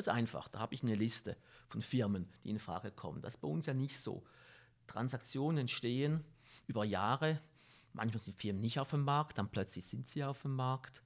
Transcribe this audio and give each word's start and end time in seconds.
Das 0.00 0.06
ist 0.06 0.14
einfach. 0.14 0.48
Da 0.48 0.60
habe 0.60 0.74
ich 0.74 0.82
eine 0.82 0.94
Liste 0.94 1.36
von 1.68 1.82
Firmen, 1.82 2.26
die 2.42 2.48
in 2.48 2.58
Frage 2.58 2.90
kommen. 2.90 3.20
Das 3.20 3.34
ist 3.34 3.40
bei 3.42 3.48
uns 3.48 3.66
ja 3.66 3.74
nicht 3.74 3.98
so. 3.98 4.22
Transaktionen 4.86 5.58
entstehen 5.58 6.24
über 6.66 6.86
Jahre. 6.86 7.38
Manchmal 7.92 8.20
sind 8.20 8.34
Firmen 8.34 8.62
nicht 8.62 8.80
auf 8.80 8.88
dem 8.88 9.02
Markt, 9.02 9.36
dann 9.36 9.50
plötzlich 9.50 9.84
sind 9.84 10.08
sie 10.08 10.24
auf 10.24 10.40
dem 10.40 10.56
Markt. 10.56 11.02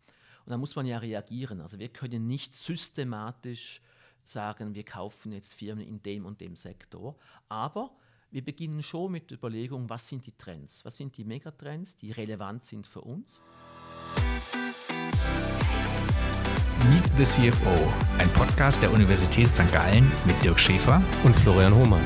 Und 0.47 0.53
da 0.53 0.59
muss 0.59 0.77
man 0.77 0.87
ja 0.87 0.99
reagieren. 0.99 1.61
Also 1.61 1.81
wir 1.81 1.89
können 1.89 2.29
nicht 2.29 2.55
systematisch 2.55 3.81
sagen, 4.23 4.77
wir 4.77 4.85
kaufen 4.85 5.33
jetzt 5.33 5.55
Firmen 5.55 5.85
in 5.85 6.01
dem 6.01 6.25
und 6.25 6.41
dem 6.41 6.55
Sektor. 6.55 7.17
Aber 7.49 7.97
wir 8.31 8.45
beginnen 8.45 8.81
schon 8.81 9.11
mit 9.11 9.29
der 9.29 9.39
Überlegung, 9.39 9.91
was 9.91 10.07
sind 10.07 10.25
die 10.25 10.37
Trends? 10.39 10.85
Was 10.85 10.99
sind 10.99 11.17
die 11.17 11.25
Megatrends, 11.25 11.97
die 11.97 12.13
relevant 12.13 12.63
sind 12.63 12.87
für 12.87 13.01
uns? 13.01 13.43
The 17.17 17.23
CFO, 17.23 17.71
ein 18.19 18.29
Podcast 18.31 18.83
der 18.83 18.93
Universität 18.93 19.47
St. 19.47 19.71
Gallen 19.73 20.11
mit 20.27 20.43
Dirk 20.43 20.59
Schäfer 20.59 21.01
und 21.23 21.37
Florian 21.37 21.73
Hohmann. 21.73 22.03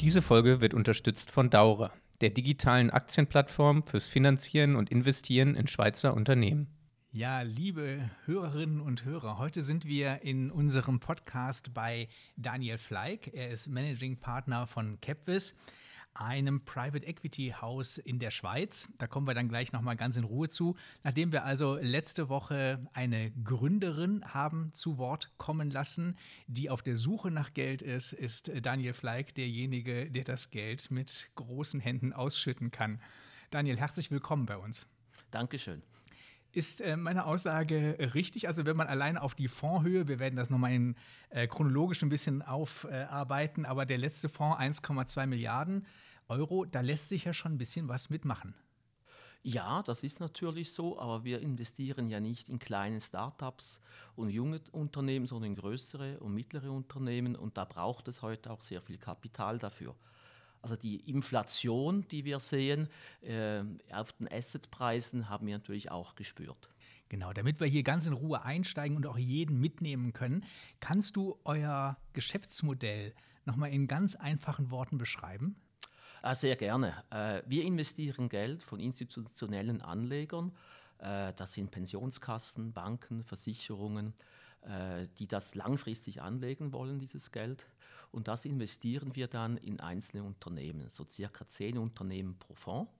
Diese 0.00 0.22
Folge 0.22 0.60
wird 0.60 0.72
unterstützt 0.72 1.32
von 1.32 1.50
Daura, 1.50 1.90
der 2.20 2.30
digitalen 2.30 2.90
Aktienplattform 2.90 3.82
fürs 3.82 4.06
Finanzieren 4.06 4.76
und 4.76 4.88
Investieren 4.88 5.56
in 5.56 5.66
Schweizer 5.66 6.14
Unternehmen. 6.14 6.68
Ja, 7.10 7.42
liebe 7.42 8.08
Hörerinnen 8.26 8.80
und 8.80 9.04
Hörer, 9.04 9.38
heute 9.38 9.62
sind 9.62 9.84
wir 9.84 10.22
in 10.22 10.52
unserem 10.52 11.00
Podcast 11.00 11.74
bei 11.74 12.06
Daniel 12.36 12.78
Fleig. 12.78 13.32
Er 13.34 13.50
ist 13.50 13.66
Managing 13.66 14.16
Partner 14.16 14.68
von 14.68 15.00
Capvis 15.00 15.56
einem 16.14 16.64
Private 16.64 17.06
Equity 17.06 17.54
Haus 17.60 17.98
in 17.98 18.18
der 18.18 18.30
Schweiz. 18.30 18.88
Da 18.98 19.06
kommen 19.06 19.26
wir 19.26 19.34
dann 19.34 19.48
gleich 19.48 19.72
nochmal 19.72 19.96
ganz 19.96 20.16
in 20.16 20.24
Ruhe 20.24 20.48
zu. 20.48 20.76
Nachdem 21.02 21.32
wir 21.32 21.44
also 21.44 21.76
letzte 21.76 22.28
Woche 22.28 22.86
eine 22.92 23.30
Gründerin 23.42 24.24
haben 24.24 24.72
zu 24.72 24.98
Wort 24.98 25.30
kommen 25.38 25.70
lassen, 25.70 26.16
die 26.46 26.70
auf 26.70 26.82
der 26.82 26.96
Suche 26.96 27.30
nach 27.30 27.52
Geld 27.52 27.82
ist, 27.82 28.12
ist 28.12 28.50
Daniel 28.62 28.94
Fleig 28.94 29.34
derjenige, 29.34 30.10
der 30.10 30.24
das 30.24 30.50
Geld 30.50 30.90
mit 30.90 31.30
großen 31.34 31.80
Händen 31.80 32.12
ausschütten 32.12 32.70
kann. 32.70 33.00
Daniel, 33.50 33.76
herzlich 33.76 34.10
willkommen 34.10 34.46
bei 34.46 34.56
uns. 34.56 34.86
Dankeschön. 35.30 35.82
Ist 36.54 36.80
äh, 36.80 36.96
meine 36.96 37.26
Aussage 37.26 37.96
richtig? 38.14 38.46
Also 38.46 38.64
wenn 38.64 38.76
man 38.76 38.86
allein 38.86 39.18
auf 39.18 39.34
die 39.34 39.48
Fondshöhe, 39.48 40.06
wir 40.06 40.20
werden 40.20 40.36
das 40.36 40.50
nochmal 40.50 40.72
in, 40.72 40.94
äh, 41.30 41.48
chronologisch 41.48 42.00
ein 42.02 42.08
bisschen 42.08 42.42
aufarbeiten, 42.42 43.66
aber 43.66 43.84
der 43.86 43.98
letzte 43.98 44.28
Fonds 44.28 44.60
1,2 44.60 45.26
Milliarden, 45.26 45.84
Euro, 46.28 46.64
da 46.64 46.80
lässt 46.80 47.08
sich 47.08 47.24
ja 47.24 47.34
schon 47.34 47.52
ein 47.52 47.58
bisschen 47.58 47.88
was 47.88 48.10
mitmachen. 48.10 48.54
Ja, 49.46 49.82
das 49.82 50.02
ist 50.02 50.20
natürlich 50.20 50.72
so, 50.72 50.98
aber 50.98 51.22
wir 51.24 51.40
investieren 51.40 52.08
ja 52.08 52.18
nicht 52.18 52.48
in 52.48 52.58
kleine 52.58 52.98
Startups 52.98 53.82
und 54.16 54.30
junge 54.30 54.62
Unternehmen, 54.72 55.26
sondern 55.26 55.50
in 55.50 55.56
größere 55.56 56.18
und 56.20 56.32
mittlere 56.32 56.72
Unternehmen 56.72 57.36
und 57.36 57.58
da 57.58 57.66
braucht 57.66 58.08
es 58.08 58.22
heute 58.22 58.50
auch 58.50 58.62
sehr 58.62 58.80
viel 58.80 58.96
Kapital 58.96 59.58
dafür. 59.58 59.94
Also 60.62 60.76
die 60.76 60.96
Inflation, 61.10 62.08
die 62.08 62.24
wir 62.24 62.40
sehen 62.40 62.88
äh, 63.20 63.62
auf 63.92 64.14
den 64.14 64.32
Assetpreisen, 64.32 65.28
haben 65.28 65.46
wir 65.46 65.58
natürlich 65.58 65.90
auch 65.90 66.14
gespürt. 66.14 66.70
Genau, 67.10 67.34
damit 67.34 67.60
wir 67.60 67.66
hier 67.66 67.82
ganz 67.82 68.06
in 68.06 68.14
Ruhe 68.14 68.42
einsteigen 68.42 68.96
und 68.96 69.06
auch 69.06 69.18
jeden 69.18 69.60
mitnehmen 69.60 70.14
können, 70.14 70.44
kannst 70.80 71.16
du 71.16 71.38
euer 71.44 71.98
Geschäftsmodell 72.14 73.14
nochmal 73.44 73.74
in 73.74 73.88
ganz 73.88 74.14
einfachen 74.14 74.70
Worten 74.70 74.96
beschreiben? 74.96 75.56
Ah, 76.26 76.34
sehr 76.34 76.56
gerne. 76.56 76.94
Äh, 77.10 77.42
wir 77.44 77.64
investieren 77.64 78.30
Geld 78.30 78.62
von 78.62 78.80
institutionellen 78.80 79.82
Anlegern. 79.82 80.52
Äh, 80.96 81.34
das 81.34 81.52
sind 81.52 81.70
Pensionskassen, 81.70 82.72
Banken, 82.72 83.24
Versicherungen, 83.24 84.14
äh, 84.62 85.06
die 85.18 85.26
das 85.26 85.54
langfristig 85.54 86.22
anlegen 86.22 86.72
wollen, 86.72 86.98
dieses 86.98 87.30
Geld. 87.30 87.66
Und 88.10 88.26
das 88.26 88.46
investieren 88.46 89.14
wir 89.14 89.28
dann 89.28 89.58
in 89.58 89.80
einzelne 89.80 90.22
Unternehmen, 90.22 90.88
so 90.88 91.04
circa 91.06 91.46
zehn 91.46 91.76
Unternehmen 91.76 92.38
pro 92.38 92.54
Fonds. 92.54 92.90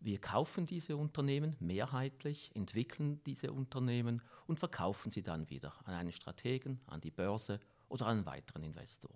Wir 0.00 0.18
kaufen 0.18 0.64
diese 0.64 0.96
Unternehmen 0.96 1.54
mehrheitlich, 1.60 2.50
entwickeln 2.54 3.20
diese 3.26 3.52
Unternehmen 3.52 4.22
und 4.46 4.58
verkaufen 4.58 5.10
sie 5.10 5.22
dann 5.22 5.50
wieder 5.50 5.74
an 5.84 5.92
einen 5.92 6.12
Strategen, 6.12 6.80
an 6.86 7.02
die 7.02 7.10
Börse 7.10 7.60
oder 7.90 8.06
an 8.06 8.16
einen 8.16 8.26
weiteren 8.26 8.62
Investor. 8.62 9.10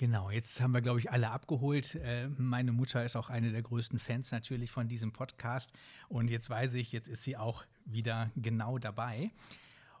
Genau, 0.00 0.30
jetzt 0.30 0.62
haben 0.62 0.72
wir, 0.72 0.80
glaube 0.80 0.98
ich, 0.98 1.10
alle 1.10 1.28
abgeholt. 1.30 1.94
Äh, 1.96 2.28
meine 2.38 2.72
Mutter 2.72 3.04
ist 3.04 3.16
auch 3.16 3.28
eine 3.28 3.52
der 3.52 3.60
größten 3.60 3.98
Fans 3.98 4.32
natürlich 4.32 4.70
von 4.70 4.88
diesem 4.88 5.12
Podcast. 5.12 5.74
Und 6.08 6.30
jetzt 6.30 6.48
weiß 6.48 6.72
ich, 6.76 6.90
jetzt 6.90 7.06
ist 7.06 7.22
sie 7.22 7.36
auch 7.36 7.66
wieder 7.84 8.30
genau 8.34 8.78
dabei. 8.78 9.30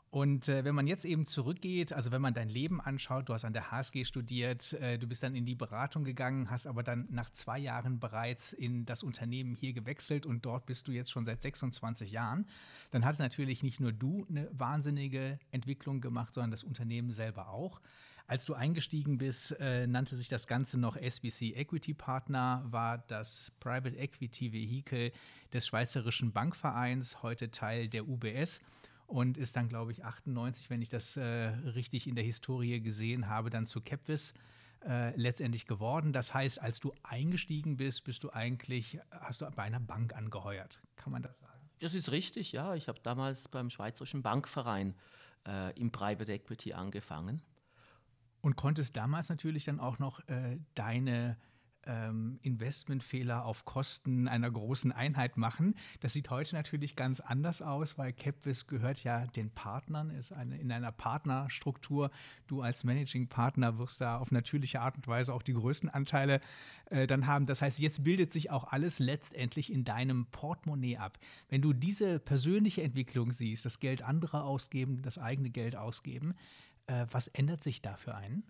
Und 0.08 0.48
äh, 0.48 0.64
wenn 0.64 0.74
man 0.74 0.86
jetzt 0.86 1.04
eben 1.04 1.26
zurückgeht, 1.26 1.92
also 1.92 2.12
wenn 2.12 2.22
man 2.22 2.32
dein 2.32 2.48
Leben 2.48 2.80
anschaut, 2.80 3.28
du 3.28 3.34
hast 3.34 3.44
an 3.44 3.52
der 3.52 3.70
HSG 3.70 4.06
studiert, 4.06 4.72
äh, 4.72 4.98
du 4.98 5.06
bist 5.06 5.22
dann 5.22 5.34
in 5.34 5.44
die 5.44 5.54
Beratung 5.54 6.02
gegangen, 6.02 6.50
hast 6.50 6.66
aber 6.66 6.82
dann 6.82 7.06
nach 7.10 7.28
zwei 7.32 7.58
Jahren 7.58 8.00
bereits 8.00 8.54
in 8.54 8.86
das 8.86 9.02
Unternehmen 9.02 9.54
hier 9.54 9.74
gewechselt 9.74 10.24
und 10.24 10.46
dort 10.46 10.64
bist 10.64 10.88
du 10.88 10.92
jetzt 10.92 11.10
schon 11.10 11.26
seit 11.26 11.42
26 11.42 12.10
Jahren, 12.10 12.46
dann 12.90 13.04
hat 13.04 13.18
natürlich 13.18 13.62
nicht 13.62 13.80
nur 13.80 13.92
du 13.92 14.26
eine 14.30 14.48
wahnsinnige 14.52 15.38
Entwicklung 15.50 16.00
gemacht, 16.00 16.32
sondern 16.32 16.52
das 16.52 16.64
Unternehmen 16.64 17.12
selber 17.12 17.50
auch. 17.50 17.82
Als 18.30 18.44
du 18.44 18.54
eingestiegen 18.54 19.18
bist, 19.18 19.58
äh, 19.58 19.88
nannte 19.88 20.14
sich 20.14 20.28
das 20.28 20.46
Ganze 20.46 20.78
noch 20.78 20.94
SBC 20.94 21.52
Equity 21.56 21.94
Partner, 21.94 22.62
war 22.64 22.98
das 22.98 23.50
Private 23.58 23.96
Equity 23.96 24.52
Vehikel 24.52 25.10
des 25.52 25.66
Schweizerischen 25.66 26.30
Bankvereins, 26.30 27.24
heute 27.24 27.50
Teil 27.50 27.88
der 27.88 28.06
UBS 28.06 28.60
und 29.08 29.36
ist 29.36 29.56
dann, 29.56 29.68
glaube 29.68 29.90
ich, 29.90 30.04
98, 30.04 30.70
wenn 30.70 30.80
ich 30.80 30.90
das 30.90 31.16
äh, 31.16 31.24
richtig 31.24 32.06
in 32.06 32.14
der 32.14 32.22
Historie 32.22 32.80
gesehen 32.80 33.26
habe, 33.26 33.50
dann 33.50 33.66
zu 33.66 33.80
Capvis 33.80 34.32
äh, 34.86 35.10
letztendlich 35.16 35.66
geworden. 35.66 36.12
Das 36.12 36.32
heißt, 36.32 36.62
als 36.62 36.78
du 36.78 36.94
eingestiegen 37.02 37.78
bist, 37.78 38.04
bist 38.04 38.22
du 38.22 38.30
eigentlich, 38.30 39.00
hast 39.10 39.40
du 39.40 39.50
bei 39.50 39.64
einer 39.64 39.80
Bank 39.80 40.14
angeheuert. 40.14 40.78
Kann 40.94 41.10
man 41.10 41.22
das 41.22 41.38
sagen? 41.38 41.68
Das 41.80 41.94
ist 41.94 42.12
richtig, 42.12 42.52
ja. 42.52 42.76
Ich 42.76 42.86
habe 42.86 43.00
damals 43.02 43.48
beim 43.48 43.70
Schweizerischen 43.70 44.22
Bankverein 44.22 44.94
äh, 45.48 45.76
im 45.76 45.90
Private 45.90 46.32
Equity 46.32 46.74
angefangen 46.74 47.42
und 48.40 48.56
konntest 48.56 48.96
damals 48.96 49.28
natürlich 49.28 49.64
dann 49.64 49.80
auch 49.80 49.98
noch 49.98 50.20
äh, 50.28 50.58
deine 50.74 51.36
ähm, 51.86 52.38
Investmentfehler 52.42 53.44
auf 53.44 53.64
Kosten 53.64 54.28
einer 54.28 54.50
großen 54.50 54.92
Einheit 54.92 55.36
machen. 55.36 55.74
Das 56.00 56.12
sieht 56.12 56.30
heute 56.30 56.54
natürlich 56.54 56.96
ganz 56.96 57.20
anders 57.20 57.62
aus, 57.62 57.96
weil 57.96 58.12
Capvis 58.12 58.66
gehört 58.66 59.02
ja 59.02 59.26
den 59.26 59.50
Partnern, 59.50 60.10
ist 60.10 60.32
eine, 60.32 60.58
in 60.58 60.70
einer 60.72 60.92
Partnerstruktur. 60.92 62.10
Du 62.46 62.62
als 62.62 62.84
Managing 62.84 63.28
Partner 63.28 63.78
wirst 63.78 64.00
da 64.00 64.18
auf 64.18 64.30
natürliche 64.30 64.80
Art 64.80 64.96
und 64.96 65.08
Weise 65.08 65.32
auch 65.32 65.42
die 65.42 65.54
größten 65.54 65.88
Anteile 65.88 66.40
äh, 66.86 67.06
dann 67.06 67.26
haben. 67.26 67.46
Das 67.46 67.62
heißt, 67.62 67.78
jetzt 67.78 68.04
bildet 68.04 68.32
sich 68.32 68.50
auch 68.50 68.64
alles 68.64 68.98
letztendlich 68.98 69.72
in 69.72 69.84
deinem 69.84 70.26
Portemonnaie 70.26 70.98
ab. 70.98 71.18
Wenn 71.48 71.62
du 71.62 71.72
diese 71.72 72.18
persönliche 72.18 72.82
Entwicklung 72.82 73.32
siehst, 73.32 73.64
das 73.64 73.80
Geld 73.80 74.02
anderer 74.02 74.44
ausgeben, 74.44 75.02
das 75.02 75.18
eigene 75.18 75.50
Geld 75.50 75.76
ausgeben, 75.76 76.34
äh, 76.90 77.06
was 77.10 77.28
ändert 77.28 77.62
sich 77.62 77.80
da 77.80 77.96
für 77.96 78.14
einen? 78.14 78.44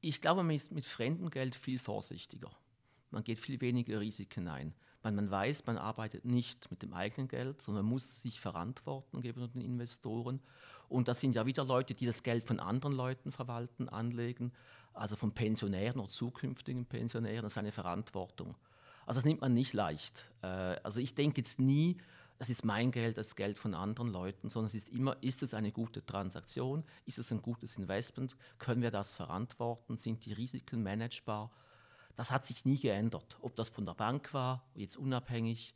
Ich 0.00 0.20
glaube, 0.20 0.42
man 0.42 0.54
ist 0.54 0.72
mit 0.72 0.84
fremdem 0.84 1.30
Geld 1.30 1.54
viel 1.54 1.78
vorsichtiger. 1.78 2.50
Man 3.10 3.24
geht 3.24 3.38
viel 3.38 3.60
weniger 3.60 4.00
Risiken 4.00 4.48
ein. 4.48 4.74
Man, 5.02 5.14
man 5.14 5.30
weiß, 5.30 5.66
man 5.66 5.78
arbeitet 5.78 6.24
nicht 6.24 6.70
mit 6.70 6.82
dem 6.82 6.92
eigenen 6.92 7.28
Geld, 7.28 7.62
sondern 7.62 7.86
muss 7.86 8.20
sich 8.20 8.40
verantworten 8.40 9.22
gegenüber 9.22 9.48
den 9.48 9.62
Investoren. 9.62 10.40
Und 10.88 11.08
das 11.08 11.20
sind 11.20 11.34
ja 11.34 11.46
wieder 11.46 11.64
Leute, 11.64 11.94
die 11.94 12.06
das 12.06 12.22
Geld 12.22 12.46
von 12.46 12.60
anderen 12.60 12.94
Leuten 12.94 13.32
verwalten, 13.32 13.88
anlegen, 13.88 14.52
also 14.92 15.16
von 15.16 15.32
Pensionären 15.32 16.00
oder 16.00 16.10
zukünftigen 16.10 16.84
Pensionären. 16.84 17.42
Das 17.42 17.52
ist 17.52 17.58
eine 17.58 17.72
Verantwortung. 17.72 18.56
Also 19.06 19.20
das 19.20 19.24
nimmt 19.24 19.40
man 19.40 19.54
nicht 19.54 19.72
leicht. 19.72 20.30
Äh, 20.42 20.46
also 20.46 21.00
ich 21.00 21.14
denke 21.14 21.38
jetzt 21.38 21.58
nie, 21.60 21.96
das 22.38 22.50
ist 22.50 22.64
mein 22.64 22.90
Geld, 22.90 23.16
das 23.16 23.36
Geld 23.36 23.58
von 23.58 23.74
anderen 23.74 24.08
Leuten, 24.08 24.48
sondern 24.48 24.66
es 24.66 24.74
ist 24.74 24.88
immer, 24.88 25.16
ist 25.22 25.42
es 25.42 25.54
eine 25.54 25.72
gute 25.72 26.04
Transaktion, 26.04 26.84
ist 27.04 27.18
es 27.18 27.30
ein 27.30 27.42
gutes 27.42 27.78
Investment, 27.78 28.36
können 28.58 28.82
wir 28.82 28.90
das 28.90 29.14
verantworten, 29.14 29.96
sind 29.96 30.24
die 30.26 30.32
Risiken 30.32 30.82
managebar. 30.82 31.50
Das 32.14 32.30
hat 32.30 32.44
sich 32.44 32.64
nie 32.64 32.78
geändert, 32.78 33.38
ob 33.40 33.56
das 33.56 33.68
von 33.68 33.86
der 33.86 33.94
Bank 33.94 34.34
war, 34.34 34.64
jetzt 34.74 34.96
unabhängig. 34.96 35.74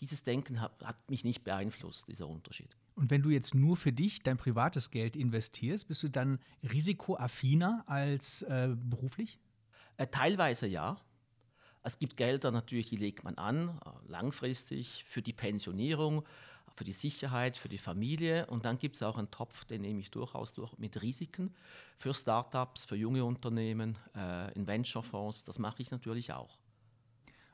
Dieses 0.00 0.22
Denken 0.22 0.60
hat, 0.60 0.82
hat 0.82 1.10
mich 1.10 1.24
nicht 1.24 1.44
beeinflusst, 1.44 2.08
dieser 2.08 2.28
Unterschied. 2.28 2.76
Und 2.94 3.10
wenn 3.10 3.22
du 3.22 3.30
jetzt 3.30 3.54
nur 3.54 3.76
für 3.76 3.92
dich 3.92 4.22
dein 4.22 4.36
privates 4.36 4.90
Geld 4.90 5.16
investierst, 5.16 5.88
bist 5.88 6.02
du 6.02 6.08
dann 6.08 6.38
risikoaffiner 6.62 7.84
als 7.86 8.42
äh, 8.42 8.74
beruflich? 8.76 9.40
Äh, 9.96 10.06
teilweise 10.08 10.66
ja. 10.66 10.96
Es 11.84 11.98
gibt 11.98 12.16
Gelder 12.16 12.50
natürlich, 12.50 12.88
die 12.88 12.96
legt 12.96 13.24
man 13.24 13.36
an, 13.36 13.68
äh, 13.68 14.10
langfristig 14.10 15.04
für 15.04 15.20
die 15.20 15.34
Pensionierung, 15.34 16.24
für 16.74 16.84
die 16.84 16.94
Sicherheit, 16.94 17.58
für 17.58 17.68
die 17.68 17.78
Familie. 17.78 18.46
Und 18.46 18.64
dann 18.64 18.78
gibt 18.78 18.96
es 18.96 19.02
auch 19.02 19.18
einen 19.18 19.30
Topf, 19.30 19.66
den 19.66 19.82
nehme 19.82 20.00
ich 20.00 20.10
durchaus 20.10 20.54
durch 20.54 20.76
mit 20.78 21.02
Risiken 21.02 21.54
für 21.98 22.14
Startups, 22.14 22.86
für 22.86 22.96
junge 22.96 23.24
Unternehmen, 23.24 23.98
äh, 24.16 24.52
in 24.54 24.66
Venture-Fonds. 24.66 25.44
Das 25.44 25.58
mache 25.58 25.82
ich 25.82 25.90
natürlich 25.90 26.32
auch. 26.32 26.58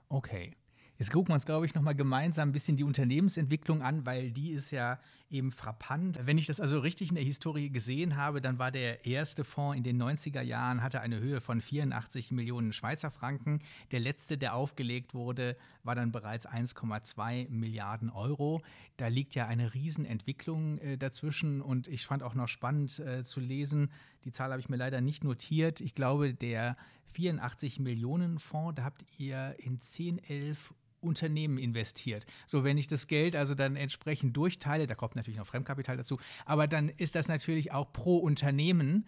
Okay. 0.09 0.57
Jetzt 1.01 1.13
gucken 1.13 1.31
wir 1.31 1.35
uns, 1.37 1.47
glaube 1.47 1.65
ich, 1.65 1.75
nochmal 1.75 1.95
gemeinsam 1.95 2.51
ein 2.51 2.53
bisschen 2.53 2.77
die 2.77 2.85
Unternehmensentwicklung 2.85 3.81
an, 3.81 4.05
weil 4.05 4.33
die 4.33 4.51
ist 4.51 4.71
ja 4.71 5.01
eben 5.31 5.51
frappant. 5.51 6.19
Wenn 6.27 6.37
ich 6.37 6.45
das 6.45 6.61
also 6.61 6.79
richtig 6.79 7.09
in 7.09 7.15
der 7.15 7.25
Historie 7.25 7.71
gesehen 7.71 8.19
habe, 8.19 8.43
dann 8.43 8.59
war 8.59 8.71
der 8.71 9.07
erste 9.07 9.45
Fonds 9.45 9.79
in 9.79 9.83
den 9.83 10.03
90er 10.03 10.43
Jahren, 10.43 10.83
hatte 10.83 11.01
eine 11.01 11.19
Höhe 11.19 11.41
von 11.41 11.63
84 11.63 12.33
Millionen 12.33 12.75
Schweizer 12.75 13.11
Franken. 13.11 13.63
Der 13.93 14.01
letzte, 14.01 14.37
der 14.37 14.55
aufgelegt 14.55 15.15
wurde, 15.15 15.57
war 15.85 15.95
dann 15.95 16.13
bereits 16.13 16.47
1,2 16.47 17.49
Milliarden 17.49 18.11
Euro. 18.11 18.61
Da 18.99 19.09
liegt 19.09 19.35
ja 19.35 19.47
eine 19.47 19.73
Riesenentwicklung 19.73 20.77
äh, 20.81 20.99
dazwischen 20.99 21.63
und 21.63 21.89
ich 21.89 22.05
fand 22.05 22.23
auch 22.23 22.35
noch 22.35 22.49
spannend 22.49 22.99
äh, 22.99 23.25
zu 23.25 23.41
lesen, 23.41 23.91
die 24.27 24.33
Zahl 24.33 24.51
habe 24.51 24.61
ich 24.61 24.69
mir 24.69 24.77
leider 24.77 25.01
nicht 25.01 25.25
notiert. 25.25 25.81
Ich 25.81 25.95
glaube, 25.95 26.35
der 26.35 26.77
84 27.15 27.81
Millionen 27.81 28.39
Fonds, 28.39 28.75
da 28.77 28.85
habt 28.85 29.03
ihr 29.17 29.57
in 29.61 29.81
10, 29.81 30.19
11 30.19 30.75
Unternehmen 31.01 31.59
investiert. 31.59 32.27
So, 32.47 32.65
wenn 32.65 32.79
ich 32.79 32.87
das 32.87 33.07
Geld 33.07 33.37
also 33.37 33.55
dann 33.55 33.77
entsprechend 33.77 34.37
durchteile, 34.37 34.87
da 34.87 34.95
kommt 34.95 35.17
natürlich 35.17 35.39
noch 35.39 35.47
Fremdkapital 35.47 35.97
dazu, 35.97 36.19
aber 36.45 36.67
dann 36.67 36.89
ist 36.89 37.15
das 37.15 37.29
natürlich 37.29 37.73
auch 37.73 37.93
pro 37.93 38.19
Unternehmen 38.19 39.07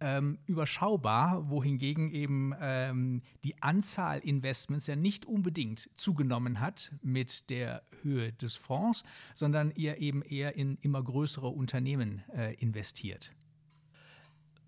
ähm, 0.00 0.38
überschaubar, 0.46 1.50
wohingegen 1.50 2.10
eben 2.10 2.54
ähm, 2.60 3.22
die 3.44 3.60
Anzahl 3.62 4.20
Investments 4.20 4.86
ja 4.86 4.96
nicht 4.96 5.26
unbedingt 5.26 5.90
zugenommen 5.96 6.60
hat 6.60 6.92
mit 7.02 7.50
der 7.50 7.82
Höhe 8.02 8.32
des 8.32 8.54
Fonds, 8.54 9.02
sondern 9.34 9.72
ihr 9.74 9.98
eben 9.98 10.22
eher 10.22 10.54
in 10.56 10.78
immer 10.82 11.02
größere 11.02 11.48
Unternehmen 11.48 12.22
äh, 12.34 12.54
investiert. 12.54 13.32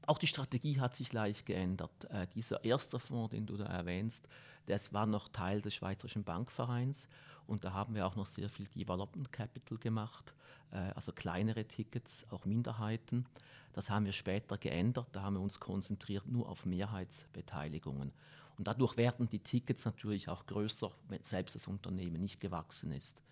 Auch 0.06 0.18
die 0.18 0.26
Strategie 0.26 0.80
hat 0.80 0.96
sich 0.96 1.12
leicht 1.12 1.46
geändert. 1.46 2.06
Äh, 2.10 2.26
dieser 2.34 2.64
erste 2.64 2.98
Fonds, 2.98 3.30
den 3.30 3.46
du 3.46 3.56
da 3.56 3.66
erwähnst, 3.66 4.26
das 4.66 4.92
war 4.92 5.06
noch 5.06 5.28
Teil 5.28 5.62
des 5.62 5.74
Schweizerischen 5.74 6.24
Bankvereins 6.24 7.08
und 7.46 7.64
da 7.64 7.72
haben 7.72 7.94
wir 7.94 8.06
auch 8.06 8.16
noch 8.16 8.26
sehr 8.26 8.48
viel 8.48 8.66
Development 8.68 9.32
Capital 9.32 9.78
gemacht, 9.78 10.34
äh, 10.70 10.76
also 10.94 11.12
kleinere 11.12 11.64
Tickets, 11.64 12.26
auch 12.30 12.44
Minderheiten. 12.44 13.26
Das 13.72 13.90
haben 13.90 14.04
wir 14.04 14.12
später 14.12 14.58
geändert, 14.58 15.08
da 15.12 15.22
haben 15.22 15.34
wir 15.34 15.40
uns 15.40 15.60
konzentriert 15.60 16.26
nur 16.26 16.48
auf 16.48 16.66
Mehrheitsbeteiligungen. 16.66 18.12
Und 18.58 18.66
dadurch 18.66 18.96
werden 18.96 19.28
die 19.28 19.38
Tickets 19.38 19.84
natürlich 19.84 20.28
auch 20.28 20.46
größer, 20.46 20.92
wenn 21.08 21.22
selbst 21.22 21.54
das 21.54 21.66
Unternehmen 21.66 22.20
nicht 22.20 22.40
gewachsen 22.40 22.92
ist. 22.92 23.22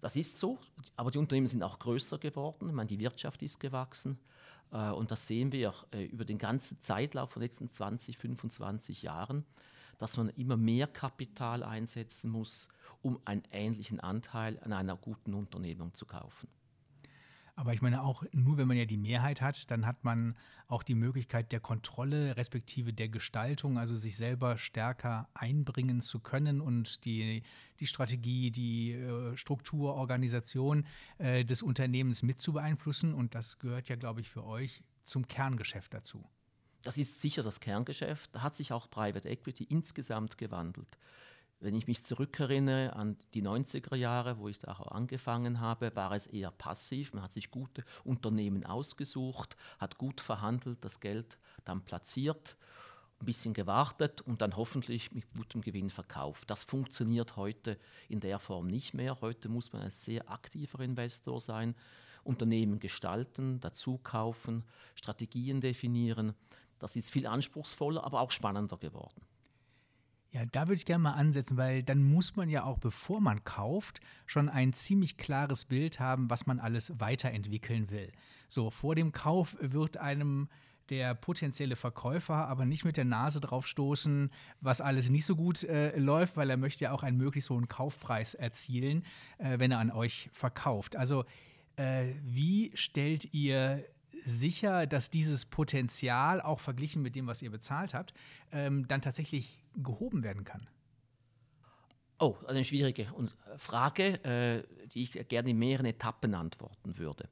Das 0.00 0.16
ist 0.16 0.38
so, 0.38 0.58
aber 0.96 1.10
die 1.10 1.18
Unternehmen 1.18 1.46
sind 1.46 1.62
auch 1.62 1.78
größer 1.78 2.18
geworden. 2.18 2.68
Ich 2.68 2.74
meine, 2.74 2.88
die 2.88 2.98
Wirtschaft 2.98 3.42
ist 3.42 3.60
gewachsen. 3.60 4.18
Äh, 4.72 4.90
und 4.90 5.10
das 5.10 5.26
sehen 5.26 5.52
wir 5.52 5.74
äh, 5.92 6.04
über 6.06 6.24
den 6.24 6.38
ganzen 6.38 6.80
Zeitlauf 6.80 7.30
von 7.30 7.40
den 7.40 7.48
letzten 7.48 7.68
20, 7.68 8.18
25 8.18 9.02
Jahren 9.02 9.44
dass 9.98 10.16
man 10.16 10.28
immer 10.30 10.56
mehr 10.56 10.86
Kapital 10.86 11.62
einsetzen 11.62 12.30
muss, 12.30 12.68
um 13.02 13.20
einen 13.24 13.42
ähnlichen 13.50 14.00
Anteil 14.00 14.58
an 14.60 14.72
einer 14.72 14.96
guten 14.96 15.34
Unternehmung 15.34 15.94
zu 15.94 16.06
kaufen. 16.06 16.48
Aber 17.54 17.74
ich 17.74 17.82
meine 17.82 18.02
auch, 18.02 18.24
nur 18.32 18.56
wenn 18.56 18.66
man 18.66 18.78
ja 18.78 18.86
die 18.86 18.96
Mehrheit 18.96 19.42
hat, 19.42 19.70
dann 19.70 19.84
hat 19.84 20.04
man 20.04 20.36
auch 20.68 20.82
die 20.82 20.94
Möglichkeit 20.94 21.52
der 21.52 21.60
Kontrolle, 21.60 22.36
respektive 22.36 22.94
der 22.94 23.10
Gestaltung, 23.10 23.78
also 23.78 23.94
sich 23.94 24.16
selber 24.16 24.56
stärker 24.56 25.28
einbringen 25.34 26.00
zu 26.00 26.20
können 26.20 26.62
und 26.62 27.04
die, 27.04 27.42
die 27.78 27.86
Strategie, 27.86 28.50
die 28.50 28.92
äh, 28.92 29.36
Struktur, 29.36 29.94
Organisation 29.94 30.86
äh, 31.18 31.44
des 31.44 31.62
Unternehmens 31.62 32.22
mit 32.22 32.40
zu 32.40 32.54
beeinflussen. 32.54 33.12
Und 33.12 33.34
das 33.34 33.58
gehört 33.58 33.88
ja, 33.90 33.96
glaube 33.96 34.22
ich, 34.22 34.30
für 34.30 34.44
euch 34.44 34.82
zum 35.04 35.28
Kerngeschäft 35.28 35.92
dazu. 35.92 36.24
Das 36.82 36.98
ist 36.98 37.20
sicher 37.20 37.42
das 37.42 37.60
Kerngeschäft. 37.60 38.34
Da 38.34 38.42
hat 38.42 38.56
sich 38.56 38.72
auch 38.72 38.90
Private 38.90 39.28
Equity 39.28 39.64
insgesamt 39.64 40.36
gewandelt. 40.38 40.98
Wenn 41.60 41.76
ich 41.76 41.86
mich 41.86 42.02
zurückerinnere 42.02 42.96
an 42.96 43.16
die 43.34 43.42
90er 43.42 43.94
Jahre, 43.94 44.38
wo 44.38 44.48
ich 44.48 44.58
da 44.58 44.72
auch 44.72 44.88
angefangen 44.88 45.60
habe, 45.60 45.94
war 45.94 46.10
es 46.10 46.26
eher 46.26 46.50
passiv. 46.50 47.14
Man 47.14 47.22
hat 47.22 47.32
sich 47.32 47.52
gute 47.52 47.84
Unternehmen 48.02 48.66
ausgesucht, 48.66 49.56
hat 49.78 49.96
gut 49.96 50.20
verhandelt, 50.20 50.84
das 50.84 50.98
Geld 50.98 51.38
dann 51.64 51.84
platziert, 51.84 52.56
ein 53.20 53.26
bisschen 53.26 53.54
gewartet 53.54 54.22
und 54.22 54.42
dann 54.42 54.56
hoffentlich 54.56 55.12
mit 55.12 55.32
gutem 55.36 55.60
Gewinn 55.60 55.88
verkauft. 55.88 56.50
Das 56.50 56.64
funktioniert 56.64 57.36
heute 57.36 57.78
in 58.08 58.18
der 58.18 58.40
Form 58.40 58.66
nicht 58.66 58.92
mehr. 58.92 59.20
Heute 59.20 59.48
muss 59.48 59.72
man 59.72 59.82
ein 59.82 59.90
sehr 59.92 60.28
aktiver 60.28 60.80
Investor 60.80 61.40
sein, 61.40 61.76
Unternehmen 62.24 62.80
gestalten, 62.80 63.60
dazu 63.60 63.98
kaufen, 63.98 64.64
Strategien 64.96 65.60
definieren. 65.60 66.34
Das 66.82 66.96
ist 66.96 67.10
viel 67.10 67.26
anspruchsvoller, 67.26 68.02
aber 68.04 68.20
auch 68.20 68.32
spannender 68.32 68.76
geworden. 68.76 69.22
Ja, 70.32 70.46
da 70.46 70.62
würde 70.62 70.74
ich 70.74 70.86
gerne 70.86 71.02
mal 71.02 71.12
ansetzen, 71.12 71.56
weil 71.58 71.82
dann 71.82 72.02
muss 72.02 72.36
man 72.36 72.48
ja 72.48 72.64
auch, 72.64 72.78
bevor 72.78 73.20
man 73.20 73.44
kauft, 73.44 74.00
schon 74.26 74.48
ein 74.48 74.72
ziemlich 74.72 75.18
klares 75.18 75.66
Bild 75.66 76.00
haben, 76.00 76.30
was 76.30 76.46
man 76.46 76.58
alles 76.58 76.98
weiterentwickeln 76.98 77.90
will. 77.90 78.10
So, 78.48 78.70
vor 78.70 78.94
dem 78.94 79.12
Kauf 79.12 79.56
wird 79.60 79.98
einem 79.98 80.48
der 80.88 81.14
potenzielle 81.14 81.76
Verkäufer 81.76 82.48
aber 82.48 82.64
nicht 82.64 82.84
mit 82.84 82.96
der 82.96 83.04
Nase 83.04 83.40
drauf 83.40 83.66
stoßen, 83.66 84.30
was 84.60 84.80
alles 84.80 85.10
nicht 85.10 85.24
so 85.24 85.36
gut 85.36 85.62
äh, 85.64 85.96
läuft, 85.96 86.36
weil 86.36 86.50
er 86.50 86.56
möchte 86.56 86.84
ja 86.84 86.92
auch 86.92 87.02
einen 87.02 87.18
möglichst 87.18 87.50
hohen 87.50 87.68
Kaufpreis 87.68 88.34
erzielen, 88.34 89.04
äh, 89.38 89.58
wenn 89.58 89.70
er 89.70 89.78
an 89.78 89.90
euch 89.90 90.30
verkauft. 90.32 90.96
Also 90.96 91.24
äh, 91.76 92.14
wie 92.22 92.72
stellt 92.74 93.32
ihr 93.32 93.84
sicher, 94.24 94.86
dass 94.86 95.10
dieses 95.10 95.44
Potenzial, 95.44 96.40
auch 96.40 96.60
verglichen 96.60 97.02
mit 97.02 97.16
dem, 97.16 97.26
was 97.26 97.42
ihr 97.42 97.50
bezahlt 97.50 97.94
habt, 97.94 98.14
ähm, 98.50 98.86
dann 98.88 99.02
tatsächlich 99.02 99.64
gehoben 99.76 100.22
werden 100.22 100.44
kann? 100.44 100.68
Oh, 102.18 102.36
also 102.42 102.48
eine 102.48 102.64
schwierige 102.64 103.06
Frage, 103.56 104.24
äh, 104.24 104.86
die 104.88 105.02
ich 105.02 105.28
gerne 105.28 105.50
in 105.50 105.58
mehreren 105.58 105.86
Etappen 105.86 106.34
antworten 106.34 106.96
würde. 106.98 107.28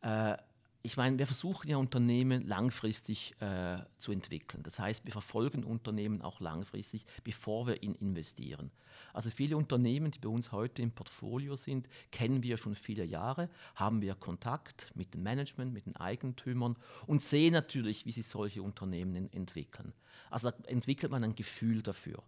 Äh, 0.00 0.36
ich 0.84 0.96
meine, 0.96 1.18
wir 1.18 1.26
versuchen 1.26 1.68
ja 1.68 1.76
Unternehmen 1.76 2.46
langfristig 2.46 3.40
äh, 3.40 3.78
zu 3.98 4.10
entwickeln. 4.10 4.62
Das 4.64 4.80
heißt, 4.80 5.04
wir 5.06 5.12
verfolgen 5.12 5.62
Unternehmen 5.62 6.22
auch 6.22 6.40
langfristig, 6.40 7.06
bevor 7.22 7.68
wir 7.68 7.82
in 7.82 7.94
investieren. 7.94 8.72
Also 9.12 9.30
viele 9.30 9.56
Unternehmen, 9.56 10.10
die 10.10 10.18
bei 10.18 10.28
uns 10.28 10.50
heute 10.50 10.82
im 10.82 10.90
Portfolio 10.90 11.54
sind, 11.54 11.88
kennen 12.10 12.42
wir 12.42 12.56
schon 12.56 12.74
viele 12.74 13.04
Jahre, 13.04 13.48
haben 13.76 14.02
wir 14.02 14.14
Kontakt 14.16 14.90
mit 14.94 15.14
dem 15.14 15.22
Management, 15.22 15.72
mit 15.72 15.86
den 15.86 15.96
Eigentümern 15.96 16.76
und 17.06 17.22
sehen 17.22 17.52
natürlich, 17.52 18.04
wie 18.04 18.12
sich 18.12 18.26
solche 18.26 18.62
Unternehmen 18.62 19.32
entwickeln. 19.32 19.92
Also 20.30 20.50
da 20.50 20.56
entwickelt 20.66 21.12
man 21.12 21.22
ein 21.22 21.36
Gefühl 21.36 21.82
dafür. 21.82 22.18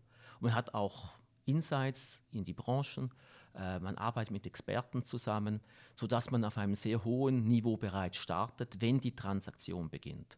Und 0.40 0.42
man 0.42 0.54
hat 0.54 0.74
auch 0.74 1.12
Insights 1.44 2.20
in 2.30 2.44
die 2.44 2.54
Branchen 2.54 3.10
äh, 3.56 3.78
man 3.78 3.96
arbeitet 3.96 4.32
mit 4.32 4.46
Experten 4.46 5.02
zusammen, 5.02 5.60
sodass 5.94 6.30
man 6.30 6.44
auf 6.44 6.58
einem 6.58 6.74
sehr 6.74 7.04
hohen 7.04 7.46
Niveau 7.46 7.76
bereits 7.76 8.16
startet, 8.16 8.80
wenn 8.80 9.00
die 9.00 9.14
Transaktion 9.14 9.90
beginnt. 9.90 10.36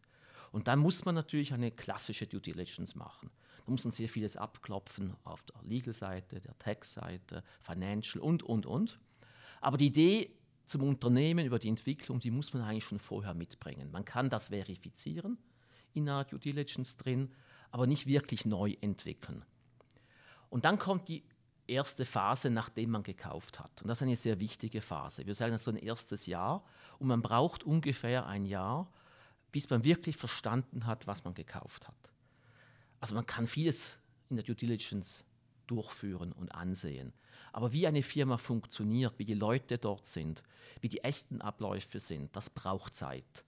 Und 0.51 0.67
dann 0.67 0.79
muss 0.79 1.05
man 1.05 1.15
natürlich 1.15 1.53
eine 1.53 1.71
klassische 1.71 2.27
Due 2.27 2.41
Diligence 2.41 2.95
machen. 2.95 3.29
Da 3.65 3.71
muss 3.71 3.83
man 3.83 3.91
sehr 3.91 4.07
vieles 4.07 4.37
abklopfen 4.37 5.15
auf 5.23 5.43
der 5.43 5.61
Legal-Seite, 5.63 6.39
der 6.39 6.57
Tax-Seite, 6.57 7.43
Financial 7.59 8.23
und, 8.23 8.43
und, 8.43 8.65
und. 8.65 8.99
Aber 9.59 9.77
die 9.77 9.87
Idee 9.87 10.31
zum 10.65 10.83
Unternehmen 10.83 11.45
über 11.45 11.59
die 11.59 11.69
Entwicklung, 11.69 12.19
die 12.19 12.31
muss 12.31 12.53
man 12.53 12.63
eigentlich 12.63 12.83
schon 12.83 12.99
vorher 12.99 13.33
mitbringen. 13.33 13.91
Man 13.91 14.05
kann 14.05 14.29
das 14.29 14.49
verifizieren 14.49 15.37
in 15.93 16.07
einer 16.07 16.25
Due 16.25 16.39
Diligence 16.39 16.97
drin, 16.97 17.33
aber 17.71 17.87
nicht 17.87 18.05
wirklich 18.07 18.45
neu 18.45 18.75
entwickeln. 18.81 19.43
Und 20.49 20.65
dann 20.65 20.79
kommt 20.79 21.09
die 21.09 21.23
erste 21.67 22.05
Phase, 22.05 22.49
nachdem 22.49 22.91
man 22.91 23.03
gekauft 23.03 23.59
hat. 23.59 23.81
Und 23.81 23.87
das 23.87 23.99
ist 23.99 24.03
eine 24.03 24.15
sehr 24.15 24.39
wichtige 24.39 24.81
Phase. 24.81 25.25
Wir 25.25 25.35
sagen, 25.35 25.51
das 25.51 25.61
ist 25.61 25.65
so 25.65 25.71
ein 25.71 25.77
erstes 25.77 26.25
Jahr 26.25 26.63
und 26.99 27.07
man 27.07 27.21
braucht 27.21 27.63
ungefähr 27.63 28.25
ein 28.25 28.45
Jahr, 28.45 28.91
bis 29.51 29.69
man 29.69 29.83
wirklich 29.83 30.17
verstanden 30.17 30.85
hat, 30.85 31.07
was 31.07 31.23
man 31.23 31.33
gekauft 31.33 31.87
hat. 31.87 32.11
Also 32.99 33.15
man 33.15 33.25
kann 33.25 33.47
vieles 33.47 33.97
in 34.29 34.35
der 34.35 34.45
Due 34.45 34.55
Diligence 34.55 35.23
durchführen 35.67 36.31
und 36.31 36.53
ansehen. 36.53 37.13
Aber 37.53 37.73
wie 37.73 37.87
eine 37.87 38.03
Firma 38.03 38.37
funktioniert, 38.37 39.17
wie 39.17 39.25
die 39.25 39.33
Leute 39.33 39.77
dort 39.77 40.05
sind, 40.05 40.43
wie 40.81 40.89
die 40.89 41.03
echten 41.03 41.41
Abläufe 41.41 41.99
sind, 41.99 42.35
das 42.35 42.49
braucht 42.49 42.95
Zeit. 42.95 43.43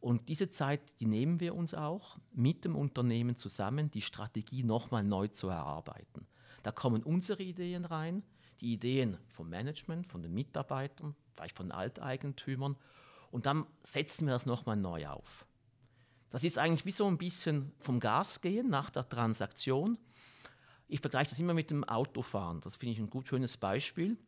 Und 0.00 0.28
diese 0.28 0.48
Zeit, 0.48 0.80
die 1.00 1.06
nehmen 1.06 1.40
wir 1.40 1.54
uns 1.54 1.74
auch 1.74 2.18
mit 2.32 2.64
dem 2.64 2.76
Unternehmen 2.76 3.36
zusammen, 3.36 3.90
die 3.90 4.02
Strategie 4.02 4.62
nochmal 4.62 5.02
neu 5.02 5.28
zu 5.28 5.48
erarbeiten. 5.48 6.26
Da 6.62 6.72
kommen 6.72 7.02
unsere 7.02 7.42
Ideen 7.42 7.84
rein, 7.84 8.22
die 8.60 8.72
Ideen 8.72 9.18
vom 9.28 9.48
Management, 9.48 10.06
von 10.06 10.22
den 10.22 10.34
Mitarbeitern, 10.34 11.14
vielleicht 11.34 11.56
von 11.56 11.70
Alteigentümern. 11.70 12.76
Und 13.30 13.46
dann 13.46 13.66
setzen 13.82 14.26
wir 14.26 14.34
das 14.34 14.46
nochmal 14.46 14.76
neu 14.76 15.06
auf. 15.06 15.46
Das 16.30 16.44
ist 16.44 16.58
eigentlich 16.58 16.84
wie 16.84 16.90
so 16.90 17.06
ein 17.06 17.18
bisschen 17.18 17.72
vom 17.78 18.00
Gas 18.00 18.40
gehen 18.40 18.68
nach 18.68 18.90
der 18.90 19.08
Transaktion. 19.08 19.98
Ich 20.86 21.00
vergleiche 21.00 21.30
das 21.30 21.38
immer 21.38 21.54
mit 21.54 21.70
dem 21.70 21.84
Autofahren. 21.84 22.60
Das 22.60 22.76
finde 22.76 22.92
ich 22.92 22.98
ein 22.98 23.10
gut 23.10 23.28
schönes 23.28 23.56
Beispiel. 23.56 24.18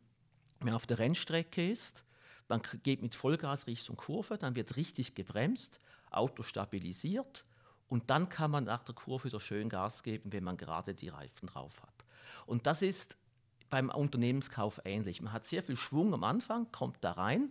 Wenn 0.59 0.67
man 0.67 0.75
auf 0.75 0.87
der 0.87 0.99
Rennstrecke 0.99 1.71
ist, 1.71 2.05
man 2.47 2.61
geht 2.83 3.01
mit 3.01 3.15
Vollgas 3.15 3.65
Richtung 3.67 3.97
Kurve, 3.97 4.37
dann 4.37 4.55
wird 4.55 4.75
richtig 4.75 5.15
gebremst, 5.15 5.79
Auto 6.11 6.43
stabilisiert 6.43 7.45
und 7.87 8.09
dann 8.09 8.29
kann 8.29 8.51
man 8.51 8.65
nach 8.65 8.83
der 8.83 8.93
Kurve 8.93 9.25
wieder 9.25 9.39
schön 9.39 9.69
Gas 9.69 10.03
geben, 10.03 10.31
wenn 10.33 10.43
man 10.43 10.57
gerade 10.57 10.93
die 10.93 11.09
Reifen 11.09 11.47
drauf 11.47 11.81
hat. 11.81 12.00
Und 12.45 12.67
das 12.67 12.81
ist 12.81 13.17
beim 13.69 13.89
Unternehmenskauf 13.89 14.81
ähnlich. 14.85 15.21
Man 15.21 15.33
hat 15.33 15.45
sehr 15.45 15.63
viel 15.63 15.77
Schwung 15.77 16.13
am 16.13 16.23
Anfang, 16.23 16.71
kommt 16.71 16.97
da 17.01 17.13
rein, 17.13 17.49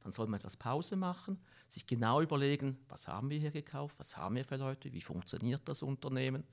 dann 0.00 0.12
soll 0.12 0.28
man 0.28 0.38
etwas 0.38 0.56
Pause 0.56 0.96
machen, 0.96 1.38
sich 1.68 1.86
genau 1.86 2.22
überlegen, 2.22 2.78
was 2.88 3.08
haben 3.08 3.28
wir 3.28 3.38
hier 3.38 3.50
gekauft, 3.50 3.98
was 3.98 4.16
haben 4.16 4.36
wir 4.36 4.44
für 4.44 4.56
Leute, 4.56 4.92
wie 4.92 5.00
funktioniert 5.00 5.62
das 5.68 5.82
Unternehmen. 5.82 6.44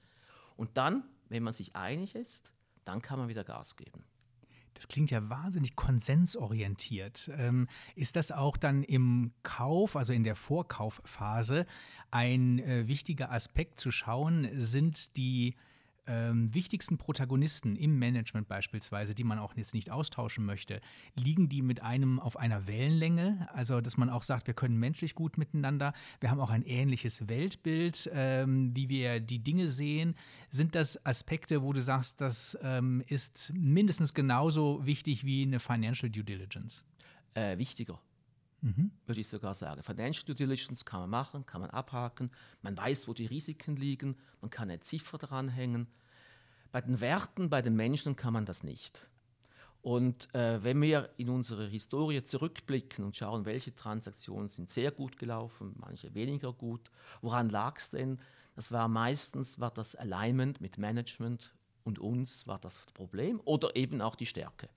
Und 0.55 0.77
dann, 0.77 1.03
wenn 1.29 1.43
man 1.43 1.53
sich 1.53 1.75
einig 1.75 2.15
ist, 2.15 2.51
dann 2.85 3.01
kann 3.01 3.19
man 3.19 3.29
wieder 3.29 3.43
Gas 3.43 3.75
geben. 3.75 4.03
Das 4.73 4.87
klingt 4.87 5.11
ja 5.11 5.29
wahnsinnig 5.29 5.75
konsensorientiert. 5.75 7.29
Ähm, 7.37 7.67
ist 7.95 8.15
das 8.15 8.31
auch 8.31 8.57
dann 8.57 8.83
im 8.83 9.31
Kauf, 9.43 9.95
also 9.95 10.13
in 10.13 10.23
der 10.23 10.35
Vorkaufphase, 10.35 11.67
ein 12.09 12.59
äh, 12.59 12.87
wichtiger 12.87 13.31
Aspekt 13.31 13.79
zu 13.79 13.91
schauen? 13.91 14.49
Sind 14.53 15.15
die 15.15 15.55
ähm, 16.07 16.53
wichtigsten 16.53 16.97
Protagonisten 16.97 17.75
im 17.75 17.97
Management 17.97 18.47
beispielsweise, 18.47 19.15
die 19.15 19.23
man 19.23 19.39
auch 19.39 19.55
jetzt 19.55 19.73
nicht 19.73 19.89
austauschen 19.89 20.45
möchte, 20.45 20.81
liegen 21.15 21.49
die 21.49 21.61
mit 21.61 21.81
einem 21.81 22.19
auf 22.19 22.37
einer 22.37 22.67
Wellenlänge? 22.67 23.47
Also, 23.53 23.81
dass 23.81 23.97
man 23.97 24.09
auch 24.09 24.23
sagt, 24.23 24.47
wir 24.47 24.53
können 24.53 24.77
menschlich 24.77 25.15
gut 25.15 25.37
miteinander, 25.37 25.93
wir 26.19 26.31
haben 26.31 26.39
auch 26.39 26.49
ein 26.49 26.63
ähnliches 26.63 27.27
Weltbild, 27.29 28.09
ähm, 28.13 28.75
wie 28.75 28.89
wir 28.89 29.19
die 29.19 29.39
Dinge 29.39 29.67
sehen. 29.67 30.15
Sind 30.49 30.75
das 30.75 31.03
Aspekte, 31.05 31.61
wo 31.61 31.73
du 31.73 31.81
sagst, 31.81 32.21
das 32.21 32.57
ähm, 32.61 33.03
ist 33.07 33.53
mindestens 33.55 34.13
genauso 34.13 34.85
wichtig 34.85 35.25
wie 35.25 35.43
eine 35.43 35.59
Financial 35.59 36.09
Due 36.09 36.23
Diligence? 36.23 36.83
Äh, 37.33 37.57
wichtiger. 37.57 37.99
Mhm. 38.63 38.91
Würde 39.05 39.19
ich 39.19 39.27
sogar 39.27 39.53
sagen. 39.53 39.83
Financial 39.83 40.25
Due 40.25 40.35
Diligence 40.35 40.85
kann 40.85 41.01
man 41.01 41.09
machen, 41.09 41.45
kann 41.45 41.59
man 41.59 41.69
abhaken. 41.69 42.31
Man 42.61 42.77
weiß, 42.77 43.09
wo 43.09 43.13
die 43.13 43.25
Risiken 43.25 43.75
liegen. 43.75 44.15
Man 44.39 44.49
kann 44.49 44.69
eine 44.69 44.79
Ziffer 44.79 45.17
dranhängen. 45.17 45.87
Bei 46.71 46.79
den 46.79 47.01
Werten, 47.01 47.49
bei 47.49 47.61
den 47.61 47.75
Menschen 47.75 48.15
kann 48.15 48.31
man 48.31 48.45
das 48.45 48.63
nicht. 48.63 49.05
Und 49.81 50.33
äh, 50.33 50.63
wenn 50.63 50.81
wir 50.81 51.09
in 51.17 51.29
unsere 51.29 51.67
Historie 51.67 52.23
zurückblicken 52.23 53.03
und 53.03 53.17
schauen, 53.17 53.45
welche 53.45 53.75
Transaktionen 53.75 54.47
sind 54.47 54.69
sehr 54.69 54.91
gut 54.91 55.17
gelaufen, 55.17 55.75
manche 55.75 56.13
weniger 56.13 56.53
gut, 56.53 56.89
woran 57.21 57.49
lag 57.49 57.77
es 57.77 57.89
denn? 57.89 58.17
Das 58.55 58.71
war 58.71 58.87
meistens 58.87 59.59
war 59.59 59.71
das 59.71 59.95
Alignment 59.95 60.61
mit 60.61 60.77
Management 60.77 61.53
und 61.83 61.99
uns 61.99 62.47
war 62.47 62.59
das 62.59 62.79
Problem 62.93 63.41
oder 63.43 63.75
eben 63.75 63.99
auch 63.99 64.15
die 64.15 64.25
Stärke. 64.25 64.69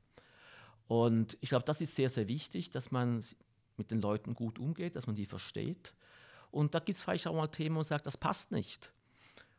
Und 0.88 1.38
ich 1.40 1.50
glaube, 1.50 1.64
das 1.64 1.80
ist 1.80 1.94
sehr, 1.94 2.10
sehr 2.10 2.26
wichtig, 2.26 2.70
dass 2.70 2.90
man 2.90 3.22
mit 3.78 3.90
den 3.90 4.00
Leuten 4.00 4.34
gut 4.34 4.58
umgeht, 4.58 4.96
dass 4.96 5.06
man 5.06 5.16
die 5.16 5.26
versteht. 5.26 5.94
Und 6.50 6.74
da 6.74 6.78
gibt 6.78 6.96
es 6.96 7.02
vielleicht 7.02 7.26
auch 7.26 7.34
mal 7.34 7.48
Themen, 7.48 7.74
wo 7.74 7.78
man 7.78 7.84
sagt, 7.84 8.06
das 8.06 8.16
passt 8.16 8.52
nicht. 8.52 8.92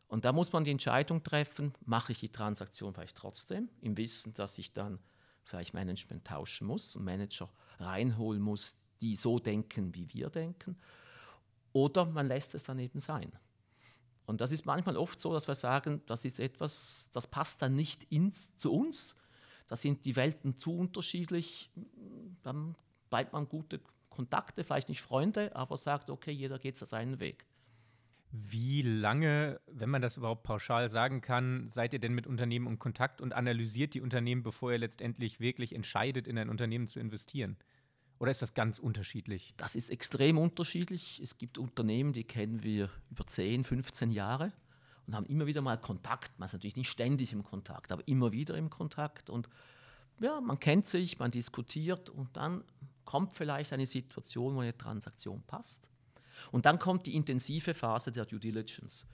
Und 0.07 0.25
da 0.25 0.31
muss 0.31 0.53
man 0.53 0.63
die 0.63 0.71
Entscheidung 0.71 1.23
treffen, 1.23 1.73
mache 1.85 2.13
ich 2.13 2.19
die 2.19 2.29
Transaktion 2.29 2.93
vielleicht 2.93 3.17
trotzdem, 3.17 3.69
im 3.81 3.97
Wissen, 3.97 4.33
dass 4.33 4.57
ich 4.57 4.73
dann 4.73 4.99
vielleicht 5.43 5.73
Management 5.73 6.25
tauschen 6.25 6.67
muss 6.67 6.95
und 6.95 7.03
Manager 7.03 7.49
reinholen 7.79 8.41
muss, 8.41 8.77
die 9.01 9.15
so 9.15 9.39
denken, 9.39 9.93
wie 9.95 10.11
wir 10.13 10.29
denken. 10.29 10.77
Oder 11.73 12.05
man 12.05 12.27
lässt 12.27 12.55
es 12.55 12.63
dann 12.63 12.79
eben 12.79 12.99
sein. 12.99 13.31
Und 14.25 14.41
das 14.41 14.51
ist 14.51 14.65
manchmal 14.65 14.97
oft 14.97 15.19
so, 15.19 15.31
dass 15.31 15.47
wir 15.47 15.55
sagen, 15.55 16.01
das 16.05 16.25
ist 16.25 16.39
etwas, 16.39 17.09
das 17.13 17.27
passt 17.27 17.61
dann 17.61 17.75
nicht 17.75 18.05
ins, 18.11 18.55
zu 18.57 18.73
uns. 18.73 19.15
Da 19.67 19.75
sind 19.75 20.05
die 20.05 20.15
Welten 20.15 20.57
zu 20.57 20.77
unterschiedlich. 20.77 21.69
Dann 22.43 22.75
bleibt 23.09 23.33
man 23.33 23.47
gute 23.47 23.79
Kontakte, 24.17 24.63
vielleicht 24.63 24.89
nicht 24.89 25.03
Freunde, 25.03 25.55
aber 25.55 25.77
sagt, 25.77 26.09
okay, 26.09 26.31
jeder 26.31 26.57
geht 26.57 26.75
seinen 26.75 27.19
Weg. 27.19 27.45
Wie 28.31 28.81
lange, 28.81 29.61
wenn 29.67 29.91
man 29.91 30.01
das 30.01 30.17
überhaupt 30.17 30.41
pauschal 30.41 30.89
sagen 30.89 31.21
kann, 31.21 31.69
seid 31.71 31.93
ihr 31.93 31.99
denn 31.99 32.15
mit 32.15 32.25
Unternehmen 32.25 32.65
in 32.65 32.79
Kontakt 32.79 33.21
und 33.21 33.33
analysiert 33.33 33.93
die 33.93 34.01
Unternehmen, 34.01 34.41
bevor 34.41 34.71
ihr 34.71 34.79
letztendlich 34.79 35.39
wirklich 35.39 35.75
entscheidet, 35.75 36.27
in 36.27 36.39
ein 36.39 36.49
Unternehmen 36.49 36.89
zu 36.89 36.99
investieren? 36.99 37.57
Oder 38.17 38.31
ist 38.31 38.41
das 38.41 38.55
ganz 38.55 38.79
unterschiedlich? 38.79 39.53
Das 39.57 39.75
ist 39.75 39.91
extrem 39.91 40.39
unterschiedlich. 40.39 41.21
Es 41.23 41.37
gibt 41.37 41.59
Unternehmen, 41.59 42.11
die 42.11 42.23
kennen 42.23 42.63
wir 42.63 42.89
über 43.11 43.27
10, 43.27 43.63
15 43.63 44.09
Jahre 44.09 44.51
und 45.05 45.15
haben 45.15 45.27
immer 45.27 45.45
wieder 45.45 45.61
mal 45.61 45.77
Kontakt. 45.77 46.39
Man 46.39 46.47
ist 46.47 46.53
natürlich 46.53 46.75
nicht 46.75 46.89
ständig 46.89 47.33
im 47.33 47.43
Kontakt, 47.43 47.91
aber 47.91 48.01
immer 48.07 48.31
wieder 48.31 48.57
im 48.57 48.71
Kontakt. 48.71 49.29
Und 49.29 49.47
ja, 50.19 50.41
man 50.41 50.59
kennt 50.59 50.87
sich, 50.87 51.19
man 51.19 51.29
diskutiert 51.29 52.09
und 52.09 52.35
dann 52.35 52.63
kommt 53.07 53.33
vielleicht 53.33 53.73
eine 53.73 53.87
Situation, 53.87 54.53
wo 54.53 54.59
eine 54.59 54.77
Transaktion 54.77 55.41
passt. 55.47 55.89
Und 56.51 56.67
dann 56.67 56.77
kommt 56.77 57.07
die 57.07 57.15
intensive 57.15 57.73
Phase 57.73 58.11
der 58.11 58.25
Due 58.25 58.39
Diligence. 58.39 59.07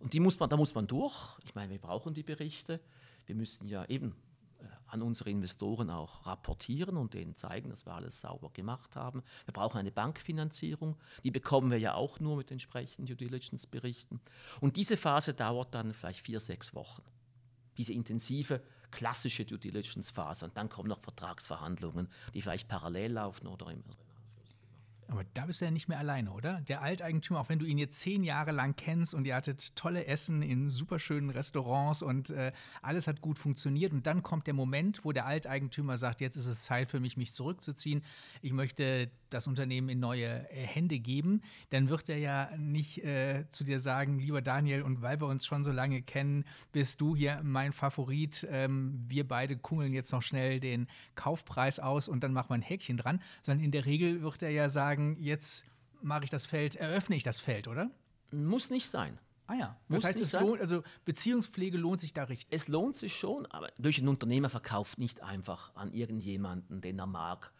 Und 0.00 0.12
die 0.12 0.20
muss 0.20 0.38
man, 0.38 0.50
da 0.50 0.56
muss 0.56 0.74
man 0.74 0.86
durch. 0.86 1.38
Ich 1.44 1.54
meine, 1.54 1.70
wir 1.72 1.78
brauchen 1.78 2.12
die 2.12 2.24
Berichte. 2.24 2.80
Wir 3.26 3.36
müssen 3.36 3.68
ja 3.68 3.84
eben 3.86 4.16
äh, 4.58 4.64
an 4.88 5.02
unsere 5.02 5.30
Investoren 5.30 5.88
auch 5.88 6.26
rapportieren 6.26 6.96
und 6.96 7.14
denen 7.14 7.36
zeigen, 7.36 7.70
dass 7.70 7.86
wir 7.86 7.94
alles 7.94 8.20
sauber 8.20 8.50
gemacht 8.50 8.96
haben. 8.96 9.22
Wir 9.46 9.54
brauchen 9.54 9.78
eine 9.78 9.92
Bankfinanzierung. 9.92 10.96
Die 11.22 11.30
bekommen 11.30 11.70
wir 11.70 11.78
ja 11.78 11.94
auch 11.94 12.18
nur 12.18 12.36
mit 12.36 12.50
entsprechenden 12.50 13.06
Due 13.06 13.16
Diligence-Berichten. 13.16 14.20
Und 14.60 14.76
diese 14.76 14.96
Phase 14.96 15.32
dauert 15.32 15.74
dann 15.76 15.92
vielleicht 15.92 16.20
vier, 16.20 16.40
sechs 16.40 16.74
Wochen. 16.74 17.02
Diese 17.76 17.92
intensive 17.92 18.60
klassische 18.90 19.44
Due 19.44 19.58
Diligence-Phase. 19.58 20.44
Und 20.44 20.56
dann 20.56 20.68
kommen 20.68 20.88
noch 20.88 21.00
Vertragsverhandlungen, 21.00 22.08
die 22.34 22.42
vielleicht 22.42 22.68
parallel 22.68 23.12
laufen 23.12 23.46
oder 23.46 23.70
im 23.70 23.82
aber 25.10 25.24
da 25.32 25.46
bist 25.46 25.60
du 25.60 25.64
ja 25.64 25.70
nicht 25.70 25.88
mehr 25.88 25.98
alleine, 25.98 26.30
oder? 26.32 26.60
Der 26.60 26.82
Alteigentümer, 26.82 27.40
auch 27.40 27.48
wenn 27.48 27.58
du 27.58 27.64
ihn 27.64 27.78
jetzt 27.78 27.98
zehn 27.98 28.22
Jahre 28.22 28.52
lang 28.52 28.76
kennst 28.76 29.14
und 29.14 29.26
ihr 29.26 29.34
hattet 29.34 29.74
tolle 29.74 30.04
Essen 30.04 30.42
in 30.42 30.68
superschönen 30.68 31.30
Restaurants 31.30 32.02
und 32.02 32.28
äh, 32.28 32.52
alles 32.82 33.06
hat 33.06 33.22
gut 33.22 33.38
funktioniert. 33.38 33.92
Und 33.92 34.06
dann 34.06 34.22
kommt 34.22 34.46
der 34.46 34.52
Moment, 34.52 35.06
wo 35.06 35.12
der 35.12 35.24
Alteigentümer 35.24 35.96
sagt, 35.96 36.20
jetzt 36.20 36.36
ist 36.36 36.46
es 36.46 36.62
Zeit 36.62 36.90
für 36.90 37.00
mich, 37.00 37.16
mich 37.16 37.32
zurückzuziehen. 37.32 38.02
Ich 38.42 38.52
möchte 38.52 39.10
das 39.30 39.46
Unternehmen 39.46 39.88
in 39.88 39.98
neue 39.98 40.26
äh, 40.50 40.66
Hände 40.66 40.98
geben. 40.98 41.40
Dann 41.70 41.88
wird 41.88 42.10
er 42.10 42.18
ja 42.18 42.50
nicht 42.58 43.02
äh, 43.02 43.46
zu 43.48 43.64
dir 43.64 43.80
sagen, 43.80 44.18
lieber 44.18 44.42
Daniel, 44.42 44.82
und 44.82 45.00
weil 45.00 45.20
wir 45.20 45.26
uns 45.26 45.46
schon 45.46 45.64
so 45.64 45.72
lange 45.72 46.02
kennen, 46.02 46.44
bist 46.72 47.00
du 47.00 47.16
hier 47.16 47.40
mein 47.42 47.72
Favorit. 47.72 48.46
Ähm, 48.50 49.06
wir 49.08 49.26
beide 49.26 49.56
kungeln 49.56 49.94
jetzt 49.94 50.12
noch 50.12 50.22
schnell 50.22 50.60
den 50.60 50.86
Kaufpreis 51.14 51.80
aus 51.80 52.08
und 52.08 52.22
dann 52.22 52.34
machen 52.34 52.50
wir 52.50 52.56
ein 52.56 52.62
Häkchen 52.62 52.98
dran. 52.98 53.22
Sondern 53.40 53.64
in 53.64 53.70
der 53.70 53.86
Regel 53.86 54.20
wird 54.20 54.42
er 54.42 54.50
ja 54.50 54.68
sagen, 54.68 54.97
sagen, 54.98 55.16
jetzt 55.20 55.64
mache 56.02 56.24
ich 56.24 56.30
das 56.30 56.46
Feld, 56.46 56.76
eröffne 56.76 57.16
ich 57.16 57.22
das 57.22 57.40
Feld, 57.40 57.68
oder? 57.68 57.90
Muss 58.32 58.70
nicht 58.70 58.88
sein. 58.88 59.18
Ah 59.46 59.54
ja, 59.54 59.76
das 59.88 60.02
Muss 60.02 60.04
heißt, 60.04 60.20
es 60.20 60.32
lohnt, 60.34 60.60
also 60.60 60.82
Beziehungspflege 61.06 61.78
lohnt 61.78 62.00
sich 62.00 62.12
da 62.12 62.24
richtig. 62.24 62.48
Es 62.50 62.68
lohnt 62.68 62.96
sich 62.96 63.16
schon, 63.16 63.46
aber 63.46 63.70
durch 63.78 63.98
ein 63.98 64.08
Unternehmer 64.08 64.50
verkauft 64.50 64.98
nicht 64.98 65.22
einfach 65.22 65.74
an 65.74 65.92
irgendjemanden, 65.92 66.82
den 66.82 66.98
er 66.98 67.06
mag 67.06 67.52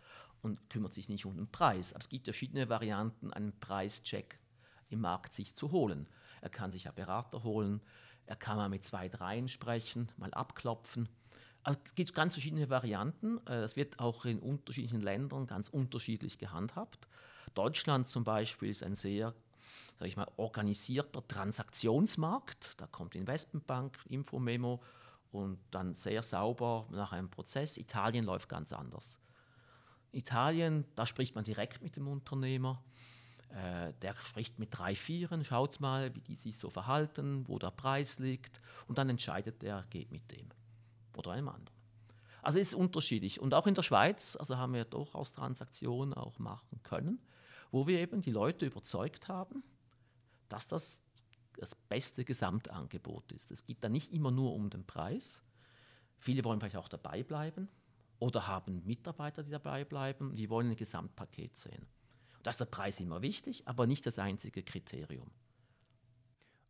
und 0.43 0.69
kümmert 0.69 0.93
sich 0.93 1.09
nicht 1.09 1.25
um 1.25 1.37
den 1.37 1.51
Preis. 1.51 1.95
Aber 1.95 2.03
es 2.03 2.11
gibt 2.11 2.25
verschiedene 2.25 2.69
Varianten, 2.69 3.33
einen 3.33 3.59
Preischeck 3.59 4.39
im 4.91 5.01
Markt 5.01 5.33
sich 5.33 5.55
zu 5.55 5.71
holen. 5.73 6.09
Er 6.43 6.51
kann 6.51 6.71
sich 6.73 6.85
ja 6.85 6.93
Berater 6.93 7.43
holen, 7.43 7.81
er 8.27 8.37
kann 8.37 8.59
mal 8.59 8.69
mit 8.69 8.85
zwei, 8.85 9.09
dreien 9.09 9.49
sprechen, 9.49 10.13
mal 10.19 10.33
abklopfen. 10.35 11.09
Also 11.63 11.81
es 11.87 11.95
gibt 11.95 12.15
ganz 12.15 12.35
verschiedene 12.35 12.69
Varianten. 12.69 13.39
Äh, 13.47 13.63
das 13.63 13.77
wird 13.77 13.99
auch 13.99 14.27
in 14.27 14.41
unterschiedlichen 14.41 15.01
Ländern 15.01 15.47
ganz 15.47 15.69
unterschiedlich 15.69 16.37
gehandhabt. 16.37 17.08
Deutschland 17.59 18.07
zum 18.07 18.25
Beispiel 18.25 18.71
ist 18.71 18.83
ein 18.83 18.95
sehr 18.95 19.35
sag 19.99 20.07
ich 20.07 20.17
mal, 20.17 20.31
organisierter 20.37 21.27
Transaktionsmarkt. 21.27 22.81
Da 22.81 22.87
kommt 22.87 23.15
die 23.15 23.19
Investmentbank, 23.19 23.99
Infomemo 24.09 24.83
und 25.33 25.59
dann 25.71 25.95
sehr 25.95 26.23
sauber 26.23 26.87
nach 26.91 27.13
einem 27.13 27.29
Prozess. 27.29 27.77
Italien 27.77 28.25
läuft 28.25 28.49
ganz 28.49 28.73
anders. 28.73 29.19
Italien, 30.13 30.85
da 30.95 31.05
spricht 31.05 31.35
man 31.35 31.45
direkt 31.45 31.83
mit 31.83 31.97
dem 31.97 32.09
Unternehmer. 32.09 32.83
Äh, 33.51 33.93
der 34.03 34.15
spricht 34.17 34.59
mit 34.59 34.69
drei, 34.71 34.95
vieren, 34.95 35.45
schaut 35.45 35.81
mal, 35.81 36.15
wie 36.15 36.21
die 36.21 36.37
sich 36.37 36.57
so 36.57 36.71
verhalten, 36.71 37.49
wo 37.49 37.59
der 37.59 37.71
Preis 37.71 38.19
liegt 38.19 38.61
und 38.87 38.99
dann 38.99 39.09
entscheidet 39.09 39.65
er, 39.65 39.85
geht 39.91 40.13
mit 40.13 40.31
dem 40.31 40.49
oder 41.17 41.33
einem 41.33 41.49
anderen. 41.49 41.77
Also 42.43 42.61
es 42.61 42.69
ist 42.69 42.75
unterschiedlich. 42.75 43.41
Und 43.41 43.53
auch 43.53 43.67
in 43.67 43.75
der 43.75 43.83
Schweiz, 43.83 44.37
also 44.37 44.59
haben 44.59 44.75
wir 44.75 44.85
durchaus 44.85 45.33
Transaktionen 45.33 46.15
auch 46.15 46.39
machen 46.39 46.81
können 46.83 47.21
wo 47.71 47.87
wir 47.87 47.99
eben 47.99 48.23
die 48.23 48.31
Leute 48.31 48.67
überzeugt 48.67 49.29
haben, 49.29 49.63
dass 50.49 50.67
das 50.67 51.03
das 51.59 51.75
beste 51.75 52.25
Gesamtangebot 52.25 53.33
ist. 53.33 53.51
Es 53.51 53.65
geht 53.65 53.83
da 53.83 53.89
nicht 53.89 54.13
immer 54.13 54.31
nur 54.31 54.55
um 54.55 54.71
den 54.71 54.87
Preis. 54.87 55.43
Viele 56.19 56.45
wollen 56.45 56.61
vielleicht 56.61 56.77
auch 56.77 56.89
dabei 56.89 57.23
bleiben 57.23 57.69
oder 58.19 58.47
haben 58.47 58.85
Mitarbeiter, 58.85 59.43
die 59.43 59.51
dabei 59.51 59.85
bleiben. 59.85 60.35
Die 60.35 60.51
wollen 60.51 60.71
ein 60.71 60.77
Gesamtpaket 60.77 61.57
sehen. 61.57 61.87
Da 62.43 62.51
ist 62.51 62.61
der 62.61 62.67
Preis 62.67 63.01
immer 63.01 63.23
wichtig, 63.23 63.67
aber 63.67 63.87
nicht 63.87 64.07
das 64.07 64.19
einzige 64.19 64.63
Kriterium. 64.63 65.31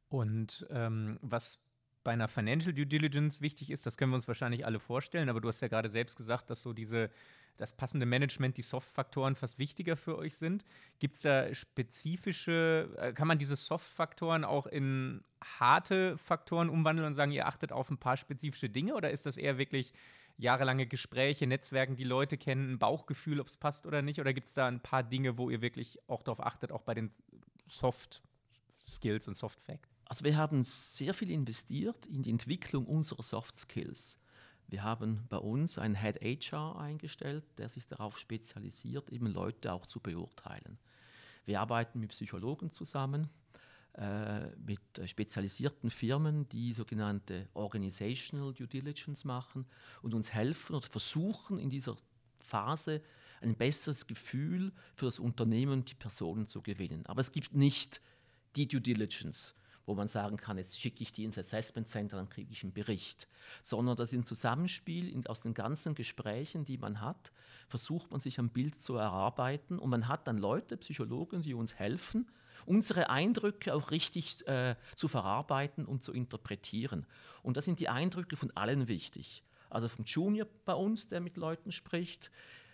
Und 0.09 0.67
ähm, 0.71 1.19
was 1.21 1.61
bei 2.02 2.12
einer 2.12 2.28
Financial 2.28 2.73
Due 2.73 2.87
Diligence 2.87 3.43
wichtig 3.43 3.71
ist, 3.71 3.85
das 3.85 3.99
können 3.99 4.12
wir 4.12 4.17
uns 4.17 4.28
wahrscheinlich 4.28 4.64
alle 4.64 4.81
vorstellen, 4.81 5.28
aber 5.28 5.43
du 5.43 5.49
hast 5.49 5.61
ja 5.61 5.69
gerade 5.69 5.90
selbst 5.90 6.17
gesagt, 6.17 6.49
dass 6.49 6.62
so 6.62 6.73
diese 6.73 7.11
das 7.59 7.73
passende 7.73 8.07
Management, 8.07 8.57
die 8.57 8.62
Soft-Faktoren 8.62 9.37
fast 9.37 9.59
wichtiger 9.59 9.97
für 9.97 10.17
euch 10.17 10.37
sind. 10.37 10.65
Gibt 11.00 11.17
es 11.17 11.23
da 11.23 11.53
spezifische, 11.53 12.88
äh, 12.97 13.12
kann 13.12 13.29
man 13.29 13.38
diese 13.38 13.57
Soft-Faktoren 13.57 14.45
auch 14.45 14.67
in 14.67 15.23
harte 15.43 16.17
Faktoren 16.17 16.71
umwandeln 16.71 17.07
und 17.07 17.15
sagen, 17.17 17.33
ihr 17.33 17.47
achtet 17.47 17.73
auf 17.73 17.91
ein 17.91 17.99
paar 17.99 18.17
spezifische 18.17 18.71
Dinge 18.71 18.95
oder 18.95 19.11
ist 19.11 19.27
das 19.27 19.37
eher 19.37 19.59
wirklich 19.59 19.93
jahrelange 20.37 20.87
Gespräche, 20.87 21.47
Netzwerken, 21.47 21.97
die 21.97 22.05
Leute 22.05 22.38
kennen, 22.38 22.73
ein 22.73 22.79
Bauchgefühl, 22.79 23.41
ob 23.41 23.49
es 23.49 23.57
passt 23.57 23.87
oder 23.87 24.03
nicht? 24.03 24.21
Oder 24.21 24.33
gibt 24.33 24.49
es 24.49 24.55
da 24.55 24.69
ein 24.69 24.81
paar 24.81 25.03
Dinge, 25.03 25.37
wo 25.37 25.50
ihr 25.50 25.61
wirklich 25.61 25.99
auch 26.09 26.23
darauf 26.23 26.41
achtet, 26.41 26.71
auch 26.71 26.83
bei 26.83 26.95
den 26.95 27.11
Soft 27.69 28.23
Skills 28.87 29.27
und 29.27 29.37
Soft 29.37 29.61
Facts? 29.61 29.91
Also 30.07 30.25
wir 30.25 30.37
haben 30.37 30.62
sehr 30.62 31.12
viel 31.12 31.31
investiert 31.31 32.07
in 32.07 32.23
die 32.23 32.31
Entwicklung 32.31 32.87
unserer 32.87 33.25
Soft 33.25 33.57
Skills. 33.57 34.19
Wir 34.68 34.82
haben 34.82 35.25
bei 35.30 35.38
uns 35.38 35.78
einen 35.78 35.94
Head 35.94 36.20
HR 36.20 36.78
eingestellt, 36.78 37.44
der 37.56 37.70
sich 37.70 37.87
darauf 37.87 38.18
spezialisiert, 38.18 39.10
eben 39.10 39.26
Leute 39.26 39.72
auch 39.72 39.87
zu 39.87 39.98
beurteilen. 39.98 40.78
Wir 41.46 41.60
arbeiten 41.60 42.00
mit 42.00 42.10
Psychologen 42.10 42.70
zusammen, 42.70 43.30
äh, 43.94 44.48
mit 44.58 44.80
spezialisierten 45.06 45.88
Firmen, 45.88 46.46
die 46.50 46.75
sogenannte 46.75 47.48
Organizational 47.54 48.52
Due 48.52 48.68
Diligence 48.68 49.25
machen 49.25 49.64
und 50.02 50.12
uns 50.12 50.34
helfen 50.34 50.76
oder 50.76 50.87
versuchen 50.87 51.58
in 51.58 51.70
dieser 51.70 51.96
Phase 52.38 53.02
ein 53.40 53.54
besseres 53.54 54.06
Gefühl 54.06 54.72
für 54.94 55.06
das 55.06 55.18
Unternehmen 55.18 55.72
und 55.72 55.90
die 55.90 55.94
Personen 55.94 56.46
zu 56.46 56.60
gewinnen. 56.60 57.06
Aber 57.06 57.20
es 57.20 57.32
gibt 57.32 57.54
nicht 57.54 58.02
die 58.56 58.68
Due 58.68 58.82
Diligence, 58.82 59.54
wo 59.88 59.95
man 59.95 60.07
sagen 60.07 60.37
kann, 60.37 60.59
jetzt 60.59 60.78
schicke 60.78 61.02
ich 61.02 61.12
die 61.12 61.25
ins 61.25 61.38
Assessment 61.38 61.88
Center, 61.88 62.18
dann 62.18 62.28
kriege 62.28 62.52
ich 62.52 62.62
einen 62.62 62.75
Bericht. 62.75 63.26
Sondern 63.62 63.97
das 63.97 64.12
ist 64.12 64.18
ein 64.18 64.25
Zusammenspiel 64.25 65.09
in, 65.09 65.26
aus 65.26 65.40
den 65.40 65.54
ganzen 65.54 65.95
Gesprächen, 65.95 66.66
die 66.66 66.76
man 66.76 67.00
hat, 67.00 67.33
versucht 67.68 68.11
man 68.11 68.21
sich 68.21 68.38
ein 68.38 68.50
Bild 68.50 68.83
zu 68.83 68.97
erarbeiten 68.97 69.78
und 69.78 69.88
man 69.88 70.07
hat 70.07 70.26
dann 70.26 70.37
Leute, 70.37 70.76
Psychologen, 70.76 71.40
die 71.40 71.54
uns 71.54 71.75
helfen, 71.75 72.30
unsere 72.66 73.09
Eindrücke 73.09 73.75
auch 73.75 73.90
richtig 73.90 74.47
äh, 74.47 74.76
zu 74.95 75.09
verarbeiten 75.09 75.87
und 75.87 76.04
zu 76.04 76.12
interpretieren. 76.12 77.07
Und 77.42 77.57
da 77.57 77.62
sind 77.62 77.80
die 77.80 77.88
Eindrücke 77.88 78.37
von 78.37 78.50
allen 78.54 78.88
wichtig. 78.88 79.42
Also 79.71 79.88
vom 79.88 80.04
Junior 80.04 80.47
bei 80.66 80.75
uns, 80.75 81.09
der 81.09 81.21
mit 81.21 81.38
Leuten 81.38 81.73
spricht, 81.73 82.30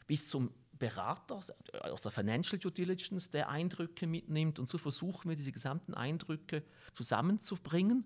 bis 0.09 0.29
zum 0.29 0.51
Berater 0.85 1.41
aus 1.81 2.03
der 2.03 2.11
Financial 2.11 2.59
Due 2.59 2.71
Diligence, 2.71 3.31
der 3.31 3.49
Eindrücke 3.49 4.07
mitnimmt. 4.07 4.59
Und 4.59 4.69
so 4.69 4.77
versuchen 4.77 5.31
wir, 5.31 5.37
diese 5.37 5.51
gesamten 5.51 5.95
Eindrücke 5.95 6.63
zusammenzubringen, 6.93 8.05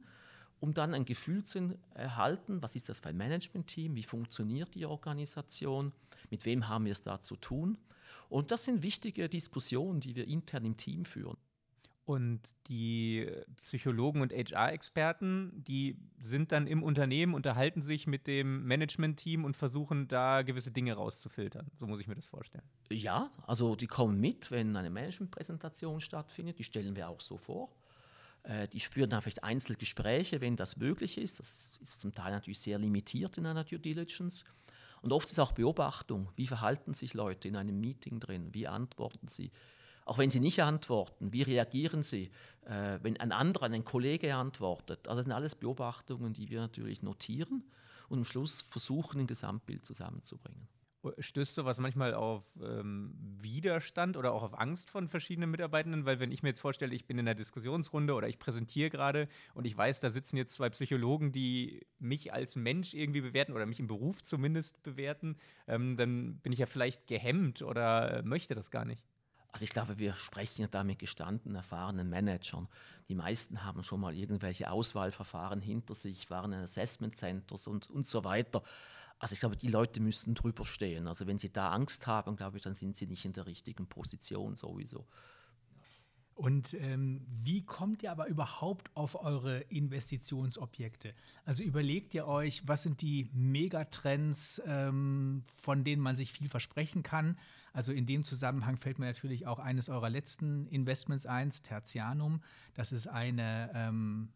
um 0.61 0.75
dann 0.75 0.95
ein 0.95 1.05
Gefühl 1.05 1.43
zu 1.43 1.77
erhalten, 1.95 2.63
was 2.63 2.77
ist 2.77 2.89
das 2.89 3.01
für 3.01 3.09
ein 3.09 3.17
Management-Team, 3.17 3.97
wie 3.97 4.05
funktioniert 4.05 4.77
die 4.77 4.87
Organisation, 4.87 5.93
mit 6.31 6.45
wem 6.45 6.69
haben 6.69 6.85
wir 6.85 6.93
es 6.93 7.03
da 7.03 7.21
zu 7.21 7.35
tun. 7.35 7.79
Und 8.29 8.53
das 8.53 8.65
sind 8.65 8.85
wichtige 8.85 9.29
Diskussionen, 9.29 9.99
die 9.99 10.15
wir 10.15 10.29
intern 10.29 10.65
im 10.65 10.77
Team 10.77 11.05
führen. 11.05 11.37
Und 12.09 12.55
die 12.69 13.31
Psychologen 13.65 14.23
und 14.23 14.33
HR-Experten, 14.33 15.63
die 15.63 15.99
sind 16.23 16.53
dann 16.53 16.67
im 16.67 16.83
Unternehmen, 16.83 17.35
unterhalten 17.35 17.83
sich 17.83 18.07
mit 18.07 18.27
dem 18.27 18.65
Management-Team 18.65 19.45
und 19.45 19.59
versuchen 19.59 20.09
da 20.09 20.41
gewisse 20.41 20.71
Dinge 20.71 20.95
rauszufiltern. 20.95 21.71
So 21.79 21.87
muss 21.87 22.01
ich 22.01 22.09
mir 22.09 22.15
das 22.15 22.25
vorstellen. 22.25 22.65
Ja, 22.89 23.31
also 23.47 23.77
die 23.77 23.89
kommen 23.89 24.19
mit, 24.19 24.51
wenn 24.51 24.75
eine 24.75 24.89
Management-Präsentation 24.89 26.01
stattfindet. 26.01 26.59
Die 26.59 26.65
stellen 26.65 26.97
wir 26.97 27.11
auch 27.11 27.21
so 27.21 27.37
vor. 27.37 27.69
Äh, 28.45 28.69
die 28.69 28.81
spüren 28.81 29.11
dann 29.11 29.21
vielleicht 29.21 29.45
Einzelgespräche, 29.45 30.41
wenn 30.41 30.57
das 30.57 30.79
möglich 30.79 31.19
ist. 31.19 31.41
Das 31.41 31.79
ist 31.83 32.01
zum 32.01 32.15
Teil 32.15 32.33
natürlich 32.33 32.61
sehr 32.61 32.79
limitiert 32.79 33.37
in 33.37 33.45
einer 33.45 33.65
Due 33.65 33.79
Diligence. 33.81 34.47
Und 35.03 35.13
oft 35.13 35.31
ist 35.31 35.39
auch 35.41 35.53
Beobachtung. 35.53 36.31
Wie 36.37 36.47
verhalten 36.47 36.95
sich 36.95 37.13
Leute 37.13 37.49
in 37.49 37.57
einem 37.57 37.79
Meeting 37.79 38.19
drin? 38.19 38.49
Wie 38.55 38.67
antworten 38.67 39.29
sie? 39.29 39.53
Auch 40.09 40.17
wenn 40.17 40.31
sie 40.31 40.41
nicht 40.41 40.63
antworten, 40.63 41.35
wie 41.35 41.43
reagieren 41.43 42.03
sie, 42.03 42.31
äh, 42.65 42.99
wenn 43.03 43.21
ein 43.21 43.31
anderer, 43.31 43.67
ein 43.67 43.85
Kollege 43.85 44.35
antwortet. 44.35 45.07
Also 45.07 45.19
das 45.19 45.25
sind 45.27 45.35
alles 45.35 45.55
Beobachtungen, 45.55 46.33
die 46.33 46.49
wir 46.49 46.61
natürlich 46.61 47.03
notieren 47.03 47.63
und 48.09 48.17
am 48.17 48.25
Schluss 48.25 48.63
versuchen, 48.63 49.21
ein 49.21 49.27
Gesamtbild 49.27 49.85
zusammenzubringen. 49.85 50.67
Stößt 51.19 51.59
du 51.59 51.67
was 51.67 51.79
manchmal 51.79 52.15
auf 52.15 52.43
ähm, 52.59 53.15
Widerstand 53.43 54.17
oder 54.17 54.33
auch 54.33 54.43
auf 54.43 54.59
Angst 54.59 54.89
von 54.89 55.09
verschiedenen 55.09 55.51
Mitarbeitenden? 55.51 56.07
Weil 56.07 56.21
wenn 56.21 56.33
ich 56.33 56.43
mir 56.43 56.49
jetzt 56.49 56.61
vorstelle, 56.61 56.95
ich 56.95 57.07
bin 57.07 57.19
in 57.19 57.29
einer 57.29 57.35
Diskussionsrunde 57.35 58.15
oder 58.15 58.29
ich 58.29 58.39
präsentiere 58.39 58.89
gerade 58.89 59.29
und 59.53 59.67
ich 59.67 59.77
weiß, 59.77 60.01
da 60.01 60.11
sitzen 60.11 60.39
jetzt 60.39 60.55
zwei 60.55 60.71
Psychologen, 60.71 61.33
die 61.33 61.87
mich 61.99 62.33
als 62.33 62.57
Mensch 62.57 62.95
irgendwie 62.95 63.21
bewerten 63.21 63.53
oder 63.53 63.67
mich 63.67 63.79
im 63.79 63.89
Beruf 63.89 64.25
zumindest 64.25 64.83
bewerten, 64.83 65.37
ähm, 65.67 65.99
dann 65.99 66.39
bin 66.39 66.53
ich 66.53 66.61
ja 66.61 66.67
vielleicht 66.67 67.07
gehemmt 67.07 67.61
oder 67.61 68.21
äh, 68.21 68.23
möchte 68.23 68.55
das 68.55 68.71
gar 68.71 68.87
nicht. 68.87 69.05
Also 69.51 69.65
ich 69.65 69.71
glaube, 69.71 69.99
wir 69.99 70.15
sprechen 70.15 70.63
ja 70.63 70.69
da 70.69 70.85
mit 70.85 70.99
gestandenen, 70.99 71.57
erfahrenen 71.57 72.09
Managern. 72.09 72.69
Die 73.09 73.15
meisten 73.15 73.65
haben 73.65 73.83
schon 73.83 74.01
mal 74.01 74.15
irgendwelche 74.15 74.71
Auswahlverfahren 74.71 75.61
hinter 75.61 75.95
sich, 75.95 76.29
waren 76.29 76.53
in 76.53 76.61
Assessment 76.61 77.17
Centers 77.17 77.67
und, 77.67 77.91
und 77.91 78.07
so 78.07 78.25
weiter. 78.25 78.63
Also 79.19 79.33
ich 79.33 79.41
glaube, 79.41 79.57
die 79.57 79.69
Leute 79.69 80.01
müssten 80.01 80.35
drüber 80.35 80.65
stehen. 80.65 81.09
Also 81.09 81.27
wenn 81.27 81.39
sie 81.39 81.51
da 81.51 81.71
Angst 81.71 82.07
haben, 82.07 82.37
glaube 82.37 82.59
ich, 82.59 82.63
dann 82.63 82.75
sind 82.75 82.95
sie 82.95 83.07
nicht 83.07 83.25
in 83.25 83.33
der 83.33 83.47
richtigen 83.47 83.87
Position 83.87 84.55
sowieso. 84.55 85.07
Und 86.39 86.75
ähm, 86.75 87.27
wie 87.27 87.65
kommt 87.65 88.05
ihr 88.05 88.13
aber 88.13 88.29
überhaupt 88.29 88.95
auf 88.95 89.21
eure 89.21 89.59
Investitionsobjekte? 89.63 91.13
Also 91.45 91.65
überlegt 91.65 92.15
ihr 92.15 92.29
euch, 92.29 92.63
was 92.69 92.85
sind 92.85 93.03
die 93.03 93.29
Megatrends, 93.33 94.63
ähm, 94.65 95.43
von 95.57 95.83
denen 95.83 96.01
man 96.01 96.15
sich 96.15 96.31
viel 96.31 96.49
versprechen 96.49 97.03
kann? 97.03 97.37
Also 97.79 97.93
in 97.93 98.07
dem 98.07 98.25
Zusammenhang 98.25 98.77
fällt 98.77 98.99
mir 98.99 99.07
natürlich 99.07 99.47
auch 99.47 99.61
eines 99.61 99.89
eurer 99.89 100.11
letzten 100.11 100.67
Investments 100.67 101.27
ein, 101.27 101.51
Tertianum. 101.51 102.41
Das 102.75 102.91
ist 102.91 103.07
eine 103.07 103.71
ähm, 103.73 104.31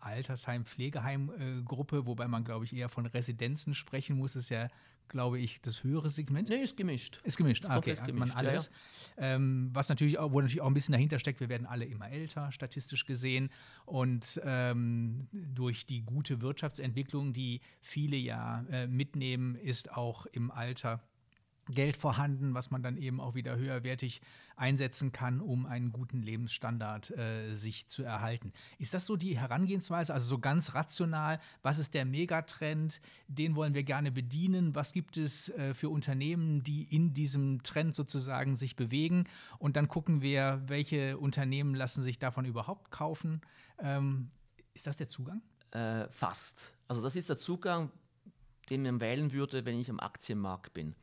Altersheim-Pflegeheim-Gruppe, 0.00 2.06
wobei 2.06 2.28
man, 2.28 2.44
glaube 2.44 2.64
ich, 2.64 2.74
eher 2.74 2.88
von 2.88 3.04
Residenzen 3.04 3.74
sprechen 3.74 4.16
muss. 4.16 4.32
Das 4.32 4.44
ist 4.44 4.48
ja, 4.48 4.68
glaube 5.08 5.38
ich, 5.38 5.60
das 5.60 5.84
höhere 5.84 6.08
Segment. 6.08 6.48
Nee, 6.48 6.62
ist 6.62 6.78
gemischt. 6.78 7.20
Ist 7.24 7.36
gemischt, 7.36 7.64
ist 7.64 7.70
ah, 7.70 7.76
okay. 7.76 7.94
Gemischt. 8.06 8.16
Man 8.16 8.30
alles. 8.30 8.70
Ja, 9.18 9.22
ja. 9.22 9.34
Ähm, 9.34 9.68
was 9.74 9.90
natürlich 9.90 10.18
auch, 10.18 10.32
wo 10.32 10.40
natürlich 10.40 10.62
auch 10.62 10.68
ein 10.68 10.72
bisschen 10.72 10.92
dahinter 10.92 11.18
steckt, 11.18 11.40
wir 11.40 11.50
werden 11.50 11.66
alle 11.66 11.84
immer 11.84 12.10
älter, 12.10 12.50
statistisch 12.52 13.04
gesehen. 13.04 13.50
Und 13.84 14.40
ähm, 14.44 15.28
durch 15.32 15.84
die 15.84 16.06
gute 16.06 16.40
Wirtschaftsentwicklung, 16.40 17.34
die 17.34 17.60
viele 17.82 18.16
ja 18.16 18.64
äh, 18.70 18.86
mitnehmen, 18.86 19.56
ist 19.56 19.94
auch 19.94 20.24
im 20.24 20.50
Alter 20.50 21.02
Geld 21.70 21.96
vorhanden, 21.96 22.54
was 22.54 22.70
man 22.70 22.82
dann 22.82 22.96
eben 22.96 23.20
auch 23.20 23.34
wieder 23.34 23.56
höherwertig 23.56 24.20
einsetzen 24.56 25.12
kann, 25.12 25.40
um 25.40 25.66
einen 25.66 25.92
guten 25.92 26.22
Lebensstandard 26.22 27.10
äh, 27.16 27.54
sich 27.54 27.88
zu 27.88 28.02
erhalten. 28.02 28.52
Ist 28.78 28.94
das 28.94 29.06
so 29.06 29.16
die 29.16 29.38
Herangehensweise, 29.38 30.12
also 30.12 30.26
so 30.26 30.38
ganz 30.38 30.74
rational, 30.74 31.40
was 31.62 31.78
ist 31.78 31.94
der 31.94 32.04
Megatrend, 32.04 33.00
den 33.28 33.54
wollen 33.54 33.74
wir 33.74 33.84
gerne 33.84 34.10
bedienen, 34.10 34.74
was 34.74 34.92
gibt 34.92 35.16
es 35.16 35.50
äh, 35.50 35.74
für 35.74 35.90
Unternehmen, 35.90 36.62
die 36.62 36.82
in 36.84 37.14
diesem 37.14 37.62
Trend 37.62 37.94
sozusagen 37.94 38.56
sich 38.56 38.76
bewegen 38.76 39.24
und 39.58 39.76
dann 39.76 39.88
gucken 39.88 40.22
wir, 40.22 40.62
welche 40.66 41.18
Unternehmen 41.18 41.74
lassen 41.74 42.02
sich 42.02 42.18
davon 42.18 42.44
überhaupt 42.44 42.90
kaufen. 42.90 43.40
Ähm, 43.78 44.28
ist 44.74 44.86
das 44.86 44.96
der 44.96 45.08
Zugang? 45.08 45.42
Äh, 45.70 46.08
fast. 46.10 46.72
Also 46.86 47.02
das 47.02 47.14
ist 47.14 47.28
der 47.28 47.36
Zugang, 47.36 47.90
den 48.70 48.82
man 48.82 49.00
wählen 49.00 49.32
würde, 49.32 49.64
wenn 49.64 49.78
ich 49.78 49.90
am 49.90 50.00
Aktienmarkt 50.00 50.72
bin. 50.72 50.94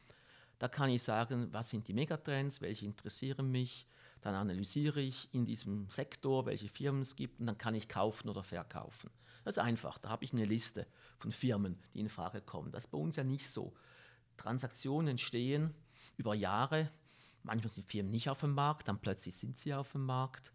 Da 0.59 0.67
kann 0.67 0.89
ich 0.89 1.03
sagen, 1.03 1.51
was 1.51 1.69
sind 1.69 1.87
die 1.87 1.93
Megatrends, 1.93 2.61
welche 2.61 2.85
interessieren 2.85 3.51
mich. 3.51 3.87
Dann 4.21 4.35
analysiere 4.35 5.01
ich 5.01 5.29
in 5.33 5.45
diesem 5.45 5.89
Sektor, 5.89 6.45
welche 6.45 6.69
Firmen 6.69 7.01
es 7.01 7.15
gibt 7.15 7.39
und 7.39 7.45
dann 7.45 7.57
kann 7.57 7.75
ich 7.75 7.87
kaufen 7.87 8.29
oder 8.29 8.41
verkaufen. 8.41 9.11
Das 9.43 9.57
ist 9.57 9.59
einfach. 9.59 9.99
Da 9.99 10.09
habe 10.09 10.23
ich 10.23 10.33
eine 10.33 10.45
Liste 10.45 10.87
von 11.19 11.31
Firmen, 11.31 11.77
die 11.93 11.99
in 11.99 12.09
Frage 12.09 12.41
kommen. 12.41 12.71
Das 12.71 12.85
ist 12.85 12.91
bei 12.91 12.97
uns 12.97 13.15
ja 13.15 13.23
nicht 13.23 13.47
so. 13.47 13.73
Transaktionen 14.37 15.09
entstehen 15.09 15.73
über 16.17 16.33
Jahre. 16.33 16.89
Manchmal 17.43 17.69
sind 17.69 17.85
Firmen 17.85 18.09
nicht 18.09 18.29
auf 18.29 18.39
dem 18.39 18.53
Markt, 18.53 18.87
dann 18.87 18.99
plötzlich 18.99 19.35
sind 19.35 19.59
sie 19.59 19.73
auf 19.73 19.91
dem 19.91 20.05
Markt. 20.05 20.51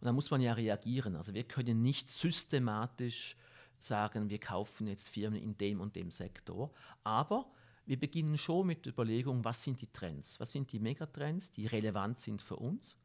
Und 0.00 0.06
da 0.06 0.12
muss 0.12 0.30
man 0.30 0.42
ja 0.42 0.52
reagieren. 0.52 1.16
Also 1.16 1.32
wir 1.32 1.44
können 1.44 1.80
nicht 1.80 2.10
systematisch 2.10 3.36
sagen, 3.78 4.28
wir 4.28 4.38
kaufen 4.38 4.86
jetzt 4.86 5.08
Firmen 5.08 5.40
in 5.40 5.56
dem 5.56 5.80
und 5.80 5.96
dem 5.96 6.10
Sektor. 6.10 6.70
Aber 7.02 7.50
wir 7.86 7.98
beginnen 7.98 8.38
schon 8.38 8.66
mit 8.66 8.86
der 8.86 8.92
Überlegung, 8.92 9.44
was 9.44 9.62
sind 9.62 9.80
die 9.80 9.92
Trends, 9.92 10.40
was 10.40 10.52
sind 10.52 10.72
die 10.72 10.78
Megatrends, 10.78 11.50
die 11.50 11.66
relevant 11.66 12.18
sind 12.18 12.40
für 12.40 12.56
uns. 12.56 12.96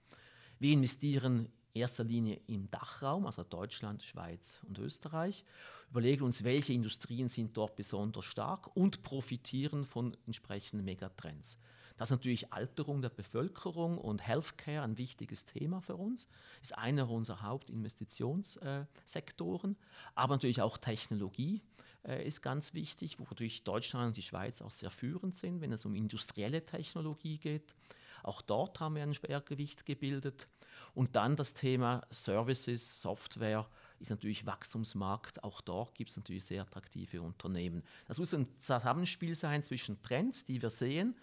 Wir 0.58 0.72
investieren 0.74 1.50
in 1.74 1.82
erster 1.82 2.04
Linie 2.04 2.40
im 2.48 2.70
Dachraum, 2.72 3.26
also 3.26 3.44
Deutschland, 3.44 4.04
Schweiz 4.04 4.60
und 4.68 4.80
Österreich, 4.80 5.46
überlegen 5.90 6.24
uns, 6.24 6.44
welche 6.44 6.74
Industrien 6.74 7.28
sind 7.28 7.56
dort 7.58 7.76
besonders 7.76 8.26
stark 8.26 8.76
und 8.76 9.04
profitieren 9.04 9.86
von 9.86 10.18
entsprechenden 10.26 10.86
Megatrends. 10.86 11.60
Das 11.98 12.10
ist 12.10 12.16
natürlich 12.16 12.52
Alterung 12.54 13.02
der 13.02 13.10
Bevölkerung 13.10 13.98
und 13.98 14.26
Healthcare 14.26 14.84
ein 14.84 14.98
wichtiges 14.98 15.46
Thema 15.46 15.82
für 15.82 15.98
uns, 15.98 16.30
ist 16.62 16.78
einer 16.78 17.10
unserer 17.10 17.42
Hauptinvestitionssektoren, 17.42 19.76
aber 20.16 20.36
natürlich 20.36 20.62
auch 20.62 20.78
Technologie 20.78 21.62
äh, 22.08 22.26
ist 22.26 22.42
ganz 22.42 22.74
wichtig, 22.74 23.20
wodurch 23.20 23.64
Deutschland 23.64 24.08
und 24.08 24.18
die 24.18 24.22
Schweiz 24.22 24.62
auch 24.62 24.72
sehr 24.72 24.92
führend 24.92 25.36
sind, 25.36 25.62
wenn 25.62 25.72
es 25.72 25.86
um 25.86 25.96
industrielle 25.96 26.66
Technologie 26.66 27.38
geht. 27.38 27.76
Auch 28.24 28.42
dort 28.42 28.80
haben 28.80 28.96
wir 28.96 29.04
ein 29.04 29.14
Schwergewicht 29.14 29.86
gebildet. 29.86 30.48
Und 30.94 31.16
dann 31.16 31.36
das 31.36 31.54
Thema 31.54 32.02
Services, 32.10 33.02
Software 33.02 33.68
ist 34.00 34.10
natürlich 34.10 34.46
Wachstumsmarkt. 34.46 35.44
Auch 35.44 35.62
dort 35.62 35.96
gibt 35.96 36.10
es 36.10 36.18
natürlich 36.18 36.46
sehr 36.46 36.64
attraktive 36.64 37.22
Unternehmen. 37.22 37.84
Das 38.08 38.18
muss 38.20 38.34
ein 38.34 38.54
Zusammenspiel 38.56 39.36
sein 39.36 39.64
zwischen 39.64 40.02
Trends, 40.02 40.46
die 40.46 40.62
wir 40.62 40.70
sehen, 40.70 41.16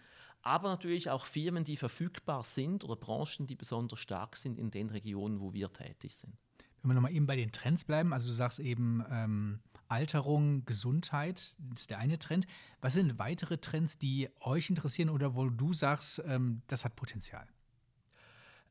aber 0.42 0.68
natürlich 0.68 1.10
auch 1.10 1.24
Firmen, 1.24 1.64
die 1.64 1.76
verfügbar 1.76 2.44
sind 2.44 2.84
oder 2.84 2.96
Branchen, 2.96 3.46
die 3.46 3.56
besonders 3.56 3.98
stark 3.98 4.36
sind 4.36 4.58
in 4.58 4.70
den 4.70 4.90
Regionen, 4.90 5.40
wo 5.40 5.52
wir 5.52 5.72
tätig 5.72 6.14
sind. 6.14 6.34
Wenn 6.82 6.90
wir 6.90 6.94
nochmal 6.94 7.12
eben 7.12 7.26
bei 7.26 7.34
den 7.34 7.50
Trends 7.50 7.82
bleiben, 7.82 8.12
also 8.12 8.28
du 8.28 8.32
sagst 8.32 8.60
eben 8.60 9.04
ähm, 9.10 9.60
Alterung, 9.88 10.64
Gesundheit 10.64 11.56
ist 11.74 11.90
der 11.90 11.98
eine 11.98 12.18
Trend. 12.18 12.46
Was 12.80 12.94
sind 12.94 13.18
weitere 13.18 13.58
Trends, 13.58 13.98
die 13.98 14.28
euch 14.40 14.70
interessieren 14.70 15.10
oder 15.10 15.34
wo 15.34 15.48
du 15.48 15.72
sagst, 15.72 16.22
ähm, 16.26 16.62
das 16.66 16.84
hat 16.84 16.96
Potenzial? 16.96 17.46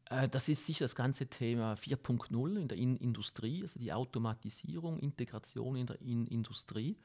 Äh, 0.10 0.28
das 0.28 0.50
ist 0.50 0.66
sicher 0.66 0.86
das 0.86 0.96
ganze 0.96 1.28
Thema 1.28 1.74
4.0 1.76 2.60
in 2.60 2.68
der 2.68 2.78
in 2.78 2.96
Industrie, 2.96 3.62
also 3.62 3.80
die 3.80 3.94
Automatisierung, 3.94 5.00
Integration 5.00 5.76
in 5.76 5.88
der 5.88 6.02
in 6.02 6.28
Industrie. 6.28 6.98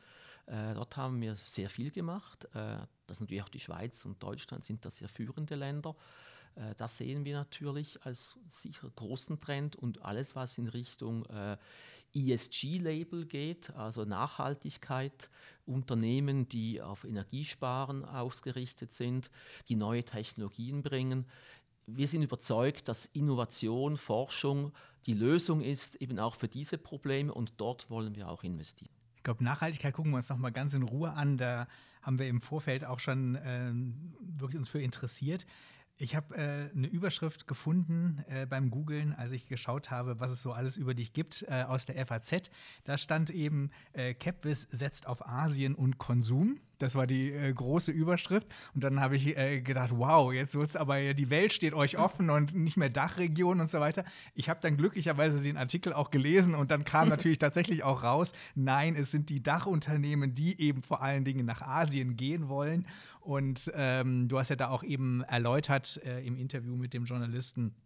Äh, 0.46 0.75
dort 0.75 0.96
haben 0.96 1.20
wir 1.20 1.37
sehr 1.37 1.70
viel 1.70 1.90
gemacht. 1.90 2.46
Äh, 2.55 2.79
das 3.07 3.20
natürlich 3.20 3.42
auch 3.42 3.49
die 3.49 3.61
Schweiz 3.61 4.05
und 4.05 4.23
Deutschland 4.23 4.64
sind 4.64 4.85
da 4.85 4.90
sehr 4.90 5.09
führende 5.09 5.55
Länder. 5.55 5.94
Äh, 6.57 6.75
das 6.77 6.96
sehen 6.96 7.25
wir 7.25 7.37
natürlich 7.37 8.05
als 8.05 8.37
sicher 8.49 8.90
großen 8.90 9.40
Trend 9.40 9.77
und 9.77 10.03
alles, 10.05 10.35
was 10.35 10.59
in 10.59 10.68
Richtung 10.68 11.25
äh, 11.27 11.57
ESG-Label 12.14 13.27
geht, 13.27 13.70
also 13.77 14.05
Nachhaltigkeit, 14.05 15.31
Unternehmen, 15.66 16.49
die 16.49 16.83
auf 16.83 17.05
Energiesparen 17.05 18.05
ausgerichtet 18.05 18.92
sind, 18.92 19.31
die 19.68 19.77
neue 19.77 20.05
Technologien 20.05 20.83
bringen. 20.83 21.27
Wir 21.87 22.07
sind 22.07 22.23
überzeugt, 22.23 22.88
dass 22.88 23.07
Innovation, 23.07 23.96
Forschung 23.96 24.73
die 25.07 25.14
Lösung 25.14 25.61
ist, 25.61 25.96
eben 25.96 26.18
auch 26.18 26.35
für 26.35 26.49
diese 26.49 26.79
Probleme 26.79 27.33
und 27.33 27.55
dort 27.57 27.90
wollen 27.90 28.14
wir 28.14 28.29
auch 28.29 28.44
investieren. 28.44 28.92
Ich 29.16 29.23
glaube, 29.23 29.44
Nachhaltigkeit 29.44 29.94
gucken 29.94 30.12
wir 30.12 30.16
uns 30.16 30.29
noch 30.29 30.38
mal 30.38 30.51
ganz 30.51 30.75
in 30.75 30.83
Ruhe 30.83 31.12
an. 31.12 31.37
Da 31.37 31.68
haben 32.03 32.18
wir 32.18 32.27
im 32.27 32.40
Vorfeld 32.40 32.85
auch 32.85 32.99
schon 32.99 33.35
äh, 33.37 33.73
wirklich 34.20 34.59
uns 34.59 34.68
für 34.68 34.81
interessiert. 34.81 35.46
Ich 36.03 36.17
habe 36.17 36.35
äh, 36.35 36.75
eine 36.75 36.87
Überschrift 36.87 37.47
gefunden 37.47 38.25
äh, 38.27 38.47
beim 38.47 38.71
Googlen, 38.71 39.13
als 39.13 39.33
ich 39.33 39.49
geschaut 39.49 39.91
habe, 39.91 40.19
was 40.19 40.31
es 40.31 40.41
so 40.41 40.53
alles 40.53 40.79
über 40.79 40.95
dich 40.95 41.13
gibt, 41.13 41.45
äh, 41.47 41.65
aus 41.65 41.85
der 41.85 42.07
FAZ. 42.07 42.51
Da 42.85 42.97
stand 42.97 43.29
eben, 43.29 43.71
äh, 43.93 44.15
Capvis 44.15 44.63
setzt 44.71 45.07
auf 45.07 45.29
Asien 45.29 45.75
und 45.75 45.99
Konsum. 45.99 46.59
Das 46.79 46.95
war 46.95 47.07
die 47.07 47.31
äh, 47.31 47.53
große 47.53 47.93
Überschrift. 47.93 48.49
Und 48.75 48.83
dann 48.83 49.01
habe 49.01 49.15
ich 49.15 49.37
äh, 49.37 49.61
gedacht, 49.61 49.91
wow, 49.93 50.33
jetzt 50.33 50.55
wird's 50.55 50.75
aber 50.75 51.13
die 51.13 51.29
Welt 51.29 51.53
steht 51.53 51.75
euch 51.75 51.99
offen 51.99 52.31
und 52.31 52.55
nicht 52.55 52.79
mehr 52.79 52.89
Dachregion 52.89 53.61
und 53.61 53.69
so 53.69 53.81
weiter. 53.81 54.05
Ich 54.35 54.49
habe 54.49 54.61
dann 54.63 54.79
glücklicherweise 54.79 55.41
den 55.41 55.59
Artikel 55.59 55.93
auch 55.93 56.11
gelesen 56.11 56.55
und 56.55 56.71
dann 56.71 56.87
kam 56.87 57.09
natürlich 57.11 57.39
tatsächlich 57.39 57.83
auch 57.83 58.03
raus, 58.03 58.33
nein, 58.55 58.97
es 58.97 59.11
sind 59.11 59.29
die 59.29 59.43
Dachunternehmen, 59.43 60.35
die 60.35 60.59
eben 60.59 60.83
vor 60.83 61.03
allen 61.03 61.27
Dingen 61.27 61.45
nach 61.45 61.61
Asien 61.61 62.17
gehen 62.17 62.49
wollen. 62.49 62.87
Und 63.31 63.71
ähm, 63.77 64.27
du 64.27 64.40
hast 64.40 64.49
ja 64.49 64.57
da 64.57 64.71
auch 64.71 64.83
eben 64.83 65.23
erläutert 65.23 66.01
äh, 66.05 66.21
im 66.27 66.37
Interview 66.37 66.75
mit 66.75 66.93
dem 66.93 67.05
Journalisten, 67.05 67.77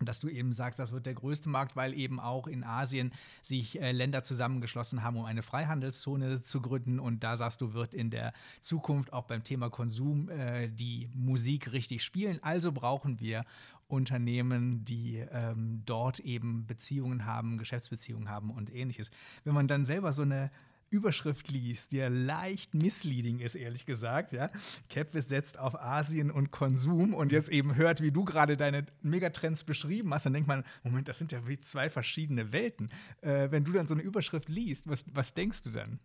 dass 0.00 0.18
du 0.18 0.28
eben 0.28 0.52
sagst, 0.52 0.80
das 0.80 0.90
wird 0.90 1.06
der 1.06 1.14
größte 1.14 1.48
Markt, 1.48 1.76
weil 1.76 1.94
eben 1.94 2.18
auch 2.18 2.48
in 2.48 2.64
Asien 2.64 3.12
sich 3.44 3.80
äh, 3.80 3.92
Länder 3.92 4.24
zusammengeschlossen 4.24 5.04
haben, 5.04 5.16
um 5.16 5.24
eine 5.24 5.42
Freihandelszone 5.42 6.42
zu 6.42 6.60
gründen. 6.60 6.98
Und 6.98 7.22
da 7.22 7.36
sagst 7.36 7.60
du, 7.60 7.74
wird 7.74 7.94
in 7.94 8.10
der 8.10 8.32
Zukunft 8.60 9.12
auch 9.12 9.26
beim 9.26 9.44
Thema 9.44 9.70
Konsum 9.70 10.30
äh, 10.30 10.68
die 10.68 11.08
Musik 11.14 11.70
richtig 11.70 12.02
spielen. 12.02 12.42
Also 12.42 12.72
brauchen 12.72 13.20
wir 13.20 13.44
Unternehmen, 13.86 14.84
die 14.84 15.24
ähm, 15.30 15.82
dort 15.86 16.18
eben 16.18 16.66
Beziehungen 16.66 17.24
haben, 17.24 17.56
Geschäftsbeziehungen 17.56 18.28
haben 18.28 18.50
und 18.50 18.74
ähnliches. 18.74 19.12
Wenn 19.44 19.54
man 19.54 19.68
dann 19.68 19.84
selber 19.84 20.10
so 20.10 20.22
eine 20.22 20.50
Überschrift 20.90 21.48
liest, 21.48 21.92
die 21.92 21.98
ja 21.98 22.08
leicht 22.08 22.74
misleading 22.74 23.40
ist, 23.40 23.54
ehrlich 23.54 23.86
gesagt, 23.86 24.32
ja. 24.32 24.50
Capvis 24.88 25.28
setzt 25.28 25.58
auf 25.58 25.78
Asien 25.80 26.30
und 26.30 26.50
Konsum 26.50 27.14
und 27.14 27.32
jetzt 27.32 27.50
eben 27.50 27.76
hört, 27.76 28.00
wie 28.02 28.12
du 28.12 28.24
gerade 28.24 28.56
deine 28.56 28.86
Megatrends 29.02 29.64
beschrieben 29.64 30.12
hast, 30.14 30.26
dann 30.26 30.32
denkt 30.32 30.48
man, 30.48 30.64
Moment, 30.82 31.08
das 31.08 31.18
sind 31.18 31.32
ja 31.32 31.46
wie 31.46 31.60
zwei 31.60 31.90
verschiedene 31.90 32.52
Welten. 32.52 32.90
Äh, 33.20 33.50
wenn 33.50 33.64
du 33.64 33.72
dann 33.72 33.86
so 33.86 33.94
eine 33.94 34.02
Überschrift 34.02 34.48
liest, 34.48 34.88
was, 34.88 35.04
was 35.12 35.34
denkst 35.34 35.62
du 35.62 35.70
dann? 35.70 36.00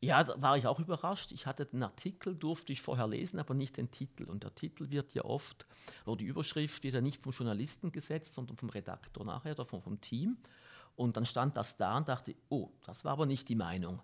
Ja, 0.00 0.22
da 0.22 0.40
war 0.40 0.56
ich 0.56 0.66
auch 0.66 0.78
überrascht. 0.78 1.32
Ich 1.32 1.46
hatte 1.46 1.66
den 1.66 1.82
Artikel, 1.82 2.36
durfte 2.36 2.72
ich 2.72 2.82
vorher 2.82 3.08
lesen, 3.08 3.40
aber 3.40 3.54
nicht 3.54 3.76
den 3.76 3.90
Titel. 3.90 4.24
Und 4.24 4.44
der 4.44 4.54
Titel 4.54 4.90
wird 4.90 5.12
ja 5.12 5.24
oft, 5.24 5.66
oder 6.06 6.16
die 6.16 6.26
Überschrift 6.26 6.84
wird 6.84 6.94
ja 6.94 7.00
nicht 7.00 7.22
vom 7.22 7.32
Journalisten 7.32 7.90
gesetzt, 7.90 8.34
sondern 8.34 8.56
vom 8.56 8.70
Redaktor 8.70 9.24
nachher 9.24 9.52
oder 9.52 9.66
vom, 9.66 9.82
vom 9.82 10.00
Team. 10.00 10.38
Und 10.98 11.16
dann 11.16 11.24
stand 11.24 11.56
das 11.56 11.76
da 11.76 11.96
und 11.96 12.08
dachte, 12.08 12.34
oh, 12.48 12.70
das 12.84 13.04
war 13.04 13.12
aber 13.12 13.24
nicht 13.24 13.48
die 13.48 13.54
Meinung. 13.54 14.02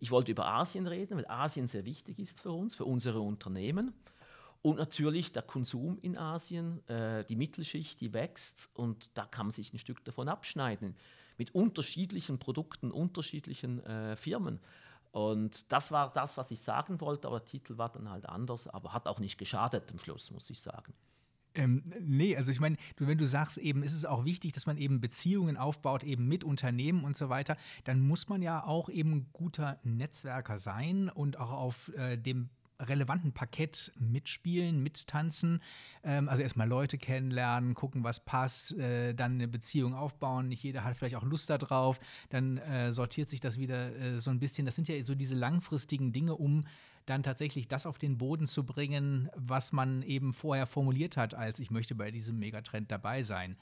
Ich 0.00 0.10
wollte 0.10 0.32
über 0.32 0.46
Asien 0.46 0.86
reden, 0.86 1.16
weil 1.16 1.26
Asien 1.26 1.66
sehr 1.66 1.86
wichtig 1.86 2.18
ist 2.18 2.40
für 2.40 2.52
uns, 2.52 2.74
für 2.74 2.84
unsere 2.84 3.20
Unternehmen. 3.22 3.94
Und 4.60 4.76
natürlich 4.76 5.32
der 5.32 5.40
Konsum 5.40 5.98
in 6.02 6.18
Asien, 6.18 6.86
äh, 6.88 7.24
die 7.24 7.36
Mittelschicht, 7.36 8.02
die 8.02 8.12
wächst 8.12 8.68
und 8.74 9.10
da 9.14 9.24
kann 9.24 9.46
man 9.46 9.52
sich 9.52 9.72
ein 9.72 9.78
Stück 9.78 10.04
davon 10.04 10.28
abschneiden. 10.28 10.94
Mit 11.38 11.54
unterschiedlichen 11.54 12.38
Produkten, 12.38 12.90
unterschiedlichen 12.90 13.82
äh, 13.86 14.14
Firmen. 14.14 14.60
Und 15.12 15.72
das 15.72 15.90
war 15.90 16.12
das, 16.12 16.36
was 16.36 16.50
ich 16.50 16.60
sagen 16.60 17.00
wollte, 17.00 17.28
aber 17.28 17.40
der 17.40 17.46
Titel 17.46 17.78
war 17.78 17.88
dann 17.88 18.10
halt 18.10 18.26
anders, 18.26 18.68
aber 18.68 18.92
hat 18.92 19.08
auch 19.08 19.20
nicht 19.20 19.38
geschadet 19.38 19.90
am 19.90 19.98
Schluss, 19.98 20.30
muss 20.30 20.50
ich 20.50 20.60
sagen. 20.60 20.92
Ähm, 21.54 21.82
nee, 22.00 22.36
also 22.36 22.52
ich 22.52 22.60
meine, 22.60 22.76
wenn 22.96 23.18
du 23.18 23.24
sagst, 23.24 23.58
eben 23.58 23.82
ist 23.82 23.94
es 23.94 24.04
auch 24.04 24.24
wichtig, 24.24 24.52
dass 24.52 24.66
man 24.66 24.76
eben 24.76 25.00
Beziehungen 25.00 25.56
aufbaut, 25.56 26.04
eben 26.04 26.28
mit 26.28 26.44
Unternehmen 26.44 27.04
und 27.04 27.16
so 27.16 27.28
weiter, 27.28 27.56
dann 27.84 28.00
muss 28.00 28.28
man 28.28 28.42
ja 28.42 28.64
auch 28.64 28.88
eben 28.88 29.26
guter 29.32 29.78
Netzwerker 29.82 30.58
sein 30.58 31.08
und 31.08 31.38
auch 31.38 31.52
auf 31.52 31.92
äh, 31.96 32.16
dem 32.16 32.50
relevanten 32.80 33.32
Parkett 33.32 33.92
mitspielen, 33.98 34.82
mittanzen. 34.82 35.60
Ähm, 36.02 36.28
also 36.28 36.42
erstmal 36.42 36.68
Leute 36.68 36.98
kennenlernen, 36.98 37.74
gucken, 37.74 38.04
was 38.04 38.20
passt, 38.20 38.76
äh, 38.78 39.14
dann 39.14 39.34
eine 39.34 39.48
Beziehung 39.48 39.94
aufbauen. 39.94 40.48
Nicht 40.48 40.62
jeder 40.62 40.84
hat 40.84 40.96
vielleicht 40.96 41.16
auch 41.16 41.24
Lust 41.24 41.50
darauf. 41.50 42.00
Dann 42.30 42.58
äh, 42.58 42.92
sortiert 42.92 43.28
sich 43.28 43.40
das 43.40 43.58
wieder 43.58 43.94
äh, 43.96 44.18
so 44.18 44.30
ein 44.30 44.38
bisschen. 44.38 44.66
Das 44.66 44.76
sind 44.76 44.88
ja 44.88 45.02
so 45.04 45.14
diese 45.14 45.34
langfristigen 45.36 46.12
Dinge, 46.12 46.36
um 46.36 46.64
dann 47.10 47.22
tatsächlich 47.22 47.68
das 47.68 47.86
auf 47.86 47.98
den 47.98 48.18
Boden 48.18 48.46
zu 48.46 48.64
bringen, 48.64 49.28
was 49.34 49.72
man 49.72 50.02
eben 50.02 50.32
vorher 50.32 50.66
formuliert 50.66 51.16
hat, 51.16 51.34
als 51.34 51.58
ich 51.58 51.70
möchte 51.70 51.94
bei 51.94 52.10
diesem 52.10 52.38
Megatrend 52.38 52.90
dabei 52.90 53.22
sein. 53.22 53.56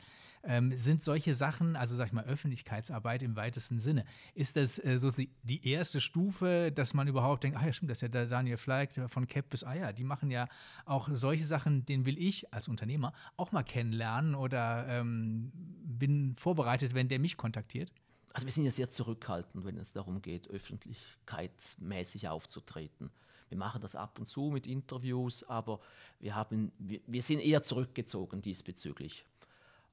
Ähm, 0.44 0.76
sind 0.76 1.02
solche 1.02 1.34
Sachen, 1.34 1.74
also 1.74 1.96
sag 1.96 2.06
ich 2.06 2.12
mal 2.12 2.24
Öffentlichkeitsarbeit 2.24 3.24
im 3.24 3.34
weitesten 3.34 3.80
Sinne, 3.80 4.04
ist 4.34 4.54
das 4.54 4.78
äh, 4.78 4.96
so 4.96 5.10
die, 5.10 5.30
die, 5.42 5.68
erste 5.68 6.00
Stufe, 6.00 6.70
dass 6.72 6.94
man 6.94 7.08
überhaupt 7.08 7.42
denkt, 7.42 7.58
ah 7.58 7.66
ja 7.66 7.72
stimmt, 7.72 7.90
das 7.90 7.98
ist 7.98 8.02
ja 8.02 8.08
der 8.08 8.26
Daniel 8.26 8.56
Fleig 8.56 8.90
von 9.08 9.26
Cap 9.26 9.48
bis 9.48 9.64
Eier, 9.64 9.92
die 9.92 10.04
machen 10.04 10.30
ja 10.30 10.46
auch 10.84 11.08
solche 11.10 11.44
Sachen, 11.44 11.84
den 11.86 12.06
will 12.06 12.16
ich 12.18 12.52
als 12.54 12.68
Unternehmer 12.68 13.12
auch 13.36 13.50
mal 13.50 13.64
kennenlernen 13.64 14.36
oder 14.36 14.86
ähm, 14.88 15.50
bin 15.54 16.36
vorbereitet, 16.36 16.94
wenn 16.94 17.08
der 17.08 17.18
mich 17.18 17.36
kontaktiert? 17.36 17.92
Also 18.32 18.46
wir 18.46 18.52
sind 18.52 18.64
ja 18.64 18.70
sehr 18.70 18.88
zurückhaltend, 18.88 19.64
wenn 19.64 19.76
es 19.76 19.92
darum 19.92 20.22
geht, 20.22 20.48
öffentlichkeitsmäßig 20.48 22.28
aufzutreten. 22.28 23.10
Wir 23.48 23.58
machen 23.58 23.80
das 23.80 23.94
ab 23.94 24.18
und 24.18 24.26
zu 24.26 24.50
mit 24.50 24.66
Interviews, 24.66 25.42
aber 25.44 25.80
wir, 26.20 26.34
haben, 26.34 26.72
wir, 26.78 27.00
wir 27.06 27.22
sind 27.22 27.40
eher 27.40 27.62
zurückgezogen 27.62 28.42
diesbezüglich. 28.42 29.24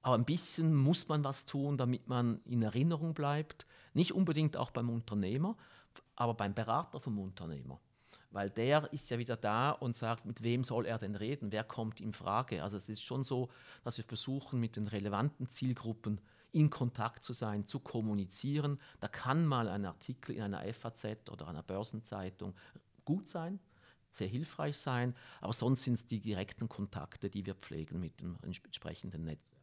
Aber 0.02 0.16
ein 0.16 0.26
bisschen 0.26 0.76
muss 0.76 1.08
man 1.08 1.24
was 1.24 1.46
tun, 1.46 1.78
damit 1.78 2.08
man 2.08 2.40
in 2.46 2.62
Erinnerung 2.62 3.14
bleibt. 3.16 3.66
Nicht 3.94 4.12
unbedingt 4.12 4.56
auch 4.56 4.70
beim 4.70 4.90
Unternehmer, 4.90 5.58
aber 6.16 6.36
beim 6.36 6.54
Berater 6.54 7.00
vom 7.00 7.18
Unternehmer. 7.18 7.80
Weil 8.30 8.50
der 8.50 8.92
ist 8.94 9.10
ja 9.10 9.18
wieder 9.18 9.38
da 9.38 9.72
und 9.72 9.96
sagt, 9.96 10.26
mit 10.26 10.44
wem 10.44 10.64
soll 10.64 10.86
er 10.86 10.98
denn 10.98 11.16
reden, 11.16 11.52
wer 11.52 11.64
kommt 11.64 12.02
in 12.02 12.14
Frage. 12.14 12.62
Also 12.62 12.78
es 12.78 12.90
ist 12.90 13.02
schon 13.02 13.24
so, 13.24 13.50
dass 13.84 13.98
wir 13.98 14.04
versuchen, 14.04 14.60
mit 14.60 14.76
den 14.76 14.88
relevanten 14.88 15.48
Zielgruppen 15.50 16.20
in 16.52 16.70
Kontakt 16.70 17.24
zu 17.24 17.34
sein, 17.34 17.66
zu 17.66 17.80
kommunizieren. 17.80 18.80
Da 19.00 19.08
kann 19.08 19.46
mal 19.46 19.68
ein 19.68 19.86
Artikel 19.86 20.36
in 20.36 20.42
einer 20.42 20.62
FAZ 20.74 21.30
oder 21.32 21.48
einer 21.48 21.64
Börsenzeitung 21.64 22.54
gut 23.06 23.28
sein, 23.28 23.60
sehr 24.12 24.28
hilfreich 24.28 24.78
sein, 24.78 25.16
aber 25.42 25.54
sonst 25.54 25.84
sind 25.84 25.94
es 25.94 26.06
die 26.06 26.20
direkten 26.20 26.70
Kontakte, 26.70 27.30
die 27.30 27.46
wir 27.46 27.56
pflegen 27.56 28.00
mit 28.00 28.22
dem 28.22 28.38
entsprechenden 28.42 29.26
Netzwerk. 29.26 29.56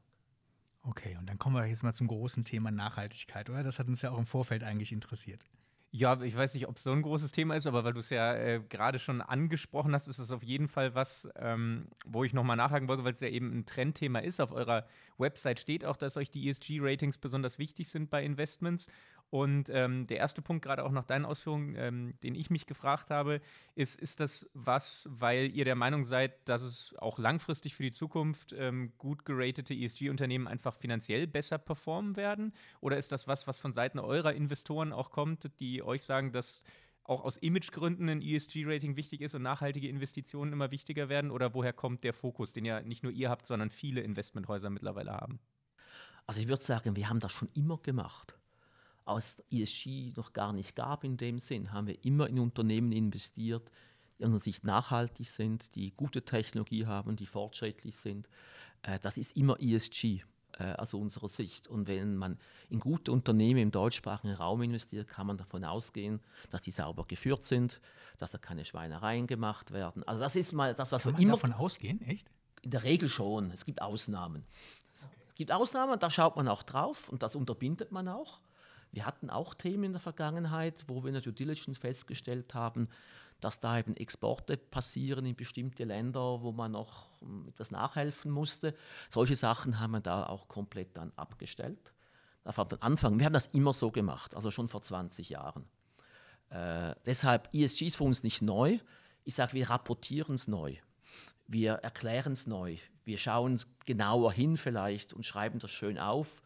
Okay, 0.85 1.17
und 1.17 1.27
dann 1.27 1.39
kommen 1.39 1.55
wir 1.55 1.65
jetzt 1.67 1.85
mal 1.85 1.93
zum 1.93 2.09
großen 2.09 2.45
Thema 2.45 2.71
Nachhaltigkeit, 2.71 3.49
oder? 3.49 3.63
Das 3.63 3.79
hat 3.79 3.87
uns 3.87 4.03
ja 4.03 4.11
auch 4.11 4.19
im 4.19 4.27
Vorfeld 4.27 4.65
eigentlich 4.65 4.93
interessiert. 4.93 5.45
Ja, 5.95 6.21
ich 6.23 6.35
weiß 6.35 6.55
nicht, 6.55 6.67
ob 6.69 6.77
es 6.77 6.85
so 6.85 6.91
ein 6.91 7.03
großes 7.03 7.33
Thema 7.33 7.55
ist, 7.55 7.67
aber 7.67 7.85
weil 7.85 7.93
du 7.93 8.01
es 8.01 8.09
ja 8.09 8.35
äh, 8.35 8.63
gerade 8.67 8.99
schon 8.99 9.21
angesprochen 9.21 9.93
hast, 9.93 10.09
ist 10.09 10.19
es 10.19 10.31
auf 10.31 10.43
jeden 10.43 10.67
Fall 10.67 10.95
was, 10.95 11.29
ähm, 11.37 11.87
wo 12.07 12.25
ich 12.25 12.33
nochmal 12.33 12.57
nachhaken 12.57 12.89
wollte, 12.89 13.05
weil 13.05 13.13
es 13.13 13.21
ja 13.21 13.29
eben 13.29 13.53
ein 13.53 13.67
Trendthema 13.67 14.21
ist. 14.21 14.41
Auf 14.41 14.53
eurer 14.53 14.87
Website 15.19 15.61
steht 15.61 15.85
auch, 15.85 15.99
dass 15.99 16.17
euch 16.17 16.31
die 16.31 16.49
ESG-Ratings 16.49 17.19
besonders 17.19 17.59
wichtig 17.59 17.91
sind 17.91 18.09
bei 18.09 18.25
Investments. 18.25 18.87
Und 19.33 19.71
ähm, 19.71 20.07
der 20.09 20.18
erste 20.18 20.42
Punkt, 20.42 20.62
gerade 20.62 20.85
auch 20.85 20.90
nach 20.90 21.07
deinen 21.07 21.25
Ausführungen, 21.25 21.75
ähm, 21.79 22.12
den 22.23 22.35
ich 22.35 22.51
mich 22.51 22.66
gefragt 22.66 23.09
habe, 23.09 23.40
ist, 23.75 23.99
ist 23.99 24.21
das 24.21 24.47
was, 24.53 25.09
weil 25.11 25.51
ihr 25.57 25.64
der 25.64 25.75
Meinung 25.75 26.05
seid, 26.05 26.47
dass 26.47 26.61
es 26.61 26.95
auch 26.99 27.18
langfristig 27.18 27.75
für 27.75 27.83
die 27.83 27.92
Zukunft 27.92 28.53
ähm, 28.53 28.92
gut 28.99 29.25
geratete 29.25 29.73
ESG-Unternehmen 29.73 30.47
einfach 30.47 30.77
finanziell 30.77 31.27
besser 31.27 31.57
performen 31.57 32.16
werden? 32.16 32.53
Oder 32.83 32.99
ist 32.99 33.11
das 33.11 33.27
was, 33.27 33.47
was 33.47 33.59
von 33.59 33.73
Seiten 33.73 33.99
eurer 33.99 34.35
Investoren 34.35 34.92
auch 34.92 35.11
kommt, 35.11 35.51
die 35.61 35.83
euch 35.83 36.03
sagen, 36.03 36.33
dass 36.33 36.62
auch 37.03 37.25
aus 37.25 37.38
Imagegründen 37.38 38.11
ein 38.11 38.21
ESG-Rating 38.21 38.97
wichtig 38.97 39.23
ist 39.23 39.35
und 39.35 39.40
nachhaltige 39.40 39.88
Investitionen 39.88 40.53
immer 40.53 40.71
wichtiger 40.71 41.09
werden? 41.09 41.31
Oder 41.31 41.55
woher 41.55 41.73
kommt 41.73 42.05
der 42.05 42.12
Fokus, 42.12 42.53
den 42.53 42.66
ja 42.66 42.83
nicht 42.83 43.03
nur 43.03 43.12
ihr 43.12 43.31
habt, 43.31 43.47
sondern 43.47 43.71
viele 43.71 44.03
Investmenthäuser 44.03 44.68
mittlerweile 44.68 45.12
haben? 45.12 45.40
Also 46.27 46.42
ich 46.42 46.49
würde 46.49 46.62
sagen, 46.62 46.97
wir 46.97 47.09
haben 47.09 47.21
das 47.21 47.33
schon 47.33 47.49
immer 47.55 47.79
gemacht 47.79 48.37
aus 49.05 49.37
ESG 49.51 50.12
noch 50.17 50.33
gar 50.33 50.53
nicht 50.53 50.77
gab 50.77 51.05
in 51.05 51.17
dem 51.17 51.38
Sinn, 51.38 51.73
haben 51.73 51.87
wir 51.87 52.05
immer 52.05 52.29
in 52.29 52.38
Unternehmen 52.38 52.93
investiert, 52.93 53.71
die 54.19 54.25
aus 54.25 54.27
unserer 54.27 54.41
Sicht 54.41 54.65
nachhaltig 54.65 55.29
sind, 55.29 55.75
die 55.75 55.93
gute 55.97 56.25
Technologie 56.25 56.87
haben, 56.87 57.17
die 57.17 57.27
fortschrittlich 57.27 57.97
sind. 57.97 58.29
Äh, 58.83 58.99
das 59.01 59.19
ist 59.19 59.37
immer 59.37 59.61
ESG 59.61 60.23
äh, 60.59 60.75
aus 60.75 60.95
unserer 60.95 61.29
Sicht. 61.29 61.67
Und 61.67 61.88
wenn 61.88 62.17
man 62.17 62.38
in 62.69 62.79
gute 62.79 63.11
Unternehmen 63.12 63.61
im 63.61 63.71
deutschsprachigen 63.71 64.35
Raum 64.35 64.62
investiert, 64.62 65.09
kann 65.09 65.27
man 65.27 65.38
davon 65.38 65.65
ausgehen, 65.65 66.21
dass 66.51 66.62
die 66.62 66.71
sauber 66.71 67.05
geführt 67.07 67.45
sind, 67.45 67.81
dass 68.19 68.31
da 68.31 68.38
keine 68.38 68.65
Schweinereien 68.65 69.27
gemacht 69.27 69.73
werden. 69.73 70.07
Also 70.07 70.21
das 70.21 70.37
ist 70.37 70.53
mal 70.53 70.75
das, 70.75 70.93
was 70.93 71.03
kann 71.03 71.12
wir 71.12 71.15
man 71.15 71.23
immer 71.23 71.33
davon 71.33 71.53
ausgehen, 71.53 72.01
echt? 72.03 72.31
In 72.62 72.71
der 72.71 72.85
Regel 72.85 73.09
schon. 73.09 73.51
Es 73.51 73.65
gibt 73.65 73.83
Ausnahmen. 73.83 74.45
Okay. 75.03 75.23
Es 75.29 75.35
gibt 75.35 75.53
Ausnahmen, 75.53 75.99
da 75.99 76.11
schaut 76.11 76.37
man 76.37 76.47
auch 76.47 76.62
drauf 76.62 77.09
und 77.09 77.23
das 77.23 77.35
unterbindet 77.35 77.91
man 77.91 78.07
auch. 78.07 78.38
Wir 78.93 79.07
hatten 79.07 79.31
auch 79.31 79.55
Themen 79.55 79.85
in 79.85 79.93
der 79.93 80.01
Vergangenheit, 80.01 80.85
wo 80.87 81.03
wir 81.03 81.09
in 81.09 81.15
der 81.15 81.23
Due 81.23 81.33
Diligence 81.33 81.79
festgestellt 81.79 82.55
haben, 82.55 82.89
dass 83.41 83.59
da 83.59 83.79
eben 83.79 83.97
Exporte 83.97 84.57
passieren 84.57 85.27
in 85.27 85.35
bestimmte 85.35 85.85
Länder, 85.85 86.43
wo 86.43 86.53
man 86.53 86.73
noch 86.73 87.21
hm, 87.21 87.49
etwas 87.49 87.71
nachhelfen 87.71 88.31
musste. 88.31 88.75
Solche 89.09 89.35
Sachen 89.35 89.81
haben 89.81 89.93
wir 89.93 90.01
da 90.01 90.27
auch 90.27 90.47
komplett 90.47 90.97
dann 90.97 91.11
abgestellt. 91.17 91.93
Da 92.45 92.51
Anfang, 92.81 93.19
wir 93.19 93.27
haben 93.27 93.33
das 93.33 93.49
immer 93.49 93.73
so 93.73 93.91
gemacht, 93.91 94.35
also 94.35 94.51
schon 94.51 94.69
vor 94.69 94.83
20 94.83 95.29
Jahren. 95.29 95.65
Äh, 96.51 96.95
deshalb, 97.07 97.49
ESG 97.53 97.87
ist 97.87 97.97
für 97.97 98.05
uns 98.05 98.23
nicht 98.23 98.43
neu. 98.43 98.79
Ich 99.25 99.35
sage, 99.35 99.55
wir 99.55 99.71
rapportieren 99.71 100.35
es 100.35 100.49
neu. 100.49 100.77
Wir 101.47 101.75
erklären 101.75 102.33
es 102.33 102.47
neu. 102.47 102.77
Wir 103.05 103.19
schauen 103.19 103.61
genauer 103.87 104.33
hin 104.33 104.57
vielleicht 104.57 105.13
und 105.13 105.25
schreiben 105.25 105.59
das 105.59 105.71
schön 105.71 105.99
auf. 105.99 106.43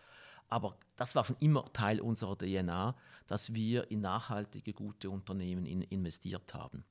Aber 0.48 0.76
das 0.96 1.14
war 1.14 1.24
schon 1.24 1.36
immer 1.40 1.72
Teil 1.72 2.00
unserer 2.00 2.36
DNA, 2.36 2.94
dass 3.26 3.54
wir 3.54 3.90
in 3.90 4.00
nachhaltige, 4.00 4.72
gute 4.72 5.10
Unternehmen 5.10 5.66
in, 5.66 5.82
investiert 5.82 6.54
haben. 6.54 6.84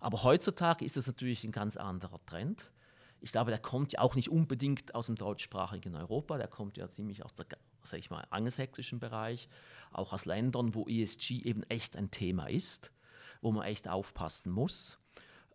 Aber 0.00 0.22
heutzutage 0.24 0.84
ist 0.84 0.96
es 0.96 1.06
natürlich 1.06 1.44
ein 1.44 1.52
ganz 1.52 1.76
anderer 1.76 2.24
Trend. 2.26 2.70
Ich 3.20 3.32
glaube, 3.32 3.50
der 3.50 3.60
kommt 3.60 3.94
ja 3.94 4.00
auch 4.00 4.14
nicht 4.14 4.30
unbedingt 4.30 4.94
aus 4.94 5.06
dem 5.06 5.16
deutschsprachigen 5.16 5.94
Europa, 5.94 6.36
der 6.36 6.48
kommt 6.48 6.76
ja 6.76 6.88
ziemlich 6.88 7.24
aus 7.24 7.34
der 7.34 7.46
sag 7.86 7.98
ich 7.98 8.10
mal, 8.10 8.26
angelsächsischen 8.30 8.98
Bereich, 8.98 9.48
auch 9.92 10.12
aus 10.12 10.24
Ländern, 10.24 10.74
wo 10.74 10.86
ESG 10.86 11.42
eben 11.44 11.62
echt 11.64 11.96
ein 11.96 12.10
Thema 12.10 12.46
ist, 12.46 12.92
wo 13.40 13.52
man 13.52 13.64
echt 13.64 13.88
aufpassen 13.88 14.52
muss. 14.52 14.98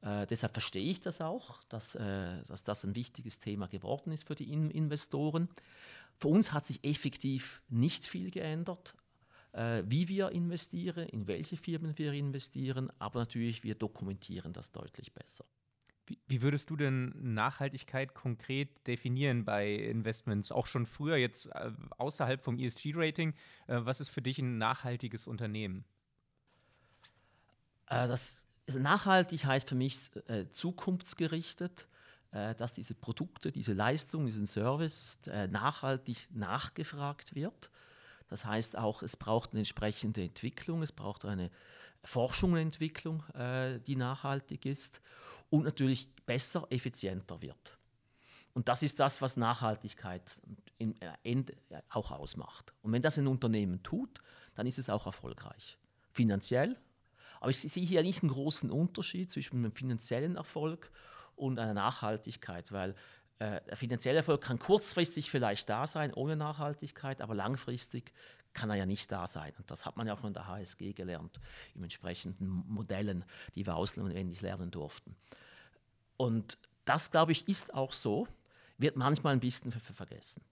Äh, 0.02 0.26
deshalb 0.28 0.54
verstehe 0.54 0.90
ich 0.90 1.00
das 1.00 1.22
auch, 1.22 1.64
dass, 1.66 1.96
äh, 1.96 2.42
dass 2.44 2.64
das 2.64 2.84
ein 2.84 2.96
wichtiges 2.96 3.40
Thema 3.40 3.68
geworden 3.68 4.12
ist 4.12 4.28
für 4.28 4.36
die 4.36 4.52
in 4.52 4.72
Investoren. 4.72 5.50
Für 6.18 6.28
uns 6.28 6.52
hat 6.54 6.66
sich 6.66 6.84
effektiv 6.84 7.62
nicht 7.70 8.06
viel 8.06 8.32
geändert, 8.32 8.96
äh, 9.54 9.84
wie 9.86 10.08
wir 10.08 10.30
investieren, 10.32 11.08
in 11.10 11.28
welche 11.28 11.58
Firmen 11.58 11.98
wir 11.98 12.14
investieren, 12.14 12.92
aber 13.00 13.20
natürlich 13.20 13.64
wir 13.64 13.76
dokumentieren 13.76 14.54
das 14.54 14.72
deutlich 14.72 15.14
besser. 15.14 15.46
Wie, 16.28 16.42
würdest 16.42 16.70
du 16.70 16.76
denn 16.76 17.14
Nachhaltigkeit 17.34 18.14
konkret 18.14 18.86
definieren 18.88 19.46
bei 19.46 19.72
Investments? 19.72 20.52
Auch 20.52 20.68
schon 20.68 20.86
früher, 20.86 21.16
jetzt 21.16 21.46
äh, 21.48 21.72
außerhalb 21.98 22.44
vom 22.44 22.58
ESG-Rating. 22.58 23.34
Äh, 23.68 23.80
was 23.84 24.02
ist 24.02 24.10
für 24.10 24.22
dich 24.22 24.40
ein 24.40 24.58
nachhaltiges 24.58 25.28
Unternehmen? 25.28 25.86
Das 27.88 28.46
nachhaltig 28.68 29.44
heißt 29.44 29.68
für 29.68 29.76
mich 29.76 30.12
zukunftsgerichtet 30.54 31.90
dass 32.32 32.74
diese 32.74 32.96
Produkte, 32.96 33.52
diese 33.52 33.74
Leistung, 33.74 34.26
diesen 34.26 34.48
Service 34.48 35.20
äh, 35.28 35.48
nachhaltig 35.48 36.30
nachgefragt 36.34 37.36
wird. 37.36 37.70
Das 38.30 38.46
heißt 38.46 38.78
auch, 38.78 39.04
es 39.04 39.18
braucht 39.18 39.52
eine 39.52 39.60
entsprechende 39.60 40.24
Entwicklung, 40.24 40.82
es 40.82 40.94
braucht 40.94 41.26
eine 41.26 41.52
Forschung 42.04 42.54
und 42.54 42.60
Entwicklung, 42.60 43.24
äh, 43.34 43.80
die 43.80 43.96
nachhaltig 43.96 44.66
ist 44.66 45.02
und 45.50 45.64
natürlich 45.64 46.08
besser, 46.26 46.66
effizienter 46.70 47.42
wird. 47.42 47.78
Und 48.54 48.68
das 48.68 48.84
ist 48.84 49.00
das, 49.00 49.22
was 49.22 49.38
Nachhaltigkeit 49.38 50.42
im 50.78 50.96
Ende 51.24 51.56
auch 51.90 52.12
ausmacht. 52.12 52.74
Und 52.82 52.92
wenn 52.92 53.02
das 53.02 53.18
ein 53.18 53.28
Unternehmen 53.28 53.82
tut, 53.84 54.22
dann 54.56 54.68
ist 54.68 54.80
es 54.80 54.90
auch 54.90 55.06
erfolgreich. 55.06 55.78
Finanziell. 56.12 56.78
Aber 57.40 57.52
ich 57.52 57.60
sehe 57.60 57.86
hier 57.86 58.04
nicht 58.04 58.24
einen 58.24 58.32
großen 58.32 58.70
Unterschied 58.70 59.32
zwischen 59.32 59.58
einem 59.58 59.72
finanziellen 59.72 60.36
Erfolg 60.36 60.92
und 61.36 61.60
einer 61.60 61.74
Nachhaltigkeit, 61.74 62.72
weil 62.72 62.96
äh, 63.40 63.62
der 63.62 63.78
finanzielle 63.78 64.18
Erfolg 64.18 64.42
kann 64.42 64.60
kurzfristig 64.60 65.32
vielleicht 65.32 65.70
da 65.70 65.88
sein, 65.88 66.14
ohne 66.14 66.36
Nachhaltigkeit, 66.36 67.22
aber 67.22 67.34
langfristig 67.34 68.14
kann 68.54 68.70
er 68.70 68.76
ja 68.76 68.86
nicht 68.86 69.12
da 69.12 69.28
sein. 69.28 69.54
Und 69.58 69.72
das 69.72 69.86
hat 69.86 69.98
man 69.98 70.08
ja 70.08 70.14
auch 70.14 70.24
in 70.24 70.34
der 70.34 70.48
HSG 70.48 70.94
gelernt, 70.94 71.40
in 71.74 71.84
entsprechenden 71.84 72.48
Modellen, 72.68 73.24
die 73.56 73.66
wir 73.66 73.76
auswendig 73.76 74.42
lernen 74.42 74.72
durften. 74.72 75.16
Und 76.18 76.58
das, 76.86 77.12
glaube 77.12 77.32
ich, 77.32 77.48
ist 77.48 77.74
auch 77.74 77.94
so, 77.94 78.28
wird 78.78 78.96
manchmal 78.96 79.34
ein 79.34 79.40
bisschen 79.40 79.72
vergessen. 79.72 80.44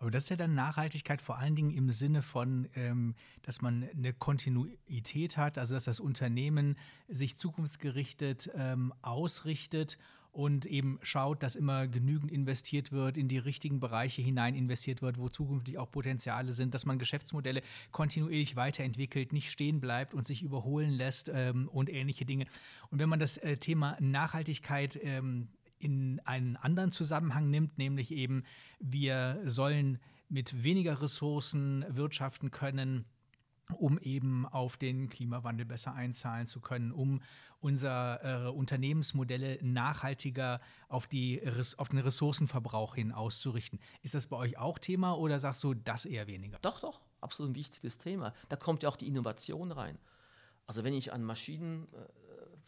Aber 0.00 0.10
das 0.10 0.24
ist 0.24 0.30
ja 0.30 0.36
dann 0.36 0.54
Nachhaltigkeit 0.54 1.20
vor 1.20 1.38
allen 1.38 1.54
Dingen 1.54 1.70
im 1.70 1.90
Sinne 1.90 2.22
von, 2.22 2.66
ähm, 2.74 3.14
dass 3.42 3.60
man 3.60 3.86
eine 3.94 4.14
Kontinuität 4.14 5.36
hat, 5.36 5.58
also 5.58 5.74
dass 5.74 5.84
das 5.84 6.00
Unternehmen 6.00 6.76
sich 7.08 7.36
zukunftsgerichtet 7.36 8.50
ähm, 8.54 8.94
ausrichtet 9.02 9.98
und 10.32 10.64
eben 10.64 10.98
schaut, 11.02 11.42
dass 11.42 11.54
immer 11.54 11.86
genügend 11.86 12.32
investiert 12.32 12.92
wird, 12.92 13.18
in 13.18 13.28
die 13.28 13.36
richtigen 13.36 13.78
Bereiche 13.78 14.22
hinein 14.22 14.54
investiert 14.54 15.02
wird, 15.02 15.18
wo 15.18 15.28
zukünftig 15.28 15.76
auch 15.76 15.90
Potenziale 15.90 16.54
sind, 16.54 16.72
dass 16.72 16.86
man 16.86 16.98
Geschäftsmodelle 16.98 17.60
kontinuierlich 17.92 18.56
weiterentwickelt, 18.56 19.34
nicht 19.34 19.50
stehen 19.50 19.80
bleibt 19.80 20.14
und 20.14 20.24
sich 20.24 20.42
überholen 20.42 20.90
lässt 20.90 21.30
ähm, 21.34 21.68
und 21.68 21.90
ähnliche 21.90 22.24
Dinge. 22.24 22.46
Und 22.90 23.00
wenn 23.00 23.08
man 23.10 23.18
das 23.18 23.36
äh, 23.36 23.58
Thema 23.58 23.98
Nachhaltigkeit 24.00 24.98
ähm, 25.02 25.48
in 25.80 26.20
einen 26.24 26.56
anderen 26.56 26.92
Zusammenhang 26.92 27.50
nimmt, 27.50 27.78
nämlich 27.78 28.12
eben 28.12 28.44
wir 28.78 29.40
sollen 29.44 29.98
mit 30.28 30.62
weniger 30.62 31.02
Ressourcen 31.02 31.84
wirtschaften 31.88 32.50
können, 32.50 33.04
um 33.76 33.98
eben 33.98 34.46
auf 34.46 34.76
den 34.76 35.08
Klimawandel 35.08 35.66
besser 35.66 35.94
einzahlen 35.94 36.46
zu 36.46 36.60
können, 36.60 36.92
um 36.92 37.20
unsere 37.60 38.46
äh, 38.46 38.48
Unternehmensmodelle 38.48 39.58
nachhaltiger 39.62 40.60
auf, 40.88 41.06
die, 41.06 41.42
auf 41.76 41.88
den 41.88 41.98
Ressourcenverbrauch 41.98 42.94
hin 42.94 43.12
auszurichten. 43.12 43.80
Ist 44.02 44.14
das 44.14 44.26
bei 44.26 44.36
euch 44.36 44.58
auch 44.58 44.78
Thema 44.78 45.14
oder 45.14 45.38
sagst 45.38 45.62
du 45.64 45.74
das 45.74 46.04
eher 46.04 46.26
weniger? 46.26 46.58
Doch, 46.62 46.80
doch, 46.80 47.00
absolut 47.20 47.52
ein 47.52 47.56
wichtiges 47.56 47.98
Thema. 47.98 48.34
Da 48.48 48.56
kommt 48.56 48.82
ja 48.82 48.88
auch 48.88 48.96
die 48.96 49.08
Innovation 49.08 49.72
rein. 49.72 49.98
Also 50.66 50.84
wenn 50.84 50.94
ich 50.94 51.12
an 51.12 51.24
Maschinen 51.24 51.88
äh, 51.92 51.96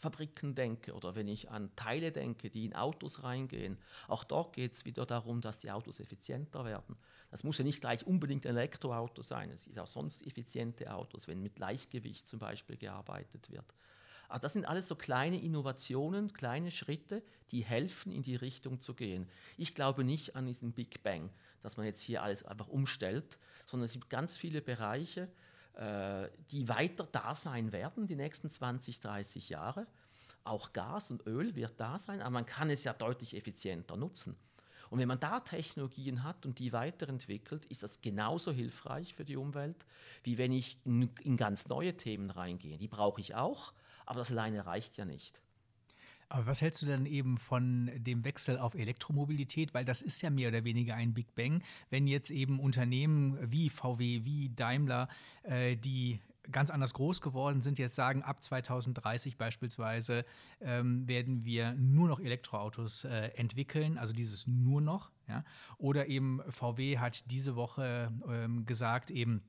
Fabriken 0.02 0.56
denke 0.56 0.94
oder 0.94 1.14
wenn 1.14 1.28
ich 1.28 1.50
an 1.50 1.70
Teile 1.76 2.10
denke, 2.10 2.50
die 2.50 2.64
in 2.64 2.74
Autos 2.74 3.22
reingehen, 3.22 3.78
auch 4.08 4.24
dort 4.24 4.52
geht 4.52 4.72
es 4.72 4.84
wieder 4.84 5.06
darum, 5.06 5.40
dass 5.40 5.60
die 5.60 5.70
Autos 5.70 6.00
effizienter 6.00 6.64
werden. 6.64 6.96
Das 7.30 7.44
muss 7.44 7.58
ja 7.58 7.64
nicht 7.64 7.80
gleich 7.80 8.04
unbedingt 8.04 8.44
ein 8.44 8.56
Elektroauto 8.56 9.22
sein, 9.22 9.50
es 9.50 9.64
sind 9.64 9.78
auch 9.78 9.86
sonst 9.86 10.26
effiziente 10.26 10.92
Autos, 10.92 11.28
wenn 11.28 11.40
mit 11.40 11.60
Leichtgewicht 11.60 12.26
zum 12.26 12.40
Beispiel 12.40 12.76
gearbeitet 12.76 13.48
wird. 13.52 13.72
Aber 14.28 14.40
das 14.40 14.54
sind 14.54 14.64
alles 14.64 14.88
so 14.88 14.96
kleine 14.96 15.40
Innovationen, 15.40 16.32
kleine 16.32 16.72
Schritte, 16.72 17.22
die 17.52 17.62
helfen, 17.62 18.10
in 18.10 18.22
die 18.22 18.34
Richtung 18.34 18.80
zu 18.80 18.94
gehen. 18.94 19.28
Ich 19.56 19.74
glaube 19.74 20.02
nicht 20.02 20.34
an 20.34 20.46
diesen 20.46 20.72
Big 20.72 21.04
Bang, 21.04 21.30
dass 21.62 21.76
man 21.76 21.86
jetzt 21.86 22.00
hier 22.00 22.24
alles 22.24 22.42
einfach 22.42 22.66
umstellt, 22.66 23.38
sondern 23.66 23.84
es 23.84 23.92
gibt 23.92 24.10
ganz 24.10 24.36
viele 24.36 24.62
Bereiche, 24.62 25.28
die 25.74 26.68
weiter 26.68 27.08
da 27.10 27.34
sein 27.34 27.72
werden, 27.72 28.06
die 28.06 28.16
nächsten 28.16 28.50
20, 28.50 29.00
30 29.00 29.48
Jahre. 29.48 29.86
Auch 30.44 30.72
Gas 30.72 31.10
und 31.10 31.26
Öl 31.26 31.54
wird 31.54 31.74
da 31.78 31.98
sein, 31.98 32.20
aber 32.20 32.30
man 32.30 32.46
kann 32.46 32.68
es 32.70 32.84
ja 32.84 32.92
deutlich 32.92 33.36
effizienter 33.36 33.96
nutzen. 33.96 34.36
Und 34.90 34.98
wenn 34.98 35.08
man 35.08 35.20
da 35.20 35.40
Technologien 35.40 36.22
hat 36.22 36.44
und 36.44 36.58
die 36.58 36.72
weiterentwickelt, 36.72 37.64
ist 37.66 37.82
das 37.82 38.02
genauso 38.02 38.52
hilfreich 38.52 39.14
für 39.14 39.24
die 39.24 39.36
Umwelt, 39.36 39.86
wie 40.22 40.36
wenn 40.36 40.52
ich 40.52 40.76
in, 40.84 41.08
in 41.22 41.38
ganz 41.38 41.68
neue 41.68 41.96
Themen 41.96 42.28
reingehe. 42.28 42.76
Die 42.76 42.88
brauche 42.88 43.20
ich 43.20 43.34
auch, 43.34 43.72
aber 44.04 44.18
das 44.18 44.30
alleine 44.30 44.66
reicht 44.66 44.98
ja 44.98 45.06
nicht. 45.06 45.41
Aber 46.32 46.46
was 46.46 46.62
hältst 46.62 46.80
du 46.80 46.86
denn 46.86 47.04
eben 47.04 47.36
von 47.36 47.90
dem 47.94 48.24
Wechsel 48.24 48.58
auf 48.58 48.74
Elektromobilität? 48.74 49.74
Weil 49.74 49.84
das 49.84 50.00
ist 50.00 50.22
ja 50.22 50.30
mehr 50.30 50.48
oder 50.48 50.64
weniger 50.64 50.94
ein 50.94 51.12
Big 51.12 51.34
Bang, 51.34 51.62
wenn 51.90 52.06
jetzt 52.06 52.30
eben 52.30 52.58
Unternehmen 52.58 53.36
wie 53.52 53.68
VW, 53.68 54.24
wie 54.24 54.48
Daimler, 54.48 55.08
äh, 55.42 55.76
die 55.76 56.20
ganz 56.50 56.70
anders 56.70 56.94
groß 56.94 57.20
geworden 57.20 57.60
sind, 57.60 57.78
jetzt 57.78 57.94
sagen, 57.94 58.22
ab 58.22 58.42
2030 58.42 59.36
beispielsweise 59.36 60.24
ähm, 60.62 61.06
werden 61.06 61.44
wir 61.44 61.74
nur 61.74 62.08
noch 62.08 62.18
Elektroautos 62.18 63.04
äh, 63.04 63.28
entwickeln, 63.36 63.98
also 63.98 64.14
dieses 64.14 64.46
nur 64.46 64.80
noch. 64.80 65.10
Ja? 65.28 65.44
Oder 65.76 66.06
eben 66.06 66.40
VW 66.48 66.96
hat 66.96 67.30
diese 67.30 67.56
Woche 67.56 68.10
ähm, 68.26 68.64
gesagt, 68.64 69.10
eben, 69.10 69.42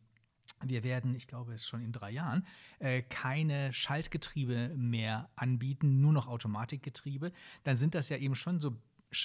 wir 0.65 0.83
werden, 0.83 1.15
ich 1.15 1.27
glaube, 1.27 1.57
schon 1.59 1.81
in 1.81 1.91
drei 1.91 2.11
Jahren, 2.11 2.45
äh, 2.79 3.01
keine 3.01 3.73
Schaltgetriebe 3.73 4.69
mehr 4.75 5.29
anbieten, 5.35 6.01
nur 6.01 6.13
noch 6.13 6.27
Automatikgetriebe, 6.27 7.31
dann 7.63 7.77
sind 7.77 7.95
das 7.95 8.09
ja 8.09 8.17
eben 8.17 8.35
schon 8.35 8.59
so 8.59 8.75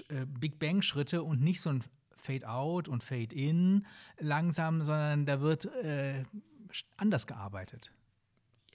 äh, 0.09 0.26
Big 0.26 0.59
Bang-Schritte 0.59 1.22
und 1.22 1.40
nicht 1.40 1.61
so 1.61 1.70
ein 1.70 1.85
Fade-out 2.16 2.88
und 2.88 3.02
Fade-in 3.02 3.87
langsam, 4.18 4.83
sondern 4.83 5.26
da 5.26 5.40
wird 5.40 5.66
äh, 5.66 6.24
anders 6.96 7.26
gearbeitet. 7.26 7.92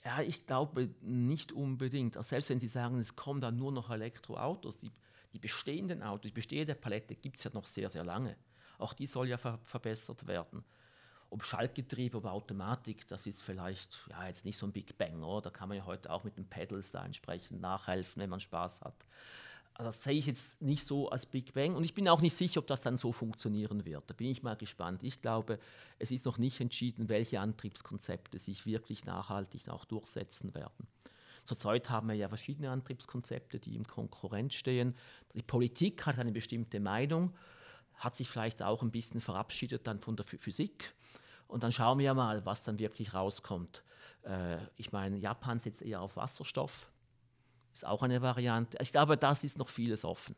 Ja, 0.05 0.21
ich 0.21 0.45
glaube 0.45 0.93
nicht 1.01 1.51
unbedingt. 1.51 2.17
Also 2.17 2.29
selbst 2.29 2.49
wenn 2.49 2.59
Sie 2.59 2.67
sagen, 2.67 2.99
es 2.99 3.15
kommen 3.15 3.41
dann 3.41 3.55
nur 3.55 3.71
noch 3.71 3.89
Elektroautos, 3.89 4.77
die, 4.77 4.91
die 5.33 5.39
bestehenden 5.39 6.03
Autos, 6.03 6.29
die 6.29 6.33
bestehende 6.33 6.75
Palette 6.75 7.15
gibt 7.15 7.37
es 7.37 7.43
ja 7.43 7.51
noch 7.53 7.65
sehr, 7.65 7.89
sehr 7.89 8.03
lange. 8.03 8.35
Auch 8.79 8.93
die 8.93 9.05
soll 9.05 9.29
ja 9.29 9.37
ver 9.37 9.59
verbessert 9.59 10.27
werden 10.27 10.63
ob 11.33 11.43
Schaltgetriebe, 11.43 12.17
ob 12.17 12.25
Automatik, 12.25 13.07
das 13.07 13.25
ist 13.25 13.41
vielleicht 13.41 14.05
ja, 14.09 14.27
jetzt 14.27 14.45
nicht 14.45 14.57
so 14.57 14.67
ein 14.67 14.71
Big 14.71 14.97
Bang. 14.99 15.23
Oder? 15.23 15.41
Da 15.41 15.49
kann 15.49 15.67
man 15.67 15.79
ja 15.79 15.85
heute 15.85 16.11
auch 16.11 16.23
mit 16.23 16.37
den 16.37 16.45
Pedals 16.45 16.91
da 16.91 17.03
entsprechend 17.03 17.59
nachhelfen, 17.59 18.21
wenn 18.21 18.29
man 18.29 18.39
Spaß 18.39 18.81
hat. 18.81 18.93
Also 19.73 19.89
das 19.89 20.03
sehe 20.03 20.13
ich 20.13 20.27
jetzt 20.27 20.61
nicht 20.61 20.85
so 20.85 21.09
als 21.09 21.25
Big 21.25 21.55
Bang 21.55 21.75
und 21.75 21.83
ich 21.83 21.95
bin 21.95 22.07
auch 22.07 22.21
nicht 22.21 22.35
sicher, 22.35 22.59
ob 22.59 22.67
das 22.67 22.83
dann 22.83 22.95
so 22.95 23.11
funktionieren 23.11 23.83
wird. 23.83 24.03
Da 24.07 24.13
bin 24.13 24.27
ich 24.27 24.43
mal 24.43 24.55
gespannt. 24.55 25.01
Ich 25.01 25.21
glaube, 25.23 25.57
es 25.97 26.11
ist 26.11 26.25
noch 26.25 26.37
nicht 26.37 26.61
entschieden, 26.61 27.09
welche 27.09 27.39
Antriebskonzepte 27.39 28.37
sich 28.37 28.67
wirklich 28.67 29.05
nachhaltig 29.05 29.69
auch 29.69 29.85
durchsetzen 29.85 30.53
werden. 30.53 30.87
Zurzeit 31.45 31.89
haben 31.89 32.07
wir 32.07 32.15
ja 32.15 32.29
verschiedene 32.29 32.69
Antriebskonzepte, 32.69 33.59
die 33.59 33.75
im 33.75 33.87
Konkurrenz 33.87 34.53
stehen. 34.53 34.95
Die 35.33 35.41
Politik 35.41 36.05
hat 36.05 36.19
eine 36.19 36.31
bestimmte 36.31 36.79
Meinung, 36.79 37.33
hat 37.95 38.15
sich 38.15 38.29
vielleicht 38.29 38.61
auch 38.61 38.83
ein 38.83 38.91
bisschen 38.91 39.19
verabschiedet 39.19 39.87
dann 39.87 39.99
von 39.99 40.15
der 40.15 40.25
Physik 40.25 40.93
und 41.53 41.61
dann 41.61 41.71
schauen 41.71 41.99
wir 41.99 42.15
mal, 42.15 42.43
was 42.47 42.63
dann 42.63 42.79
wirklich 42.79 43.13
rauskommt. 43.13 43.83
Äh, 44.23 44.57
ich 44.75 44.91
meine, 44.91 45.17
Japan 45.17 45.59
setzt 45.59 45.83
eher 45.83 46.01
auf 46.01 46.15
Wasserstoff. 46.15 46.89
Ist 47.71 47.85
auch 47.85 48.01
eine 48.01 48.23
Variante. 48.23 48.79
Ich 48.81 48.91
glaube, 48.91 49.17
das 49.17 49.43
ist 49.43 49.59
noch 49.59 49.69
vieles 49.69 50.03
offen. 50.03 50.35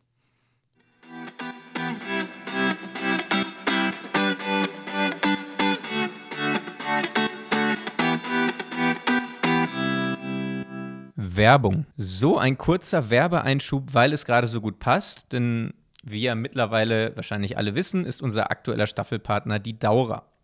Werbung. 11.16 11.86
So 11.96 12.38
ein 12.38 12.58
kurzer 12.58 13.10
Werbeeinschub, 13.10 13.94
weil 13.94 14.12
es 14.12 14.26
gerade 14.26 14.48
so 14.48 14.60
gut 14.60 14.80
passt, 14.80 15.32
denn 15.32 15.74
wie 16.04 16.22
ja 16.22 16.36
mittlerweile 16.36 17.16
wahrscheinlich 17.16 17.58
alle 17.58 17.76
wissen, 17.76 18.06
ist 18.06 18.22
unser 18.22 18.52
aktueller 18.52 18.88
Staffelpartner 18.88 19.60
die 19.60 19.80
Daura. 19.80 20.35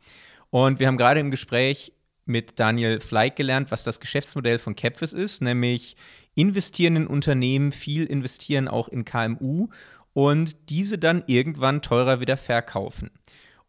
Und 0.51 0.79
wir 0.79 0.87
haben 0.87 0.97
gerade 0.97 1.19
im 1.19 1.31
Gespräch 1.31 1.93
mit 2.25 2.59
Daniel 2.59 2.99
Fleig 2.99 3.35
gelernt, 3.35 3.71
was 3.71 3.83
das 3.83 3.99
Geschäftsmodell 3.99 4.59
von 4.59 4.75
Capvis 4.75 5.13
ist, 5.13 5.41
nämlich 5.41 5.95
investieren 6.35 6.95
in 6.95 7.07
Unternehmen, 7.07 7.71
viel 7.71 8.05
investieren 8.05 8.67
auch 8.67 8.87
in 8.87 9.05
KMU 9.05 9.69
und 10.13 10.69
diese 10.69 10.97
dann 10.97 11.23
irgendwann 11.25 11.81
teurer 11.81 12.19
wieder 12.19 12.37
verkaufen. 12.37 13.09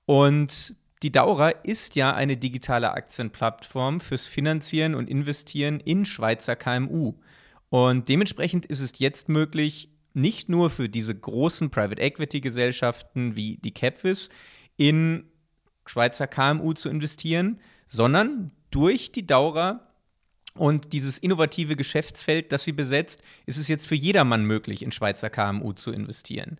Und 0.04 0.76
die 1.02 1.10
Daura 1.10 1.48
ist 1.50 1.96
ja 1.96 2.14
eine 2.14 2.36
digitale 2.36 2.92
Aktienplattform 2.92 4.00
fürs 4.00 4.26
Finanzieren 4.26 4.94
und 4.94 5.08
Investieren 5.08 5.80
in 5.80 6.04
Schweizer 6.04 6.54
KMU. 6.54 7.14
Und 7.70 8.08
dementsprechend 8.08 8.66
ist 8.66 8.80
es 8.80 8.92
jetzt 8.98 9.28
möglich, 9.28 9.88
nicht 10.14 10.48
nur 10.48 10.68
für 10.70 10.88
diese 10.88 11.14
großen 11.14 11.70
Private 11.70 12.00
Equity 12.00 12.40
Gesellschaften 12.40 13.34
wie 13.34 13.56
die 13.56 13.72
Capvis 13.72 14.28
in 14.76 15.31
Schweizer 15.86 16.26
KMU 16.26 16.72
zu 16.72 16.88
investieren, 16.88 17.60
sondern 17.86 18.52
durch 18.70 19.12
die 19.12 19.26
Dauer 19.26 19.80
und 20.54 20.92
dieses 20.92 21.18
innovative 21.18 21.76
Geschäftsfeld, 21.76 22.52
das 22.52 22.64
sie 22.64 22.72
besetzt, 22.72 23.22
ist 23.46 23.58
es 23.58 23.68
jetzt 23.68 23.86
für 23.86 23.94
jedermann 23.94 24.44
möglich, 24.44 24.82
in 24.82 24.92
Schweizer 24.92 25.30
KMU 25.30 25.72
zu 25.72 25.90
investieren. 25.90 26.58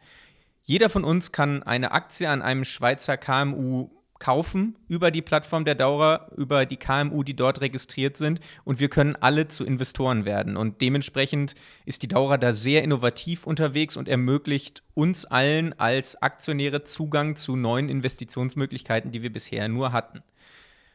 Jeder 0.63 0.89
von 0.89 1.05
uns 1.05 1.33
kann 1.33 1.63
eine 1.63 1.93
Aktie 1.93 2.29
an 2.29 2.41
einem 2.41 2.65
Schweizer 2.65 3.17
KMU 3.17 3.91
kaufen 4.23 4.79
über 4.87 5.11
die 5.11 5.21
Plattform 5.21 5.65
der 5.65 5.75
Dauer, 5.75 6.29
über 6.37 6.65
die 6.65 6.77
KMU, 6.77 7.25
die 7.25 7.35
dort 7.35 7.61
registriert 7.61 8.17
sind. 8.17 8.39
Und 8.63 8.79
wir 8.79 8.89
können 8.89 9.17
alle 9.17 9.49
zu 9.49 9.65
Investoren 9.65 10.25
werden. 10.25 10.57
Und 10.57 10.81
dementsprechend 10.81 11.57
ist 11.87 12.05
die 12.05 12.09
Dauer 12.09 12.39
da 12.39 12.53
sehr 12.53 12.85
innovativ 12.85 13.45
unterwegs 13.45 13.97
und 13.97 14.09
ermöglicht 14.09 14.85
uns 14.95 15.25
allen 15.25 15.77
als 15.79 16.23
Aktionäre 16.23 16.85
Zugang 16.85 17.35
zu 17.35 17.57
neuen 17.57 17.89
Investitionsmöglichkeiten, 17.89 19.11
die 19.11 19.23
wir 19.23 19.33
bisher 19.33 19.67
nur 19.67 19.93
hatten. 19.93 20.23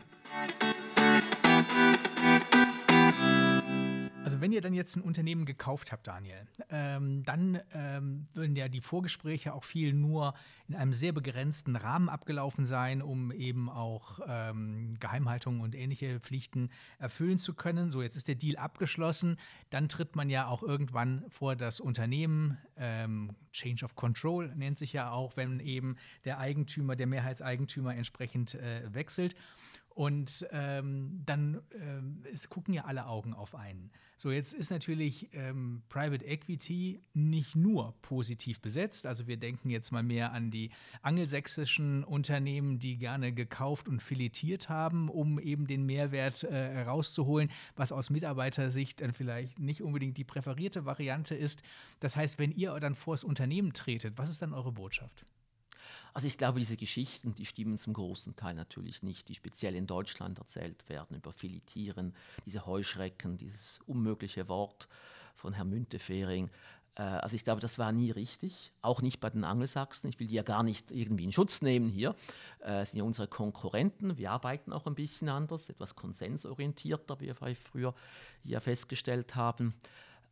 Wenn 4.42 4.50
ihr 4.50 4.60
dann 4.60 4.74
jetzt 4.74 4.96
ein 4.96 5.02
Unternehmen 5.02 5.44
gekauft 5.44 5.92
habt, 5.92 6.08
Daniel, 6.08 6.48
ähm, 6.68 7.22
dann 7.22 7.60
ähm, 7.72 8.26
würden 8.34 8.56
ja 8.56 8.68
die 8.68 8.80
Vorgespräche 8.80 9.54
auch 9.54 9.62
viel 9.62 9.92
nur 9.92 10.34
in 10.66 10.74
einem 10.74 10.92
sehr 10.92 11.12
begrenzten 11.12 11.76
Rahmen 11.76 12.08
abgelaufen 12.08 12.66
sein, 12.66 13.02
um 13.02 13.30
eben 13.30 13.70
auch 13.70 14.18
ähm, 14.26 14.96
Geheimhaltung 14.98 15.60
und 15.60 15.76
ähnliche 15.76 16.18
Pflichten 16.18 16.70
erfüllen 16.98 17.38
zu 17.38 17.54
können. 17.54 17.92
So, 17.92 18.02
jetzt 18.02 18.16
ist 18.16 18.26
der 18.26 18.34
Deal 18.34 18.56
abgeschlossen. 18.56 19.36
Dann 19.70 19.88
tritt 19.88 20.16
man 20.16 20.28
ja 20.28 20.48
auch 20.48 20.64
irgendwann 20.64 21.24
vor 21.28 21.54
das 21.54 21.78
Unternehmen. 21.78 22.58
Ähm, 22.76 23.36
Change 23.52 23.84
of 23.84 23.94
Control 23.94 24.52
nennt 24.56 24.76
sich 24.76 24.92
ja 24.92 25.12
auch, 25.12 25.36
wenn 25.36 25.60
eben 25.60 25.94
der 26.24 26.40
Eigentümer, 26.40 26.96
der 26.96 27.06
Mehrheitseigentümer 27.06 27.94
entsprechend 27.94 28.56
äh, 28.56 28.92
wechselt. 28.92 29.36
Und 29.94 30.46
ähm, 30.52 31.22
dann 31.26 31.60
ähm, 31.78 32.22
es 32.32 32.48
gucken 32.48 32.72
ja 32.72 32.84
alle 32.84 33.06
Augen 33.06 33.34
auf 33.34 33.54
einen. 33.54 33.90
So, 34.16 34.30
jetzt 34.30 34.54
ist 34.54 34.70
natürlich 34.70 35.28
ähm, 35.34 35.82
Private 35.88 36.24
Equity 36.24 37.02
nicht 37.12 37.56
nur 37.56 37.94
positiv 38.02 38.60
besetzt. 38.60 39.04
Also 39.04 39.26
wir 39.26 39.36
denken 39.36 39.68
jetzt 39.68 39.90
mal 39.90 40.02
mehr 40.02 40.32
an 40.32 40.50
die 40.50 40.70
angelsächsischen 41.02 42.04
Unternehmen, 42.04 42.78
die 42.78 42.96
gerne 42.96 43.32
gekauft 43.32 43.88
und 43.88 44.00
filetiert 44.00 44.68
haben, 44.68 45.08
um 45.08 45.38
eben 45.38 45.66
den 45.66 45.84
Mehrwert 45.84 46.44
äh, 46.44 46.50
herauszuholen, 46.50 47.50
was 47.76 47.92
aus 47.92 48.10
Mitarbeitersicht 48.10 49.00
dann 49.00 49.12
vielleicht 49.12 49.58
nicht 49.58 49.82
unbedingt 49.82 50.16
die 50.16 50.24
präferierte 50.24 50.86
Variante 50.86 51.34
ist. 51.34 51.62
Das 52.00 52.16
heißt, 52.16 52.38
wenn 52.38 52.52
ihr 52.52 52.78
dann 52.80 52.94
vors 52.94 53.24
Unternehmen 53.24 53.72
tretet, 53.72 54.16
was 54.16 54.30
ist 54.30 54.40
dann 54.40 54.54
eure 54.54 54.72
Botschaft? 54.72 55.26
Also 56.14 56.26
ich 56.26 56.36
glaube, 56.36 56.58
diese 56.58 56.76
Geschichten, 56.76 57.34
die 57.34 57.46
stimmen 57.46 57.78
zum 57.78 57.94
großen 57.94 58.36
Teil 58.36 58.54
natürlich 58.54 59.02
nicht, 59.02 59.28
die 59.28 59.34
speziell 59.34 59.74
in 59.74 59.86
Deutschland 59.86 60.38
erzählt 60.38 60.88
werden, 60.88 61.16
über 61.16 61.32
Filetieren, 61.32 62.14
diese 62.44 62.66
Heuschrecken, 62.66 63.38
dieses 63.38 63.80
unmögliche 63.86 64.48
Wort 64.48 64.88
von 65.34 65.54
Herrn 65.54 65.70
Müntefering. 65.70 66.50
Äh, 66.96 67.02
also 67.02 67.34
ich 67.36 67.44
glaube, 67.44 67.60
das 67.60 67.78
war 67.78 67.92
nie 67.92 68.10
richtig, 68.10 68.72
auch 68.82 69.00
nicht 69.00 69.20
bei 69.20 69.30
den 69.30 69.44
Angelsachsen. 69.44 70.08
Ich 70.08 70.20
will 70.20 70.26
die 70.26 70.34
ja 70.34 70.42
gar 70.42 70.62
nicht 70.62 70.92
irgendwie 70.92 71.24
in 71.24 71.32
Schutz 71.32 71.62
nehmen 71.62 71.88
hier. 71.88 72.14
Das 72.60 72.88
äh, 72.88 72.90
sind 72.90 72.98
ja 72.98 73.04
unsere 73.04 73.28
Konkurrenten. 73.28 74.18
Wir 74.18 74.32
arbeiten 74.32 74.72
auch 74.72 74.86
ein 74.86 74.94
bisschen 74.94 75.28
anders, 75.28 75.70
etwas 75.70 75.94
konsensorientierter, 75.94 77.20
wie 77.20 77.26
wir 77.26 77.56
früher 77.56 77.94
hier 78.42 78.60
festgestellt 78.60 79.34
haben. 79.34 79.74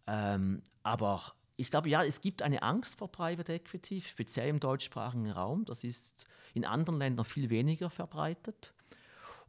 Ähm, 0.06 0.62
aber 0.82 1.22
ich 1.60 1.70
glaube, 1.70 1.90
ja, 1.90 2.02
es 2.02 2.22
gibt 2.22 2.40
eine 2.42 2.62
Angst 2.62 2.98
vor 2.98 3.12
Private 3.12 3.52
Equity, 3.52 4.00
speziell 4.00 4.48
im 4.48 4.60
deutschsprachigen 4.60 5.30
Raum. 5.30 5.66
Das 5.66 5.84
ist 5.84 6.26
in 6.54 6.64
anderen 6.64 6.98
Ländern 6.98 7.26
viel 7.26 7.50
weniger 7.50 7.90
verbreitet. 7.90 8.72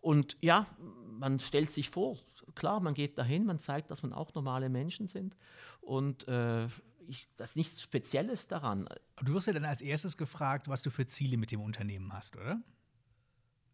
Und 0.02 0.36
ja, 0.42 0.68
man 1.08 1.40
stellt 1.40 1.72
sich 1.72 1.90
vor, 1.90 2.18
klar, 2.54 2.82
man 2.82 2.96
geht 2.96 3.18
dahin, 3.18 3.46
man 3.46 3.60
zeigt, 3.60 3.92
dass 3.92 4.04
man 4.04 4.12
auch 4.12 4.34
normale 4.34 4.68
Menschen 4.68 5.08
sind. 5.08 5.38
Und 5.80 6.28
äh, 6.28 6.66
ich, 7.08 7.30
das 7.38 7.52
ist 7.52 7.56
nichts 7.56 7.82
Spezielles 7.82 8.48
daran. 8.48 8.90
Du 9.24 9.34
wirst 9.34 9.48
ja 9.48 9.54
dann 9.54 9.66
als 9.66 9.82
erstes 9.82 10.18
gefragt, 10.18 10.68
was 10.68 10.82
du 10.82 10.90
für 10.90 11.06
Ziele 11.06 11.38
mit 11.38 11.52
dem 11.52 11.62
Unternehmen 11.62 12.12
hast, 12.12 12.36
oder? 12.36 12.62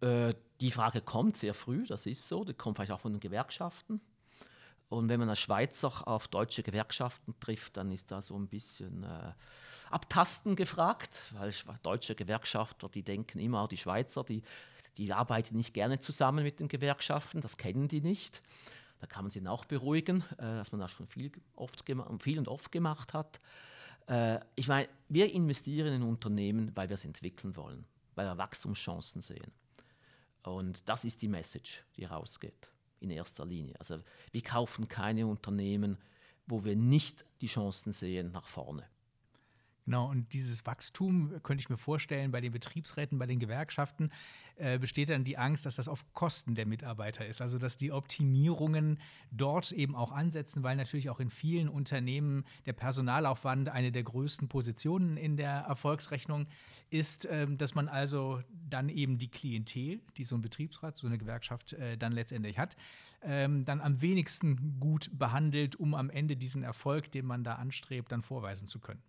Äh, 0.02 0.36
die 0.62 0.72
Frage 0.72 1.02
kommt 1.02 1.38
sehr 1.38 1.56
früh, 1.56 1.86
das 1.88 2.06
ist 2.06 2.28
so. 2.28 2.44
Die 2.44 2.54
kommt 2.54 2.78
vielleicht 2.78 2.92
auch 2.92 3.00
von 3.00 3.14
den 3.14 3.20
Gewerkschaften. 3.20 4.00
Und 4.90 5.10
wenn 5.10 5.20
man 5.20 5.30
als 5.30 5.40
Schweizer 5.40 6.08
auf 6.08 6.28
deutsche 6.28 6.64
Gewerkschaften 6.64 7.36
trifft, 7.40 7.76
dann 7.76 7.92
ist 7.92 8.10
da 8.12 8.22
so 8.22 8.38
ein 8.38 8.48
bisschen 8.48 9.04
äh, 9.04 9.34
Abtasten 9.90 10.56
gefragt, 10.56 11.34
weil 11.34 11.54
deutsche 11.84 12.16
Gewerkschafter, 12.16 12.88
die 12.88 13.04
denken 13.04 13.40
immer, 13.40 13.68
die 13.68 13.78
Schweizer, 13.78 14.24
die, 14.24 14.44
Die 14.98 15.12
arbeiten 15.12 15.56
nicht 15.58 15.74
gerne 15.74 16.00
zusammen 16.00 16.44
mit 16.44 16.60
den 16.60 16.70
Gewerkschaften, 16.70 17.42
das 17.42 17.58
kennen 17.58 17.88
die 17.88 18.02
nicht. 18.02 18.42
Da 19.00 19.08
kann 19.08 19.26
man 19.26 19.32
sie 19.32 19.46
auch 19.46 19.66
beruhigen, 19.66 20.24
äh, 20.38 20.42
dass 20.42 20.72
man 20.72 20.80
das 20.80 20.92
schon 20.92 21.08
viel, 21.08 21.32
oft 21.56 21.84
viel 22.20 22.40
und 22.40 22.48
oft 22.48 22.72
gemacht 22.72 23.14
hat. 23.14 23.42
Äh, 24.08 24.40
ich 24.56 24.70
meine, 24.70 24.88
wir 25.10 25.32
investieren 25.32 25.94
in 25.94 26.04
Unternehmen, 26.04 26.72
weil 26.76 26.90
wir 26.90 26.96
es 26.96 27.06
entwickeln 27.06 27.56
wollen, 27.58 27.86
weil 28.16 28.26
wir 28.26 28.38
Wachstumschancen 28.38 29.22
sehen. 29.22 29.52
Und 30.44 30.88
das 30.88 31.04
ist 31.04 31.22
die 31.22 31.28
Message, 31.28 31.84
die 31.98 32.06
rausgeht 32.06 32.72
in 33.00 33.10
erster 33.10 33.46
Linie. 33.46 33.76
Also 33.80 34.00
wir 34.32 34.42
kaufen 34.42 34.88
keine 34.88 35.28
Unternehmen, 35.28 35.98
wo 36.46 36.64
wir 36.64 36.76
nicht 36.76 37.26
die 37.42 37.48
Chancen 37.48 37.92
sehen 37.92 38.32
nach 38.32 38.48
vorne. 38.48 38.86
Genau, 39.88 40.10
und 40.10 40.34
dieses 40.34 40.66
Wachstum 40.66 41.42
könnte 41.44 41.62
ich 41.62 41.70
mir 41.70 41.78
vorstellen, 41.78 42.30
bei 42.30 42.42
den 42.42 42.52
Betriebsräten, 42.52 43.18
bei 43.18 43.26
den 43.26 43.40
Gewerkschaften 43.40 44.12
äh, 44.58 44.78
besteht 44.78 45.08
dann 45.08 45.24
die 45.24 45.38
Angst, 45.38 45.66
dass 45.66 45.78
das 45.78 45.88
auf 45.88 46.14
Kosten 46.14 46.56
der 46.56 46.66
Mitarbeiter 46.66 47.26
ist. 47.26 47.42
Also 47.42 47.58
dass 47.58 47.78
die 47.78 47.94
Optimierungen 47.94 49.00
dort 49.32 49.72
eben 49.72 49.96
auch 49.96 50.12
ansetzen, 50.12 50.62
weil 50.62 50.76
natürlich 50.76 51.10
auch 51.10 51.22
in 51.22 51.30
vielen 51.30 51.70
Unternehmen 51.70 52.44
der 52.66 52.74
Personalaufwand 52.74 53.70
eine 53.70 53.94
der 53.94 54.04
größten 54.04 54.50
Positionen 54.50 55.16
in 55.16 55.38
der 55.38 55.52
Erfolgsrechnung 55.52 56.48
ist, 56.90 57.26
äh, 57.28 57.48
dass 57.48 57.74
man 57.74 57.88
also 57.88 58.42
dann 58.70 58.90
eben 58.90 59.18
die 59.18 59.30
Klientel, 59.30 60.02
die 60.18 60.26
so 60.26 60.36
ein 60.36 60.42
Betriebsrat, 60.42 60.98
so 60.98 61.08
eine 61.08 61.18
Gewerkschaft 61.18 61.72
äh, 61.72 61.98
dann 61.98 62.12
letztendlich 62.12 62.60
hat, 62.60 62.76
ähm, 63.22 63.64
dann 63.64 63.80
am 63.80 64.02
wenigsten 64.02 64.82
gut 64.82 65.10
behandelt, 65.18 65.78
um 65.78 65.94
am 65.94 66.10
Ende 66.10 66.36
diesen 66.36 66.64
Erfolg, 66.64 67.10
den 67.10 67.26
man 67.26 67.46
da 67.46 67.56
anstrebt, 67.56 68.12
dann 68.12 68.22
vorweisen 68.22 68.68
zu 68.68 68.82
können. 68.82 69.02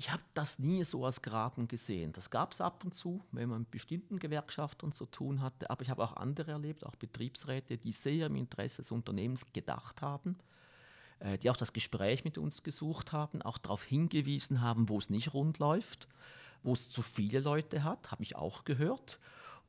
Ich 0.00 0.10
habe 0.10 0.22
das 0.32 0.58
nie 0.58 0.82
so 0.82 1.04
als 1.04 1.20
Graben 1.20 1.68
gesehen. 1.68 2.12
Das 2.12 2.30
gab 2.30 2.52
es 2.52 2.62
ab 2.62 2.84
und 2.86 2.94
zu, 2.94 3.22
wenn 3.32 3.50
man 3.50 3.58
mit 3.58 3.70
bestimmten 3.70 4.18
Gewerkschaftern 4.18 4.92
zu 4.92 5.04
tun 5.04 5.42
hatte. 5.42 5.68
Aber 5.68 5.82
ich 5.82 5.90
habe 5.90 6.02
auch 6.02 6.16
andere 6.16 6.52
erlebt, 6.52 6.86
auch 6.86 6.96
Betriebsräte, 6.96 7.76
die 7.76 7.92
sehr 7.92 8.28
im 8.28 8.36
Interesse 8.36 8.80
des 8.80 8.92
Unternehmens 8.92 9.52
gedacht 9.52 10.00
haben, 10.00 10.38
äh, 11.18 11.36
die 11.36 11.50
auch 11.50 11.56
das 11.58 11.74
Gespräch 11.74 12.24
mit 12.24 12.38
uns 12.38 12.62
gesucht 12.62 13.12
haben, 13.12 13.42
auch 13.42 13.58
darauf 13.58 13.82
hingewiesen 13.82 14.62
haben, 14.62 14.88
wo 14.88 14.96
es 14.96 15.10
nicht 15.10 15.34
rund 15.34 15.58
läuft, 15.58 16.08
wo 16.62 16.72
es 16.72 16.88
zu 16.88 17.02
viele 17.02 17.40
Leute 17.40 17.84
hat, 17.84 18.10
habe 18.10 18.22
ich 18.22 18.36
auch 18.36 18.64
gehört. 18.64 19.20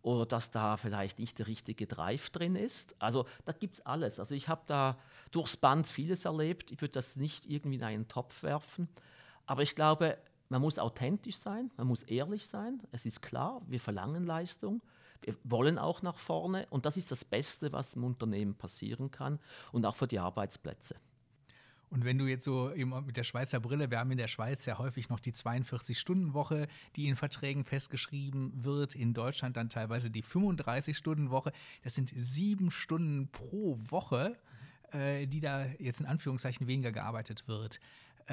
Oder 0.02 0.26
dass 0.26 0.50
da 0.50 0.78
vielleicht 0.78 1.20
nicht 1.20 1.40
der 1.40 1.48
richtige 1.48 1.88
Drive 1.88 2.30
drin 2.30 2.56
ist. 2.56 2.96
Also 3.00 3.26
da 3.44 3.52
gibt 3.52 3.74
es 3.74 3.86
alles. 3.86 4.18
Also 4.18 4.34
ich 4.34 4.48
habe 4.48 4.62
da 4.66 4.98
durchs 5.32 5.58
Band 5.58 5.90
vieles 5.90 6.24
erlebt. 6.24 6.72
Ich 6.72 6.80
würde 6.80 6.94
das 6.94 7.18
nicht 7.18 7.48
irgendwie 7.48 7.76
in 7.76 7.84
einen 7.84 8.08
Topf 8.08 8.44
werfen. 8.44 8.88
Aber 9.52 9.64
ich 9.64 9.76
glaube, 9.76 10.18
man 10.48 10.62
muss 10.62 10.80
authentisch 10.80 11.36
sein, 11.36 11.72
man 11.76 11.86
muss 11.86 12.04
ehrlich 12.04 12.48
sein. 12.48 12.82
Es 12.94 13.06
ist 13.06 13.22
klar, 13.22 13.62
wir 13.68 13.82
verlangen 13.82 14.26
Leistung. 14.26 14.82
Wir 15.22 15.36
wollen 15.44 15.78
auch 15.78 16.02
nach 16.02 16.20
vorne 16.20 16.68
und 16.70 16.86
das 16.86 16.96
ist 16.96 17.12
das 17.12 17.26
Beste, 17.26 17.74
was 17.74 17.96
im 17.96 18.06
Unternehmen 18.06 18.56
passieren 18.56 19.12
kann 19.12 19.40
und 19.74 19.86
auch 19.86 19.98
für 19.98 20.08
die 20.08 20.20
Arbeitsplätze. 20.20 20.96
Und 21.90 22.06
wenn 22.06 22.18
du 22.18 22.28
jetzt 22.28 22.46
so 22.46 22.72
eben 22.72 22.94
mit 23.06 23.18
der 23.18 23.26
Schweizer 23.26 23.60
Brille, 23.60 23.92
wir 23.92 24.00
haben 24.00 24.12
in 24.12 24.18
der 24.18 24.30
Schweiz 24.30 24.66
ja 24.66 24.78
häufig 24.78 25.10
noch 25.10 25.20
die 25.20 25.34
42-Stunden-Woche, 25.34 26.70
die 26.96 27.10
in 27.10 27.18
Verträgen 27.18 27.66
festgeschrieben 27.66 28.64
wird, 28.64 28.96
in 28.96 29.14
Deutschland 29.14 29.58
dann 29.58 29.68
teilweise 29.68 30.12
die 30.12 30.24
35-Stunden-Woche. 30.24 31.52
Das 31.84 31.94
sind 31.94 32.14
sieben 32.16 32.72
Stunden 32.72 33.28
pro 33.28 33.78
Woche, 33.90 34.38
äh, 34.94 35.28
die 35.28 35.42
da 35.42 35.66
jetzt 35.80 36.00
in 36.00 36.06
Anführungszeichen 36.06 36.68
weniger 36.68 36.92
gearbeitet 36.94 37.48
wird. 37.48 37.82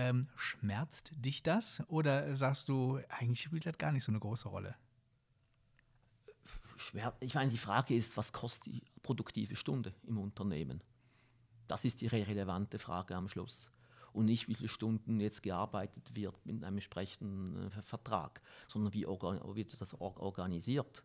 Ähm, 0.00 0.28
schmerzt 0.36 1.10
dich 1.16 1.42
das 1.42 1.82
oder 1.88 2.36
sagst 2.36 2.68
du, 2.68 3.00
eigentlich 3.08 3.40
spielt 3.40 3.66
das 3.66 3.76
gar 3.78 3.90
nicht 3.90 4.04
so 4.04 4.12
eine 4.12 4.20
große 4.20 4.48
Rolle? 4.48 4.76
Ich 7.18 7.34
meine, 7.34 7.50
die 7.50 7.58
Frage 7.58 7.96
ist, 7.96 8.16
was 8.16 8.32
kostet 8.32 8.72
die 8.72 8.82
produktive 9.02 9.56
Stunde 9.56 9.92
im 10.04 10.18
Unternehmen? 10.18 10.84
Das 11.66 11.84
ist 11.84 12.00
die 12.00 12.06
relevante 12.06 12.78
Frage 12.78 13.16
am 13.16 13.26
Schluss. 13.26 13.72
Und 14.12 14.26
nicht, 14.26 14.46
wie 14.46 14.54
viele 14.54 14.68
Stunden 14.68 15.18
jetzt 15.18 15.42
gearbeitet 15.42 16.14
wird 16.14 16.46
mit 16.46 16.62
einem 16.62 16.76
entsprechenden 16.76 17.72
äh, 17.72 17.82
Vertrag, 17.82 18.40
sondern 18.68 18.94
wie 18.94 19.04
wird 19.04 19.80
das 19.80 19.94
organisiert. 19.94 21.02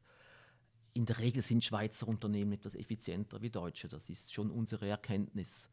In 0.93 1.07
der 1.07 1.17
Regel 1.17 1.41
sind 1.41 1.63
Schweizer 1.63 2.07
Unternehmen 2.07 2.53
etwas 2.53 2.75
effizienter 2.75 3.41
wie 3.41 3.49
deutsche. 3.49 3.87
Das 3.87 4.11
ist 4.11 4.31
schon 4.31 4.51
unsere 4.51 4.87
Erkenntnis. 4.87 5.67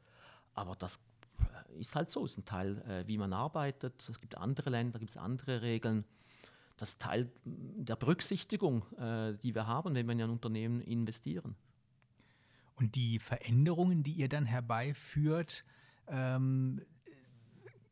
Aber 0.54 0.74
das 0.74 0.98
ist 1.78 1.96
halt 1.96 2.10
so, 2.10 2.24
ist 2.24 2.38
ein 2.38 2.44
Teil, 2.44 2.78
äh, 2.82 3.06
wie 3.06 3.18
man 3.18 3.32
arbeitet. 3.32 4.08
Es 4.08 4.20
gibt 4.20 4.36
andere 4.36 4.70
Länder, 4.70 4.98
gibt 4.98 5.12
es 5.12 5.16
andere 5.16 5.62
Regeln. 5.62 6.04
Das 6.76 6.90
ist 6.90 7.02
Teil 7.02 7.30
der 7.44 7.96
Berücksichtigung, 7.96 8.84
äh, 8.96 9.36
die 9.38 9.54
wir 9.54 9.66
haben, 9.66 9.94
wenn 9.94 10.06
wir 10.06 10.12
in 10.12 10.22
ein 10.22 10.30
Unternehmen 10.30 10.80
investieren. 10.80 11.56
Und 12.74 12.94
die 12.96 13.18
Veränderungen, 13.18 14.02
die 14.02 14.12
ihr 14.12 14.28
dann 14.28 14.46
herbeiführt, 14.46 15.64
ähm, 16.06 16.80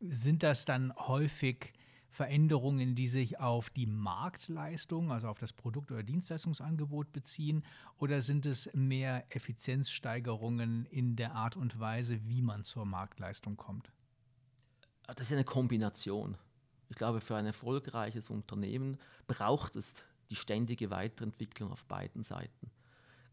sind 0.00 0.42
das 0.42 0.64
dann 0.64 0.94
häufig 0.96 1.74
Veränderungen, 2.10 2.94
die 2.94 3.08
sich 3.08 3.38
auf 3.38 3.70
die 3.70 3.86
Marktleistung, 3.86 5.12
also 5.12 5.28
auf 5.28 5.38
das 5.38 5.52
Produkt- 5.52 5.92
oder 5.92 6.02
Dienstleistungsangebot 6.02 7.12
beziehen? 7.12 7.64
Oder 7.98 8.22
sind 8.22 8.46
es 8.46 8.70
mehr 8.74 9.24
Effizienzsteigerungen 9.34 10.86
in 10.86 11.16
der 11.16 11.34
Art 11.34 11.56
und 11.56 11.78
Weise, 11.78 12.20
wie 12.26 12.42
man 12.42 12.64
zur 12.64 12.86
Marktleistung 12.86 13.56
kommt? 13.56 13.92
Das 15.06 15.26
ist 15.26 15.32
eine 15.32 15.44
Kombination. 15.44 16.36
Ich 16.88 16.96
glaube, 16.96 17.20
für 17.20 17.36
ein 17.36 17.46
erfolgreiches 17.46 18.30
Unternehmen 18.30 18.98
braucht 19.26 19.76
es 19.76 19.94
die 20.30 20.36
ständige 20.36 20.90
Weiterentwicklung 20.90 21.70
auf 21.72 21.84
beiden 21.84 22.22
Seiten. 22.22 22.70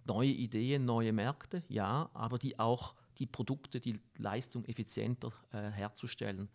Neue 0.06 0.30
Ideen, 0.30 0.86
neue 0.86 1.14
Märkte, 1.14 1.64
ja, 1.68 2.10
aber 2.14 2.38
die 2.38 2.60
auch 2.60 2.96
die 3.18 3.26
Produkte, 3.26 3.80
die 3.80 4.00
Leistung 4.18 4.66
effizienter 4.66 5.32
äh, 5.52 5.72
herzustellen 5.72 6.50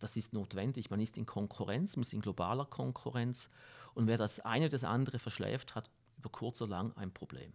das 0.00 0.16
ist 0.16 0.32
notwendig. 0.32 0.90
Man 0.90 1.00
ist 1.00 1.16
in 1.16 1.26
Konkurrenz, 1.26 1.96
man 1.96 2.02
ist 2.02 2.12
in 2.12 2.20
globaler 2.20 2.64
Konkurrenz. 2.64 3.50
Und 3.94 4.06
wer 4.06 4.16
das 4.16 4.40
eine 4.40 4.64
oder 4.64 4.72
das 4.72 4.84
andere 4.84 5.18
verschläft, 5.18 5.74
hat 5.74 5.90
über 6.18 6.30
kurz 6.30 6.60
oder 6.60 6.70
lang 6.70 6.96
ein 6.96 7.12
Problem. 7.12 7.52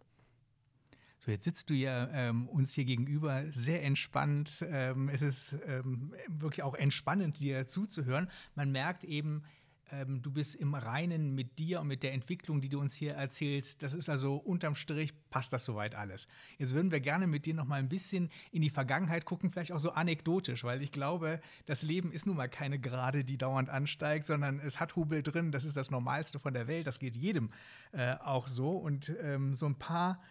So, 1.19 1.31
jetzt 1.31 1.43
sitzt 1.43 1.69
du 1.69 1.73
ja 1.73 2.07
ähm, 2.11 2.47
uns 2.47 2.73
hier 2.73 2.85
gegenüber 2.85 3.51
sehr 3.51 3.83
entspannt. 3.83 4.63
Ähm, 4.69 5.09
es 5.09 5.21
ist 5.21 5.57
ähm, 5.65 6.13
wirklich 6.27 6.61
auch 6.61 6.75
entspannend, 6.75 7.39
dir 7.39 7.67
zuzuhören. 7.67 8.29
Man 8.53 8.71
merkt 8.71 9.03
eben, 9.03 9.43
ähm, 9.91 10.21
du 10.21 10.31
bist 10.31 10.55
im 10.55 10.73
Reinen 10.73 11.35
mit 11.35 11.59
dir 11.59 11.81
und 11.81 11.87
mit 11.87 12.03
der 12.03 12.13
Entwicklung, 12.13 12.61
die 12.61 12.69
du 12.69 12.79
uns 12.79 12.95
hier 12.95 13.13
erzählst. 13.13 13.83
Das 13.83 13.93
ist 13.93 14.09
also 14.09 14.35
unterm 14.35 14.75
Strich, 14.75 15.13
passt 15.29 15.53
das 15.53 15.65
soweit 15.65 15.95
alles. 15.95 16.27
Jetzt 16.57 16.73
würden 16.73 16.91
wir 16.91 16.99
gerne 16.99 17.27
mit 17.27 17.45
dir 17.45 17.53
noch 17.53 17.65
mal 17.65 17.79
ein 17.79 17.89
bisschen 17.89 18.29
in 18.51 18.61
die 18.61 18.69
Vergangenheit 18.69 19.25
gucken, 19.25 19.51
vielleicht 19.51 19.71
auch 19.71 19.79
so 19.79 19.91
anekdotisch, 19.91 20.63
weil 20.63 20.81
ich 20.81 20.91
glaube, 20.91 21.41
das 21.65 21.83
Leben 21.83 22.11
ist 22.11 22.25
nun 22.25 22.37
mal 22.37 22.49
keine 22.49 22.79
Gerade, 22.79 23.23
die 23.23 23.37
dauernd 23.37 23.69
ansteigt, 23.69 24.25
sondern 24.25 24.59
es 24.59 24.79
hat 24.79 24.95
Hubel 24.95 25.23
drin. 25.23 25.51
Das 25.51 25.63
ist 25.63 25.77
das 25.77 25.91
Normalste 25.91 26.39
von 26.39 26.53
der 26.53 26.67
Welt. 26.67 26.87
Das 26.87 26.99
geht 26.99 27.15
jedem 27.15 27.49
äh, 27.91 28.15
auch 28.15 28.47
so. 28.47 28.71
Und 28.71 29.15
ähm, 29.21 29.53
so 29.53 29.65
ein 29.65 29.75
paar 29.75 30.21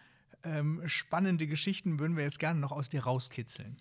ähm, 0.43 0.81
spannende 0.85 1.47
Geschichten 1.47 1.99
würden 1.99 2.17
wir 2.17 2.23
jetzt 2.23 2.39
gerne 2.39 2.59
noch 2.59 2.71
aus 2.71 2.89
dir 2.89 3.03
rauskitzeln. 3.03 3.77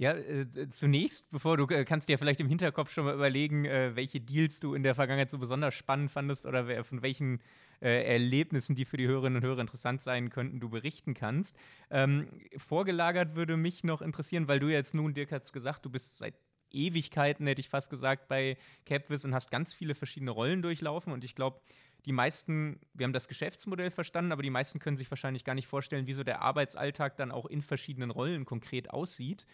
Ja, 0.00 0.12
äh, 0.14 0.46
zunächst, 0.70 1.30
bevor 1.30 1.58
du 1.58 1.66
äh, 1.66 1.84
kannst 1.84 2.08
dir 2.08 2.16
vielleicht 2.16 2.40
im 2.40 2.48
Hinterkopf 2.48 2.90
schon 2.90 3.04
mal 3.04 3.12
überlegen, 3.12 3.66
äh, 3.66 3.94
welche 3.96 4.18
Deals 4.18 4.58
du 4.58 4.72
in 4.72 4.82
der 4.82 4.94
Vergangenheit 4.94 5.30
so 5.30 5.36
besonders 5.36 5.74
spannend 5.74 6.10
fandest 6.10 6.46
oder 6.46 6.84
von 6.84 7.02
welchen 7.02 7.42
äh, 7.82 8.10
Erlebnissen, 8.10 8.74
die 8.74 8.86
für 8.86 8.96
die 8.96 9.06
Hörerinnen 9.06 9.42
und 9.42 9.46
Hörer 9.46 9.60
interessant 9.60 10.00
sein 10.00 10.30
könnten, 10.30 10.58
du 10.58 10.70
berichten 10.70 11.12
kannst. 11.12 11.54
Ähm, 11.90 12.28
vorgelagert 12.56 13.36
würde 13.36 13.58
mich 13.58 13.84
noch 13.84 14.00
interessieren, 14.00 14.48
weil 14.48 14.58
du 14.58 14.68
jetzt 14.68 14.94
nun, 14.94 15.12
Dirk 15.12 15.32
hat 15.32 15.44
es 15.44 15.52
gesagt, 15.52 15.84
du 15.84 15.90
bist 15.90 16.16
seit 16.16 16.34
Ewigkeiten, 16.70 17.46
hätte 17.46 17.60
ich 17.60 17.68
fast 17.68 17.90
gesagt, 17.90 18.26
bei 18.26 18.56
Capvis 18.86 19.26
und 19.26 19.34
hast 19.34 19.50
ganz 19.50 19.74
viele 19.74 19.94
verschiedene 19.94 20.30
Rollen 20.30 20.62
durchlaufen 20.62 21.12
und 21.12 21.24
ich 21.24 21.34
glaube, 21.34 21.60
die 22.06 22.12
meisten, 22.12 22.80
wir 22.94 23.04
haben 23.04 23.12
das 23.12 23.28
Geschäftsmodell 23.28 23.90
verstanden, 23.90 24.32
aber 24.32 24.42
die 24.42 24.48
meisten 24.48 24.78
können 24.78 24.96
sich 24.96 25.10
wahrscheinlich 25.10 25.44
gar 25.44 25.54
nicht 25.54 25.66
vorstellen, 25.66 26.06
wie 26.06 26.14
so 26.14 26.24
der 26.24 26.40
Arbeitsalltag 26.40 27.18
dann 27.18 27.30
auch 27.30 27.44
in 27.44 27.60
verschiedenen 27.60 28.10
Rollen 28.10 28.46
konkret 28.46 28.88
aussieht. 28.90 29.46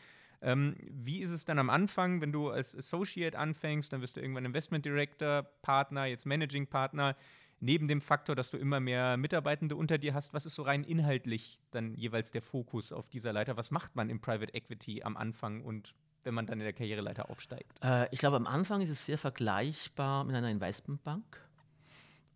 Ähm, 0.42 0.76
wie 0.90 1.20
ist 1.20 1.30
es 1.30 1.44
dann 1.44 1.58
am 1.58 1.70
Anfang, 1.70 2.20
wenn 2.20 2.32
du 2.32 2.50
als 2.50 2.76
Associate 2.76 3.38
anfängst, 3.38 3.92
dann 3.92 4.00
wirst 4.00 4.16
du 4.16 4.20
irgendwann 4.20 4.44
Investment 4.44 4.84
Director, 4.84 5.44
Partner, 5.62 6.06
jetzt 6.06 6.26
Managing 6.26 6.66
Partner. 6.66 7.16
Neben 7.58 7.88
dem 7.88 8.02
Faktor, 8.02 8.36
dass 8.36 8.50
du 8.50 8.58
immer 8.58 8.80
mehr 8.80 9.16
Mitarbeitende 9.16 9.76
unter 9.76 9.96
dir 9.96 10.12
hast, 10.12 10.34
was 10.34 10.44
ist 10.44 10.56
so 10.56 10.62
rein 10.62 10.84
inhaltlich 10.84 11.58
dann 11.70 11.94
jeweils 11.94 12.30
der 12.30 12.42
Fokus 12.42 12.92
auf 12.92 13.08
dieser 13.08 13.32
Leiter? 13.32 13.56
Was 13.56 13.70
macht 13.70 13.96
man 13.96 14.10
im 14.10 14.20
Private 14.20 14.52
Equity 14.52 15.02
am 15.02 15.16
Anfang 15.16 15.64
und 15.64 15.94
wenn 16.22 16.34
man 16.34 16.46
dann 16.46 16.58
in 16.58 16.64
der 16.64 16.74
Karriereleiter 16.74 17.30
aufsteigt? 17.30 17.82
Äh, 17.82 18.08
ich 18.12 18.18
glaube, 18.18 18.36
am 18.36 18.46
Anfang 18.46 18.82
ist 18.82 18.90
es 18.90 19.06
sehr 19.06 19.16
vergleichbar 19.16 20.24
mit 20.24 20.36
einer 20.36 20.50
Investmentbank. 20.50 21.40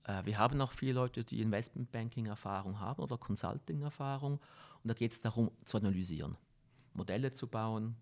Äh, 0.05 0.24
wir 0.24 0.38
haben 0.38 0.61
auch 0.61 0.72
viele 0.72 0.94
Leute, 0.94 1.24
die 1.24 1.42
Investmentbanking-Erfahrung 1.42 2.80
haben 2.80 3.03
oder 3.03 3.18
Consulting-Erfahrung. 3.18 4.40
Und 4.82 4.88
da 4.88 4.94
geht 4.94 5.12
es 5.12 5.20
darum, 5.20 5.51
zu 5.64 5.76
analysieren. 5.76 6.36
Modelle 6.95 7.32
zu 7.32 7.47
bauen, 7.47 7.97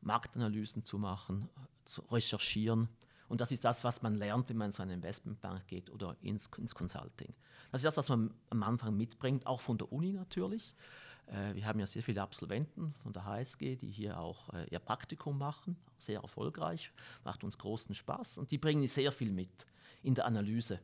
Marktanalysen 0.00 0.82
zu 0.82 0.98
machen, 0.98 1.48
zu 1.84 2.02
recherchieren 2.02 2.88
Und 3.28 3.40
das 3.40 3.50
ist 3.50 3.64
das, 3.64 3.84
was 3.84 4.02
man 4.02 4.14
lernt, 4.14 4.48
wenn 4.48 4.56
man 4.56 4.72
zu 4.72 4.82
einer 4.82 4.94
Investmentbank 4.94 5.66
geht 5.66 5.90
oder 5.90 6.16
ins, 6.20 6.48
ins 6.58 6.74
Consulting. 6.74 7.34
Das 7.72 7.80
ist 7.80 7.84
das, 7.84 7.96
was 7.96 8.08
man 8.08 8.32
am 8.50 8.62
Anfang 8.62 8.96
mitbringt, 8.96 9.46
auch 9.46 9.60
von 9.60 9.78
der 9.78 9.92
Uni 9.92 10.12
natürlich. 10.12 10.74
Äh, 11.26 11.54
wir 11.54 11.66
haben 11.66 11.80
ja 11.80 11.86
sehr 11.86 12.02
viele 12.02 12.22
Absolventen 12.22 12.94
von 13.02 13.12
der 13.12 13.24
HSG, 13.24 13.76
die 13.76 13.90
hier 13.90 14.18
auch 14.18 14.52
äh, 14.54 14.66
ihr 14.70 14.78
Praktikum 14.78 15.38
machen, 15.38 15.76
sehr 15.98 16.20
erfolgreich, 16.20 16.92
macht 17.24 17.42
uns 17.42 17.58
großen 17.58 17.94
Spaß 17.94 18.38
und 18.38 18.50
die 18.50 18.58
bringen 18.58 18.86
sehr 18.86 19.10
viel 19.10 19.32
mit 19.32 19.66
in 20.02 20.14
der 20.14 20.26
Analyse, 20.26 20.80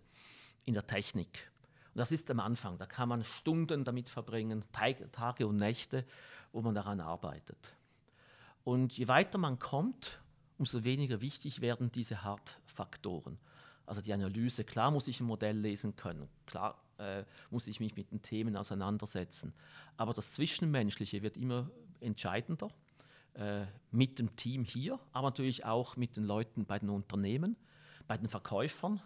in 0.64 0.74
der 0.74 0.86
Technik. 0.86 1.51
Und 1.94 1.98
das 1.98 2.12
ist 2.12 2.30
am 2.30 2.40
Anfang, 2.40 2.78
da 2.78 2.86
kann 2.86 3.08
man 3.08 3.22
Stunden 3.22 3.84
damit 3.84 4.08
verbringen, 4.08 4.64
Tage 4.72 5.46
und 5.46 5.56
Nächte, 5.56 6.04
wo 6.52 6.62
man 6.62 6.74
daran 6.74 7.00
arbeitet. 7.00 7.74
Und 8.64 8.96
je 8.96 9.08
weiter 9.08 9.38
man 9.38 9.58
kommt, 9.58 10.20
umso 10.58 10.84
weniger 10.84 11.20
wichtig 11.20 11.60
werden 11.60 11.90
diese 11.92 12.22
Hardfaktoren. 12.22 13.38
Also 13.84 14.00
die 14.00 14.12
Analyse, 14.12 14.64
klar 14.64 14.90
muss 14.90 15.08
ich 15.08 15.20
ein 15.20 15.26
Modell 15.26 15.58
lesen 15.58 15.96
können, 15.96 16.28
klar 16.46 16.80
äh, 16.98 17.24
muss 17.50 17.66
ich 17.66 17.80
mich 17.80 17.96
mit 17.96 18.10
den 18.12 18.22
Themen 18.22 18.56
auseinandersetzen. 18.56 19.52
Aber 19.96 20.14
das 20.14 20.32
Zwischenmenschliche 20.32 21.22
wird 21.22 21.36
immer 21.36 21.68
entscheidender 22.00 22.68
äh, 23.34 23.66
mit 23.90 24.18
dem 24.18 24.36
Team 24.36 24.64
hier, 24.64 24.98
aber 25.12 25.28
natürlich 25.28 25.64
auch 25.64 25.96
mit 25.96 26.16
den 26.16 26.24
Leuten 26.24 26.64
bei 26.64 26.78
den 26.78 26.90
Unternehmen, 26.90 27.56
bei 28.06 28.16
den 28.16 28.28
Verkäufern. 28.28 29.02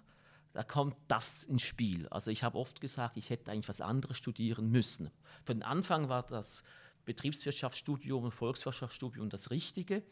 Da 0.57 0.63
kommt 0.63 0.97
das 1.07 1.45
ins 1.45 1.61
Spiel. 1.61 2.09
Also 2.09 2.31
ich 2.31 2.43
habe 2.43 2.57
oft 2.57 2.81
gesagt, 2.81 3.19
ich 3.19 3.29
hätte 3.29 3.51
eigentlich 3.51 3.69
was 3.69 3.83
anderes 3.83 4.17
studieren 4.17 4.71
müssen. 4.71 5.11
Für 5.45 5.53
den 5.53 5.63
Anfang 5.63 6.09
war 6.09 6.23
das 6.23 6.65
Betriebswirtschaftsstudium 7.05 8.25
und 8.25 8.33
Volkswirtschaftsstudium 8.33 9.29
das 9.29 9.51
Richtige. 9.51 10.03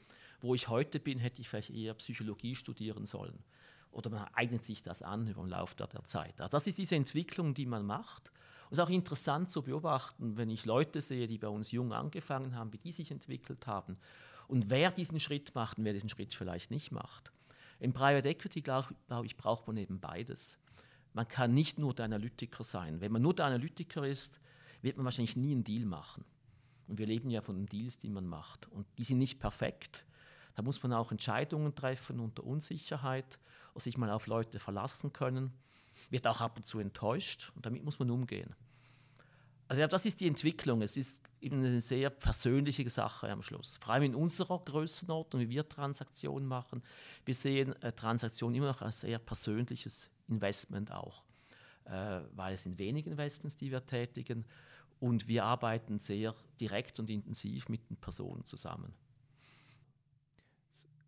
Wo 0.42 0.54
ich 0.54 0.68
heute 0.68 1.00
bin, 1.00 1.18
hätte 1.18 1.40
ich 1.40 1.48
vielleicht 1.48 1.70
eher 1.70 1.94
Psychologie 1.94 2.54
studieren 2.54 3.06
sollen 3.06 3.42
oder 3.90 4.10
man 4.10 4.24
eignet 4.34 4.66
sich 4.66 4.82
das 4.82 5.00
an 5.00 5.26
über 5.26 5.40
den 5.40 5.48
Lauf 5.48 5.74
der, 5.76 5.86
der 5.86 6.04
Zeit. 6.04 6.38
Also 6.38 6.50
das 6.50 6.66
ist 6.66 6.76
diese 6.76 6.96
Entwicklung, 6.96 7.54
die 7.54 7.64
man 7.64 7.86
macht. 7.86 8.28
Und 8.68 8.72
es 8.72 8.78
ist 8.78 8.84
auch 8.84 8.90
interessant 8.90 9.50
zu 9.50 9.62
beobachten, 9.62 10.36
wenn 10.36 10.50
ich 10.50 10.66
Leute 10.66 11.00
sehe, 11.00 11.26
die 11.26 11.38
bei 11.38 11.48
uns 11.48 11.72
jung 11.72 11.94
angefangen 11.94 12.54
haben, 12.54 12.70
wie 12.74 12.78
die 12.78 12.92
sich 12.92 13.10
entwickelt 13.10 13.66
haben 13.66 13.96
und 14.46 14.68
wer 14.68 14.90
diesen 14.90 15.20
Schritt 15.20 15.54
macht 15.54 15.78
und 15.78 15.86
wer 15.86 15.94
diesen 15.94 16.10
Schritt 16.10 16.34
vielleicht 16.34 16.70
nicht 16.70 16.92
macht. 16.92 17.32
Im 17.80 17.92
Private 17.92 18.28
Equity, 18.28 18.62
glaube 18.62 18.94
glaub 19.06 19.24
ich, 19.24 19.36
braucht 19.36 19.66
man 19.66 19.76
eben 19.76 20.00
beides. 20.00 20.58
Man 21.12 21.28
kann 21.28 21.54
nicht 21.54 21.78
nur 21.78 21.94
der 21.94 22.06
Analytiker 22.06 22.64
sein. 22.64 23.00
Wenn 23.00 23.12
man 23.12 23.22
nur 23.22 23.34
der 23.34 23.46
Analytiker 23.46 24.06
ist, 24.06 24.40
wird 24.82 24.96
man 24.96 25.04
wahrscheinlich 25.04 25.36
nie 25.36 25.52
einen 25.52 25.64
Deal 25.64 25.86
machen. 25.86 26.24
Und 26.88 26.98
wir 26.98 27.06
leben 27.06 27.30
ja 27.30 27.40
von 27.40 27.56
den 27.56 27.66
Deals, 27.66 27.98
die 27.98 28.10
man 28.10 28.26
macht. 28.26 28.66
Und 28.66 28.86
die 28.98 29.04
sind 29.04 29.18
nicht 29.18 29.38
perfekt. 29.38 30.04
Da 30.54 30.62
muss 30.62 30.82
man 30.82 30.92
auch 30.92 31.10
Entscheidungen 31.10 31.74
treffen 31.74 32.20
unter 32.20 32.44
Unsicherheit 32.44 33.38
oder 33.72 33.80
sich 33.80 33.96
mal 33.96 34.10
auf 34.10 34.26
Leute 34.26 34.58
verlassen 34.58 35.12
können. 35.12 35.52
Wird 36.10 36.26
auch 36.26 36.40
ab 36.40 36.56
und 36.56 36.66
zu 36.66 36.78
enttäuscht 36.78 37.52
und 37.54 37.64
damit 37.66 37.84
muss 37.84 37.98
man 37.98 38.10
umgehen. 38.10 38.54
Also 39.74 39.80
ja, 39.80 39.88
das 39.88 40.06
ist 40.06 40.20
die 40.20 40.28
Entwicklung. 40.28 40.82
Es 40.82 40.96
ist 40.96 41.28
eben 41.40 41.56
eine 41.56 41.80
sehr 41.80 42.08
persönliche 42.08 42.88
Sache 42.88 43.28
am 43.28 43.42
Schluss. 43.42 43.76
Vor 43.78 43.92
allem 43.92 44.04
in 44.04 44.14
unserer 44.14 44.60
Größenordnung, 44.60 45.42
wie 45.42 45.48
wir 45.48 45.68
Transaktionen 45.68 46.46
machen. 46.46 46.80
Wir 47.24 47.34
sehen 47.34 47.74
äh, 47.82 47.90
Transaktionen 47.90 48.54
immer 48.54 48.68
noch 48.68 48.82
als 48.82 49.00
sehr 49.00 49.18
persönliches 49.18 50.10
Investment 50.28 50.92
auch, 50.92 51.24
äh, 51.86 52.20
weil 52.36 52.54
es 52.54 52.62
sind 52.62 52.78
wenige 52.78 53.10
Investments, 53.10 53.56
die 53.56 53.72
wir 53.72 53.84
tätigen 53.84 54.44
und 55.00 55.26
wir 55.26 55.42
arbeiten 55.42 55.98
sehr 55.98 56.36
direkt 56.60 57.00
und 57.00 57.10
intensiv 57.10 57.68
mit 57.68 57.90
den 57.90 57.96
Personen 57.96 58.44
zusammen. 58.44 58.94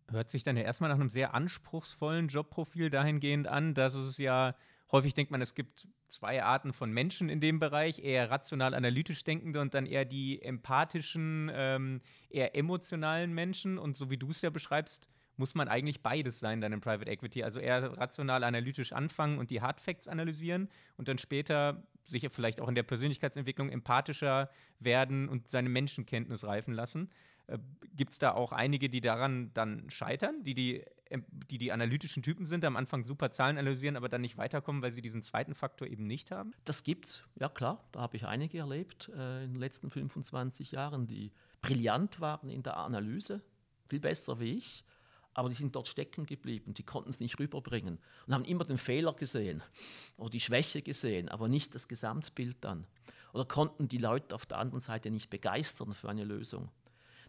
Hört 0.09 0.29
sich 0.29 0.43
dann 0.43 0.57
ja 0.57 0.63
erstmal 0.63 0.89
nach 0.89 0.99
einem 0.99 1.07
sehr 1.07 1.33
anspruchsvollen 1.33 2.27
Jobprofil 2.27 2.89
dahingehend 2.89 3.47
an, 3.47 3.73
dass 3.75 3.93
es 3.93 4.17
ja 4.17 4.55
häufig 4.91 5.13
denkt 5.13 5.31
man, 5.31 5.41
es 5.41 5.55
gibt 5.55 5.87
zwei 6.09 6.43
Arten 6.43 6.73
von 6.73 6.91
Menschen 6.91 7.29
in 7.29 7.39
dem 7.39 7.59
Bereich, 7.59 7.99
eher 7.99 8.29
rational-analytisch 8.29 9.23
denkende 9.23 9.61
und 9.61 9.73
dann 9.73 9.85
eher 9.85 10.05
die 10.05 10.41
empathischen, 10.41 11.51
ähm, 11.53 12.01
eher 12.29 12.55
emotionalen 12.55 13.33
Menschen. 13.33 13.77
Und 13.77 13.95
so 13.95 14.09
wie 14.09 14.17
du 14.17 14.29
es 14.31 14.41
ja 14.41 14.49
beschreibst, 14.49 15.09
muss 15.35 15.55
man 15.55 15.67
eigentlich 15.67 16.01
beides 16.01 16.39
sein 16.39 16.61
dann 16.61 16.73
im 16.73 16.81
Private 16.81 17.09
Equity. 17.09 17.43
Also 17.43 17.59
eher 17.59 17.97
rational-analytisch 17.97 18.93
anfangen 18.93 19.37
und 19.37 19.51
die 19.51 19.61
Hard 19.61 19.79
Facts 19.79 20.07
analysieren 20.07 20.69
und 20.97 21.07
dann 21.07 21.17
später 21.17 21.83
sicher 22.05 22.29
vielleicht 22.29 22.61
auch 22.61 22.67
in 22.67 22.75
der 22.75 22.83
Persönlichkeitsentwicklung 22.83 23.69
empathischer 23.69 24.49
werden 24.79 25.29
und 25.29 25.47
seine 25.47 25.69
Menschenkenntnis 25.69 26.43
reifen 26.43 26.73
lassen. 26.73 27.09
Äh, 27.47 27.59
Gibt 27.95 28.11
es 28.11 28.19
da 28.19 28.33
auch 28.33 28.51
einige, 28.51 28.89
die 28.89 29.01
daran 29.01 29.51
dann 29.55 29.89
scheitern, 29.89 30.43
die 30.43 30.53
die, 30.53 30.85
die 31.49 31.57
die 31.57 31.71
analytischen 31.71 32.21
Typen 32.21 32.45
sind, 32.45 32.63
am 32.63 32.75
Anfang 32.75 33.03
super 33.03 33.31
Zahlen 33.31 33.57
analysieren, 33.57 33.95
aber 33.95 34.07
dann 34.07 34.21
nicht 34.21 34.37
weiterkommen, 34.37 34.83
weil 34.83 34.91
sie 34.91 35.01
diesen 35.01 35.23
zweiten 35.23 35.55
Faktor 35.55 35.87
eben 35.87 36.05
nicht 36.05 36.29
haben? 36.29 36.53
Das 36.65 36.83
gibt's, 36.83 37.23
ja 37.39 37.49
klar. 37.49 37.83
Da 37.93 38.01
habe 38.01 38.15
ich 38.17 38.27
einige 38.27 38.59
erlebt 38.59 39.09
äh, 39.15 39.45
in 39.45 39.53
den 39.53 39.59
letzten 39.59 39.89
25 39.89 40.71
Jahren, 40.71 41.07
die 41.07 41.31
brillant 41.63 42.21
waren 42.21 42.49
in 42.49 42.61
der 42.61 42.77
Analyse, 42.77 43.41
viel 43.89 43.99
besser 43.99 44.39
wie 44.39 44.53
ich, 44.53 44.83
aber 45.33 45.49
die 45.49 45.55
sind 45.55 45.75
dort 45.75 45.87
stecken 45.87 46.27
geblieben, 46.27 46.75
die 46.75 46.83
konnten 46.83 47.09
es 47.09 47.19
nicht 47.19 47.39
rüberbringen 47.39 47.97
und 48.27 48.33
haben 48.33 48.45
immer 48.45 48.65
den 48.65 48.77
Fehler 48.77 49.13
gesehen 49.13 49.63
oder 50.17 50.29
die 50.29 50.39
Schwäche 50.39 50.83
gesehen, 50.83 51.29
aber 51.29 51.47
nicht 51.47 51.73
das 51.73 51.87
Gesamtbild 51.87 52.57
dann. 52.61 52.85
Oder 53.33 53.45
konnten 53.45 53.87
die 53.87 53.97
Leute 53.97 54.35
auf 54.35 54.45
der 54.45 54.57
anderen 54.57 54.79
Seite 54.79 55.09
nicht 55.09 55.29
begeistern 55.29 55.93
für 55.93 56.09
eine 56.09 56.23
Lösung 56.23 56.69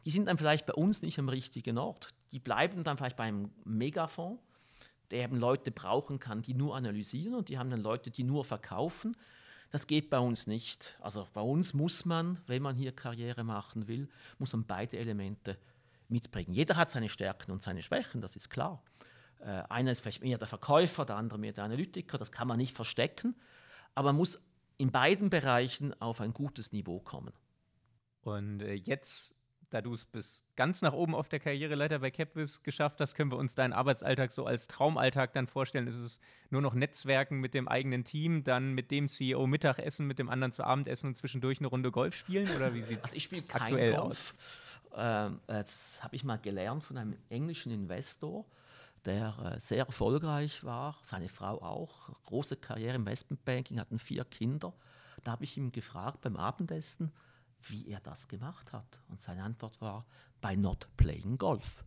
die 0.04 0.10
sind 0.10 0.26
dann 0.26 0.38
vielleicht 0.38 0.66
bei 0.66 0.74
uns 0.74 1.02
nicht 1.02 1.18
am 1.18 1.28
richtigen 1.28 1.78
Ort. 1.78 2.08
Die 2.32 2.38
bleiben 2.38 2.84
dann 2.84 2.96
vielleicht 2.96 3.16
beim 3.16 3.50
Megafonds, 3.64 4.42
der 5.10 5.24
eben 5.24 5.36
Leute 5.36 5.70
brauchen 5.70 6.18
kann, 6.18 6.42
die 6.42 6.54
nur 6.54 6.76
analysieren 6.76 7.34
und 7.34 7.48
die 7.48 7.58
haben 7.58 7.70
dann 7.70 7.80
Leute, 7.80 8.10
die 8.10 8.24
nur 8.24 8.44
verkaufen. 8.44 9.16
Das 9.70 9.86
geht 9.86 10.10
bei 10.10 10.18
uns 10.18 10.46
nicht. 10.46 10.96
Also 11.00 11.26
bei 11.32 11.40
uns 11.40 11.74
muss 11.74 12.04
man, 12.04 12.38
wenn 12.46 12.62
man 12.62 12.76
hier 12.76 12.92
Karriere 12.92 13.44
machen 13.44 13.86
will, 13.88 14.08
muss 14.38 14.52
man 14.52 14.64
beide 14.64 14.98
Elemente 14.98 15.58
mitbringen. 16.08 16.54
Jeder 16.54 16.76
hat 16.76 16.90
seine 16.90 17.08
Stärken 17.08 17.52
und 17.52 17.62
seine 17.62 17.82
Schwächen, 17.82 18.20
das 18.20 18.36
ist 18.36 18.48
klar. 18.48 18.82
Äh, 19.40 19.62
einer 19.68 19.90
ist 19.90 20.00
vielleicht 20.00 20.22
mehr 20.22 20.38
der 20.38 20.48
Verkäufer, 20.48 21.04
der 21.04 21.16
andere 21.16 21.38
mehr 21.38 21.52
der 21.52 21.64
Analytiker, 21.64 22.18
das 22.18 22.32
kann 22.32 22.48
man 22.48 22.56
nicht 22.56 22.74
verstecken, 22.74 23.36
aber 23.94 24.08
man 24.10 24.16
muss 24.16 24.40
in 24.78 24.90
beiden 24.90 25.28
Bereichen 25.28 26.00
auf 26.00 26.20
ein 26.20 26.32
gutes 26.32 26.72
Niveau 26.72 27.00
kommen. 27.00 27.32
Und 28.22 28.62
äh, 28.62 28.74
jetzt 28.74 29.34
da 29.70 29.80
du 29.80 29.94
es 29.94 30.04
bis 30.04 30.40
ganz 30.56 30.82
nach 30.82 30.92
oben 30.92 31.14
auf 31.14 31.28
der 31.28 31.38
Karriereleiter 31.38 32.00
bei 32.00 32.10
Capvis 32.10 32.62
geschafft 32.62 33.00
hast, 33.00 33.14
können 33.14 33.30
wir 33.30 33.36
uns 33.36 33.54
deinen 33.54 33.72
Arbeitsalltag 33.72 34.32
so 34.32 34.44
als 34.44 34.66
Traumalltag 34.66 35.32
dann 35.32 35.46
vorstellen. 35.46 35.86
Ist 35.86 35.96
es 35.96 36.18
nur 36.50 36.62
noch 36.62 36.74
Netzwerken 36.74 37.38
mit 37.38 37.54
dem 37.54 37.68
eigenen 37.68 38.04
Team, 38.04 38.42
dann 38.42 38.72
mit 38.72 38.90
dem 38.90 39.08
CEO 39.08 39.46
Mittagessen, 39.46 40.06
mit 40.06 40.18
dem 40.18 40.28
anderen 40.28 40.52
zu 40.52 40.64
Abendessen 40.64 41.08
und 41.08 41.16
zwischendurch 41.16 41.60
eine 41.60 41.68
Runde 41.68 41.92
Golf 41.92 42.16
spielen? 42.16 42.48
Oder 42.56 42.74
wie 42.74 42.82
sieht 42.82 43.02
also 43.02 43.14
ich 43.14 43.24
spiele 43.24 43.44
aktuell 43.52 43.94
Golf. 43.94 44.34
aus? 44.34 44.34
Ähm, 44.96 45.40
das 45.46 46.02
habe 46.02 46.16
ich 46.16 46.24
mal 46.24 46.38
gelernt 46.38 46.82
von 46.82 46.96
einem 46.96 47.16
englischen 47.28 47.70
Investor, 47.70 48.44
der 49.04 49.54
äh, 49.54 49.60
sehr 49.60 49.86
erfolgreich 49.86 50.64
war, 50.64 50.98
seine 51.02 51.28
Frau 51.28 51.62
auch, 51.62 52.10
große 52.24 52.56
Karriere 52.56 52.96
im 52.96 53.02
Investmentbanking, 53.02 53.78
hatten 53.78 53.98
vier 53.98 54.24
Kinder. 54.24 54.72
Da 55.24 55.32
habe 55.32 55.44
ich 55.44 55.56
ihn 55.56 55.72
gefragt 55.72 56.20
beim 56.22 56.36
Abendessen, 56.36 57.12
wie 57.62 57.88
er 57.88 58.00
das 58.00 58.28
gemacht 58.28 58.72
hat. 58.72 59.00
Und 59.08 59.20
seine 59.20 59.42
Antwort 59.42 59.80
war, 59.80 60.04
by 60.40 60.56
not 60.56 60.88
playing 60.96 61.38
golf. 61.38 61.84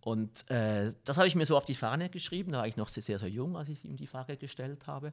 Und 0.00 0.50
äh, 0.50 0.92
das 1.04 1.16
habe 1.16 1.28
ich 1.28 1.36
mir 1.36 1.46
so 1.46 1.56
auf 1.56 1.64
die 1.64 1.76
Fahne 1.76 2.10
geschrieben, 2.10 2.52
da 2.52 2.58
war 2.58 2.66
ich 2.66 2.76
noch 2.76 2.88
sehr, 2.88 3.02
sehr 3.02 3.28
jung, 3.28 3.56
als 3.56 3.68
ich 3.68 3.84
ihm 3.84 3.96
die 3.96 4.08
Frage 4.08 4.36
gestellt 4.36 4.88
habe. 4.88 5.12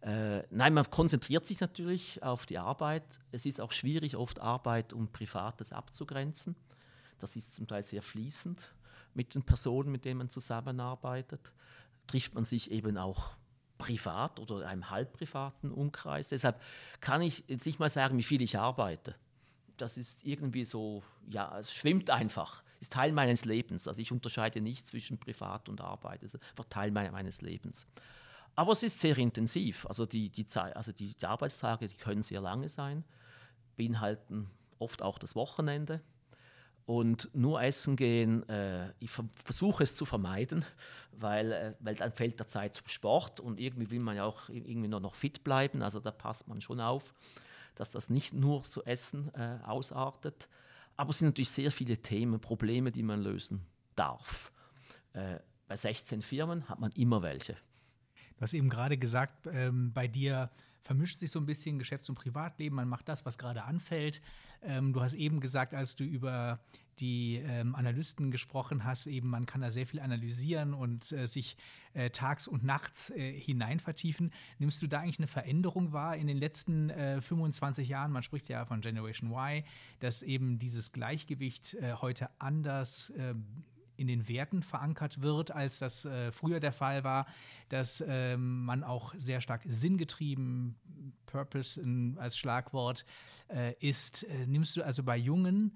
Äh, 0.00 0.42
nein, 0.50 0.74
man 0.74 0.90
konzentriert 0.90 1.46
sich 1.46 1.60
natürlich 1.60 2.20
auf 2.22 2.44
die 2.44 2.58
Arbeit. 2.58 3.20
Es 3.30 3.46
ist 3.46 3.60
auch 3.60 3.70
schwierig, 3.70 4.16
oft 4.16 4.40
Arbeit 4.40 4.92
und 4.92 5.12
Privates 5.12 5.72
abzugrenzen. 5.72 6.56
Das 7.20 7.36
ist 7.36 7.54
zum 7.54 7.68
Teil 7.68 7.84
sehr 7.84 8.02
fließend 8.02 8.72
mit 9.14 9.36
den 9.36 9.44
Personen, 9.44 9.92
mit 9.92 10.04
denen 10.04 10.18
man 10.18 10.30
zusammenarbeitet. 10.30 11.52
Trifft 12.08 12.34
man 12.34 12.44
sich 12.44 12.72
eben 12.72 12.98
auch 12.98 13.36
privat 13.78 14.38
oder 14.38 14.66
einem 14.66 14.90
halbprivaten 14.90 15.70
Umkreis. 15.70 16.28
Deshalb 16.28 16.60
kann 17.00 17.22
ich 17.22 17.44
jetzt 17.48 17.66
nicht 17.66 17.78
mal 17.78 17.90
sagen, 17.90 18.16
wie 18.18 18.22
viel 18.22 18.42
ich 18.42 18.58
arbeite. 18.58 19.14
Das 19.76 19.96
ist 19.96 20.24
irgendwie 20.24 20.64
so, 20.64 21.02
ja, 21.26 21.58
es 21.58 21.74
schwimmt 21.74 22.10
einfach, 22.10 22.62
ist 22.80 22.92
Teil 22.92 23.12
meines 23.12 23.44
Lebens. 23.44 23.88
Also 23.88 24.00
ich 24.00 24.12
unterscheide 24.12 24.60
nicht 24.60 24.86
zwischen 24.86 25.18
Privat 25.18 25.68
und 25.68 25.80
Arbeit, 25.80 26.22
es 26.22 26.34
ist 26.34 26.42
einfach 26.50 26.66
Teil 26.66 26.90
meines 26.90 27.42
Lebens. 27.42 27.86
Aber 28.56 28.72
es 28.72 28.84
ist 28.84 29.00
sehr 29.00 29.18
intensiv. 29.18 29.84
Also 29.86 30.06
die, 30.06 30.30
die, 30.30 30.46
also 30.54 30.92
die, 30.92 31.14
die 31.14 31.26
Arbeitstage, 31.26 31.88
die 31.88 31.96
können 31.96 32.22
sehr 32.22 32.40
lange 32.40 32.68
sein, 32.68 33.04
beinhalten 33.76 34.48
oft 34.78 35.02
auch 35.02 35.18
das 35.18 35.34
Wochenende 35.34 36.00
und 36.86 37.30
nur 37.34 37.62
essen 37.62 37.96
gehen, 37.96 38.46
äh, 38.48 38.92
ich 38.98 39.10
versuche 39.10 39.82
es 39.82 39.96
zu 39.96 40.04
vermeiden, 40.04 40.64
weil, 41.12 41.52
äh, 41.52 41.74
weil 41.80 41.94
dann 41.94 42.12
fällt 42.12 42.38
der 42.38 42.48
Zeit 42.48 42.74
zum 42.74 42.86
Sport 42.88 43.40
und 43.40 43.58
irgendwie 43.58 43.90
will 43.90 44.00
man 44.00 44.16
ja 44.16 44.24
auch 44.24 44.48
irgendwie 44.48 44.88
noch, 44.88 45.00
noch 45.00 45.14
fit 45.14 45.44
bleiben, 45.44 45.82
also 45.82 46.00
da 46.00 46.10
passt 46.10 46.46
man 46.46 46.60
schon 46.60 46.80
auf, 46.80 47.14
dass 47.74 47.90
das 47.90 48.10
nicht 48.10 48.34
nur 48.34 48.62
zu 48.64 48.84
Essen 48.84 49.32
äh, 49.34 49.58
ausartet. 49.64 50.48
Aber 50.96 51.10
es 51.10 51.18
sind 51.18 51.28
natürlich 51.28 51.50
sehr 51.50 51.72
viele 51.72 51.98
Themen, 51.98 52.38
Probleme, 52.38 52.92
die 52.92 53.02
man 53.02 53.20
lösen 53.20 53.66
darf. 53.96 54.52
Äh, 55.12 55.38
bei 55.66 55.76
16 55.76 56.22
Firmen 56.22 56.68
hat 56.68 56.78
man 56.78 56.92
immer 56.92 57.22
welche. 57.22 57.54
Du 58.36 58.42
hast 58.42 58.52
eben 58.52 58.68
gerade 58.68 58.98
gesagt, 58.98 59.46
ähm, 59.50 59.92
bei 59.92 60.06
dir 60.06 60.50
vermischt 60.84 61.18
sich 61.18 61.30
so 61.30 61.40
ein 61.40 61.46
bisschen 61.46 61.78
Geschäfts- 61.78 62.08
und 62.08 62.14
Privatleben. 62.14 62.76
Man 62.76 62.88
macht 62.88 63.08
das, 63.08 63.24
was 63.24 63.38
gerade 63.38 63.64
anfällt. 63.64 64.20
Ähm, 64.62 64.92
du 64.92 65.00
hast 65.00 65.14
eben 65.14 65.40
gesagt, 65.40 65.74
als 65.74 65.96
du 65.96 66.04
über 66.04 66.60
die 67.00 67.42
ähm, 67.44 67.74
Analysten 67.74 68.30
gesprochen 68.30 68.84
hast, 68.84 69.06
eben 69.06 69.28
man 69.28 69.46
kann 69.46 69.62
da 69.62 69.70
sehr 69.70 69.86
viel 69.86 69.98
analysieren 69.98 70.74
und 70.74 71.10
äh, 71.10 71.26
sich 71.26 71.56
äh, 71.94 72.10
tags 72.10 72.46
und 72.46 72.62
nachts 72.62 73.10
äh, 73.10 73.32
hinein 73.32 73.80
vertiefen. 73.80 74.32
Nimmst 74.58 74.80
du 74.82 74.86
da 74.86 75.00
eigentlich 75.00 75.18
eine 75.18 75.26
Veränderung 75.26 75.92
wahr 75.92 76.16
in 76.16 76.26
den 76.26 76.36
letzten 76.36 76.90
25 77.20 77.88
äh, 77.88 77.90
Jahren? 77.90 78.12
Man 78.12 78.22
spricht 78.22 78.48
ja 78.48 78.64
von 78.64 78.80
Generation 78.80 79.32
Y, 79.32 79.64
dass 79.98 80.22
eben 80.22 80.58
dieses 80.58 80.92
Gleichgewicht 80.92 81.74
äh, 81.74 81.94
heute 81.94 82.28
anders 82.38 83.12
ähm, 83.16 83.64
in 83.96 84.06
den 84.06 84.28
Werten 84.28 84.62
verankert 84.62 85.20
wird, 85.20 85.50
als 85.50 85.78
das 85.78 86.04
äh, 86.04 86.32
früher 86.32 86.60
der 86.60 86.72
Fall 86.72 87.04
war, 87.04 87.26
dass 87.68 88.00
äh, 88.00 88.36
man 88.36 88.84
auch 88.84 89.14
sehr 89.16 89.40
stark 89.40 89.62
sinngetrieben, 89.66 90.76
Purpose 91.26 91.80
in, 91.80 92.16
als 92.18 92.36
Schlagwort 92.38 93.04
äh, 93.48 93.74
ist. 93.80 94.24
Äh, 94.24 94.46
nimmst 94.46 94.76
du 94.76 94.82
also 94.82 95.02
bei 95.02 95.16
jungen, 95.16 95.72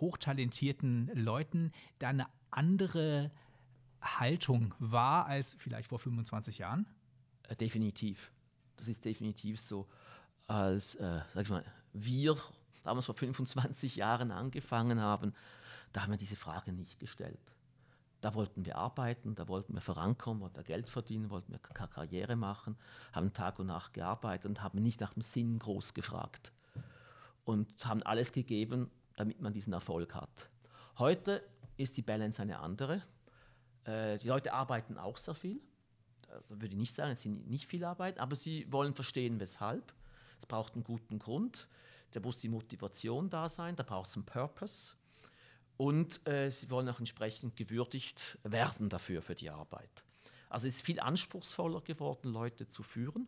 hochtalentierten 0.00 1.10
Leuten 1.14 1.72
da 1.98 2.08
eine 2.08 2.26
andere 2.50 3.30
Haltung 4.00 4.74
wahr 4.78 5.26
als 5.26 5.54
vielleicht 5.58 5.88
vor 5.88 5.98
25 5.98 6.58
Jahren? 6.58 6.86
Äh, 7.48 7.56
definitiv. 7.56 8.30
Das 8.76 8.88
ist 8.88 9.04
definitiv 9.04 9.60
so. 9.60 9.88
Als, 10.48 10.96
äh, 10.96 11.20
sag 11.32 11.42
ich 11.42 11.50
mal, 11.50 11.64
wir 11.92 12.36
damals 12.82 13.06
vor 13.06 13.14
25 13.14 13.96
Jahren 13.96 14.30
angefangen 14.30 15.00
haben, 15.00 15.34
da 15.92 16.02
haben 16.02 16.10
wir 16.10 16.18
diese 16.18 16.36
Frage 16.36 16.72
nicht 16.72 16.98
gestellt. 16.98 17.54
Da 18.22 18.34
wollten 18.34 18.64
wir 18.64 18.76
arbeiten, 18.76 19.34
da 19.34 19.48
wollten 19.48 19.74
wir 19.74 19.80
vorankommen, 19.80 20.40
wollten 20.42 20.56
wir 20.56 20.62
Geld 20.62 20.88
verdienen, 20.88 21.28
wollten 21.28 21.50
wir 21.50 21.58
Karriere 21.58 22.36
machen, 22.36 22.76
haben 23.12 23.32
Tag 23.32 23.58
und 23.58 23.66
Nacht 23.66 23.94
gearbeitet 23.94 24.46
und 24.46 24.62
haben 24.62 24.80
nicht 24.80 25.00
nach 25.00 25.12
dem 25.14 25.22
Sinn 25.22 25.58
groß 25.58 25.92
gefragt. 25.92 26.52
Und 27.44 27.84
haben 27.84 28.00
alles 28.04 28.30
gegeben, 28.30 28.92
damit 29.16 29.40
man 29.40 29.52
diesen 29.52 29.72
Erfolg 29.72 30.14
hat. 30.14 30.48
Heute 30.98 31.42
ist 31.76 31.96
die 31.96 32.02
Balance 32.02 32.40
eine 32.40 32.60
andere. 32.60 33.02
Äh, 33.82 34.18
die 34.18 34.28
Leute 34.28 34.52
arbeiten 34.52 34.98
auch 34.98 35.16
sehr 35.16 35.34
viel. 35.34 35.60
Also 36.28 36.60
würde 36.60 36.74
ich 36.74 36.78
nicht 36.78 36.94
sagen, 36.94 37.10
es 37.10 37.22
sind 37.22 37.50
nicht 37.50 37.66
viel 37.66 37.84
Arbeit, 37.84 38.20
aber 38.20 38.36
sie 38.36 38.70
wollen 38.70 38.94
verstehen, 38.94 39.40
weshalb. 39.40 39.92
Es 40.38 40.46
braucht 40.46 40.74
einen 40.74 40.84
guten 40.84 41.18
Grund. 41.18 41.66
Da 42.12 42.20
muss 42.20 42.36
die 42.36 42.48
Motivation 42.48 43.30
da 43.30 43.48
sein, 43.48 43.74
da 43.74 43.82
braucht 43.82 44.10
es 44.10 44.16
einen 44.16 44.26
Purpose 44.26 44.94
und 45.76 46.26
äh, 46.28 46.50
sie 46.50 46.70
wollen 46.70 46.88
auch 46.88 46.98
entsprechend 46.98 47.56
gewürdigt 47.56 48.38
werden 48.42 48.88
dafür, 48.88 49.22
für 49.22 49.34
die 49.34 49.50
Arbeit. 49.50 50.04
Also 50.48 50.68
es 50.68 50.76
ist 50.76 50.82
viel 50.82 51.00
anspruchsvoller 51.00 51.80
geworden, 51.80 52.32
Leute 52.32 52.68
zu 52.68 52.82
führen. 52.82 53.26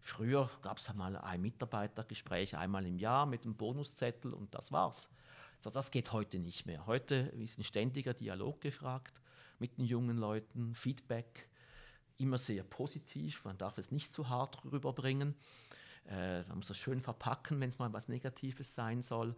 Früher 0.00 0.50
gab 0.62 0.78
es 0.78 0.88
einmal 0.88 1.16
ein 1.16 1.40
Mitarbeitergespräch 1.40 2.56
einmal 2.56 2.86
im 2.86 2.98
Jahr 2.98 3.26
mit 3.26 3.44
einem 3.44 3.54
Bonuszettel 3.54 4.32
und 4.32 4.54
das 4.54 4.72
war's. 4.72 5.10
Also 5.58 5.70
das 5.70 5.90
geht 5.90 6.12
heute 6.12 6.38
nicht 6.38 6.66
mehr. 6.66 6.86
Heute 6.86 7.14
ist 7.14 7.58
ein 7.58 7.64
ständiger 7.64 8.14
Dialog 8.14 8.60
gefragt 8.60 9.20
mit 9.58 9.76
den 9.76 9.84
jungen 9.84 10.16
Leuten, 10.16 10.74
Feedback, 10.74 11.48
immer 12.16 12.38
sehr 12.38 12.62
positiv. 12.62 13.44
Man 13.44 13.58
darf 13.58 13.76
es 13.78 13.90
nicht 13.90 14.12
zu 14.12 14.28
hart 14.28 14.64
rüberbringen. 14.64 15.34
Äh, 16.08 16.42
man 16.44 16.58
muss 16.58 16.68
das 16.68 16.78
schön 16.78 17.00
verpacken, 17.00 17.60
wenn 17.60 17.68
es 17.68 17.78
mal 17.78 17.92
was 17.92 18.08
Negatives 18.08 18.74
sein 18.74 19.02
soll. 19.02 19.36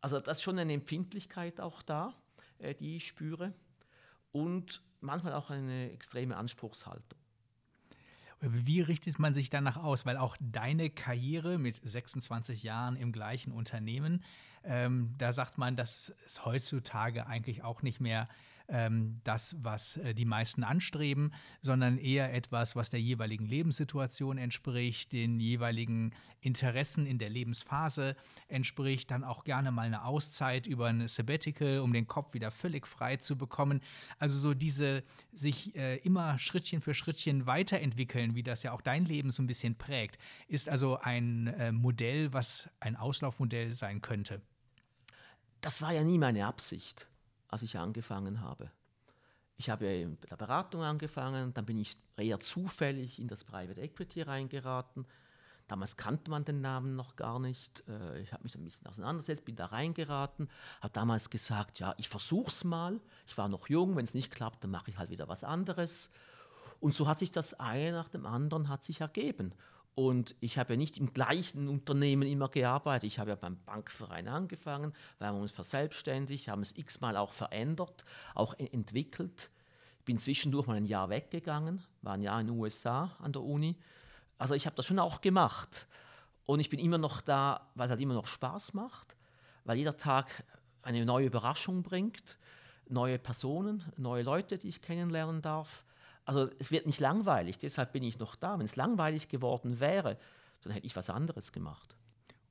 Also 0.00 0.20
das 0.20 0.38
ist 0.38 0.42
schon 0.42 0.58
eine 0.58 0.72
Empfindlichkeit 0.72 1.60
auch 1.60 1.82
da, 1.82 2.14
äh, 2.58 2.74
die 2.74 2.96
ich 2.96 3.06
spüre. 3.06 3.52
Und 4.32 4.82
manchmal 5.00 5.34
auch 5.34 5.50
eine 5.50 5.90
extreme 5.92 6.36
Anspruchshaltung. 6.36 7.18
Wie 8.40 8.80
richtet 8.80 9.18
man 9.18 9.34
sich 9.34 9.50
danach 9.50 9.76
aus? 9.76 10.06
Weil 10.06 10.16
auch 10.16 10.36
deine 10.40 10.88
Karriere 10.88 11.58
mit 11.58 11.80
26 11.82 12.62
Jahren 12.62 12.96
im 12.96 13.12
gleichen 13.12 13.52
Unternehmen, 13.52 14.24
ähm, 14.64 15.14
da 15.18 15.32
sagt 15.32 15.58
man, 15.58 15.76
dass 15.76 16.14
es 16.24 16.44
heutzutage 16.44 17.26
eigentlich 17.26 17.62
auch 17.64 17.82
nicht 17.82 18.00
mehr 18.00 18.28
ähm, 18.70 19.20
das, 19.24 19.56
was 19.58 19.96
äh, 19.98 20.14
die 20.14 20.24
meisten 20.24 20.64
anstreben, 20.64 21.32
sondern 21.60 21.98
eher 21.98 22.32
etwas, 22.32 22.76
was 22.76 22.90
der 22.90 23.00
jeweiligen 23.00 23.46
Lebenssituation 23.46 24.38
entspricht, 24.38 25.12
den 25.12 25.40
jeweiligen 25.40 26.14
Interessen 26.40 27.06
in 27.06 27.18
der 27.18 27.28
Lebensphase 27.28 28.16
entspricht, 28.48 29.10
dann 29.10 29.24
auch 29.24 29.44
gerne 29.44 29.70
mal 29.70 29.82
eine 29.82 30.04
Auszeit 30.04 30.66
über 30.66 30.86
ein 30.86 31.06
Sabbatical, 31.06 31.80
um 31.80 31.92
den 31.92 32.06
Kopf 32.06 32.32
wieder 32.34 32.50
völlig 32.50 32.86
frei 32.86 33.16
zu 33.16 33.36
bekommen. 33.36 33.80
Also 34.18 34.38
so 34.38 34.54
diese 34.54 35.02
sich 35.32 35.74
äh, 35.76 35.96
immer 35.98 36.38
Schrittchen 36.38 36.80
für 36.80 36.94
Schrittchen 36.94 37.46
weiterentwickeln, 37.46 38.34
wie 38.34 38.42
das 38.42 38.62
ja 38.62 38.72
auch 38.72 38.80
dein 38.80 39.04
Leben 39.04 39.30
so 39.30 39.42
ein 39.42 39.46
bisschen 39.46 39.76
prägt, 39.76 40.18
ist 40.48 40.68
also 40.68 40.98
ein 40.98 41.48
äh, 41.48 41.72
Modell, 41.72 42.32
was 42.32 42.70
ein 42.80 42.96
Auslaufmodell 42.96 43.74
sein 43.74 44.00
könnte. 44.00 44.40
Das 45.60 45.82
war 45.82 45.92
ja 45.92 46.04
nie 46.04 46.16
meine 46.16 46.46
Absicht 46.46 47.09
als 47.50 47.62
ich 47.62 47.78
angefangen 47.78 48.40
habe. 48.40 48.70
Ich 49.56 49.68
habe 49.68 50.06
mit 50.06 50.30
der 50.30 50.36
Beratung 50.36 50.82
angefangen, 50.82 51.52
dann 51.52 51.66
bin 51.66 51.76
ich 51.76 51.98
eher 52.16 52.40
zufällig 52.40 53.18
in 53.18 53.28
das 53.28 53.44
Private 53.44 53.80
Equity 53.80 54.22
reingeraten. 54.22 55.06
Damals 55.68 55.96
kannte 55.96 56.30
man 56.30 56.44
den 56.44 56.62
Namen 56.62 56.96
noch 56.96 57.14
gar 57.14 57.38
nicht. 57.38 57.84
Äh, 57.86 58.20
ich 58.22 58.32
habe 58.32 58.42
mich 58.42 58.56
ein 58.56 58.64
bisschen 58.64 58.86
auseinandergesetzt, 58.86 59.44
bin 59.44 59.56
da 59.56 59.66
reingeraten, 59.66 60.48
habe 60.80 60.92
damals 60.92 61.30
gesagt, 61.30 61.78
ja, 61.78 61.94
ich 61.98 62.08
versuche 62.08 62.48
es 62.48 62.64
mal. 62.64 63.00
Ich 63.26 63.36
war 63.38 63.48
noch 63.48 63.68
jung, 63.68 63.96
wenn 63.96 64.04
es 64.04 64.14
nicht 64.14 64.32
klappt, 64.32 64.64
dann 64.64 64.70
mache 64.70 64.90
ich 64.90 64.98
halt 64.98 65.10
wieder 65.10 65.28
was 65.28 65.44
anderes. 65.44 66.10
Und 66.80 66.94
so 66.94 67.06
hat 67.06 67.18
sich 67.18 67.30
das 67.30 67.54
eine 67.60 67.92
nach 67.92 68.08
dem 68.08 68.26
anderen 68.26 68.68
hat 68.68 68.82
sich 68.82 69.02
ergeben. 69.02 69.52
Und 70.00 70.34
ich 70.40 70.56
habe 70.56 70.72
ja 70.72 70.76
nicht 70.78 70.96
im 70.96 71.12
gleichen 71.12 71.68
Unternehmen 71.68 72.26
immer 72.26 72.48
gearbeitet. 72.48 73.04
Ich 73.04 73.18
habe 73.18 73.28
ja 73.28 73.36
beim 73.36 73.58
Bankverein 73.66 74.28
angefangen, 74.28 74.94
wir 75.18 75.26
haben 75.26 75.38
uns 75.38 75.52
verselbstständigt, 75.52 76.48
haben 76.48 76.62
es 76.62 76.74
x-mal 76.74 77.18
auch 77.18 77.34
verändert, 77.34 78.06
auch 78.34 78.54
entwickelt. 78.58 79.50
Ich 79.98 80.06
bin 80.06 80.16
zwischendurch 80.16 80.66
mal 80.66 80.78
ein 80.78 80.86
Jahr 80.86 81.10
weggegangen, 81.10 81.82
war 82.00 82.14
ein 82.14 82.22
Jahr 82.22 82.40
in 82.40 82.46
den 82.46 82.56
USA 82.56 83.14
an 83.18 83.34
der 83.34 83.42
Uni. 83.42 83.76
Also 84.38 84.54
ich 84.54 84.64
habe 84.64 84.74
das 84.74 84.86
schon 84.86 84.98
auch 84.98 85.20
gemacht. 85.20 85.86
Und 86.46 86.60
ich 86.60 86.70
bin 86.70 86.80
immer 86.80 86.96
noch 86.96 87.20
da, 87.20 87.68
weil 87.74 87.84
es 87.84 87.90
halt 87.90 88.00
immer 88.00 88.14
noch 88.14 88.26
Spaß 88.26 88.72
macht, 88.72 89.18
weil 89.66 89.76
jeder 89.76 89.98
Tag 89.98 90.44
eine 90.80 91.04
neue 91.04 91.26
Überraschung 91.26 91.82
bringt, 91.82 92.38
neue 92.88 93.18
Personen, 93.18 93.84
neue 93.98 94.22
Leute, 94.22 94.56
die 94.56 94.68
ich 94.68 94.80
kennenlernen 94.80 95.42
darf. 95.42 95.84
Also 96.30 96.48
es 96.60 96.70
wird 96.70 96.86
nicht 96.86 97.00
langweilig, 97.00 97.58
deshalb 97.58 97.90
bin 97.90 98.04
ich 98.04 98.20
noch 98.20 98.36
da. 98.36 98.56
Wenn 98.56 98.64
es 98.64 98.76
langweilig 98.76 99.28
geworden 99.28 99.80
wäre, 99.80 100.16
dann 100.62 100.72
hätte 100.72 100.86
ich 100.86 100.94
was 100.94 101.10
anderes 101.10 101.50
gemacht. 101.50 101.96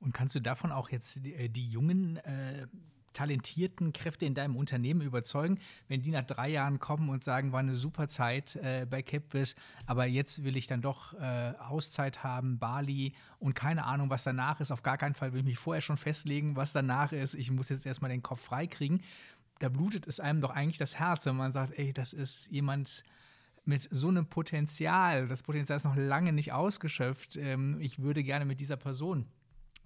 Und 0.00 0.12
kannst 0.12 0.34
du 0.34 0.40
davon 0.40 0.70
auch 0.70 0.90
jetzt 0.90 1.24
die, 1.24 1.32
äh, 1.32 1.48
die 1.48 1.66
jungen, 1.66 2.18
äh, 2.18 2.66
talentierten 3.14 3.94
Kräfte 3.94 4.26
in 4.26 4.34
deinem 4.34 4.56
Unternehmen 4.56 5.00
überzeugen, 5.00 5.58
wenn 5.88 6.02
die 6.02 6.10
nach 6.10 6.26
drei 6.26 6.50
Jahren 6.50 6.78
kommen 6.78 7.08
und 7.08 7.24
sagen, 7.24 7.52
war 7.52 7.60
eine 7.60 7.74
super 7.74 8.06
Zeit 8.06 8.54
äh, 8.56 8.86
bei 8.88 9.00
Capvis, 9.00 9.56
aber 9.86 10.04
jetzt 10.04 10.44
will 10.44 10.58
ich 10.58 10.66
dann 10.66 10.82
doch 10.82 11.14
äh, 11.14 11.54
Auszeit 11.58 12.22
haben, 12.22 12.58
Bali 12.58 13.14
und 13.38 13.54
keine 13.54 13.86
Ahnung, 13.86 14.10
was 14.10 14.24
danach 14.24 14.60
ist. 14.60 14.72
Auf 14.72 14.82
gar 14.82 14.98
keinen 14.98 15.14
Fall 15.14 15.32
will 15.32 15.40
ich 15.40 15.46
mich 15.46 15.58
vorher 15.58 15.80
schon 15.80 15.96
festlegen, 15.96 16.54
was 16.54 16.74
danach 16.74 17.12
ist. 17.12 17.32
Ich 17.32 17.50
muss 17.50 17.70
jetzt 17.70 17.86
erstmal 17.86 18.10
den 18.10 18.22
Kopf 18.22 18.42
freikriegen. 18.42 19.02
Da 19.58 19.70
blutet 19.70 20.06
es 20.06 20.20
einem 20.20 20.42
doch 20.42 20.50
eigentlich 20.50 20.76
das 20.76 20.98
Herz, 20.98 21.24
wenn 21.24 21.36
man 21.36 21.50
sagt, 21.50 21.78
ey, 21.78 21.94
das 21.94 22.12
ist 22.12 22.46
jemand, 22.50 23.04
mit 23.64 23.88
so 23.90 24.08
einem 24.08 24.26
Potenzial, 24.26 25.28
das 25.28 25.42
Potenzial 25.42 25.76
ist 25.76 25.84
noch 25.84 25.96
lange 25.96 26.32
nicht 26.32 26.52
ausgeschöpft, 26.52 27.36
ähm, 27.36 27.78
ich 27.80 28.00
würde 28.00 28.22
gerne 28.22 28.44
mit 28.44 28.60
dieser 28.60 28.76
Person 28.76 29.26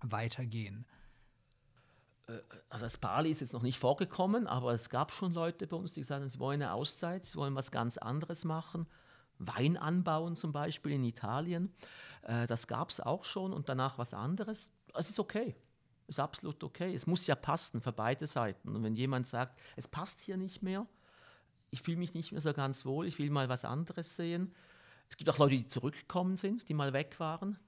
weitergehen. 0.00 0.86
Äh, 2.28 2.38
also 2.68 2.84
als 2.84 2.98
Bali 2.98 3.30
ist 3.30 3.40
jetzt 3.40 3.52
noch 3.52 3.62
nicht 3.62 3.78
vorgekommen, 3.78 4.46
aber 4.46 4.72
es 4.72 4.90
gab 4.90 5.12
schon 5.12 5.32
Leute 5.32 5.66
bei 5.66 5.76
uns, 5.76 5.94
die 5.94 6.00
gesagt 6.00 6.22
haben, 6.22 6.28
sie 6.28 6.38
wollen 6.38 6.62
eine 6.62 6.72
Auszeit, 6.72 7.24
sie 7.24 7.36
wollen 7.36 7.54
was 7.54 7.70
ganz 7.70 7.98
anderes 7.98 8.44
machen. 8.44 8.86
Wein 9.38 9.76
anbauen 9.76 10.36
zum 10.36 10.52
Beispiel 10.52 10.92
in 10.92 11.04
Italien. 11.04 11.72
Äh, 12.22 12.46
das 12.46 12.66
gab 12.66 12.90
es 12.90 13.00
auch 13.00 13.24
schon 13.24 13.52
und 13.52 13.68
danach 13.68 13.98
was 13.98 14.14
anderes. 14.14 14.72
Es 14.94 15.08
ist 15.08 15.18
okay. 15.18 15.56
Es 16.06 16.16
ist 16.16 16.20
absolut 16.20 16.62
okay. 16.62 16.94
Es 16.94 17.06
muss 17.06 17.26
ja 17.26 17.34
passen 17.34 17.80
für 17.80 17.92
beide 17.92 18.26
Seiten. 18.26 18.68
Und 18.68 18.82
wenn 18.82 18.94
jemand 18.94 19.26
sagt, 19.26 19.58
es 19.74 19.88
passt 19.88 20.20
hier 20.20 20.36
nicht 20.36 20.62
mehr, 20.62 20.86
ich 21.74 21.82
fühle 21.82 21.96
mich 21.96 22.14
nicht 22.14 22.30
mehr 22.30 22.40
so 22.40 22.52
ganz 22.52 22.86
wohl, 22.86 23.04
ich 23.04 23.18
will 23.18 23.30
mal 23.30 23.48
was 23.48 23.64
anderes 23.64 24.14
sehen. 24.14 24.54
Es 25.10 25.16
gibt 25.16 25.28
auch 25.28 25.38
Leute, 25.38 25.56
die 25.56 25.66
zurückgekommen 25.66 26.36
sind, 26.36 26.68
die 26.68 26.74
mal 26.74 26.92
weg 26.92 27.18
waren. 27.18 27.58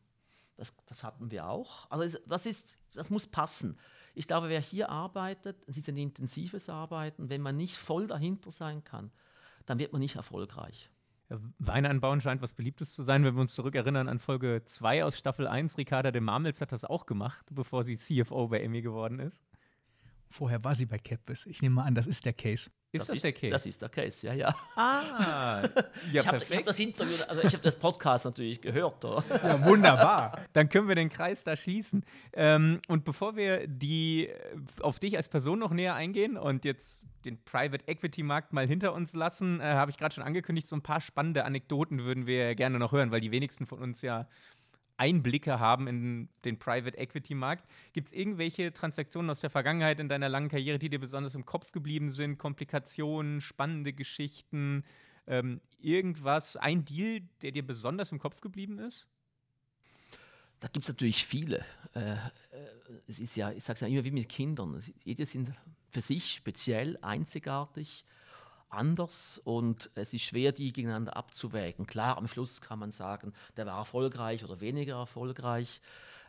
Das, 0.57 0.73
das 0.87 1.03
hatten 1.03 1.33
wir 1.33 1.49
auch. 1.49 1.91
Also 1.91 2.17
das, 2.27 2.47
ist, 2.47 2.77
das 2.95 3.11
muss 3.11 3.27
passen. 3.27 3.77
Ich 4.15 4.29
glaube, 4.29 4.49
wer 4.49 4.61
hier 4.61 4.91
arbeitet, 4.91 5.57
es 5.67 5.77
ist 5.77 5.89
ein 5.89 5.97
intensives 5.97 6.69
Arbeiten, 6.69 7.31
wenn 7.31 7.43
man 7.43 7.57
nicht 7.57 7.77
voll 7.77 8.07
dahinter 8.07 8.53
sein 8.53 8.85
kann, 8.85 9.11
dann 9.67 9.81
wird 9.81 9.93
man 9.93 10.01
nicht 10.01 10.15
erfolgreich. 10.15 10.89
Ja, 11.29 11.41
Wein 11.59 11.85
anbauen 11.85 12.21
scheint 12.21 12.41
was 12.43 12.55
Beliebtes 12.55 12.93
zu 12.93 13.03
sein, 13.03 13.25
wenn 13.25 13.35
wir 13.35 13.41
uns 13.41 13.55
zurückerinnern 13.55 14.09
an 14.09 14.21
Folge 14.21 14.63
2 14.65 15.05
aus 15.05 15.19
Staffel 15.19 15.49
1. 15.49 15.79
Ricarda 15.79 16.13
de 16.13 16.21
Marmels 16.21 16.61
hat 16.61 16.71
das 16.71 16.85
auch 16.85 17.07
gemacht, 17.07 17.45
bevor 17.51 17.83
sie 17.83 17.97
CFO 17.97 18.47
bei 18.47 18.61
Emmy 18.61 18.83
geworden 18.83 19.19
ist. 19.19 19.45
Vorher 20.31 20.63
war 20.63 20.77
sie 20.77 20.87
bei 20.87 20.99
Capvis. 20.99 21.47
Ich 21.47 21.61
nehme 21.61 21.77
mal 21.77 21.85
an, 21.85 21.97
das 21.97 22.07
ist 22.07 22.25
der 22.25 22.33
Case. 22.33 22.71
Ist 22.97 23.03
das, 23.03 23.09
das 23.09 23.17
ist, 23.17 23.25
der 23.25 23.33
Case? 23.33 23.51
Das 23.51 23.67
ist 23.67 23.83
der 23.83 23.89
Case, 23.89 24.27
ja, 24.27 24.35
ja. 24.35 24.55
Ah, 24.75 25.63
ja, 26.13 26.21
ich 26.21 26.27
habe 26.27 26.39
hab 26.39 26.65
das 26.65 26.81
Interview, 26.81 27.15
also 27.29 27.43
ich 27.43 27.53
habe 27.53 27.63
das 27.63 27.77
Podcast 27.77 28.25
natürlich 28.25 28.61
gehört. 28.61 29.05
Oder? 29.05 29.25
Ja, 29.31 29.65
wunderbar. 29.65 30.41
Dann 30.53 30.69
können 30.69 30.89
wir 30.89 30.95
den 30.95 31.09
Kreis 31.09 31.43
da 31.45 31.57
schließen. 31.57 32.05
Ähm, 32.33 32.81
und 32.89 33.05
bevor 33.05 33.37
wir 33.37 33.67
die 33.67 34.29
auf 34.81 34.99
dich 34.99 35.17
als 35.17 35.29
Person 35.29 35.59
noch 35.59 35.73
näher 35.73 35.95
eingehen 35.95 36.37
und 36.37 36.65
jetzt 36.65 37.03
den 37.25 37.43
Private 37.45 37.87
Equity 37.89 38.23
Markt 38.23 38.53
mal 38.53 38.67
hinter 38.67 38.95
uns 38.95 39.15
lassen, 39.15 39.61
äh, 39.61 39.65
habe 39.65 39.91
ich 39.91 39.99
gerade 39.99 40.15
schon 40.15 40.25
angekündigt, 40.25 40.69
so 40.69 40.77
ein 40.77 40.83
paar 40.83 41.01
spannende 41.01 41.45
Anekdoten 41.45 42.05
würden 42.05 42.27
wir 42.27 42.55
gerne 42.55 42.79
noch 42.79 42.93
hören, 42.93 43.11
weil 43.11 43.21
die 43.21 43.33
wenigsten 43.33 43.67
von 43.67 43.81
uns 43.81 44.01
ja 44.03 44.27
Einblicke 44.97 45.61
haben 45.61 45.87
in 45.89 46.29
den 46.45 46.59
Private 46.59 46.97
Equity 46.97 47.35
Markt. 47.35 47.69
Gibt 47.93 48.09
es 48.09 48.13
irgendwelche 48.13 48.73
Transaktionen 48.73 49.31
aus 49.31 49.41
der 49.41 49.51
Vergangenheit 49.51 50.01
in 50.01 50.09
deiner 50.09 50.29
langen 50.29 50.49
Karriere, 50.49 50.79
die 50.79 50.89
dir 50.89 51.01
besonders 51.01 51.35
im 51.35 51.45
Kopf 51.45 51.73
geblieben 51.73 52.11
sind? 52.11 52.39
Komplikationen, 52.39 53.41
spannende 53.41 53.93
Geschichten, 53.93 54.85
ähm, 55.27 55.61
irgendwas, 55.79 56.57
ein 56.57 56.85
Deal, 56.85 57.23
der 57.43 57.53
dir 57.53 57.67
besonders 57.67 58.13
im 58.13 58.19
Kopf 58.19 58.41
geblieben 58.41 58.79
ist? 58.79 59.11
Da 60.61 60.69
gibt 60.69 60.85
es 60.85 60.89
natürlich 60.89 61.27
viele. 61.27 61.65
Äh, 61.95 62.15
äh, 62.15 62.19
es 63.07 63.21
ist 63.21 63.37
ja, 63.37 63.53
ich 63.53 63.63
sage 63.63 63.75
es 63.75 63.81
ja 63.83 63.89
immer 63.89 64.05
wie 64.05 64.11
mit 64.11 64.29
Kindern. 64.29 64.83
Jede 65.05 65.27
sind 65.27 65.53
für 65.91 66.01
sich 66.01 66.35
speziell, 66.35 66.99
einzigartig 67.03 68.05
anders 68.69 69.41
und 69.45 69.91
es 69.95 70.13
ist 70.13 70.23
schwer, 70.23 70.53
die 70.53 70.73
gegeneinander 70.73 71.17
abzuwägen. 71.17 71.87
Klar, 71.87 72.17
am 72.17 72.27
Schluss 72.27 72.61
kann 72.61 72.79
man 72.79 72.91
sagen, 72.91 73.33
der 73.57 73.67
war 73.67 73.79
erfolgreich 73.79 74.45
oder 74.45 74.61
weniger 74.61 74.97
erfolgreich. 74.97 75.81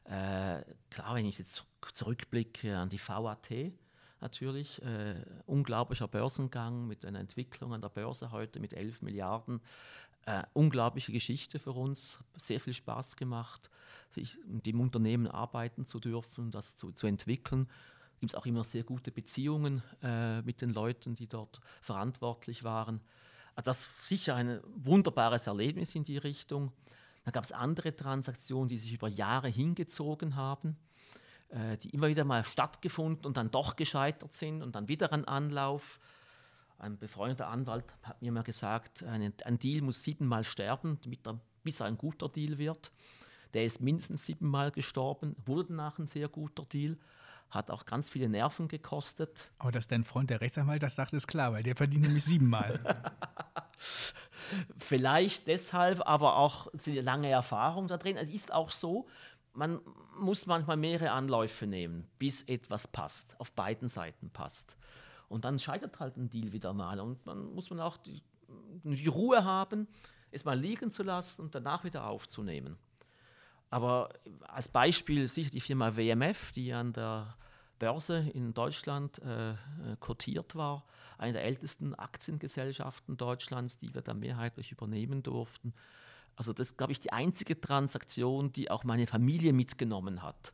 Äh, 0.06 0.64
klar, 0.90 1.16
wenn 1.16 1.26
ich 1.26 1.38
jetzt 1.38 1.66
zurückblicke 1.94 2.78
an 2.78 2.90
die 2.90 3.00
VAT, 3.00 3.74
natürlich, 4.22 4.82
äh, 4.82 5.16
unglaublicher 5.46 6.08
Börsengang 6.08 6.88
mit 6.88 7.06
einer 7.06 7.20
Entwicklung 7.20 7.74
an 7.74 7.82
der 7.82 7.90
Börse 7.90 8.32
heute 8.32 8.60
mit 8.60 8.74
11 8.74 9.02
Milliarden. 9.02 9.62
Äh, 10.26 10.44
unglaubliche 10.54 11.12
Geschichte 11.12 11.60
für 11.60 11.72
uns, 11.72 12.20
sehr 12.36 12.60
viel 12.60 12.74
Spaß 12.74 13.16
gemacht, 13.16 13.70
sich 14.10 14.38
in 14.44 14.62
dem 14.62 14.82
Unternehmen 14.82 15.28
arbeiten 15.28 15.86
zu 15.86 16.00
dürfen, 16.00 16.52
das 16.52 16.76
zu, 16.76 16.92
zu 16.92 17.08
entwickeln 17.08 17.70
gibt 18.20 18.32
es 18.32 18.36
auch 18.36 18.46
immer 18.46 18.64
sehr 18.64 18.84
gute 18.84 19.12
Beziehungen 19.12 19.84
äh, 20.02 20.42
mit 20.42 20.62
den 20.62 20.72
Leuten, 20.72 21.16
die 21.16 21.28
dort 21.28 21.60
verantwortlich 21.82 22.64
waren. 22.64 23.02
Also 23.56 23.66
das 23.66 23.82
ist 23.82 24.08
sicher 24.08 24.36
ein 24.36 24.60
wunderbares 24.76 25.48
Erlebnis 25.48 25.96
in 25.96 26.04
die 26.04 26.18
Richtung. 26.18 26.72
Dann 27.24 27.32
gab 27.34 27.44
es 27.44 27.52
andere 27.52 27.96
Transaktionen, 27.96 28.70
die 28.70 28.78
sich 28.78 28.94
über 28.94 29.08
Jahre 29.08 29.50
hingezogen 29.50 30.36
haben, 30.36 30.78
äh, 31.50 31.78
die 31.78 31.90
immer 31.90 32.08
wieder 32.08 32.24
mal 32.24 32.44
stattgefunden 32.44 33.26
und 33.26 33.38
dann 33.38 33.52
doch 33.52 33.76
gescheitert 33.76 34.34
sind 34.34 34.62
und 34.62 34.76
dann 34.76 34.88
wieder 34.88 35.12
ein 35.12 35.26
Anlauf. 35.26 36.00
Ein 36.80 36.98
befreundeter 36.98 37.48
Anwalt 37.48 37.86
hat 38.04 38.22
mir 38.22 38.32
mal 38.32 38.44
gesagt, 38.44 39.04
ein, 39.04 39.34
ein 39.44 39.60
Deal 39.60 39.82
muss 39.82 40.04
siebenmal 40.04 40.44
sterben, 40.44 41.00
er, 41.26 41.40
bis 41.64 41.80
er 41.80 41.88
ein 41.88 41.98
guter 41.98 42.30
Deal 42.30 42.58
wird. 42.58 42.92
Der 43.54 43.66
ist 43.66 43.82
mindestens 43.82 44.26
siebenmal 44.26 44.72
gestorben, 44.72 45.36
wurde 45.46 45.70
danach 45.70 45.98
ein 45.98 46.08
sehr 46.08 46.28
guter 46.28 46.66
Deal 46.66 46.98
hat 47.50 47.72
auch 47.72 47.86
ganz 47.86 48.10
viele 48.10 48.30
Nerven 48.30 48.68
gekostet. 48.68 49.50
Aber 49.58 49.72
dass 49.72 49.88
dein 49.88 50.04
Freund 50.04 50.30
der 50.30 50.42
Rechtsanwalt 50.42 50.84
das 50.84 50.96
sagt, 50.96 51.14
ist 51.14 51.28
klar, 51.28 51.54
weil 51.54 51.64
der 51.64 51.76
verdient 51.76 52.04
nämlich 52.04 52.24
siebenmal. 52.24 52.80
Vielleicht 54.78 55.48
deshalb, 55.48 56.08
aber 56.08 56.38
auch 56.38 56.68
die 56.86 57.00
lange 57.00 57.30
Erfahrung 57.30 57.88
da 57.88 57.98
drin. 57.98 58.18
Es 58.18 58.30
ist 58.30 58.54
auch 58.54 58.72
so, 58.72 59.08
man 59.54 59.80
muss 60.18 60.46
manchmal 60.46 60.78
mehrere 60.78 61.12
Anläufe 61.12 61.68
nehmen, 61.68 62.08
bis 62.20 62.44
etwas 62.44 62.88
passt, 62.88 63.40
auf 63.40 63.52
beiden 63.52 63.88
Seiten 63.88 64.30
passt. 64.30 64.78
Und 65.30 65.46
dann 65.46 65.60
scheitert 65.60 66.00
halt 66.00 66.18
ein 66.18 66.30
Deal 66.30 66.54
wieder 66.54 66.74
mal. 66.74 67.00
Und 67.00 67.26
dann 67.28 67.54
muss 67.54 67.70
man 67.70 67.80
auch 67.80 67.98
die, 67.98 68.22
die 68.84 69.08
Ruhe 69.08 69.44
haben, 69.44 69.88
es 70.32 70.46
mal 70.46 70.58
liegen 70.58 70.92
zu 70.92 71.04
lassen 71.04 71.42
und 71.42 71.56
danach 71.56 71.84
wieder 71.84 72.08
aufzunehmen. 72.08 72.78
Aber 73.70 74.10
als 74.48 74.70
Beispiel 74.70 75.28
sicher 75.28 75.50
die 75.50 75.60
Firma 75.60 75.96
WMF, 75.96 76.52
die 76.52 76.72
an 76.74 76.94
der 76.94 77.36
Börse 77.80 78.30
in 78.34 78.54
Deutschland 78.54 79.20
äh, 79.20 79.56
kotiert 80.00 80.56
war, 80.56 80.86
eine 81.18 81.34
der 81.34 81.44
ältesten 81.44 81.94
Aktiengesellschaften 81.96 83.18
Deutschlands, 83.18 83.78
die 83.78 83.94
wir 83.94 84.02
dann 84.02 84.20
mehrheitlich 84.20 84.72
übernehmen 84.72 85.24
durften. 85.24 85.74
Also 86.36 86.54
das 86.54 86.72
ist, 86.72 86.78
glaube 86.78 86.92
ich, 86.92 87.00
die 87.00 87.12
einzige 87.12 87.60
Transaktion, 87.60 88.54
die 88.54 88.70
auch 88.70 88.84
meine 88.84 89.08
Familie 89.08 89.54
mitgenommen 89.54 90.22
hat. 90.22 90.54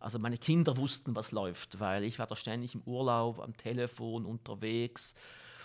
Also 0.00 0.18
meine 0.18 0.38
Kinder 0.38 0.76
wussten, 0.76 1.14
was 1.16 1.32
läuft, 1.32 1.80
weil 1.80 2.04
ich 2.04 2.18
war 2.18 2.26
da 2.26 2.36
ständig 2.36 2.74
im 2.74 2.82
Urlaub, 2.82 3.40
am 3.40 3.56
Telefon, 3.56 4.24
unterwegs. 4.24 5.14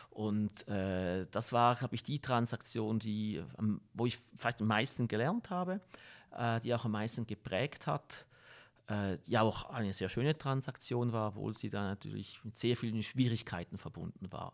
Und 0.09 0.67
äh, 0.67 1.25
das 1.31 1.53
war, 1.53 1.75
glaube 1.75 1.95
ich, 1.95 2.03
die 2.03 2.19
Transaktion, 2.19 2.99
die, 2.99 3.41
ähm, 3.57 3.81
wo 3.93 4.05
ich 4.05 4.19
vielleicht 4.35 4.61
am 4.61 4.67
meisten 4.67 5.07
gelernt 5.07 5.49
habe 5.49 5.73
äh, 5.73 5.79
die 6.61 6.73
auch 6.73 6.85
am 6.85 6.91
meisten 6.91 7.25
geprägt 7.27 7.87
hat. 7.87 8.25
Äh, 8.89 9.17
ja, 9.27 9.41
auch 9.41 9.69
eine 9.69 9.93
sehr 9.93 10.09
schöne 10.09 10.37
Transaktion 10.37 11.13
war, 11.13 11.29
obwohl 11.29 11.53
sie 11.53 11.69
da 11.69 11.83
natürlich 11.83 12.43
mit 12.43 12.57
sehr 12.57 12.75
vielen 12.75 13.03
Schwierigkeiten 13.03 13.77
verbunden 13.77 14.31
war. 14.31 14.53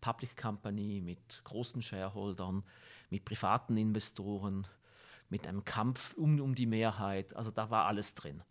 Public 0.00 0.36
Company 0.36 1.00
mit 1.00 1.42
großen 1.44 1.82
Shareholdern, 1.82 2.64
mit 3.10 3.24
privaten 3.24 3.76
Investoren, 3.76 4.66
mit 5.28 5.46
einem 5.46 5.64
Kampf 5.64 6.14
um, 6.14 6.40
um 6.40 6.54
die 6.54 6.66
Mehrheit. 6.66 7.34
Also 7.36 7.50
da 7.50 7.70
war 7.70 7.86
alles 7.86 8.14
drin. 8.14 8.42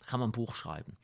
Da 0.00 0.06
kann 0.06 0.20
man 0.20 0.30
ein 0.30 0.32
Buch 0.32 0.54
schreiben 0.54 0.96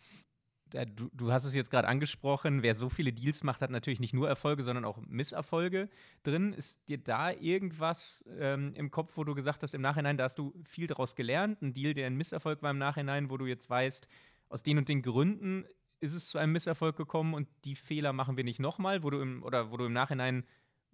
du, 0.84 1.08
du, 1.12 1.32
hast 1.32 1.44
es 1.44 1.54
jetzt 1.54 1.70
gerade 1.70 1.88
angesprochen, 1.88 2.62
wer 2.62 2.74
so 2.74 2.88
viele 2.88 3.12
Deals 3.12 3.42
macht, 3.42 3.62
hat 3.62 3.70
natürlich 3.70 4.00
nicht 4.00 4.14
nur 4.14 4.28
Erfolge, 4.28 4.62
sondern 4.62 4.84
auch 4.84 4.98
Misserfolge 4.98 5.88
drin. 6.22 6.52
Ist 6.52 6.78
dir 6.88 6.98
da 6.98 7.30
irgendwas 7.30 8.24
ähm, 8.38 8.72
im 8.74 8.90
Kopf, 8.90 9.16
wo 9.16 9.24
du 9.24 9.34
gesagt 9.34 9.62
hast, 9.62 9.74
im 9.74 9.80
Nachhinein, 9.80 10.16
da 10.16 10.24
hast 10.24 10.38
du 10.38 10.52
viel 10.64 10.86
daraus 10.86 11.14
gelernt, 11.14 11.62
ein 11.62 11.72
Deal, 11.72 11.94
der 11.94 12.06
ein 12.06 12.16
Misserfolg 12.16 12.62
war 12.62 12.70
im 12.70 12.78
Nachhinein, 12.78 13.30
wo 13.30 13.36
du 13.36 13.46
jetzt 13.46 13.70
weißt, 13.70 14.08
aus 14.48 14.62
den 14.62 14.78
und 14.78 14.88
den 14.88 15.02
Gründen 15.02 15.64
ist 16.00 16.14
es 16.14 16.28
zu 16.28 16.38
einem 16.38 16.52
Misserfolg 16.52 16.96
gekommen 16.96 17.34
und 17.34 17.48
die 17.64 17.74
Fehler 17.74 18.12
machen 18.12 18.36
wir 18.36 18.44
nicht 18.44 18.60
nochmal, 18.60 19.02
wo 19.02 19.10
du 19.10 19.20
im, 19.20 19.42
oder 19.42 19.70
wo 19.70 19.76
du 19.76 19.86
im 19.86 19.92
Nachhinein 19.92 20.44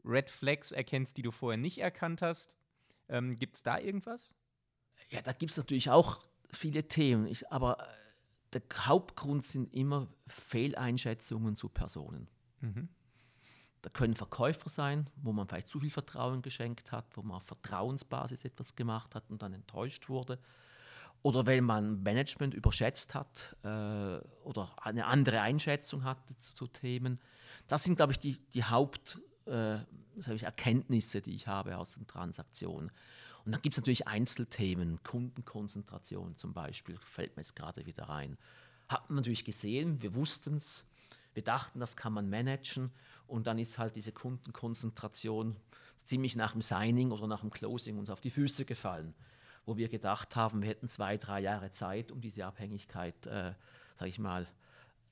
Red 0.05 0.31
Flags 0.31 0.73
erkennst, 0.73 1.17
die 1.17 1.23
du 1.23 1.31
vorher 1.31 1.59
nicht 1.59 1.79
erkannt 1.79 2.23
hast. 2.23 2.51
Ähm, 3.09 3.39
gibt 3.39 3.57
es 3.57 3.63
da 3.63 3.79
irgendwas? 3.79 4.35
Ja, 5.11 5.21
da 5.23 5.33
gibt 5.33 5.51
es 5.51 5.57
natürlich 5.57 5.91
auch 5.91 6.21
viele 6.51 6.87
Themen. 6.87 7.27
Ich, 7.27 7.51
aber 7.51 7.79
der 8.53 8.63
Hauptgrund 8.87 9.45
sind 9.45 9.75
immer 9.75 10.09
Fehleinschätzungen 10.27 11.57
zu 11.57 11.69
Personen. 11.69 12.29
Mhm. 12.61 12.89
Da 13.83 13.91
können 13.91 14.15
Verkäufer 14.15 14.71
sein, 14.71 15.11
wo 15.17 15.33
man 15.33 15.49
vielleicht 15.49 15.67
zu 15.67 15.81
viel 15.81 15.91
Vertrauen 15.91 16.43
geschenkt 16.43 16.93
hat, 16.93 17.05
wo 17.17 17.23
man 17.23 17.39
auf 17.39 17.43
Vertrauensbasis 17.45 18.45
etwas 18.45 18.77
gemacht 18.77 19.17
hat 19.17 19.29
und 19.29 19.43
dann 19.43 19.53
enttäuscht 19.53 20.09
wurde. 20.09 20.39
Oder 21.23 21.47
wenn 21.47 21.65
man 21.65 22.01
Management 22.03 22.55
überschätzt 22.55 23.15
hat 23.15 23.57
äh, 23.65 24.19
oder 24.45 24.71
eine 24.81 25.07
andere 25.07 25.41
Einschätzung 25.41 26.05
hatte 26.05 26.37
zu, 26.37 26.55
zu 26.55 26.69
Themen. 26.69 27.21
Das 27.67 27.83
sind, 27.85 27.97
glaube 27.97 28.13
ich, 28.13 28.19
die, 28.19 28.39
die 28.51 28.65
Haupterkenntnisse, 28.65 31.19
äh, 31.19 31.23
die 31.23 31.35
ich 31.35 31.49
habe 31.49 31.79
aus 31.79 31.95
den 31.95 32.07
Transaktionen. 32.07 32.93
Und 33.45 33.53
dann 33.53 33.63
gibt 33.63 33.75
es 33.75 33.79
natürlich 33.79 34.07
Einzelthemen, 34.07 35.03
Kundenkonzentration 35.03 36.37
zum 36.37 36.53
Beispiel, 36.53 36.97
fällt 36.99 37.37
mir 37.37 37.43
jetzt 37.43 37.57
gerade 37.57 37.87
wieder 37.87 38.05
rein. 38.05 38.39
Hat 38.89 39.09
man 39.11 39.17
natürlich 39.17 39.45
gesehen, 39.45 40.01
wir 40.03 40.15
wussten 40.15 40.57
es, 40.57 40.85
wir 41.35 41.43
dachten, 41.43 41.81
das 41.81 41.97
kann 41.97 42.13
man 42.13 42.29
managen 42.29 42.91
und 43.27 43.47
dann 43.47 43.59
ist 43.59 43.79
halt 43.79 43.97
diese 43.97 44.13
Kundenkonzentration 44.13 45.57
ziemlich 45.97 46.37
nach 46.37 46.53
dem 46.53 46.63
Signing 46.63 47.11
oder 47.11 47.27
nach 47.27 47.41
dem 47.41 47.51
Closing 47.51 47.99
uns 47.99 48.11
auf 48.11 48.21
die 48.21 48.31
Füße 48.31 48.65
gefallen, 48.65 49.15
wo 49.65 49.77
wir 49.77 49.89
gedacht 49.89 50.37
haben, 50.37 50.63
wir 50.63 50.69
hätten 50.69 50.89
zwei, 50.89 51.17
drei 51.17 51.41
Jahre 51.41 51.71
Zeit, 51.71 52.13
um 52.13 52.21
diese 52.21 52.45
Abhängigkeit, 52.45 53.27
äh, 53.27 53.55
sage 53.97 54.09
ich 54.09 54.19
mal, 54.19 54.47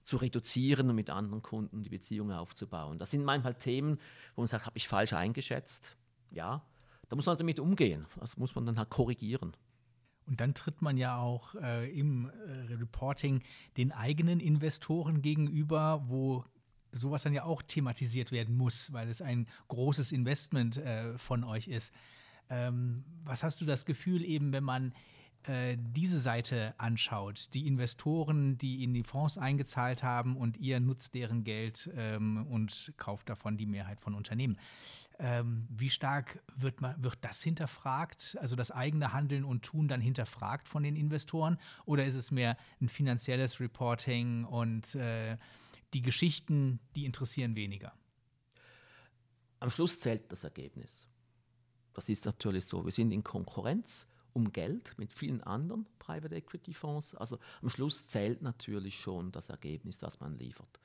zu 0.02 0.16
reduzieren 0.16 0.88
und 0.88 0.96
mit 0.96 1.10
anderen 1.10 1.42
Kunden 1.42 1.82
die 1.82 1.90
Beziehungen 1.90 2.32
aufzubauen. 2.32 2.98
Das 2.98 3.10
sind 3.10 3.24
manchmal 3.24 3.54
Themen, 3.54 3.98
wo 4.34 4.42
man 4.42 4.46
sagt, 4.46 4.66
habe 4.66 4.76
ich 4.76 4.88
falsch 4.88 5.12
eingeschätzt? 5.12 5.96
Ja, 6.30 6.62
da 7.10 7.16
muss 7.16 7.26
man 7.26 7.36
damit 7.36 7.60
umgehen. 7.60 8.06
Das 8.18 8.36
muss 8.36 8.54
man 8.54 8.64
dann 8.64 8.78
halt 8.78 8.88
korrigieren. 8.88 9.52
Und 10.26 10.40
dann 10.40 10.54
tritt 10.54 10.80
man 10.80 10.96
ja 10.96 11.18
auch 11.18 11.56
äh, 11.56 11.90
im 11.90 12.30
äh, 12.30 12.74
Reporting 12.74 13.42
den 13.76 13.90
eigenen 13.90 14.38
Investoren 14.38 15.20
gegenüber, 15.20 16.04
wo 16.06 16.44
sowas 16.92 17.24
dann 17.24 17.34
ja 17.34 17.44
auch 17.44 17.62
thematisiert 17.62 18.30
werden 18.30 18.56
muss, 18.56 18.92
weil 18.92 19.08
es 19.08 19.22
ein 19.22 19.48
großes 19.68 20.12
Investment 20.12 20.76
äh, 20.78 21.18
von 21.18 21.42
euch 21.42 21.66
ist. 21.66 21.92
Ähm, 22.48 23.04
was 23.24 23.42
hast 23.42 23.60
du 23.60 23.64
das 23.64 23.84
Gefühl 23.84 24.24
eben, 24.24 24.52
wenn 24.52 24.64
man 24.64 24.94
äh, 25.44 25.76
diese 25.78 26.20
Seite 26.20 26.74
anschaut, 26.78 27.54
die 27.54 27.66
Investoren, 27.66 28.58
die 28.58 28.84
in 28.84 28.92
die 28.92 29.02
Fonds 29.02 29.36
eingezahlt 29.38 30.02
haben 30.02 30.36
und 30.36 30.58
ihr 30.58 30.78
nutzt 30.78 31.14
deren 31.14 31.42
Geld 31.42 31.90
ähm, 31.96 32.46
und 32.46 32.92
kauft 32.98 33.28
davon 33.28 33.56
die 33.56 33.66
Mehrheit 33.66 34.00
von 34.00 34.14
Unternehmen. 34.14 34.58
Ähm, 35.22 35.66
wie 35.68 35.90
stark 35.90 36.42
wird, 36.56 36.80
man, 36.80 37.02
wird 37.02 37.18
das 37.20 37.42
hinterfragt, 37.42 38.38
also 38.40 38.56
das 38.56 38.70
eigene 38.70 39.12
Handeln 39.12 39.44
und 39.44 39.62
Tun 39.62 39.86
dann 39.86 40.00
hinterfragt 40.00 40.66
von 40.66 40.82
den 40.82 40.96
Investoren? 40.96 41.58
Oder 41.84 42.06
ist 42.06 42.14
es 42.14 42.30
mehr 42.30 42.56
ein 42.80 42.88
finanzielles 42.88 43.60
Reporting 43.60 44.44
und 44.44 44.94
äh, 44.94 45.36
die 45.92 46.02
Geschichten, 46.02 46.80
die 46.94 47.04
interessieren 47.04 47.56
weniger. 47.56 47.92
Am 49.58 49.70
Schluss 49.70 50.00
zählt 50.00 50.30
das 50.32 50.44
Ergebnis. 50.44 51.06
Das 51.92 52.08
ist 52.08 52.24
natürlich 52.24 52.64
so. 52.64 52.84
Wir 52.84 52.92
sind 52.92 53.12
in 53.12 53.22
Konkurrenz 53.22 54.06
um 54.32 54.52
Geld 54.52 54.94
mit 54.96 55.12
vielen 55.12 55.42
anderen 55.42 55.86
Private 55.98 56.34
Equity 56.34 56.72
Fonds. 56.72 57.14
Also 57.16 57.38
am 57.60 57.68
Schluss 57.68 58.06
zählt 58.06 58.42
natürlich 58.42 58.94
schon 58.94 59.32
das 59.32 59.50
Ergebnis, 59.50 59.98
das 59.98 60.20
man 60.20 60.38
liefert. 60.38 60.80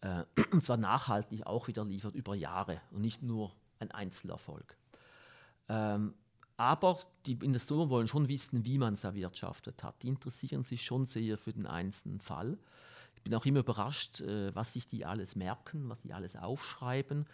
Äh, 0.00 0.24
und 0.52 0.62
zwar 0.62 0.76
nachhaltig 0.76 1.46
auch 1.46 1.68
wieder 1.68 1.84
liefert 1.84 2.14
über 2.14 2.34
Jahre 2.34 2.80
und 2.90 3.00
nicht 3.00 3.22
nur 3.22 3.52
ein 3.78 3.90
Einzelerfolg. 3.90 4.76
Ähm, 5.68 6.14
aber 6.56 6.98
die 7.24 7.38
Investoren 7.42 7.88
wollen 7.88 8.06
schon 8.06 8.28
wissen, 8.28 8.66
wie 8.66 8.76
man 8.76 8.94
es 8.94 9.04
erwirtschaftet 9.04 9.82
hat. 9.82 10.02
Die 10.02 10.08
interessieren 10.08 10.62
sich 10.62 10.84
schon 10.84 11.06
sehr 11.06 11.38
für 11.38 11.54
den 11.54 11.66
einzelnen 11.66 12.20
Fall. 12.20 12.58
Ich 13.14 13.22
bin 13.22 13.34
auch 13.34 13.46
immer 13.46 13.60
überrascht, 13.60 14.20
äh, 14.20 14.54
was 14.54 14.74
sich 14.74 14.86
die 14.86 15.06
alles 15.06 15.36
merken, 15.36 15.88
was 15.88 16.00
die 16.00 16.12
alles 16.12 16.36
aufschreiben 16.36 17.26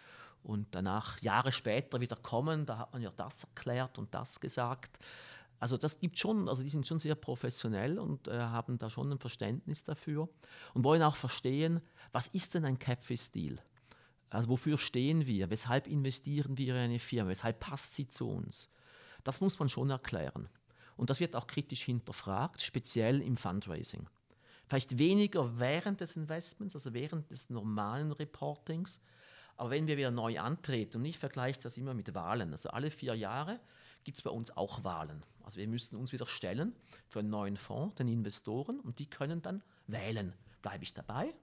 und 0.43 0.69
danach 0.71 1.21
Jahre 1.23 1.51
später 1.51 2.01
wieder 2.01 2.17
kommen. 2.17 2.67
Da 2.67 2.79
hat 2.79 2.93
man 2.93 3.03
ja 3.03 3.11
das 3.17 3.45
erklärt 3.45 3.99
und 3.99 4.15
das 4.15 4.39
gesagt. 4.39 4.99
Also 5.59 5.77
das 5.77 5.99
gibt 5.99 6.19
schon, 6.19 6.49
also 6.49 6.63
die 6.63 6.69
sind 6.69 6.87
schon 6.87 6.99
sehr 6.99 7.15
professionell 7.15 7.99
und 7.99 8.29
äh, 8.29 8.39
haben 8.39 8.79
da 8.79 8.91
schon 8.91 9.11
ein 9.11 9.19
Verständnis 9.19 9.85
dafür 9.85 10.29
und 10.75 10.85
wollen 10.85 11.03
auch 11.03 11.17
verstehen, 11.17 11.81
was 12.13 12.29
ist 12.29 12.55
denn 12.55 12.65
ein 12.65 12.79
Capfish-Deal? 12.79 13.59
Also 14.29 14.49
wofür 14.49 14.77
stehen 14.77 15.27
wir? 15.27 15.51
Weshalb 15.51 15.87
investieren 15.87 16.59
wir 16.59 16.75
in 16.75 16.81
eine 16.81 16.99
Firma? 16.99 17.31
Weshalb 17.31 17.61
passt 17.61 17.95
sie 17.95 18.09
zu 18.09 18.29
uns? 18.29 18.69
Das 19.25 19.41
muss 19.41 19.59
man 19.59 19.69
schon 19.69 19.91
erklären. 19.91 20.49
Und 20.97 21.11
das 21.11 21.21
wird 21.21 21.37
auch 21.37 21.47
kritisch 21.47 21.83
hinterfragt, 21.83 22.61
speziell 22.61 23.23
im 23.23 23.37
Fundraising. 23.37 24.09
Vielleicht 24.69 24.99
weniger 24.99 25.59
während 25.59 26.01
des 26.01 26.17
Investments, 26.17 26.75
also 26.75 26.93
während 26.93 27.31
des 27.31 27.51
normalen 27.51 28.13
Reportings, 28.13 29.01
aber 29.57 29.71
wenn 29.71 29.87
wir 29.87 29.97
wieder 29.97 30.11
neu 30.11 30.39
antreten, 30.39 30.99
und 30.99 31.05
ich 31.05 31.19
vergleiche 31.19 31.61
das 31.63 31.79
immer 31.79 31.95
mit 31.95 32.15
Wahlen, 32.15 32.53
also 32.53 32.69
alle 32.71 32.91
vier 32.91 33.15
Jahre 33.15 33.61
gibt 34.07 34.19
es 34.19 34.23
bei 34.23 34.31
uns 34.31 34.57
auch 34.57 34.85
Wahlen. 34.85 35.25
Also 35.43 35.59
wir 35.59 35.67
müssen 35.67 35.97
uns 35.97 36.13
wieder 36.13 36.29
stellen 36.29 36.77
für 37.09 37.19
einen 37.19 37.29
neuen 37.29 37.57
Fonds, 37.57 37.97
den 37.97 38.07
Investoren, 38.07 38.79
und 38.79 39.01
die 39.01 39.11
können 39.11 39.43
dann 39.43 39.65
wählen, 39.89 40.33
bleibe 40.63 40.85
ich 40.85 40.95
dabei 40.95 41.35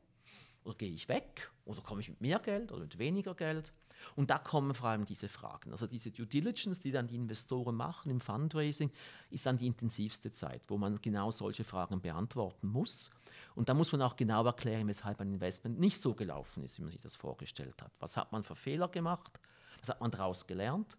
oder 0.64 0.76
gehe 0.78 0.92
ich 0.92 1.10
weg 1.10 1.52
oder 1.66 1.82
komme 1.82 2.00
ich 2.00 2.08
mit 2.08 2.22
mehr 2.22 2.40
Geld 2.40 2.72
oder 2.72 2.84
mit 2.84 2.98
weniger 2.98 3.36
Geld. 3.36 3.74
Und 4.16 4.30
da 4.30 4.38
kommen 4.38 4.74
vor 4.74 4.88
allem 4.88 5.06
diese 5.06 5.28
Fragen. 5.28 5.72
Also 5.72 5.88
diese 5.88 6.10
Due 6.12 6.26
Diligence, 6.26 6.80
die 6.80 6.92
dann 6.92 7.08
die 7.08 7.16
Investoren 7.16 7.76
machen 7.76 8.10
im 8.10 8.22
Fundraising, 8.22 8.92
ist 9.30 9.46
dann 9.46 9.58
die 9.58 9.68
intensivste 9.68 10.32
Zeit, 10.32 10.64
wo 10.70 10.78
man 10.78 11.02
genau 11.02 11.32
solche 11.32 11.66
Fragen 11.66 12.00
beantworten 12.00 12.68
muss. 12.68 13.12
Und 13.56 13.68
da 13.68 13.74
muss 13.74 13.92
man 13.92 14.02
auch 14.02 14.16
genau 14.16 14.46
erklären, 14.46 14.88
weshalb 14.88 15.20
ein 15.20 15.34
Investment 15.34 15.80
nicht 15.80 16.00
so 16.00 16.14
gelaufen 16.16 16.64
ist, 16.64 16.78
wie 16.78 16.84
man 16.84 16.92
sich 16.92 17.02
das 17.02 17.16
vorgestellt 17.16 17.82
hat. 17.82 17.92
Was 18.00 18.16
hat 18.16 18.32
man 18.32 18.44
für 18.44 18.56
Fehler 18.56 18.88
gemacht? 18.88 19.42
Was 19.82 19.90
hat 19.90 20.00
man 20.00 20.12
daraus 20.12 20.48
gelernt? 20.48 20.98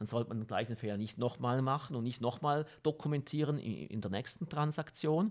Dann 0.00 0.06
sollte 0.06 0.30
man 0.30 0.38
den 0.38 0.46
gleichen 0.46 0.76
Fehler 0.76 0.96
nicht 0.96 1.18
nochmal 1.18 1.60
machen 1.60 1.94
und 1.94 2.04
nicht 2.04 2.22
nochmal 2.22 2.64
dokumentieren 2.82 3.58
in 3.58 4.00
der 4.00 4.10
nächsten 4.10 4.48
Transaktion. 4.48 5.30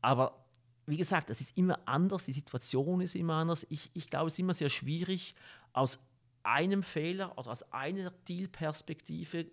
Aber 0.00 0.46
wie 0.86 0.96
gesagt, 0.96 1.28
es 1.28 1.42
ist 1.42 1.58
immer 1.58 1.80
anders, 1.84 2.24
die 2.24 2.32
Situation 2.32 3.02
ist 3.02 3.14
immer 3.14 3.34
anders. 3.34 3.66
Ich, 3.68 3.90
ich 3.92 4.08
glaube, 4.08 4.28
es 4.28 4.32
ist 4.32 4.38
immer 4.38 4.54
sehr 4.54 4.70
schwierig, 4.70 5.34
aus 5.74 5.98
einem 6.42 6.82
Fehler 6.82 7.36
oder 7.36 7.50
aus 7.50 7.70
einer 7.70 8.12
Dealperspektive 8.26 9.44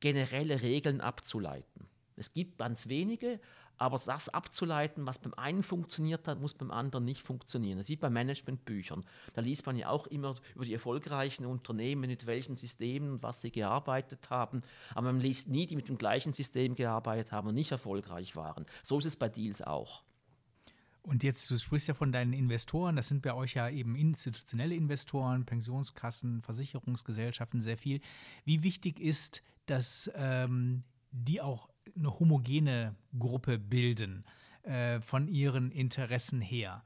generelle 0.00 0.60
Regeln 0.60 1.00
abzuleiten. 1.00 1.88
Es 2.16 2.34
gibt 2.34 2.58
ganz 2.58 2.86
wenige, 2.86 3.40
aber 3.80 3.98
das 3.98 4.28
abzuleiten, 4.28 5.06
was 5.06 5.18
beim 5.18 5.32
einen 5.34 5.62
funktioniert 5.62 6.28
hat, 6.28 6.38
muss 6.38 6.52
beim 6.52 6.70
anderen 6.70 7.06
nicht 7.06 7.22
funktionieren. 7.22 7.78
Das 7.78 7.86
sieht 7.86 8.00
bei 8.00 8.10
Managementbüchern. 8.10 9.00
Da 9.32 9.40
liest 9.40 9.64
man 9.64 9.74
ja 9.74 9.88
auch 9.88 10.06
immer 10.06 10.34
über 10.54 10.66
die 10.66 10.74
erfolgreichen 10.74 11.46
Unternehmen, 11.46 12.02
mit 12.02 12.26
welchen 12.26 12.56
Systemen 12.56 13.10
und 13.12 13.22
was 13.22 13.40
sie 13.40 13.50
gearbeitet 13.50 14.28
haben. 14.28 14.60
Aber 14.94 15.10
man 15.10 15.20
liest 15.20 15.48
nie, 15.48 15.66
die 15.66 15.76
mit 15.76 15.88
dem 15.88 15.96
gleichen 15.96 16.34
System 16.34 16.74
gearbeitet 16.74 17.32
haben 17.32 17.48
und 17.48 17.54
nicht 17.54 17.72
erfolgreich 17.72 18.36
waren. 18.36 18.66
So 18.82 18.98
ist 18.98 19.06
es 19.06 19.16
bei 19.16 19.30
Deals 19.30 19.62
auch. 19.62 20.02
Und 21.00 21.22
jetzt, 21.22 21.50
du 21.50 21.56
sprichst 21.56 21.88
ja 21.88 21.94
von 21.94 22.12
deinen 22.12 22.34
Investoren, 22.34 22.96
das 22.96 23.08
sind 23.08 23.22
bei 23.22 23.32
euch 23.32 23.54
ja 23.54 23.70
eben 23.70 23.96
institutionelle 23.96 24.74
Investoren, 24.74 25.46
Pensionskassen, 25.46 26.42
Versicherungsgesellschaften, 26.42 27.62
sehr 27.62 27.78
viel. 27.78 28.02
Wie 28.44 28.62
wichtig 28.62 29.00
ist, 29.00 29.42
dass 29.64 30.10
ähm, 30.14 30.82
die 31.12 31.40
auch 31.40 31.69
eine 31.96 32.18
homogene 32.18 32.94
Gruppe 33.18 33.58
bilden 33.58 34.24
äh, 34.62 35.00
von 35.00 35.28
ihren 35.28 35.70
Interessen 35.70 36.40
her? 36.40 36.84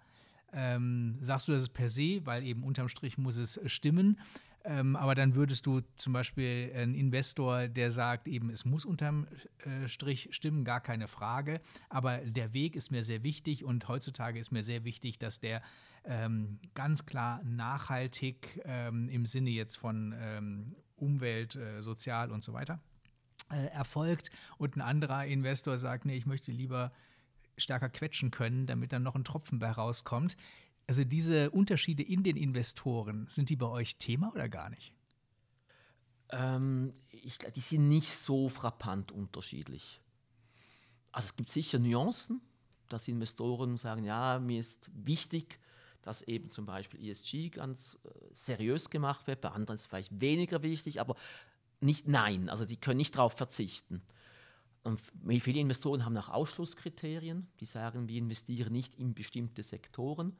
Ähm, 0.52 1.16
sagst 1.20 1.48
du 1.48 1.52
das 1.52 1.68
per 1.68 1.88
se, 1.88 2.24
weil 2.24 2.44
eben 2.44 2.62
unterm 2.62 2.88
Strich 2.88 3.18
muss 3.18 3.36
es 3.36 3.60
stimmen? 3.66 4.20
Ähm, 4.66 4.96
aber 4.96 5.14
dann 5.14 5.34
würdest 5.34 5.66
du 5.66 5.82
zum 5.96 6.14
Beispiel 6.14 6.72
einen 6.74 6.94
Investor, 6.94 7.68
der 7.68 7.90
sagt, 7.90 8.28
eben 8.28 8.48
es 8.48 8.64
muss 8.64 8.86
unterm 8.86 9.26
äh, 9.58 9.88
Strich 9.88 10.28
stimmen, 10.30 10.64
gar 10.64 10.80
keine 10.80 11.06
Frage. 11.06 11.60
Aber 11.90 12.18
der 12.18 12.54
Weg 12.54 12.74
ist 12.74 12.90
mir 12.90 13.02
sehr 13.02 13.22
wichtig 13.22 13.64
und 13.64 13.88
heutzutage 13.88 14.38
ist 14.38 14.52
mir 14.52 14.62
sehr 14.62 14.84
wichtig, 14.84 15.18
dass 15.18 15.38
der 15.38 15.60
ähm, 16.06 16.60
ganz 16.74 17.04
klar 17.04 17.42
nachhaltig 17.44 18.62
ähm, 18.64 19.08
im 19.10 19.26
Sinne 19.26 19.50
jetzt 19.50 19.76
von 19.76 20.14
ähm, 20.18 20.74
Umwelt, 20.96 21.56
äh, 21.56 21.82
Sozial 21.82 22.30
und 22.30 22.42
so 22.42 22.54
weiter 22.54 22.80
äh, 23.50 23.66
erfolgt. 23.66 24.30
Und 24.58 24.76
ein 24.76 24.80
anderer 24.80 25.26
Investor 25.26 25.78
sagt, 25.78 26.04
nee, 26.04 26.16
ich 26.16 26.26
möchte 26.26 26.52
lieber 26.52 26.92
stärker 27.56 27.88
quetschen 27.88 28.30
können, 28.30 28.66
damit 28.66 28.92
dann 28.92 29.02
noch 29.02 29.14
ein 29.14 29.24
Tropfen 29.24 29.58
bei 29.58 29.70
rauskommt. 29.70 30.36
Also 30.86 31.04
diese 31.04 31.50
Unterschiede 31.50 32.02
in 32.02 32.22
den 32.22 32.36
Investoren, 32.36 33.26
sind 33.28 33.48
die 33.48 33.56
bei 33.56 33.66
euch 33.66 33.96
Thema 33.96 34.32
oder 34.34 34.48
gar 34.48 34.70
nicht? 34.70 34.92
Ähm, 36.30 36.92
ich, 37.10 37.38
die 37.38 37.60
sind 37.60 37.88
nicht 37.88 38.12
so 38.14 38.48
frappant 38.48 39.12
unterschiedlich. 39.12 40.00
Also 41.12 41.26
es 41.26 41.36
gibt 41.36 41.50
sicher 41.50 41.78
Nuancen, 41.78 42.40
dass 42.88 43.08
Investoren 43.08 43.76
sagen, 43.76 44.04
ja, 44.04 44.38
mir 44.40 44.60
ist 44.60 44.90
wichtig, 44.92 45.60
dass 46.02 46.22
eben 46.22 46.50
zum 46.50 46.66
Beispiel 46.66 47.08
ESG 47.08 47.48
ganz 47.50 47.98
äh, 48.04 48.08
seriös 48.32 48.90
gemacht 48.90 49.26
wird. 49.26 49.40
Bei 49.40 49.50
anderen 49.50 49.76
ist 49.76 49.82
es 49.82 49.86
vielleicht 49.86 50.20
weniger 50.20 50.62
wichtig, 50.62 51.00
aber 51.00 51.16
nicht 51.84 52.08
nein. 52.08 52.48
Also 52.48 52.64
die 52.64 52.76
können 52.76 52.96
nicht 52.96 53.16
darauf 53.16 53.34
verzichten. 53.34 54.02
Und 54.82 55.00
viele 55.40 55.60
Investoren 55.60 56.04
haben 56.04 56.16
auch 56.16 56.28
Ausschlusskriterien, 56.28 57.48
die 57.60 57.64
sagen, 57.64 58.08
wir 58.08 58.18
investieren 58.18 58.72
nicht 58.72 58.94
in 58.96 59.14
bestimmte 59.14 59.62
Sektoren. 59.62 60.36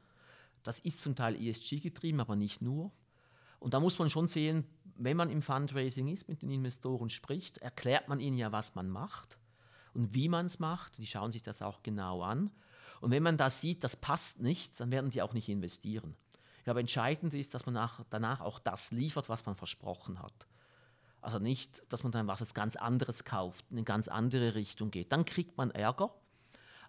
Das 0.63 0.81
ist 0.81 1.01
zum 1.01 1.17
Teil 1.17 1.35
ESG 1.35 1.81
getrieben, 1.81 2.21
aber 2.21 2.37
nicht 2.37 2.61
nur. 2.61 2.93
Und 3.59 3.73
da 3.73 3.81
muss 3.81 3.99
man 3.99 4.11
schon 4.11 4.27
sehen, 4.27 4.67
wenn 4.97 5.17
man 5.17 5.31
im 5.31 5.41
Fundraising 5.41 6.09
ist, 6.09 6.29
mit 6.29 6.43
den 6.43 6.51
Investoren 6.51 7.09
spricht, 7.09 7.59
erklärt 7.59 8.09
man 8.09 8.21
ihnen 8.21 8.37
ja, 8.37 8.53
was 8.53 8.75
man 8.75 8.91
macht 8.91 9.39
und 9.95 10.15
wie 10.15 10.29
man 10.29 10.47
es 10.47 10.59
macht. 10.59 10.99
Die 10.99 11.07
schauen 11.07 11.33
sich 11.33 11.43
das 11.43 11.63
auch 11.63 11.83
genau 11.83 12.23
an. 12.23 12.51
Und 13.01 13.11
wenn 13.11 13.23
man 13.23 13.39
da 13.39 13.49
sieht, 13.49 13.83
das 13.83 13.97
passt 13.97 14.41
nicht, 14.41 14.79
dann 14.79 14.91
werden 14.91 15.11
die 15.11 15.23
auch 15.23 15.33
nicht 15.33 15.49
investieren. 15.49 16.15
Ich 16.59 16.65
glaube, 16.65 16.81
entscheidend 16.81 17.33
ist, 17.35 17.55
dass 17.55 17.65
man 17.67 17.75
nach, 17.75 18.05
danach 18.11 18.41
auch 18.41 18.59
das 18.59 18.91
liefert, 18.91 19.29
was 19.29 19.45
man 19.47 19.55
versprochen 19.55 20.21
hat. 20.23 20.47
Also 21.25 21.39
nicht, 21.39 21.83
dass 21.91 22.03
man 22.03 22.13
dann 22.13 22.27
was 22.29 22.53
ganz 22.53 22.77
anderes 22.77 23.25
kauft, 23.25 23.65
in 23.71 23.79
eine 23.79 23.85
ganz 23.85 24.09
andere 24.09 24.55
Richtung 24.55 24.91
geht. 24.91 25.11
Dann 25.11 25.25
kriegt 25.25 25.57
man 25.57 25.71
Ärger. 25.71 26.15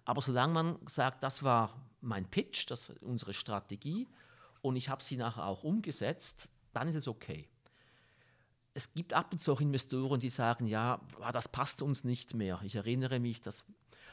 Aber 0.04 0.20
solange 0.20 0.52
man 0.52 0.78
sagt, 0.86 1.22
das 1.22 1.42
war 1.42 1.74
mein 2.02 2.26
Pitch, 2.26 2.70
das 2.70 2.90
war 2.90 2.96
unsere 3.00 3.32
Strategie 3.32 4.06
und 4.60 4.76
ich 4.76 4.90
habe 4.90 5.02
sie 5.02 5.16
nachher 5.16 5.46
auch 5.46 5.64
umgesetzt, 5.64 6.50
dann 6.74 6.86
ist 6.86 6.96
es 6.96 7.08
okay. 7.08 7.48
Es 8.74 8.92
gibt 8.92 9.14
ab 9.14 9.32
und 9.32 9.38
zu 9.38 9.54
auch 9.54 9.60
Investoren, 9.62 10.20
die 10.20 10.28
sagen, 10.28 10.66
ja, 10.66 11.00
das 11.32 11.48
passt 11.48 11.80
uns 11.80 12.04
nicht 12.04 12.34
mehr. 12.34 12.60
Ich 12.62 12.76
erinnere 12.76 13.18
mich, 13.18 13.40
dass 13.40 13.64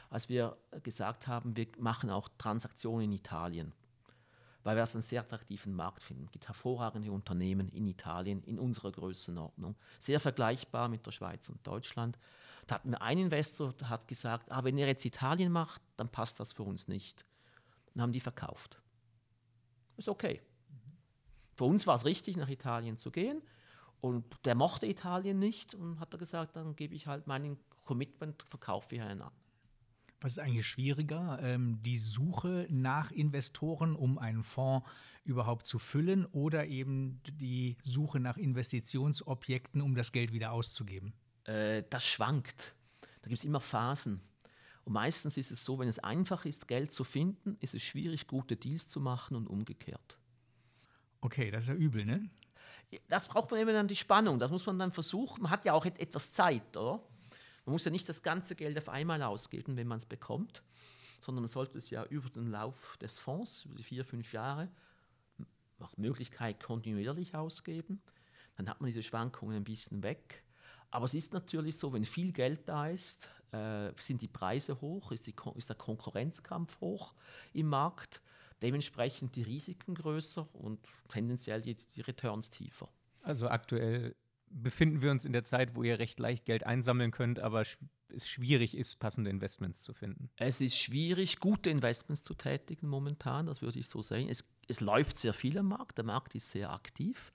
als 0.08 0.30
wir 0.30 0.56
gesagt 0.82 1.26
haben, 1.26 1.54
wir 1.54 1.66
machen 1.78 2.08
auch 2.08 2.30
Transaktionen 2.38 3.02
in 3.04 3.12
Italien, 3.12 3.74
weil 4.64 4.76
wir 4.76 4.82
es 4.82 4.94
einen 4.94 5.02
sehr 5.02 5.20
attraktiven 5.20 5.74
Markt 5.74 6.02
finden. 6.02 6.24
Es 6.24 6.32
gibt 6.32 6.48
hervorragende 6.48 7.12
Unternehmen 7.12 7.68
in 7.68 7.86
Italien 7.86 8.42
in 8.42 8.58
unserer 8.58 8.90
Größenordnung, 8.90 9.76
sehr 9.98 10.18
vergleichbar 10.18 10.88
mit 10.88 11.06
der 11.06 11.12
Schweiz 11.12 11.48
und 11.48 11.64
Deutschland. 11.66 12.18
Da 12.66 12.76
hatten 12.76 12.90
wir 12.90 13.02
einen 13.02 13.24
Investor, 13.24 13.74
der 13.74 13.90
hat 13.90 14.08
gesagt, 14.08 14.50
ah, 14.50 14.64
wenn 14.64 14.78
ihr 14.78 14.86
jetzt 14.86 15.04
Italien 15.04 15.52
macht, 15.52 15.82
dann 15.96 16.08
passt 16.08 16.40
das 16.40 16.52
für 16.52 16.62
uns 16.62 16.88
nicht. 16.88 17.24
Dann 17.92 18.02
haben 18.02 18.12
die 18.12 18.20
verkauft. 18.20 18.80
Ist 19.96 20.08
okay. 20.08 20.40
Für 21.56 21.64
uns 21.64 21.86
war 21.86 21.94
es 21.94 22.04
richtig, 22.04 22.36
nach 22.36 22.48
Italien 22.48 22.96
zu 22.96 23.10
gehen. 23.10 23.42
Und 24.00 24.24
der 24.44 24.54
mochte 24.54 24.86
Italien 24.86 25.38
nicht 25.38 25.74
und 25.74 26.00
hat 26.00 26.12
er 26.12 26.18
gesagt, 26.18 26.56
dann 26.56 26.74
gebe 26.74 26.94
ich 26.94 27.06
halt 27.06 27.26
meinen 27.26 27.58
Commitment, 27.84 28.42
verkaufe 28.42 28.96
ich 28.96 29.02
einen. 29.02 29.22
Was 30.20 30.32
ist 30.32 30.38
eigentlich 30.38 30.66
schwieriger, 30.66 31.38
ähm, 31.42 31.82
die 31.82 31.98
Suche 31.98 32.66
nach 32.70 33.10
Investoren, 33.10 33.94
um 33.94 34.18
einen 34.18 34.42
Fonds 34.42 34.88
überhaupt 35.24 35.66
zu 35.66 35.78
füllen 35.78 36.26
oder 36.26 36.66
eben 36.66 37.20
die 37.30 37.76
Suche 37.82 38.20
nach 38.20 38.36
Investitionsobjekten, 38.36 39.80
um 39.80 39.94
das 39.94 40.12
Geld 40.12 40.32
wieder 40.32 40.52
auszugeben? 40.52 41.12
Äh, 41.44 41.82
das 41.90 42.06
schwankt. 42.06 42.74
Da 43.22 43.28
gibt 43.28 43.38
es 43.38 43.44
immer 43.44 43.60
Phasen. 43.60 44.20
Und 44.84 44.92
meistens 44.92 45.36
ist 45.36 45.50
es 45.50 45.64
so, 45.64 45.78
wenn 45.78 45.88
es 45.88 45.98
einfach 45.98 46.44
ist, 46.44 46.68
Geld 46.68 46.92
zu 46.92 47.04
finden, 47.04 47.56
ist 47.60 47.74
es 47.74 47.82
schwierig, 47.82 48.26
gute 48.26 48.56
Deals 48.56 48.86
zu 48.86 49.00
machen 49.00 49.34
und 49.34 49.46
umgekehrt. 49.46 50.18
Okay, 51.22 51.50
das 51.50 51.64
ist 51.64 51.68
ja 51.70 51.74
übel, 51.74 52.04
ne? 52.04 52.28
Das 53.08 53.26
braucht 53.26 53.50
man 53.50 53.60
eben 53.60 53.72
dann 53.72 53.88
die 53.88 53.96
Spannung. 53.96 54.38
Das 54.38 54.50
muss 54.50 54.66
man 54.66 54.78
dann 54.78 54.92
versuchen. 54.92 55.42
Man 55.42 55.50
hat 55.50 55.64
ja 55.64 55.72
auch 55.72 55.86
etwas 55.86 56.30
Zeit, 56.30 56.76
oder? 56.76 57.02
Man 57.64 57.72
muss 57.72 57.84
ja 57.84 57.90
nicht 57.90 58.08
das 58.08 58.22
ganze 58.22 58.54
Geld 58.54 58.76
auf 58.76 58.88
einmal 58.88 59.22
ausgeben, 59.22 59.76
wenn 59.76 59.86
man 59.86 59.98
es 59.98 60.06
bekommt, 60.06 60.62
sondern 61.20 61.42
man 61.42 61.48
sollte 61.48 61.78
es 61.78 61.90
ja 61.90 62.04
über 62.04 62.28
den 62.28 62.50
Lauf 62.50 62.96
des 62.98 63.18
Fonds, 63.18 63.64
über 63.64 63.76
die 63.76 63.82
vier, 63.82 64.04
fünf 64.04 64.32
Jahre, 64.32 64.68
nach 65.78 65.96
Möglichkeit 65.96 66.62
kontinuierlich 66.62 67.34
ausgeben. 67.34 68.00
Dann 68.56 68.68
hat 68.68 68.80
man 68.80 68.88
diese 68.88 69.02
Schwankungen 69.02 69.56
ein 69.56 69.64
bisschen 69.64 70.02
weg. 70.02 70.44
Aber 70.90 71.06
es 71.06 71.14
ist 71.14 71.32
natürlich 71.32 71.76
so, 71.76 71.92
wenn 71.92 72.04
viel 72.04 72.32
Geld 72.32 72.68
da 72.68 72.88
ist, 72.88 73.28
äh, 73.50 73.90
sind 73.98 74.22
die 74.22 74.28
Preise 74.28 74.80
hoch, 74.80 75.10
ist, 75.10 75.26
die, 75.26 75.34
ist 75.56 75.68
der 75.68 75.76
Konkurrenzkampf 75.76 76.80
hoch 76.80 77.14
im 77.52 77.66
Markt, 77.66 78.20
dementsprechend 78.62 79.34
die 79.34 79.42
Risiken 79.42 79.94
größer 79.94 80.48
und 80.54 80.78
tendenziell 81.08 81.60
die, 81.62 81.74
die 81.74 82.00
Returns 82.02 82.50
tiefer. 82.50 82.88
Also 83.22 83.48
aktuell 83.48 84.14
befinden 84.54 85.02
wir 85.02 85.10
uns 85.10 85.24
in 85.24 85.32
der 85.32 85.44
Zeit, 85.44 85.74
wo 85.74 85.82
ihr 85.82 85.98
recht 85.98 86.18
leicht 86.20 86.46
Geld 86.46 86.64
einsammeln 86.64 87.10
könnt, 87.10 87.40
aber 87.40 87.62
es 87.62 88.28
schwierig 88.28 88.76
ist, 88.76 88.98
passende 88.98 89.30
Investments 89.30 89.82
zu 89.82 89.92
finden. 89.92 90.30
Es 90.36 90.60
ist 90.60 90.78
schwierig, 90.78 91.40
gute 91.40 91.70
Investments 91.70 92.22
zu 92.22 92.34
tätigen 92.34 92.88
momentan, 92.88 93.46
das 93.46 93.62
würde 93.62 93.78
ich 93.78 93.88
so 93.88 94.02
sehen. 94.02 94.28
Es, 94.28 94.44
es 94.68 94.80
läuft 94.80 95.18
sehr 95.18 95.34
viel 95.34 95.58
am 95.58 95.68
Markt, 95.68 95.98
der 95.98 96.04
Markt 96.04 96.34
ist 96.34 96.50
sehr 96.50 96.70
aktiv, 96.70 97.32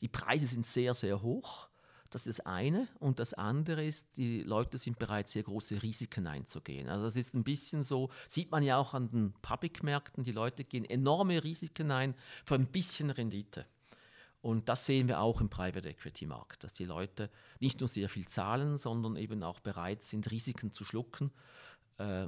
die 0.00 0.08
Preise 0.08 0.46
sind 0.46 0.64
sehr, 0.66 0.94
sehr 0.94 1.22
hoch. 1.22 1.68
Das 2.10 2.28
ist 2.28 2.38
das 2.38 2.46
eine. 2.46 2.86
Und 3.00 3.18
das 3.18 3.34
andere 3.34 3.84
ist, 3.84 4.18
die 4.18 4.42
Leute 4.42 4.78
sind 4.78 5.00
bereit, 5.00 5.26
sehr 5.26 5.42
große 5.42 5.82
Risiken 5.82 6.28
einzugehen. 6.28 6.88
Also 6.88 7.02
das 7.04 7.16
ist 7.16 7.34
ein 7.34 7.42
bisschen 7.42 7.82
so, 7.82 8.08
sieht 8.28 8.52
man 8.52 8.62
ja 8.62 8.76
auch 8.76 8.94
an 8.94 9.10
den 9.10 9.32
Public-Märkten, 9.42 10.22
die 10.22 10.30
Leute 10.30 10.62
gehen 10.62 10.84
enorme 10.84 11.42
Risiken 11.42 11.90
ein 11.90 12.14
für 12.44 12.54
ein 12.54 12.66
bisschen 12.66 13.10
Rendite. 13.10 13.66
Und 14.44 14.68
das 14.68 14.84
sehen 14.84 15.08
wir 15.08 15.20
auch 15.20 15.40
im 15.40 15.48
Private 15.48 15.88
Equity 15.88 16.26
Markt, 16.26 16.64
dass 16.64 16.74
die 16.74 16.84
Leute 16.84 17.30
nicht 17.60 17.80
nur 17.80 17.88
sehr 17.88 18.10
viel 18.10 18.28
zahlen, 18.28 18.76
sondern 18.76 19.16
eben 19.16 19.42
auch 19.42 19.58
bereit 19.58 20.02
sind, 20.02 20.30
Risiken 20.30 20.70
zu 20.70 20.84
schlucken, 20.84 21.32
äh, 21.96 22.26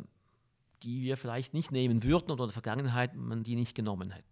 die 0.83 1.03
wir 1.03 1.19
vielleicht 1.19 1.53
nicht 1.53 1.73
nehmen 1.73 2.03
würden 2.03 2.31
oder 2.31 2.45
in 2.45 2.49
der 2.49 2.55
Vergangenheit 2.55 3.14
man 3.14 3.45
die 3.45 3.55
nicht 3.55 3.75
genommen 3.75 4.12
hätte. 4.12 4.25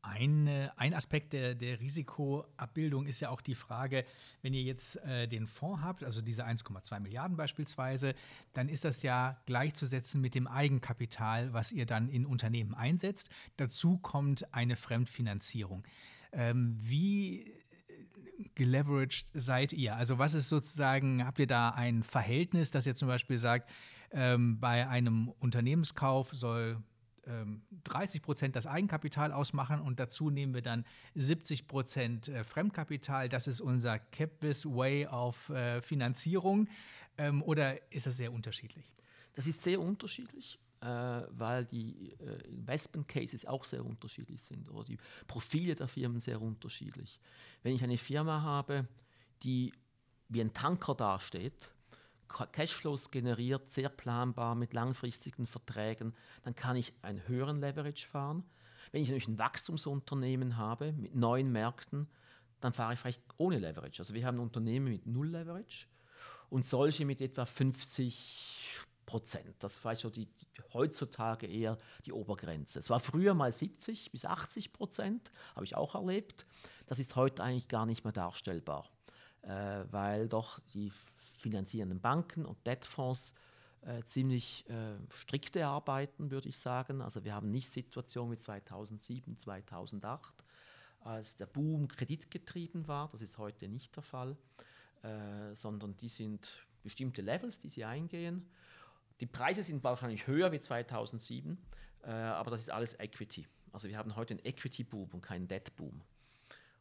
Ein, 0.00 0.48
ein 0.76 0.94
Aspekt 0.94 1.34
der, 1.34 1.54
der, 1.54 1.80
Risikoabbildung 1.80 3.04
ist 3.04 3.20
ja 3.20 3.28
auch 3.28 3.42
die 3.42 3.54
Frage, 3.54 4.06
wenn 4.40 4.54
ihr 4.54 4.62
jetzt 4.62 4.96
äh, 5.04 5.28
den 5.28 5.46
Fonds 5.46 5.82
habt, 5.82 6.02
also 6.02 6.22
diese 6.22 6.46
1,2 6.46 6.98
Milliarden 7.00 7.36
beispielsweise, 7.36 8.14
dann 8.54 8.70
ist 8.70 8.86
das 8.86 9.02
ja 9.02 9.38
gleichzusetzen 9.44 10.22
mit 10.22 10.34
dem 10.34 10.46
Eigenkapital, 10.46 11.52
was 11.52 11.72
ihr 11.72 11.84
dann 11.84 12.08
in 12.08 12.24
Unternehmen 12.24 12.72
einsetzt. 12.72 13.28
Dazu 13.58 13.98
kommt 13.98 14.54
eine 14.54 14.76
Fremdfinanzierung. 14.76 15.84
Ähm, 16.32 16.76
wie 16.80 17.52
geleveraged 18.54 19.26
seid 19.34 19.72
ihr? 19.72 19.96
Also 19.96 20.18
was 20.18 20.34
ist 20.34 20.48
sozusagen, 20.48 21.24
habt 21.24 21.38
ihr 21.38 21.46
da 21.46 21.70
ein 21.70 22.02
Verhältnis, 22.02 22.70
das 22.70 22.86
ihr 22.86 22.94
zum 22.94 23.08
Beispiel 23.08 23.38
sagt, 23.38 23.70
ähm, 24.10 24.58
bei 24.58 24.88
einem 24.88 25.28
Unternehmenskauf 25.40 26.30
soll 26.32 26.82
30 27.84 28.16
ähm, 28.16 28.22
Prozent 28.22 28.56
das 28.56 28.66
Eigenkapital 28.66 29.32
ausmachen 29.32 29.80
und 29.80 30.00
dazu 30.00 30.30
nehmen 30.30 30.54
wir 30.54 30.62
dann 30.62 30.84
70 31.14 31.66
Prozent 31.66 32.28
äh, 32.28 32.42
Fremdkapital. 32.42 33.28
Das 33.28 33.46
ist 33.46 33.60
unser 33.60 33.98
Capvis 33.98 34.64
Way 34.66 35.06
of 35.06 35.50
äh, 35.50 35.82
Finanzierung. 35.82 36.68
Ähm, 37.18 37.42
oder 37.42 37.92
ist 37.92 38.06
das 38.06 38.16
sehr 38.16 38.32
unterschiedlich? 38.32 38.94
Das 39.34 39.46
ist 39.46 39.62
sehr 39.62 39.80
unterschiedlich, 39.80 40.58
äh, 40.58 40.67
weil 40.80 41.64
die 41.66 42.10
Investment 42.48 43.08
Cases 43.08 43.44
auch 43.46 43.64
sehr 43.64 43.84
unterschiedlich 43.84 44.42
sind 44.42 44.70
oder 44.70 44.84
die 44.84 44.98
Profile 45.26 45.74
der 45.74 45.88
Firmen 45.88 46.20
sehr 46.20 46.40
unterschiedlich. 46.40 47.20
Wenn 47.62 47.74
ich 47.74 47.82
eine 47.82 47.98
Firma 47.98 48.42
habe, 48.42 48.86
die 49.42 49.72
wie 50.28 50.40
ein 50.40 50.52
Tanker 50.52 50.94
dasteht, 50.94 51.70
Cashflows 52.28 53.10
generiert, 53.10 53.70
sehr 53.70 53.88
planbar 53.88 54.54
mit 54.54 54.74
langfristigen 54.74 55.46
Verträgen, 55.46 56.14
dann 56.42 56.54
kann 56.54 56.76
ich 56.76 56.92
einen 57.00 57.26
höheren 57.26 57.60
Leverage 57.60 58.06
fahren. 58.06 58.44
Wenn 58.92 59.02
ich 59.02 59.08
natürlich 59.08 59.28
ein 59.28 59.38
Wachstumsunternehmen 59.38 60.56
habe 60.56 60.92
mit 60.92 61.14
neuen 61.14 61.50
Märkten, 61.50 62.06
dann 62.60 62.72
fahre 62.72 62.94
ich 62.94 63.00
vielleicht 63.00 63.22
ohne 63.38 63.58
Leverage. 63.58 64.00
Also 64.00 64.14
wir 64.14 64.26
haben 64.26 64.38
Unternehmen 64.40 64.90
mit 64.90 65.06
null 65.06 65.28
Leverage 65.28 65.86
und 66.50 66.66
solche 66.66 67.04
mit 67.06 67.20
etwa 67.20 67.46
50 67.46 68.67
Prozent. 69.08 69.54
Das 69.60 69.78
ist 69.78 70.00
so 70.00 70.10
die, 70.10 70.28
heutzutage 70.74 71.46
eher 71.46 71.78
die 72.04 72.12
Obergrenze. 72.12 72.78
Es 72.78 72.90
war 72.90 73.00
früher 73.00 73.32
mal 73.32 73.54
70 73.54 74.12
bis 74.12 74.26
80 74.26 74.74
Prozent, 74.74 75.32
habe 75.54 75.64
ich 75.64 75.76
auch 75.76 75.94
erlebt. 75.94 76.44
Das 76.88 76.98
ist 76.98 77.16
heute 77.16 77.42
eigentlich 77.42 77.68
gar 77.68 77.86
nicht 77.86 78.04
mehr 78.04 78.12
darstellbar, 78.12 78.90
äh, 79.40 79.84
weil 79.90 80.28
doch 80.28 80.60
die 80.74 80.92
finanzierenden 81.40 82.02
Banken 82.02 82.44
und 82.44 82.58
Debtfonds 82.66 83.32
äh, 83.80 84.02
ziemlich 84.04 84.68
äh, 84.68 84.98
strikte 85.08 85.66
arbeiten, 85.66 86.30
würde 86.30 86.50
ich 86.50 86.58
sagen. 86.58 87.00
Also 87.00 87.24
wir 87.24 87.34
haben 87.34 87.50
nicht 87.50 87.70
Situationen 87.70 88.32
wie 88.32 88.38
2007, 88.38 89.38
2008, 89.38 90.44
als 91.00 91.34
der 91.34 91.46
Boom 91.46 91.88
kreditgetrieben 91.88 92.86
war. 92.86 93.08
Das 93.08 93.22
ist 93.22 93.38
heute 93.38 93.68
nicht 93.68 93.96
der 93.96 94.02
Fall, 94.02 94.36
äh, 95.02 95.54
sondern 95.54 95.96
die 95.96 96.10
sind 96.10 96.66
bestimmte 96.82 97.22
Levels, 97.22 97.58
die 97.58 97.70
sie 97.70 97.86
eingehen. 97.86 98.46
Die 99.20 99.26
Preise 99.26 99.62
sind 99.62 99.82
wahrscheinlich 99.82 100.26
höher 100.26 100.52
wie 100.52 100.60
2007, 100.60 101.58
äh, 102.02 102.10
aber 102.10 102.50
das 102.50 102.60
ist 102.60 102.70
alles 102.70 102.98
Equity. 102.98 103.46
Also 103.72 103.88
wir 103.88 103.98
haben 103.98 104.16
heute 104.16 104.34
einen 104.34 104.44
Equity-Boom 104.44 105.10
und 105.12 105.20
keinen 105.20 105.48
Debt-Boom. 105.48 106.00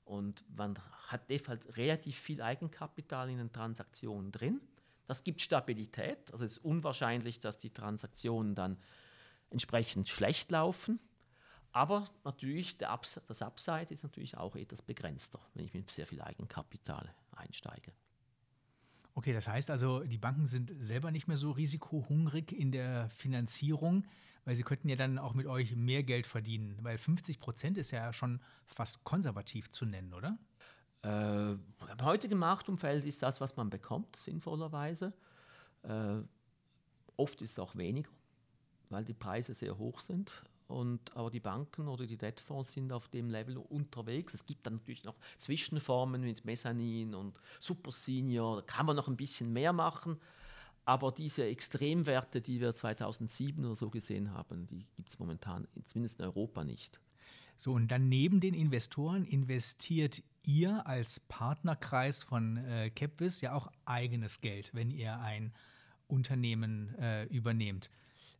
Und 0.05 0.45
man 0.55 0.77
hat 1.07 1.29
halt 1.29 1.77
relativ 1.77 2.17
viel 2.17 2.41
Eigenkapital 2.41 3.29
in 3.29 3.39
den 3.39 3.51
Transaktionen 3.51 4.31
drin. 4.31 4.61
Das 5.05 5.23
gibt 5.23 5.41
Stabilität. 5.41 6.31
Also 6.31 6.45
es 6.45 6.53
ist 6.53 6.65
unwahrscheinlich, 6.65 7.39
dass 7.39 7.57
die 7.57 7.71
Transaktionen 7.71 8.55
dann 8.55 8.77
entsprechend 9.49 10.07
schlecht 10.07 10.51
laufen. 10.51 10.99
Aber 11.71 12.09
natürlich, 12.23 12.77
Ups 12.81 13.21
das 13.27 13.41
Upside 13.41 13.87
ist 13.89 14.03
natürlich 14.03 14.37
auch 14.37 14.55
etwas 14.55 14.81
begrenzter, 14.81 15.39
wenn 15.53 15.65
ich 15.65 15.73
mit 15.73 15.91
sehr 15.91 16.05
viel 16.05 16.21
Eigenkapital 16.21 17.13
einsteige. 17.35 17.91
Okay, 19.17 19.33
das 19.33 19.47
heißt 19.47 19.71
also, 19.71 20.03
die 20.03 20.19
Banken 20.19 20.45
sind 20.45 20.75
selber 20.77 21.09
nicht 21.09 21.27
mehr 21.27 21.37
so 21.37 21.49
risikohungrig 21.49 22.51
in 22.51 22.71
der 22.71 23.09
Finanzierung, 23.09 24.05
weil 24.45 24.53
sie 24.53 24.61
könnten 24.61 24.89
ja 24.89 24.95
dann 24.95 25.17
auch 25.17 25.33
mit 25.33 25.47
euch 25.47 25.75
mehr 25.75 26.03
Geld 26.03 26.27
verdienen, 26.27 26.77
weil 26.83 26.99
50 26.99 27.39
Prozent 27.39 27.79
ist 27.79 27.89
ja 27.89 28.13
schon 28.13 28.39
fast 28.67 29.03
konservativ 29.05 29.71
zu 29.71 29.87
nennen, 29.87 30.13
oder? 30.13 30.37
Äh, 31.03 31.53
Im 31.53 32.01
heutigen 32.03 32.37
Marktumfeld 32.37 33.05
ist 33.05 33.23
das, 33.23 33.41
was 33.41 33.57
man 33.57 33.71
bekommt, 33.71 34.17
sinnvollerweise. 34.17 35.13
Äh, 35.81 36.19
oft 37.15 37.41
ist 37.41 37.53
es 37.53 37.59
auch 37.59 37.75
weniger, 37.75 38.11
weil 38.89 39.03
die 39.03 39.15
Preise 39.15 39.55
sehr 39.55 39.79
hoch 39.79 39.99
sind. 39.99 40.43
Und, 40.67 41.15
aber 41.15 41.29
die 41.29 41.39
Banken 41.39 41.87
oder 41.87 42.05
die 42.05 42.17
Debtfonds 42.17 42.73
sind 42.73 42.91
auf 42.91 43.07
dem 43.07 43.29
Level 43.29 43.57
unterwegs. 43.57 44.33
Es 44.33 44.45
gibt 44.45 44.65
dann 44.65 44.75
natürlich 44.75 45.05
noch 45.05 45.15
Zwischenformen 45.37 46.21
mit 46.21 46.43
Mezzanin 46.43 47.15
und 47.15 47.39
Super 47.59 47.91
Senior. 47.91 48.57
Da 48.57 48.61
kann 48.63 48.85
man 48.85 48.95
noch 48.95 49.07
ein 49.07 49.15
bisschen 49.15 49.53
mehr 49.53 49.71
machen. 49.71 50.19
Aber 50.83 51.11
diese 51.11 51.45
Extremwerte, 51.45 52.41
die 52.41 52.61
wir 52.61 52.73
2007 52.73 53.63
oder 53.65 53.75
so 53.75 53.89
gesehen 53.89 54.33
haben, 54.33 54.67
die 54.67 54.85
gibt 54.95 55.09
es 55.09 55.19
momentan, 55.19 55.67
zumindest 55.85 56.19
in 56.19 56.25
Europa 56.25 56.63
nicht. 56.63 56.99
So, 57.57 57.73
und 57.73 57.89
dann 57.89 58.07
neben 58.07 58.39
den 58.39 58.53
Investoren 58.53 59.25
investiert 59.25 60.21
ihr 60.43 60.85
als 60.87 61.19
Partnerkreis 61.21 62.23
von 62.23 62.57
äh, 62.57 62.89
Capvis 62.91 63.41
ja 63.41 63.53
auch 63.53 63.71
eigenes 63.85 64.41
Geld, 64.41 64.71
wenn 64.73 64.91
ihr 64.91 65.19
ein 65.19 65.51
Unternehmen 66.07 66.95
äh, 66.99 67.25
übernehmt. 67.25 67.89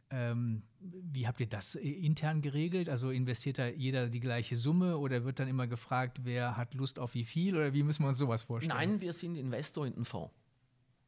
Ähm, 0.10 0.64
wie 0.80 1.28
habt 1.28 1.40
ihr 1.42 1.48
das 1.48 1.76
äh, 1.76 1.82
intern 1.82 2.42
geregelt? 2.42 2.90
Also 2.90 3.10
investiert 3.10 3.58
da 3.58 3.68
jeder 3.68 4.08
die 4.08 4.22
gleiche 4.22 4.56
Summe 4.56 4.98
oder 4.98 5.26
wird 5.26 5.40
dann 5.40 5.50
immer 5.50 5.68
gefragt, 5.68 6.20
wer 6.24 6.56
hat 6.56 6.74
Lust 6.74 6.98
auf 6.98 7.14
wie 7.14 7.26
viel 7.26 7.56
oder 7.56 7.74
wie 7.74 7.84
müssen 7.84 8.04
wir 8.04 8.10
uns 8.10 8.18
sowas 8.18 8.44
vorstellen? 8.44 8.78
Nein, 8.78 9.02
wir 9.02 9.12
sind 9.12 9.36
Investor 9.36 9.86
in 9.86 9.94
den 9.94 10.06
Fonds. 10.06 10.34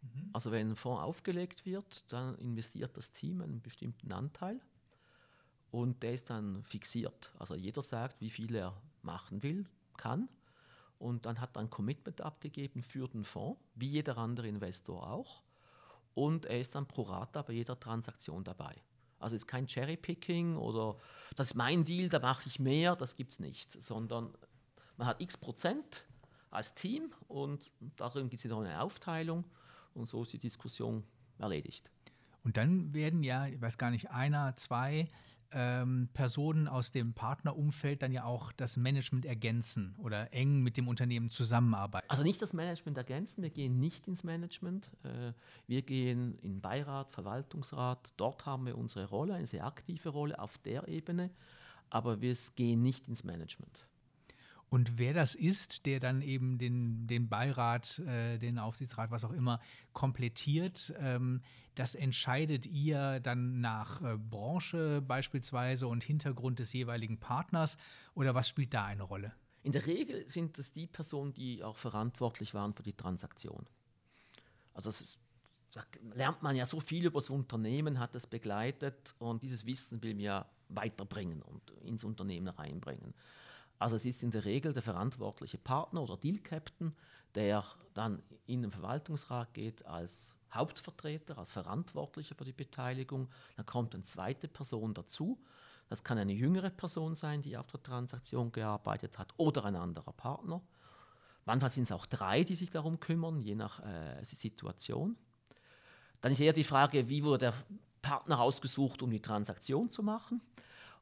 Mhm. 0.01 0.29
Also 0.33 0.51
wenn 0.51 0.71
ein 0.71 0.75
Fonds 0.75 1.01
aufgelegt 1.01 1.65
wird, 1.65 2.11
dann 2.11 2.35
investiert 2.39 2.97
das 2.97 3.11
Team 3.11 3.41
einen 3.41 3.61
bestimmten 3.61 4.11
Anteil 4.11 4.59
und 5.71 6.03
der 6.03 6.13
ist 6.13 6.29
dann 6.29 6.63
fixiert. 6.63 7.31
Also 7.39 7.55
jeder 7.55 7.81
sagt, 7.81 8.19
wie 8.19 8.29
viel 8.29 8.53
er 8.55 8.81
machen 9.01 9.43
will, 9.43 9.65
kann 9.95 10.27
und 10.97 11.25
dann 11.25 11.39
hat 11.39 11.55
er 11.55 11.61
ein 11.61 11.69
Commitment 11.69 12.19
abgegeben 12.19 12.83
für 12.83 13.07
den 13.07 13.23
Fonds, 13.23 13.61
wie 13.75 13.87
jeder 13.87 14.17
andere 14.17 14.49
Investor 14.49 15.09
auch 15.09 15.41
und 16.15 16.45
er 16.45 16.59
ist 16.59 16.75
dann 16.75 16.85
pro 16.85 17.03
rata 17.03 17.41
bei 17.41 17.53
jeder 17.53 17.79
Transaktion 17.79 18.43
dabei. 18.43 18.75
Also 19.19 19.35
es 19.35 19.43
ist 19.43 19.47
kein 19.47 19.67
Cherry-Picking 19.67 20.55
oder 20.57 20.97
das 21.35 21.47
ist 21.47 21.55
mein 21.55 21.83
Deal, 21.83 22.09
da 22.09 22.19
mache 22.19 22.47
ich 22.47 22.59
mehr, 22.59 22.95
das 22.95 23.15
gibt 23.15 23.33
es 23.33 23.39
nicht, 23.39 23.81
sondern 23.81 24.33
man 24.97 25.07
hat 25.07 25.21
x 25.21 25.37
Prozent 25.37 26.05
als 26.51 26.73
Team 26.73 27.13
und 27.27 27.71
darin 27.95 28.29
gibt 28.29 28.43
es 28.43 28.49
noch 28.49 28.61
eine 28.61 28.81
Aufteilung 28.81 29.43
und 29.93 30.07
so 30.07 30.23
ist 30.23 30.33
die 30.33 30.39
Diskussion 30.39 31.03
erledigt. 31.37 31.91
Und 32.43 32.57
dann 32.57 32.93
werden 32.93 33.23
ja, 33.23 33.47
ich 33.47 33.61
weiß 33.61 33.77
gar 33.77 33.91
nicht, 33.91 34.11
einer, 34.11 34.55
zwei 34.55 35.07
ähm, 35.51 36.09
Personen 36.13 36.67
aus 36.67 36.91
dem 36.91 37.13
Partnerumfeld 37.13 38.01
dann 38.01 38.11
ja 38.11 38.23
auch 38.23 38.51
das 38.51 38.77
Management 38.77 39.25
ergänzen 39.25 39.95
oder 39.97 40.33
eng 40.33 40.61
mit 40.61 40.77
dem 40.77 40.87
Unternehmen 40.87 41.29
zusammenarbeiten. 41.29 42.09
Also 42.09 42.23
nicht 42.23 42.41
das 42.41 42.53
Management 42.53 42.97
ergänzen, 42.97 43.41
wir 43.41 43.49
gehen 43.49 43.79
nicht 43.79 44.07
ins 44.07 44.23
Management, 44.23 44.91
äh, 45.03 45.33
wir 45.67 45.81
gehen 45.81 46.37
in 46.41 46.61
Beirat, 46.61 47.11
Verwaltungsrat, 47.11 48.13
dort 48.17 48.45
haben 48.45 48.65
wir 48.65 48.77
unsere 48.77 49.05
Rolle, 49.05 49.33
eine 49.35 49.47
sehr 49.47 49.65
aktive 49.65 50.09
Rolle 50.09 50.39
auf 50.39 50.57
der 50.59 50.87
Ebene, 50.87 51.31
aber 51.89 52.21
wir 52.21 52.35
gehen 52.55 52.83
nicht 52.83 53.07
ins 53.07 53.23
Management. 53.23 53.87
Und 54.69 54.99
wer 54.99 55.13
das 55.13 55.33
ist, 55.33 55.87
der 55.87 55.99
dann 55.99 56.21
eben 56.21 56.59
den, 56.59 57.07
den 57.07 57.27
Beirat, 57.27 57.99
äh, 57.99 58.37
den 58.37 58.59
Aufsichtsrat, 58.59 59.09
was 59.09 59.25
auch 59.25 59.31
immer, 59.31 59.59
komplettiert, 59.93 60.93
ähm, 60.99 61.41
das 61.79 61.95
entscheidet 61.95 62.65
ihr 62.65 63.21
dann 63.21 63.61
nach 63.61 64.01
äh, 64.01 64.17
Branche 64.17 65.01
beispielsweise 65.01 65.87
und 65.87 66.03
Hintergrund 66.03 66.59
des 66.59 66.73
jeweiligen 66.73 67.19
Partners 67.21 67.77
oder 68.15 68.35
was 68.35 68.49
spielt 68.49 68.73
da 68.73 68.83
eine 68.83 69.03
Rolle? 69.03 69.31
In 69.63 69.71
der 69.71 69.87
Regel 69.87 70.29
sind 70.29 70.59
es 70.59 70.73
die 70.73 70.87
Personen, 70.87 71.33
die 71.33 71.63
auch 71.63 71.77
verantwortlich 71.77 72.53
waren 72.53 72.73
für 72.73 72.83
die 72.83 72.97
Transaktion. 72.97 73.65
Also 74.73 74.89
ist, 74.89 75.19
da 75.71 75.81
lernt 76.13 76.43
man 76.43 76.57
ja 76.57 76.65
so 76.65 76.81
viel 76.81 77.05
über 77.05 77.19
das 77.19 77.29
Unternehmen, 77.29 77.97
hat 77.97 78.13
es 78.13 78.27
begleitet 78.27 79.15
und 79.17 79.41
dieses 79.41 79.65
Wissen 79.65 80.03
will 80.03 80.15
man 80.15 80.23
ja 80.23 80.45
weiterbringen 80.67 81.41
und 81.41 81.71
ins 81.85 82.03
Unternehmen 82.03 82.49
reinbringen. 82.49 83.13
Also 83.77 83.95
es 83.95 84.03
ist 84.03 84.21
in 84.21 84.31
der 84.31 84.43
Regel 84.43 84.73
der 84.73 84.83
verantwortliche 84.83 85.57
Partner 85.57 86.01
oder 86.01 86.17
Deal 86.17 86.39
Captain, 86.39 86.93
der 87.35 87.63
dann 87.93 88.21
in 88.47 88.63
den 88.63 88.71
Verwaltungsrat 88.71 89.53
geht 89.53 89.85
als 89.85 90.35
Hauptvertreter, 90.51 91.37
als 91.37 91.51
Verantwortlicher 91.51 92.35
für 92.35 92.45
die 92.45 92.53
Beteiligung. 92.53 93.29
Dann 93.55 93.65
kommt 93.65 93.93
eine 93.93 94.03
zweite 94.03 94.47
Person 94.47 94.93
dazu. 94.93 95.39
Das 95.89 96.03
kann 96.03 96.17
eine 96.17 96.33
jüngere 96.33 96.69
Person 96.69 97.15
sein, 97.15 97.41
die 97.41 97.57
auf 97.57 97.67
der 97.67 97.81
Transaktion 97.81 98.51
gearbeitet 98.51 99.17
hat, 99.17 99.33
oder 99.37 99.65
ein 99.65 99.75
anderer 99.75 100.13
Partner. 100.13 100.61
Manchmal 101.45 101.71
sind 101.71 101.83
es 101.83 101.91
auch 101.91 102.05
drei, 102.05 102.43
die 102.43 102.55
sich 102.55 102.69
darum 102.69 102.99
kümmern, 102.99 103.41
je 103.41 103.55
nach 103.55 103.79
äh, 103.83 104.23
Situation. 104.23 105.17
Dann 106.21 106.31
ist 106.31 106.39
eher 106.39 106.53
die 106.53 106.63
Frage, 106.63 107.09
wie 107.09 107.23
wurde 107.23 107.37
der 107.37 107.53
Partner 108.01 108.39
ausgesucht, 108.39 109.01
um 109.01 109.09
die 109.09 109.21
Transaktion 109.21 109.89
zu 109.89 110.03
machen. 110.03 110.41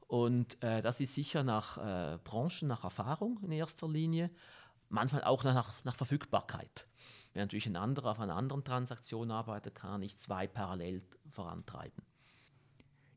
Und 0.08 0.62
äh, 0.64 0.82
das 0.82 1.02
ist 1.02 1.16
sicher 1.16 1.43
nach 1.43 1.78
äh, 1.78 2.18
Branchen, 2.24 2.68
nach 2.68 2.84
Erfahrung 2.84 3.39
in 3.43 3.52
erster 3.52 3.89
Linie, 3.89 4.30
manchmal 4.89 5.24
auch 5.24 5.43
nach, 5.43 5.84
nach 5.84 5.95
Verfügbarkeit. 5.95 6.88
Wenn 7.38 7.43
natürlich 7.43 7.67
ein 7.67 7.75
anderer 7.75 8.09
auf 8.09 8.19
einer 8.19 8.35
anderen 8.35 8.63
Transaktion 8.63 9.29
arbeitet, 9.29 9.75
kann 9.75 9.99
nicht 9.99 10.19
zwei 10.19 10.47
parallel 10.47 11.03
vorantreiben. 11.29 12.01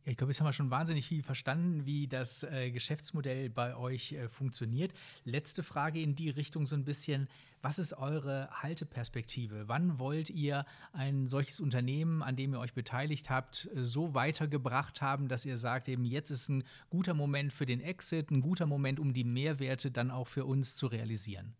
Ja, 0.05 0.11
ich 0.11 0.19
glaube, 0.19 0.31
jetzt 0.31 0.41
haben 0.41 0.47
wir 0.47 0.53
schon 0.53 0.71
wahnsinnig 0.71 1.07
viel 1.07 1.23
verstanden, 1.23 1.87
wie 1.87 2.07
das 2.07 2.43
äh, 2.43 2.71
Geschäftsmodell 2.71 3.49
bei 3.49 3.75
euch 3.75 4.13
äh, 4.13 4.29
funktioniert. 4.29 4.93
Letzte 5.25 5.63
Frage 5.63 6.03
in 6.03 6.17
die 6.17 6.29
Richtung 6.29 6.67
so 6.67 6.77
ein 6.77 6.85
bisschen. 6.85 7.29
Was 7.63 7.79
ist 7.79 7.95
eure 7.95 8.51
Halteperspektive? 8.51 9.69
Wann 9.69 9.99
wollt 9.99 10.29
ihr 10.29 10.67
ein 10.93 11.29
solches 11.29 11.59
Unternehmen, 11.59 12.23
an 12.23 12.37
dem 12.37 12.53
ihr 12.53 12.61
euch 12.61 12.75
beteiligt 12.75 13.31
habt, 13.31 13.71
so 13.75 14.13
weitergebracht 14.13 15.01
haben, 15.01 15.29
dass 15.29 15.47
ihr 15.47 15.57
sagt, 15.57 15.89
eben 15.89 16.05
jetzt 16.05 16.29
ist 16.29 16.51
ein 16.51 16.65
guter 16.91 17.15
Moment 17.15 17.55
für 17.55 17.65
den 17.65 17.81
Exit, 17.81 18.31
ein 18.31 18.43
guter 18.43 18.67
Moment, 18.67 19.01
um 19.01 19.15
die 19.15 19.25
Mehrwerte 19.25 19.91
dann 19.91 20.11
auch 20.11 20.27
für 20.27 20.45
uns 20.45 20.77
zu 20.77 20.89
realisieren? 20.89 21.55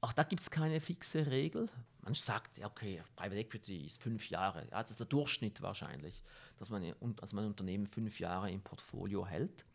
Auch 0.00 0.12
da 0.12 0.22
gibt 0.22 0.42
es 0.42 0.50
keine 0.50 0.80
fixe 0.80 1.26
Regel. 1.26 1.68
Man 2.02 2.14
sagt, 2.14 2.58
ja, 2.58 2.66
okay, 2.66 3.02
Private 3.16 3.40
Equity 3.40 3.86
ist 3.86 4.00
fünf 4.00 4.30
Jahre. 4.30 4.66
Ja, 4.70 4.80
das 4.80 4.92
ist 4.92 5.00
der 5.00 5.06
Durchschnitt 5.06 5.60
wahrscheinlich, 5.60 6.22
dass 6.58 6.70
man, 6.70 6.94
dass 7.16 7.32
man 7.32 7.44
ein 7.44 7.50
Unternehmen 7.50 7.86
fünf 7.86 8.20
Jahre 8.20 8.50
im 8.50 8.62
Portfolio 8.62 9.26
hält. 9.26 9.66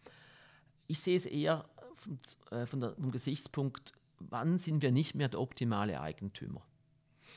Ich 0.87 0.99
sehe 0.99 1.17
es 1.17 1.25
eher 1.25 1.67
vom, 1.95 2.19
äh, 2.51 2.65
von 2.65 2.79
der, 2.79 2.95
vom 2.95 3.11
Gesichtspunkt, 3.11 3.93
wann 4.19 4.59
sind 4.59 4.81
wir 4.81 4.91
nicht 4.91 5.15
mehr 5.15 5.27
der 5.27 5.41
optimale 5.41 5.99
Eigentümer? 5.99 6.65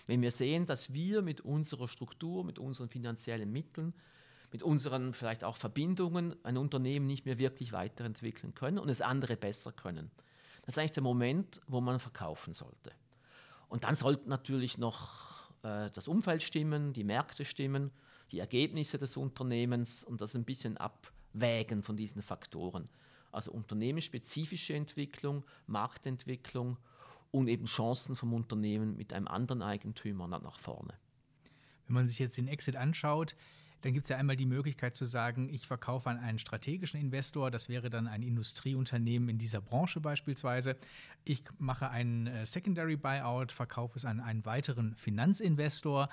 Wenn 0.06 0.22
wir 0.22 0.30
sehen, 0.30 0.66
dass 0.66 0.92
wir 0.92 1.22
mit 1.22 1.40
unserer 1.40 1.88
Struktur, 1.88 2.44
mit 2.44 2.58
unseren 2.58 2.88
finanziellen 2.88 3.50
Mitteln, 3.50 3.94
mit 4.52 4.62
unseren 4.62 5.12
vielleicht 5.12 5.42
auch 5.42 5.56
Verbindungen 5.56 6.36
ein 6.44 6.56
Unternehmen 6.56 7.06
nicht 7.06 7.26
mehr 7.26 7.38
wirklich 7.38 7.72
weiterentwickeln 7.72 8.54
können 8.54 8.78
und 8.78 8.88
es 8.88 9.02
andere 9.02 9.36
besser 9.36 9.72
können 9.72 10.10
das 10.66 10.74
ist 10.74 10.78
eigentlich 10.78 10.92
der 10.92 11.02
Moment, 11.02 11.60
wo 11.68 11.80
man 11.80 12.00
verkaufen 12.00 12.52
sollte. 12.52 12.90
Und 13.68 13.84
dann 13.84 13.94
sollte 13.94 14.28
natürlich 14.28 14.78
noch 14.78 15.50
äh, 15.62 15.90
das 15.92 16.08
Umfeld 16.08 16.42
stimmen, 16.42 16.92
die 16.92 17.04
Märkte 17.04 17.44
stimmen, 17.44 17.92
die 18.32 18.40
Ergebnisse 18.40 18.98
des 18.98 19.16
Unternehmens 19.16 20.02
und 20.02 20.20
das 20.20 20.34
ein 20.34 20.44
bisschen 20.44 20.76
abwägen 20.76 21.82
von 21.82 21.96
diesen 21.96 22.20
Faktoren. 22.20 22.90
Also 23.30 23.52
unternehmensspezifische 23.52 24.74
Entwicklung, 24.74 25.44
Marktentwicklung 25.66 26.78
und 27.30 27.48
eben 27.48 27.66
Chancen 27.66 28.16
vom 28.16 28.34
Unternehmen 28.34 28.96
mit 28.96 29.12
einem 29.12 29.28
anderen 29.28 29.62
Eigentümer 29.62 30.26
nach 30.26 30.58
vorne. 30.58 30.94
Wenn 31.86 31.94
man 31.94 32.08
sich 32.08 32.18
jetzt 32.18 32.36
den 32.36 32.48
Exit 32.48 32.74
anschaut, 32.74 33.36
dann 33.82 33.92
gibt 33.92 34.04
es 34.04 34.08
ja 34.08 34.16
einmal 34.16 34.36
die 34.36 34.46
Möglichkeit 34.46 34.94
zu 34.94 35.04
sagen, 35.04 35.48
ich 35.52 35.66
verkaufe 35.66 36.10
an 36.10 36.18
einen 36.18 36.38
strategischen 36.38 37.00
Investor, 37.00 37.50
das 37.50 37.68
wäre 37.68 37.90
dann 37.90 38.06
ein 38.06 38.22
Industrieunternehmen 38.22 39.28
in 39.28 39.38
dieser 39.38 39.60
Branche 39.60 40.00
beispielsweise. 40.00 40.76
Ich 41.24 41.42
mache 41.58 41.90
einen 41.90 42.26
äh, 42.26 42.46
Secondary 42.46 42.96
Buyout, 42.96 43.52
verkaufe 43.52 43.96
es 43.96 44.04
an 44.04 44.20
einen 44.20 44.44
weiteren 44.44 44.94
Finanzinvestor 44.96 46.08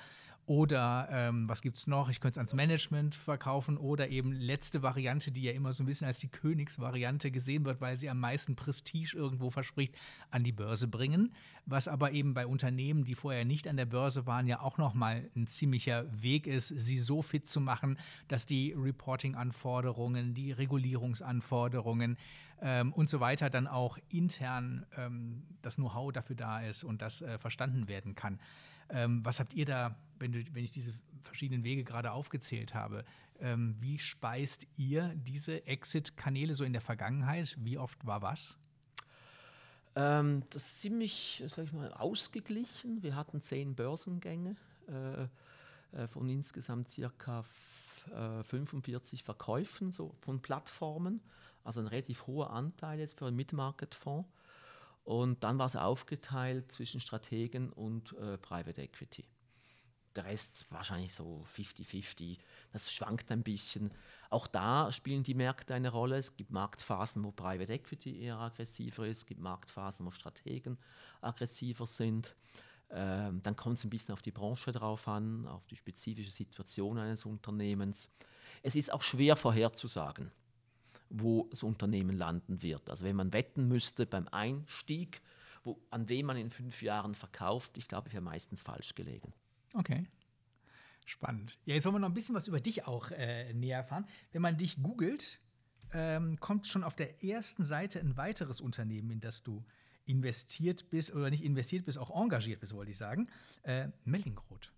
oder 0.46 1.08
ähm, 1.10 1.48
was 1.48 1.62
gibt 1.62 1.76
es 1.76 1.86
noch? 1.86 2.10
Ich 2.10 2.20
könnte 2.20 2.34
es 2.34 2.38
ans 2.38 2.52
Management 2.52 3.14
verkaufen 3.14 3.78
oder 3.78 4.08
eben 4.08 4.30
letzte 4.32 4.82
Variante, 4.82 5.30
die 5.30 5.42
ja 5.42 5.52
immer 5.52 5.72
so 5.72 5.82
ein 5.82 5.86
bisschen 5.86 6.06
als 6.06 6.18
die 6.18 6.28
Königsvariante 6.28 7.30
gesehen 7.30 7.64
wird, 7.64 7.80
weil 7.80 7.96
sie 7.96 8.10
am 8.10 8.20
meisten 8.20 8.54
Prestige 8.54 9.16
irgendwo 9.16 9.50
verspricht, 9.50 9.94
an 10.30 10.44
die 10.44 10.52
Börse 10.52 10.86
bringen. 10.86 11.32
Was 11.64 11.88
aber 11.88 12.12
eben 12.12 12.34
bei 12.34 12.46
Unternehmen, 12.46 13.04
die 13.04 13.14
vorher 13.14 13.46
nicht 13.46 13.66
an 13.68 13.78
der 13.78 13.86
Börse 13.86 14.26
waren, 14.26 14.46
ja 14.46 14.60
auch 14.60 14.76
nochmal 14.76 15.30
ein 15.34 15.46
ziemlicher 15.46 16.04
Weg 16.22 16.46
ist, 16.46 16.68
sie 16.68 16.98
so 16.98 17.22
fit 17.22 17.46
zu 17.46 17.62
machen, 17.62 17.98
dass 18.28 18.44
die 18.44 18.74
Reporting-Anforderungen, 18.76 20.34
die 20.34 20.52
Regulierungsanforderungen 20.52 22.18
ähm, 22.60 22.92
und 22.92 23.08
so 23.08 23.20
weiter 23.20 23.48
dann 23.48 23.66
auch 23.66 23.96
intern 24.10 24.84
ähm, 24.96 25.42
das 25.62 25.76
Know-how 25.76 26.12
dafür 26.12 26.36
da 26.36 26.60
ist 26.60 26.84
und 26.84 27.00
das 27.00 27.22
äh, 27.22 27.38
verstanden 27.38 27.88
werden 27.88 28.14
kann. 28.14 28.38
Ähm, 28.90 29.24
was 29.24 29.40
habt 29.40 29.54
ihr 29.54 29.64
da, 29.64 29.96
wenn, 30.18 30.32
du, 30.32 30.44
wenn 30.52 30.64
ich 30.64 30.70
diese 30.70 30.92
verschiedenen 31.22 31.64
Wege 31.64 31.84
gerade 31.84 32.12
aufgezählt 32.12 32.74
habe, 32.74 33.04
ähm, 33.40 33.76
wie 33.80 33.98
speist 33.98 34.66
ihr 34.76 35.12
diese 35.16 35.66
Exit-Kanäle 35.66 36.54
so 36.54 36.64
in 36.64 36.72
der 36.72 36.82
Vergangenheit? 36.82 37.56
Wie 37.60 37.78
oft 37.78 38.06
war 38.06 38.22
was? 38.22 38.56
Ähm, 39.96 40.42
das 40.50 40.66
ist 40.66 40.80
ziemlich, 40.80 41.42
sag 41.48 41.64
ich 41.64 41.72
mal, 41.72 41.92
ausgeglichen. 41.92 43.02
Wir 43.02 43.16
hatten 43.16 43.40
zehn 43.42 43.74
Börsengänge 43.74 44.56
äh, 44.88 45.24
äh, 45.96 46.08
von 46.08 46.28
insgesamt 46.28 46.88
circa 46.88 47.44
äh, 48.12 48.42
45 48.42 49.22
Verkäufen 49.22 49.90
so 49.90 50.14
von 50.20 50.40
Plattformen. 50.40 51.20
Also 51.62 51.80
ein 51.80 51.86
relativ 51.86 52.26
hoher 52.26 52.50
Anteil 52.50 52.98
jetzt 52.98 53.18
für 53.18 53.26
einen 53.26 53.36
Mid-Market-Fonds. 53.36 54.28
Und 55.04 55.44
dann 55.44 55.58
war 55.58 55.66
es 55.66 55.76
aufgeteilt 55.76 56.72
zwischen 56.72 57.00
Strategen 57.00 57.70
und 57.70 58.14
äh, 58.14 58.38
Private 58.38 58.82
Equity. 58.82 59.28
Der 60.16 60.24
Rest 60.24 60.66
wahrscheinlich 60.70 61.12
so 61.12 61.44
50-50. 61.54 62.38
Das 62.72 62.90
schwankt 62.90 63.30
ein 63.30 63.42
bisschen. 63.42 63.90
Auch 64.30 64.46
da 64.46 64.90
spielen 64.92 65.24
die 65.24 65.34
Märkte 65.34 65.74
eine 65.74 65.90
Rolle. 65.90 66.16
Es 66.16 66.36
gibt 66.36 66.50
Marktphasen, 66.50 67.22
wo 67.24 67.32
Private 67.32 67.72
Equity 67.72 68.22
eher 68.22 68.38
aggressiver 68.38 69.06
ist. 69.06 69.18
Es 69.18 69.26
gibt 69.26 69.40
Marktphasen, 69.40 70.06
wo 70.06 70.10
Strategen 70.10 70.78
aggressiver 71.20 71.86
sind. 71.86 72.34
Ähm, 72.90 73.42
dann 73.42 73.56
kommt 73.56 73.78
es 73.78 73.84
ein 73.84 73.90
bisschen 73.90 74.12
auf 74.12 74.22
die 74.22 74.30
Branche 74.30 74.72
drauf 74.72 75.08
an, 75.08 75.46
auf 75.46 75.66
die 75.66 75.76
spezifische 75.76 76.30
Situation 76.30 76.96
eines 76.96 77.24
Unternehmens. 77.24 78.10
Es 78.62 78.76
ist 78.76 78.92
auch 78.92 79.02
schwer 79.02 79.36
vorherzusagen 79.36 80.30
wo 81.16 81.46
das 81.50 81.62
Unternehmen 81.62 82.16
landen 82.16 82.60
wird. 82.60 82.90
Also 82.90 83.04
wenn 83.04 83.16
man 83.16 83.32
wetten 83.32 83.68
müsste 83.68 84.04
beim 84.04 84.26
Einstieg, 84.28 85.22
wo, 85.62 85.80
an 85.90 86.08
wen 86.08 86.26
man 86.26 86.36
in 86.36 86.50
fünf 86.50 86.82
Jahren 86.82 87.14
verkauft, 87.14 87.78
ich 87.78 87.86
glaube, 87.86 88.08
ich 88.08 88.14
wäre 88.14 88.22
meistens 88.22 88.62
falsch 88.62 88.94
gelegen. 88.94 89.32
Okay. 89.74 90.06
Spannend. 91.06 91.58
Ja, 91.66 91.74
jetzt 91.74 91.84
wollen 91.84 91.94
wir 91.94 92.00
noch 92.00 92.08
ein 92.08 92.14
bisschen 92.14 92.34
was 92.34 92.48
über 92.48 92.60
dich 92.60 92.86
auch 92.86 93.10
äh, 93.12 93.52
näher 93.52 93.78
erfahren. 93.78 94.06
Wenn 94.32 94.42
man 94.42 94.56
dich 94.56 94.82
googelt, 94.82 95.38
ähm, 95.92 96.40
kommt 96.40 96.66
schon 96.66 96.82
auf 96.82 96.96
der 96.96 97.22
ersten 97.22 97.62
Seite 97.64 98.00
ein 98.00 98.16
weiteres 98.16 98.60
Unternehmen, 98.60 99.10
in 99.10 99.20
das 99.20 99.42
du 99.42 99.64
investiert 100.06 100.90
bist 100.90 101.14
oder 101.14 101.30
nicht 101.30 101.44
investiert 101.44 101.84
bist, 101.84 101.98
auch 101.98 102.10
engagiert 102.10 102.60
bist, 102.60 102.74
wollte 102.74 102.90
ich 102.90 102.98
sagen. 102.98 103.28
Äh, 103.62 103.88
Mellingroth. 104.04 104.72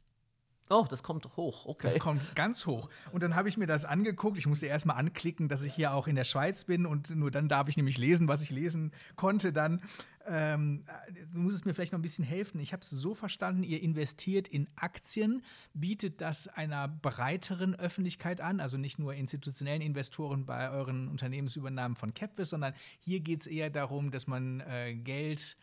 Oh, 0.71 0.87
das 0.89 1.03
kommt 1.03 1.37
hoch, 1.37 1.67
okay. 1.67 1.89
Das 1.89 1.99
kommt 1.99 2.35
ganz 2.35 2.67
hoch. 2.67 2.89
Und 3.13 3.23
dann 3.23 3.37
habe 3.37 3.49
ich 3.49 3.57
mir 3.57 3.67
das 3.67 3.85
angeguckt. 3.85 4.39
Ich 4.39 4.47
musste 4.47 4.67
erst 4.67 4.87
mal 4.87 4.95
anklicken, 4.95 5.49
dass 5.49 5.63
ich 5.63 5.75
hier 5.75 5.93
auch 5.93 6.07
in 6.07 6.17
der 6.17 6.25
Schweiz 6.25 6.65
bin 6.65 6.87
und 6.87 7.15
nur 7.15 7.31
dann 7.31 7.49
darf 7.49 7.69
ich 7.69 7.77
nämlich 7.77 7.99
lesen, 7.99 8.29
was 8.29 8.43
ich 8.43 8.51
lesen 8.51 8.93
konnte. 9.15 9.53
Dann 9.53 9.81
ähm, 10.27 10.85
du 11.33 11.39
musst 11.39 11.57
es 11.57 11.65
mir 11.65 11.75
vielleicht 11.75 11.93
noch 11.93 11.99
ein 11.99 12.03
bisschen 12.03 12.25
helfen. 12.25 12.61
Ich 12.61 12.73
habe 12.73 12.83
es 12.83 12.91
so 12.91 13.15
verstanden, 13.15 13.63
ihr 13.63 13.83
investiert 13.83 14.49
in 14.49 14.69
Aktien, 14.77 15.43
bietet 15.73 16.21
das 16.21 16.49
einer 16.49 16.89
breiteren 16.89 17.75
Öffentlichkeit 17.75 18.41
an, 18.41 18.61
also 18.61 18.77
nicht 18.77 18.99
nur 18.99 19.15
institutionellen 19.15 19.83
Investoren 19.83 20.45
bei 20.45 20.71
euren 20.71 21.09
Unternehmensübernahmen 21.09 21.97
von 21.97 22.13
Capvis, 22.13 22.51
sondern 22.51 22.75
hier 22.99 23.21
geht 23.21 23.43
es 23.43 23.47
eher 23.47 23.71
darum, 23.71 24.11
dass 24.11 24.27
man 24.27 24.61
äh, 24.61 24.95
Geld 24.95 25.57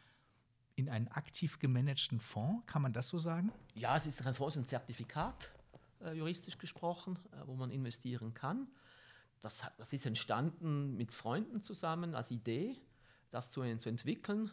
in 0.75 0.89
einen 0.89 1.07
aktiv 1.09 1.59
gemanagten 1.59 2.19
Fonds, 2.19 2.65
kann 2.65 2.81
man 2.81 2.93
das 2.93 3.07
so 3.07 3.19
sagen? 3.19 3.51
Ja, 3.75 3.95
es 3.95 4.05
ist 4.05 4.25
ein 4.25 4.33
Fonds, 4.33 4.57
ein 4.57 4.65
Zertifikat, 4.65 5.51
äh, 6.03 6.13
juristisch 6.13 6.57
gesprochen, 6.57 7.19
äh, 7.31 7.45
wo 7.45 7.55
man 7.55 7.69
investieren 7.71 8.33
kann. 8.33 8.67
Das, 9.41 9.63
das 9.77 9.93
ist 9.93 10.05
entstanden 10.05 10.95
mit 10.95 11.13
Freunden 11.13 11.61
zusammen 11.61 12.15
als 12.15 12.31
Idee, 12.31 12.77
das 13.29 13.51
zu, 13.51 13.61
zu 13.77 13.89
entwickeln. 13.89 14.51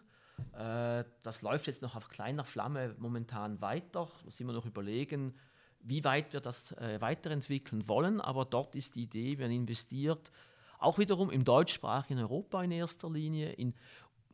Äh, 0.52 1.04
das 1.22 1.42
läuft 1.42 1.66
jetzt 1.66 1.82
noch 1.82 1.96
auf 1.96 2.08
kleiner 2.08 2.44
Flamme 2.44 2.94
momentan 2.98 3.60
weiter. 3.60 4.08
Da 4.24 4.30
sind 4.30 4.46
wir 4.46 4.52
noch 4.52 4.66
überlegen, 4.66 5.34
wie 5.82 6.04
weit 6.04 6.32
wir 6.32 6.40
das 6.40 6.72
äh, 6.72 7.00
weiterentwickeln 7.00 7.88
wollen. 7.88 8.20
Aber 8.20 8.44
dort 8.44 8.74
ist 8.76 8.96
die 8.96 9.04
Idee, 9.04 9.38
wir 9.38 9.46
investiert 9.46 10.30
auch 10.78 10.98
wiederum 10.98 11.30
im 11.30 11.44
deutschsprachigen 11.44 12.18
Europa 12.18 12.62
in 12.62 12.70
erster 12.70 13.10
Linie, 13.10 13.52
in 13.52 13.74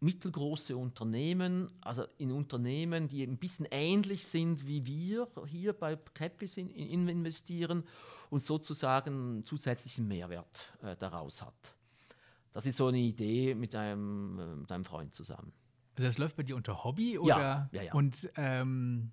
mittelgroße 0.00 0.76
Unternehmen, 0.76 1.70
also 1.80 2.04
in 2.18 2.30
Unternehmen, 2.30 3.08
die 3.08 3.22
ein 3.22 3.38
bisschen 3.38 3.66
ähnlich 3.70 4.24
sind 4.24 4.66
wie 4.66 4.84
wir 4.86 5.28
hier 5.46 5.72
bei 5.72 5.96
Capvis 6.14 6.58
in, 6.58 6.70
in 6.70 7.08
investieren 7.08 7.84
und 8.30 8.42
sozusagen 8.42 9.44
zusätzlichen 9.44 10.06
Mehrwert 10.06 10.72
äh, 10.82 10.96
daraus 10.96 11.42
hat. 11.42 11.74
Das 12.52 12.66
ist 12.66 12.76
so 12.76 12.86
eine 12.86 12.98
Idee 12.98 13.54
mit 13.54 13.74
einem, 13.74 14.38
äh, 14.38 14.56
mit 14.56 14.72
einem 14.72 14.84
Freund 14.84 15.14
zusammen. 15.14 15.52
Also 15.96 16.08
das 16.08 16.18
läuft 16.18 16.36
bei 16.36 16.42
dir 16.42 16.56
unter 16.56 16.84
Hobby 16.84 17.18
oder? 17.18 17.38
Ja, 17.38 17.68
ja, 17.72 17.82
ja. 17.82 17.92
Und 17.94 18.30
ähm, 18.36 19.12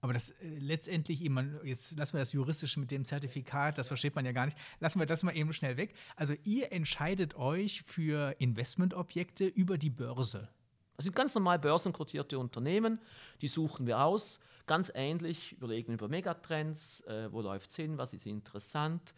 aber 0.00 0.12
das 0.12 0.30
äh, 0.30 0.58
letztendlich 0.58 1.22
eben, 1.22 1.58
jetzt 1.64 1.96
lassen 1.96 2.14
wir 2.14 2.20
das 2.20 2.32
Juristische 2.32 2.80
mit 2.80 2.90
dem 2.90 3.04
Zertifikat, 3.04 3.78
das 3.78 3.88
versteht 3.88 4.14
man 4.14 4.24
ja 4.24 4.32
gar 4.32 4.46
nicht, 4.46 4.58
lassen 4.80 4.98
wir 4.98 5.06
das 5.06 5.22
mal 5.22 5.36
eben 5.36 5.52
schnell 5.52 5.76
weg. 5.76 5.94
Also 6.16 6.34
ihr 6.44 6.72
entscheidet 6.72 7.36
euch 7.36 7.82
für 7.86 8.34
Investmentobjekte 8.38 9.46
über 9.46 9.78
die 9.78 9.90
Börse. 9.90 10.48
Das 10.96 11.04
sind 11.04 11.14
ganz 11.14 11.34
normal 11.34 11.58
börsenkotierte 11.58 12.38
Unternehmen, 12.38 13.00
die 13.40 13.48
suchen 13.48 13.86
wir 13.86 14.00
aus. 14.00 14.40
Ganz 14.66 14.92
ähnlich, 14.94 15.52
überlegen 15.52 15.94
über 15.94 16.08
Megatrends, 16.08 17.00
äh, 17.02 17.32
wo 17.32 17.40
läuft 17.40 17.70
es 17.70 17.76
hin, 17.76 17.96
was 17.96 18.12
ist 18.12 18.26
interessant. 18.26 19.14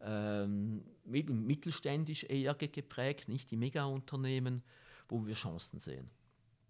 Ähm, 0.00 0.84
mittelständisch 1.04 2.24
eher 2.24 2.54
geprägt, 2.54 3.28
nicht 3.28 3.50
die 3.50 3.56
Megaunternehmen, 3.56 4.62
wo 5.08 5.26
wir 5.26 5.34
Chancen 5.34 5.78
sehen. 5.78 6.10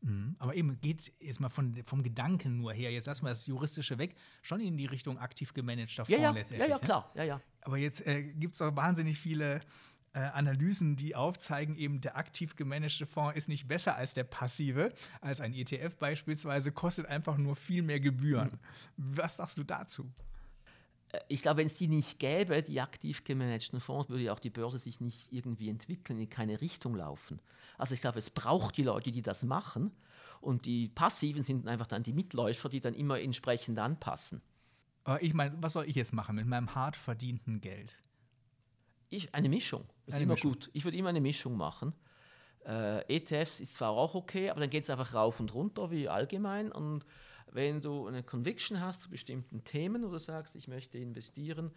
Mhm. 0.02 0.36
Aber 0.38 0.54
eben 0.54 0.80
geht 0.80 1.12
jetzt 1.20 1.40
mal 1.40 1.48
von, 1.48 1.74
vom 1.84 2.02
Gedanken 2.02 2.56
nur 2.56 2.72
her, 2.72 2.90
jetzt 2.90 3.06
lassen 3.06 3.24
wir 3.24 3.30
das 3.30 3.46
Juristische 3.46 3.98
weg, 3.98 4.14
schon 4.42 4.60
in 4.60 4.76
die 4.76 4.86
Richtung 4.86 5.18
aktiv 5.18 5.54
gemanagter 5.54 6.04
Fonds 6.04 6.10
ja, 6.10 6.18
ja, 6.18 6.30
letztendlich. 6.30 6.68
Ja, 6.68 6.76
ja, 6.76 6.80
klar. 6.80 7.12
Ja, 7.14 7.24
ja. 7.24 7.40
Aber 7.62 7.78
jetzt 7.78 8.06
äh, 8.06 8.22
gibt 8.34 8.54
es 8.54 8.62
auch 8.62 8.74
wahnsinnig 8.74 9.18
viele 9.18 9.60
äh, 10.14 10.18
Analysen, 10.18 10.96
die 10.96 11.14
aufzeigen, 11.14 11.76
eben 11.76 12.00
der 12.00 12.16
aktiv 12.16 12.56
gemanagte 12.56 13.06
Fonds 13.06 13.36
ist 13.36 13.48
nicht 13.48 13.68
besser 13.68 13.96
als 13.96 14.14
der 14.14 14.24
passive, 14.24 14.92
als 15.20 15.40
ein 15.40 15.54
ETF 15.54 15.96
beispielsweise, 15.96 16.72
kostet 16.72 17.06
einfach 17.06 17.38
nur 17.38 17.56
viel 17.56 17.82
mehr 17.82 18.00
Gebühren. 18.00 18.50
Mhm. 18.96 19.16
Was 19.16 19.36
sagst 19.36 19.56
du 19.56 19.64
dazu? 19.64 20.10
Ich 21.28 21.42
glaube, 21.42 21.58
wenn 21.58 21.66
es 21.66 21.74
die 21.74 21.88
nicht 21.88 22.18
gäbe, 22.18 22.62
die 22.62 22.80
aktiv 22.80 23.24
gemanagten 23.24 23.80
Fonds, 23.80 24.08
würde 24.08 24.24
ja 24.24 24.32
auch 24.32 24.38
die 24.38 24.50
Börse 24.50 24.78
sich 24.78 25.00
nicht 25.00 25.32
irgendwie 25.32 25.68
entwickeln, 25.68 26.18
in 26.18 26.28
keine 26.28 26.60
Richtung 26.60 26.94
laufen. 26.94 27.40
Also 27.76 27.94
ich 27.94 28.00
glaube, 28.00 28.18
es 28.18 28.30
braucht 28.30 28.76
die 28.76 28.82
Leute, 28.82 29.12
die 29.12 29.22
das 29.22 29.44
machen. 29.44 29.92
Und 30.40 30.66
die 30.66 30.88
Passiven 30.88 31.42
sind 31.42 31.68
einfach 31.68 31.86
dann 31.86 32.02
die 32.02 32.12
Mitläufer, 32.12 32.68
die 32.68 32.80
dann 32.80 32.94
immer 32.94 33.20
entsprechend 33.20 33.78
anpassen. 33.78 34.42
Aber 35.04 35.22
ich 35.22 35.34
meine, 35.34 35.56
was 35.60 35.74
soll 35.74 35.88
ich 35.88 35.96
jetzt 35.96 36.12
machen 36.12 36.36
mit 36.36 36.46
meinem 36.46 36.74
hart 36.74 36.96
verdienten 36.96 37.60
Geld? 37.60 37.94
Ich, 39.08 39.34
eine 39.34 39.48
Mischung. 39.48 39.84
Das 40.06 40.14
eine 40.14 40.22
ist 40.22 40.24
immer 40.24 40.34
Mischung. 40.34 40.52
gut. 40.52 40.70
Ich 40.72 40.84
würde 40.84 40.96
immer 40.96 41.10
eine 41.10 41.20
Mischung 41.20 41.56
machen. 41.56 41.92
Äh, 42.64 43.16
ETFs 43.16 43.60
ist 43.60 43.74
zwar 43.74 43.90
auch 43.90 44.14
okay, 44.14 44.50
aber 44.50 44.60
dann 44.60 44.70
geht 44.70 44.84
es 44.84 44.90
einfach 44.90 45.14
rauf 45.14 45.40
und 45.40 45.52
runter 45.54 45.90
wie 45.90 46.08
allgemein. 46.08 46.72
Und 46.72 47.04
wenn 47.54 47.80
du 47.80 48.06
eine 48.06 48.22
Conviction 48.22 48.80
hast 48.80 49.02
zu 49.02 49.10
bestimmten 49.10 49.64
Themen 49.64 50.04
oder 50.04 50.18
sagst, 50.18 50.56
ich 50.56 50.68
möchte 50.68 50.98
investieren 50.98 51.70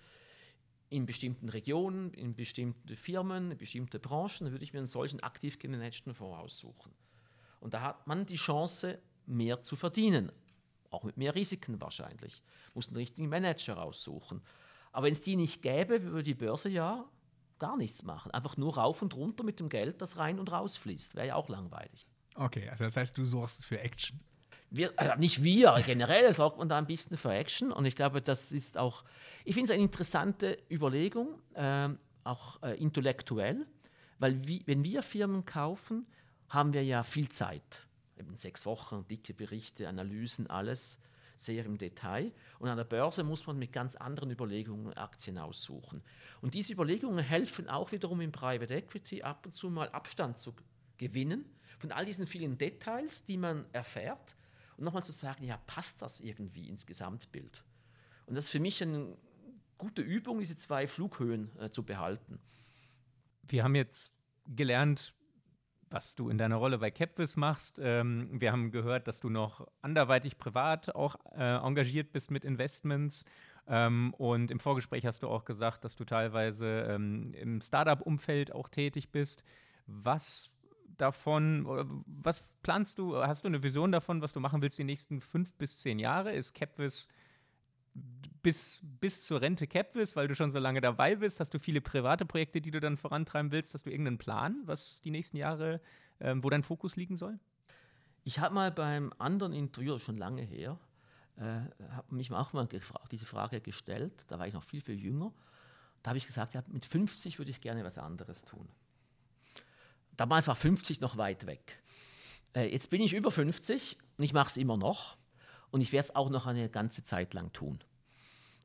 in 0.89 1.05
bestimmten 1.05 1.49
Regionen, 1.49 2.13
in 2.13 2.35
bestimmte 2.35 2.95
Firmen, 2.95 3.51
in 3.51 3.57
bestimmte 3.57 3.99
Branchen, 3.99 4.45
dann 4.45 4.51
würde 4.51 4.63
ich 4.63 4.73
mir 4.73 4.79
einen 4.79 4.87
solchen 4.87 5.19
aktiv 5.19 5.59
gemanagten 5.59 6.13
Fonds 6.13 6.37
aussuchen. 6.37 6.93
Und 7.59 7.73
da 7.73 7.81
hat 7.81 8.07
man 8.07 8.25
die 8.25 8.35
Chance, 8.35 8.99
mehr 9.25 9.61
zu 9.61 9.75
verdienen. 9.75 10.31
Auch 10.91 11.03
mit 11.03 11.17
mehr 11.17 11.33
Risiken 11.33 11.81
wahrscheinlich. 11.81 12.43
Muss 12.73 12.87
einen 12.87 12.97
richtigen 12.97 13.27
Manager 13.27 13.73
raussuchen. 13.73 14.41
Aber 14.91 15.07
wenn 15.07 15.13
es 15.13 15.21
die 15.21 15.35
nicht 15.35 15.61
gäbe, 15.61 16.03
würde 16.03 16.23
die 16.23 16.35
Börse 16.35 16.69
ja 16.69 17.09
gar 17.57 17.75
nichts 17.75 18.03
machen. 18.03 18.31
Einfach 18.31 18.55
nur 18.55 18.77
rauf 18.77 19.01
und 19.01 19.15
runter 19.15 19.43
mit 19.43 19.59
dem 19.59 19.69
Geld, 19.69 20.01
das 20.01 20.17
rein 20.17 20.39
und 20.39 20.51
raus 20.51 20.77
fließt. 20.77 21.15
Wäre 21.15 21.27
ja 21.27 21.35
auch 21.35 21.49
langweilig. 21.49 22.05
Okay, 22.35 22.69
also 22.69 22.83
das 22.83 22.95
heißt, 22.95 23.17
du 23.17 23.25
sorgst 23.25 23.65
für 23.65 23.79
Action 23.79 24.17
wir, 24.75 24.93
also 24.97 25.15
nicht 25.17 25.43
wir, 25.43 25.81
generell 25.85 26.31
sorgt 26.33 26.57
man 26.57 26.69
da 26.69 26.77
ein 26.77 26.87
bisschen 26.87 27.17
für 27.17 27.31
Action 27.31 27.71
und 27.71 27.85
ich 27.85 27.95
glaube, 27.95 28.21
das 28.21 28.51
ist 28.51 28.77
auch, 28.77 29.03
ich 29.43 29.53
finde 29.53 29.71
es 29.71 29.71
eine 29.71 29.83
interessante 29.83 30.57
Überlegung, 30.69 31.39
äh, 31.53 31.89
auch 32.23 32.61
äh, 32.63 32.75
intellektuell, 32.77 33.65
weil 34.19 34.47
wie, 34.47 34.63
wenn 34.65 34.83
wir 34.83 35.01
Firmen 35.01 35.45
kaufen, 35.45 36.07
haben 36.49 36.73
wir 36.73 36.83
ja 36.83 37.03
viel 37.03 37.29
Zeit, 37.29 37.87
eben 38.17 38.35
sechs 38.35 38.65
Wochen, 38.65 39.05
dicke 39.07 39.33
Berichte, 39.33 39.87
Analysen, 39.87 40.47
alles 40.49 40.99
sehr 41.37 41.65
im 41.65 41.77
Detail. 41.77 42.31
Und 42.59 42.69
an 42.69 42.77
der 42.77 42.85
Börse 42.85 43.23
muss 43.23 43.45
man 43.45 43.59
mit 43.59 43.73
ganz 43.73 43.95
anderen 43.95 44.31
Überlegungen 44.31 44.93
Aktien 44.93 45.37
aussuchen. 45.37 46.01
Und 46.41 46.53
diese 46.53 46.73
Überlegungen 46.73 47.23
helfen 47.23 47.67
auch 47.67 47.91
wiederum 47.91 48.21
im 48.21 48.31
Private 48.31 48.73
Equity 48.73 49.21
ab 49.21 49.45
und 49.45 49.51
zu 49.51 49.69
mal 49.69 49.89
Abstand 49.89 50.37
zu 50.37 50.55
gewinnen 50.97 51.45
von 51.77 51.91
all 51.91 52.05
diesen 52.05 52.25
vielen 52.25 52.57
Details, 52.57 53.25
die 53.25 53.37
man 53.37 53.65
erfährt 53.73 54.35
und 54.77 54.83
nochmal 54.83 55.03
zu 55.03 55.11
sagen, 55.11 55.43
ja, 55.43 55.57
passt 55.67 56.01
das 56.01 56.19
irgendwie 56.19 56.67
ins 56.67 56.85
Gesamtbild? 56.85 57.65
Und 58.25 58.35
das 58.35 58.45
ist 58.45 58.49
für 58.49 58.59
mich 58.59 58.81
eine 58.81 59.15
gute 59.77 60.01
Übung, 60.01 60.39
diese 60.39 60.57
zwei 60.57 60.87
Flughöhen 60.87 61.51
äh, 61.59 61.69
zu 61.69 61.83
behalten. 61.83 62.39
Wir 63.43 63.63
haben 63.63 63.75
jetzt 63.75 64.11
gelernt, 64.47 65.13
was 65.89 66.15
du 66.15 66.29
in 66.29 66.37
deiner 66.37 66.55
Rolle 66.55 66.79
bei 66.79 66.91
Capvis 66.91 67.35
machst. 67.35 67.79
Ähm, 67.81 68.29
wir 68.41 68.51
haben 68.51 68.71
gehört, 68.71 69.07
dass 69.07 69.19
du 69.19 69.29
noch 69.29 69.67
anderweitig 69.81 70.37
privat 70.37 70.95
auch 70.95 71.15
äh, 71.37 71.57
engagiert 71.57 72.11
bist 72.11 72.31
mit 72.31 72.43
Investments. 72.43 73.23
Ähm, 73.67 74.13
und 74.15 74.51
im 74.51 74.59
Vorgespräch 74.59 75.05
hast 75.05 75.23
du 75.23 75.27
auch 75.27 75.45
gesagt, 75.45 75.85
dass 75.85 75.95
du 75.95 76.05
teilweise 76.05 76.87
ähm, 76.89 77.33
im 77.33 77.61
Startup-Umfeld 77.61 78.53
auch 78.53 78.69
tätig 78.69 79.09
bist. 79.09 79.43
Was 79.87 80.49
davon, 80.97 82.03
was 82.05 82.43
planst 82.63 82.97
du, 82.97 83.17
hast 83.17 83.43
du 83.43 83.47
eine 83.47 83.63
Vision 83.63 83.91
davon, 83.91 84.21
was 84.21 84.33
du 84.33 84.39
machen 84.39 84.61
willst 84.61 84.77
die 84.77 84.83
nächsten 84.83 85.21
fünf 85.21 85.53
bis 85.53 85.79
zehn 85.79 85.99
Jahre? 85.99 86.33
Ist 86.33 86.53
Capvis 86.53 87.07
bis, 88.45 88.81
bis 88.83 89.25
zur 89.25 89.41
Rente 89.41 89.65
Capvis, 89.65 90.15
weil 90.15 90.27
du 90.27 90.35
schon 90.35 90.51
so 90.51 90.59
lange 90.59 90.81
dabei 90.81 91.15
bist? 91.15 91.39
Hast 91.39 91.53
du 91.53 91.59
viele 91.59 91.81
private 91.81 92.25
Projekte, 92.25 92.61
die 92.61 92.71
du 92.71 92.79
dann 92.79 92.97
vorantreiben 92.97 93.51
willst? 93.51 93.73
Hast 93.73 93.85
du 93.85 93.89
irgendeinen 93.89 94.17
Plan, 94.17 94.61
was 94.65 95.01
die 95.01 95.11
nächsten 95.11 95.37
Jahre, 95.37 95.81
ähm, 96.19 96.43
wo 96.43 96.49
dein 96.49 96.63
Fokus 96.63 96.95
liegen 96.95 97.17
soll? 97.17 97.39
Ich 98.23 98.39
habe 98.39 98.53
mal 98.53 98.71
beim 98.71 99.13
anderen 99.17 99.53
Interview, 99.53 99.97
schon 99.97 100.17
lange 100.17 100.43
her, 100.43 100.77
äh, 101.37 101.41
habe 101.91 102.15
mich 102.15 102.31
auch 102.31 102.53
mal 102.53 102.67
diese 103.11 103.25
Frage 103.25 103.61
gestellt. 103.61 104.25
Da 104.27 104.37
war 104.37 104.47
ich 104.47 104.53
noch 104.53 104.63
viel, 104.63 104.81
viel 104.81 104.99
jünger. 104.99 105.33
Da 106.03 106.09
habe 106.09 106.17
ich 106.19 106.27
gesagt, 106.27 106.53
ja, 106.53 106.63
mit 106.67 106.85
50 106.85 107.39
würde 107.39 107.51
ich 107.51 107.61
gerne 107.61 107.83
was 107.83 107.97
anderes 107.97 108.45
tun. 108.45 108.67
Damals 110.17 110.47
war 110.47 110.55
50 110.55 111.01
noch 111.01 111.17
weit 111.17 111.45
weg. 111.45 111.81
Äh, 112.55 112.71
jetzt 112.71 112.89
bin 112.89 113.01
ich 113.01 113.13
über 113.13 113.31
50 113.31 113.97
und 114.17 114.23
ich 114.23 114.33
mache 114.33 114.47
es 114.47 114.57
immer 114.57 114.77
noch. 114.77 115.17
Und 115.71 115.81
ich 115.81 115.91
werde 115.91 116.07
es 116.07 116.15
auch 116.15 116.29
noch 116.29 116.45
eine 116.45 116.69
ganze 116.69 117.03
Zeit 117.03 117.33
lang 117.33 117.51
tun. 117.51 117.79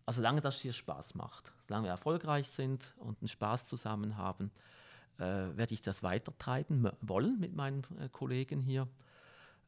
Also 0.07 0.19
solange 0.19 0.41
das 0.41 0.61
hier 0.61 0.73
Spaß 0.73 1.15
macht, 1.15 1.53
solange 1.67 1.87
wir 1.87 1.91
erfolgreich 1.91 2.49
sind 2.51 2.95
und 2.99 3.21
einen 3.21 3.29
Spaß 3.29 3.67
zusammen 3.67 4.17
haben, 4.17 4.51
äh, 5.19 5.23
werde 5.23 5.75
ich 5.75 5.83
das 5.83 6.03
weitertreiben 6.03 6.91
wollen 7.01 7.39
mit 7.39 7.55
meinen 7.55 7.85
äh, 7.99 8.09
Kollegen 8.09 8.61
hier. 8.61 8.89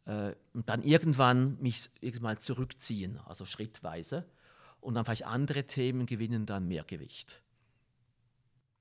Äh, 0.04 0.34
und 0.52 0.68
dann 0.68 0.82
irgendwann 0.82 1.60
mich 1.60 1.90
mal 2.20 2.38
zurückziehen, 2.38 3.18
also 3.26 3.44
schrittweise. 3.44 4.26
Und 4.80 4.94
dann 4.94 5.04
vielleicht 5.04 5.26
andere 5.26 5.64
Themen 5.64 6.06
gewinnen 6.06 6.46
dann 6.46 6.66
mehr 6.66 6.84
Gewicht. 6.84 7.40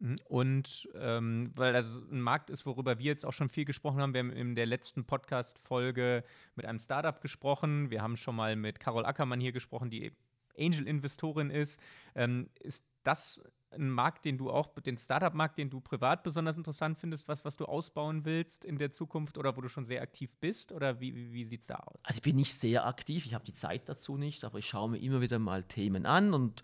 Mhm. 0.01 0.15
Und 0.27 0.89
ähm, 0.95 1.51
weil 1.55 1.73
das 1.73 1.85
ein 2.11 2.21
Markt 2.21 2.49
ist, 2.49 2.65
worüber 2.65 2.97
wir 2.97 3.05
jetzt 3.05 3.25
auch 3.25 3.33
schon 3.33 3.49
viel 3.49 3.65
gesprochen 3.65 4.01
haben. 4.01 4.13
Wir 4.13 4.19
haben 4.19 4.31
in 4.31 4.55
der 4.55 4.65
letzten 4.65 5.05
Podcast-Folge 5.05 6.23
mit 6.55 6.65
einem 6.65 6.79
Startup 6.79 7.21
gesprochen. 7.21 7.91
Wir 7.91 8.01
haben 8.01 8.17
schon 8.17 8.35
mal 8.35 8.55
mit 8.55 8.79
Carol 8.79 9.05
Ackermann 9.05 9.39
hier 9.39 9.51
gesprochen, 9.51 9.91
die 9.91 10.11
Angel-Investorin 10.57 11.51
ist. 11.51 11.79
Ähm, 12.15 12.49
ist 12.59 12.83
das 13.03 13.41
ein 13.71 13.89
Markt, 13.89 14.25
den 14.25 14.37
du 14.37 14.49
auch, 14.49 14.67
den 14.79 14.97
Startup-Markt, 14.97 15.57
den 15.57 15.69
du 15.69 15.79
privat 15.79 16.23
besonders 16.23 16.57
interessant 16.57 16.97
findest, 16.97 17.27
was, 17.27 17.45
was 17.45 17.55
du 17.55 17.65
ausbauen 17.65 18.25
willst 18.25 18.65
in 18.65 18.77
der 18.77 18.91
Zukunft 18.91 19.37
oder 19.37 19.55
wo 19.55 19.61
du 19.61 19.69
schon 19.69 19.85
sehr 19.85 20.01
aktiv 20.01 20.35
bist? 20.41 20.71
Oder 20.71 20.99
wie, 20.99 21.15
wie, 21.15 21.31
wie 21.31 21.45
sieht 21.45 21.61
es 21.61 21.67
da 21.67 21.75
aus? 21.75 21.99
Also 22.03 22.17
ich 22.17 22.23
bin 22.23 22.35
nicht 22.35 22.53
sehr 22.53 22.85
aktiv, 22.85 23.25
ich 23.25 23.33
habe 23.33 23.45
die 23.45 23.53
Zeit 23.53 23.87
dazu 23.87 24.17
nicht, 24.17 24.43
aber 24.43 24.57
ich 24.57 24.65
schaue 24.65 24.89
mir 24.89 24.97
immer 24.97 25.21
wieder 25.21 25.39
mal 25.39 25.63
Themen 25.63 26.05
an 26.05 26.33
und 26.33 26.63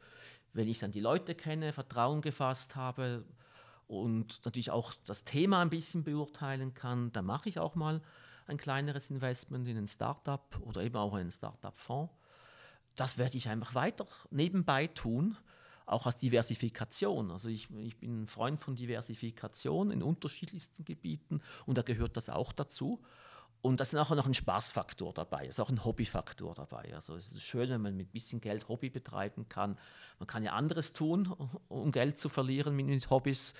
wenn 0.54 0.68
ich 0.68 0.80
dann 0.80 0.92
die 0.92 1.00
Leute 1.00 1.36
kenne, 1.36 1.72
Vertrauen 1.74 2.22
gefasst 2.22 2.76
habe 2.76 3.26
und 3.88 4.42
natürlich 4.46 4.72
auch 4.72 4.94
das 5.06 5.24
Thema 5.24 5.62
ein 5.62 5.70
bisschen 5.70 6.04
beurteilen 6.04 6.74
kann, 6.74 7.12
dann 7.12 7.26
mache 7.26 7.50
ich 7.50 7.60
auch 7.60 7.76
mal 7.76 8.02
ein 8.48 8.58
kleineres 8.58 9.10
Investment 9.10 9.68
in 9.68 9.78
ein 9.78 9.88
Startup 9.88 10.60
oder 10.62 10.82
eben 10.82 10.96
auch 10.96 11.14
einen 11.14 11.32
Startup-Fonds. 11.32 12.14
Das 12.96 13.18
werde 13.18 13.38
ich 13.38 13.50
einfach 13.50 13.76
weiter 13.76 14.08
nebenbei 14.32 14.88
tun 14.88 15.38
auch 15.88 16.06
als 16.06 16.18
Diversifikation. 16.18 17.32
Also 17.32 17.48
ich, 17.48 17.70
ich 17.78 17.98
bin 17.98 18.24
ein 18.24 18.28
Freund 18.28 18.62
von 18.62 18.76
Diversifikation 18.76 19.90
in 19.90 20.04
unterschiedlichsten 20.04 20.86
Gebieten 20.86 21.42
und 21.66 21.78
da 21.78 21.82
gehört 21.82 22.18
das 22.18 22.30
auch 22.30 22.52
dazu. 22.52 23.02
Und 23.68 23.80
da 23.80 23.84
ist 23.84 23.96
auch 23.96 24.10
noch 24.12 24.26
ein 24.26 24.34
Spaßfaktor 24.34 25.14
dabei, 25.14 25.46
ist 25.46 25.60
auch 25.60 25.70
ein 25.70 25.84
Hobbyfaktor 25.84 26.54
dabei. 26.54 26.94
Also 26.96 27.16
es 27.16 27.32
ist 27.32 27.44
schön, 27.44 27.70
wenn 27.70 27.82
man 27.82 27.98
mit 27.98 28.08
ein 28.10 28.12
bisschen 28.12 28.40
Geld 28.40 28.68
Hobby 28.70 28.90
betreiben 28.90 29.50
kann. 29.50 29.78
Man 30.20 30.28
kann 30.28 30.44
ja 30.44 30.54
anderes 30.54 30.94
tun, 30.94 31.28
um 31.68 31.92
Geld 31.92 32.18
zu 32.18 32.30
verlieren 32.30 32.76
mit 32.76 33.10
Hobbys. 33.10 33.54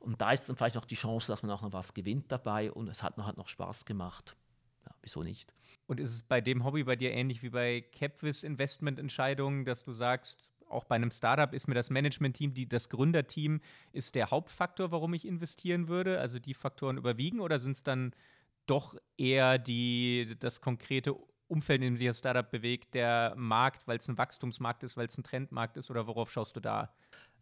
Und 0.00 0.20
da 0.20 0.32
ist 0.32 0.48
dann 0.48 0.56
vielleicht 0.56 0.74
noch 0.74 0.84
die 0.84 0.96
Chance, 0.96 1.32
dass 1.32 1.42
man 1.42 1.50
auch 1.50 1.62
noch 1.62 1.72
was 1.72 1.94
gewinnt 1.94 2.30
dabei 2.30 2.70
und 2.70 2.88
es 2.88 3.02
hat 3.02 3.16
noch, 3.16 3.26
hat 3.26 3.38
noch 3.38 3.48
Spaß 3.48 3.86
gemacht. 3.86 4.36
Ja, 4.84 4.94
wieso 5.00 5.22
nicht? 5.22 5.54
Und 5.86 5.98
ist 5.98 6.12
es 6.12 6.22
bei 6.22 6.40
dem 6.40 6.64
Hobby 6.64 6.84
bei 6.84 6.96
dir 6.96 7.12
ähnlich 7.12 7.42
wie 7.42 7.50
bei 7.50 7.80
Capvis 7.80 8.42
Investmententscheidungen, 8.42 9.64
dass 9.64 9.82
du 9.82 9.92
sagst, 9.92 10.38
auch 10.68 10.84
bei 10.84 10.96
einem 10.96 11.10
Startup 11.10 11.52
ist 11.52 11.68
mir 11.68 11.74
das 11.74 11.90
Management-Team, 11.90 12.68
das 12.68 12.88
Gründerteam 12.88 13.60
ist 13.92 14.14
der 14.14 14.30
Hauptfaktor, 14.30 14.90
warum 14.90 15.14
ich 15.14 15.26
investieren 15.26 15.88
würde? 15.88 16.18
Also 16.20 16.38
die 16.38 16.54
Faktoren 16.54 16.96
überwiegen 16.96 17.40
oder 17.40 17.60
sind 17.60 17.76
es 17.76 17.82
dann 17.82 18.14
doch 18.66 18.96
eher 19.16 19.58
die, 19.58 20.36
das 20.38 20.60
konkrete 20.60 21.14
Umfeld, 21.48 21.82
in 21.82 21.92
dem 21.92 21.96
sich 21.96 22.06
das 22.06 22.18
Startup 22.18 22.48
bewegt, 22.50 22.94
der 22.94 23.34
Markt, 23.36 23.86
weil 23.86 23.98
es 23.98 24.08
ein 24.08 24.18
Wachstumsmarkt 24.18 24.82
ist, 24.82 24.96
weil 24.96 25.06
es 25.06 25.18
ein 25.18 25.24
Trendmarkt 25.24 25.76
ist 25.76 25.90
oder 25.90 26.06
worauf 26.06 26.32
schaust 26.32 26.56
du 26.56 26.60
da? 26.60 26.94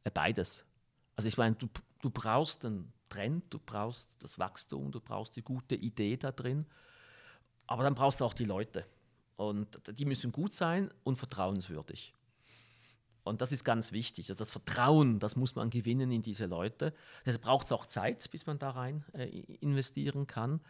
Äh, 0.05 0.11
beides. 0.11 0.65
Also 1.17 1.29
ich 1.29 1.39
meine, 1.39 1.55
du, 1.57 1.69
du 2.01 2.11
brauchst 2.11 2.65
einen 2.65 2.93
Trend, 3.09 3.53
du 3.53 3.59
brauchst 3.59 4.11
das 4.21 4.39
Wachstum, 4.39 4.91
du 4.91 5.01
brauchst 5.01 5.37
die 5.37 5.43
gute 5.43 5.75
Idee 5.75 6.17
da 6.17 6.33
drin, 6.33 6.67
aber 7.67 7.83
dann 7.85 7.95
brauchst 7.95 8.21
du 8.21 8.25
auch 8.25 8.35
die 8.35 8.45
Leute. 8.45 8.87
Und 9.37 9.99
die 9.99 10.05
müssen 10.05 10.33
gut 10.33 10.53
sein 10.53 10.91
und 11.05 11.17
vertrauenswürdig. 11.17 12.15
Und 13.25 13.41
das 13.41 13.53
ist 13.53 13.65
ganz 13.65 13.93
wichtig. 13.93 14.29
Also 14.29 14.39
das 14.39 14.51
Vertrauen, 14.51 15.21
das 15.21 15.37
muss 15.37 15.55
man 15.55 15.71
gewinnen 15.71 16.11
in 16.11 16.23
diese 16.23 16.47
Leute. 16.47 16.93
Deshalb 17.25 17.43
braucht 17.43 17.67
es 17.67 17.73
auch 17.73 17.87
Zeit, 17.87 18.29
bis 18.31 18.47
man 18.47 18.59
da 18.59 18.71
rein 18.71 19.05
äh, 19.13 19.29
investieren 19.61 20.27
kann. 20.27 20.61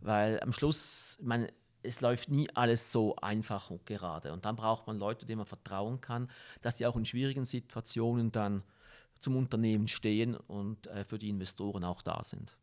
Weil 0.00 0.40
am 0.40 0.52
Schluss, 0.52 1.18
meine, 1.22 1.52
es 1.82 2.00
läuft 2.00 2.30
nie 2.30 2.48
alles 2.54 2.92
so 2.92 3.16
einfach 3.16 3.70
und 3.70 3.86
gerade. 3.86 4.32
Und 4.32 4.44
dann 4.44 4.56
braucht 4.56 4.86
man 4.86 4.98
Leute, 4.98 5.26
denen 5.26 5.38
man 5.38 5.46
vertrauen 5.46 6.00
kann, 6.00 6.30
dass 6.60 6.78
sie 6.78 6.86
auch 6.86 6.96
in 6.96 7.04
schwierigen 7.04 7.44
Situationen 7.44 8.32
dann 8.32 8.62
zum 9.18 9.36
Unternehmen 9.36 9.88
stehen 9.88 10.34
und 10.34 10.86
äh, 10.88 11.04
für 11.04 11.18
die 11.18 11.28
Investoren 11.28 11.84
auch 11.84 12.02
da 12.02 12.22
sind. 12.22 12.56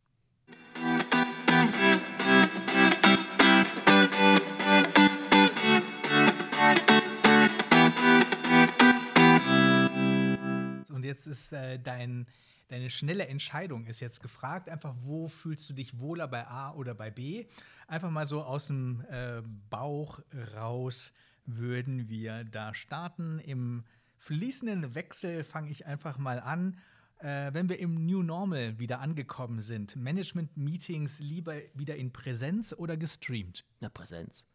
jetzt 11.08 11.26
ist 11.26 11.54
äh, 11.54 11.80
dein, 11.80 12.28
deine 12.68 12.90
schnelle 12.90 13.28
Entscheidung 13.28 13.86
ist 13.86 14.00
jetzt 14.00 14.22
gefragt. 14.22 14.70
Einfach, 14.70 14.96
wo 15.04 15.28
fühlst 15.28 15.70
du 15.70 15.74
dich 15.74 16.00
wohler 16.00 16.28
bei 16.28 16.48
A 16.48 16.72
oder 16.74 16.94
bei 16.94 17.10
B? 17.10 17.48
Einfach 17.88 18.10
mal 18.10 18.26
so 18.26 18.44
aus 18.44 18.68
dem 18.68 19.06
äh, 19.10 19.42
Bauch 19.70 20.20
raus 20.56 21.14
würden 21.46 22.10
wir 22.10 22.44
da 22.44 22.74
starten. 22.74 23.40
Im 23.40 23.84
fließenden 24.18 24.96
Wechsel 24.96 25.44
fange 25.44 25.70
ich 25.70 25.86
einfach 25.86 26.18
mal 26.18 26.40
an. 26.40 26.78
Äh, 27.20 27.54
wenn 27.54 27.70
wir 27.70 27.80
im 27.80 28.06
New 28.06 28.22
Normal 28.22 28.78
wieder 28.78 29.00
angekommen 29.00 29.62
sind, 29.62 29.96
Management-Meetings 29.96 31.20
lieber 31.20 31.56
wieder 31.74 31.96
in 31.96 32.12
Präsenz 32.12 32.74
oder 32.74 32.98
gestreamt? 32.98 33.66
Na, 33.80 33.90
Präsenz. 33.90 34.46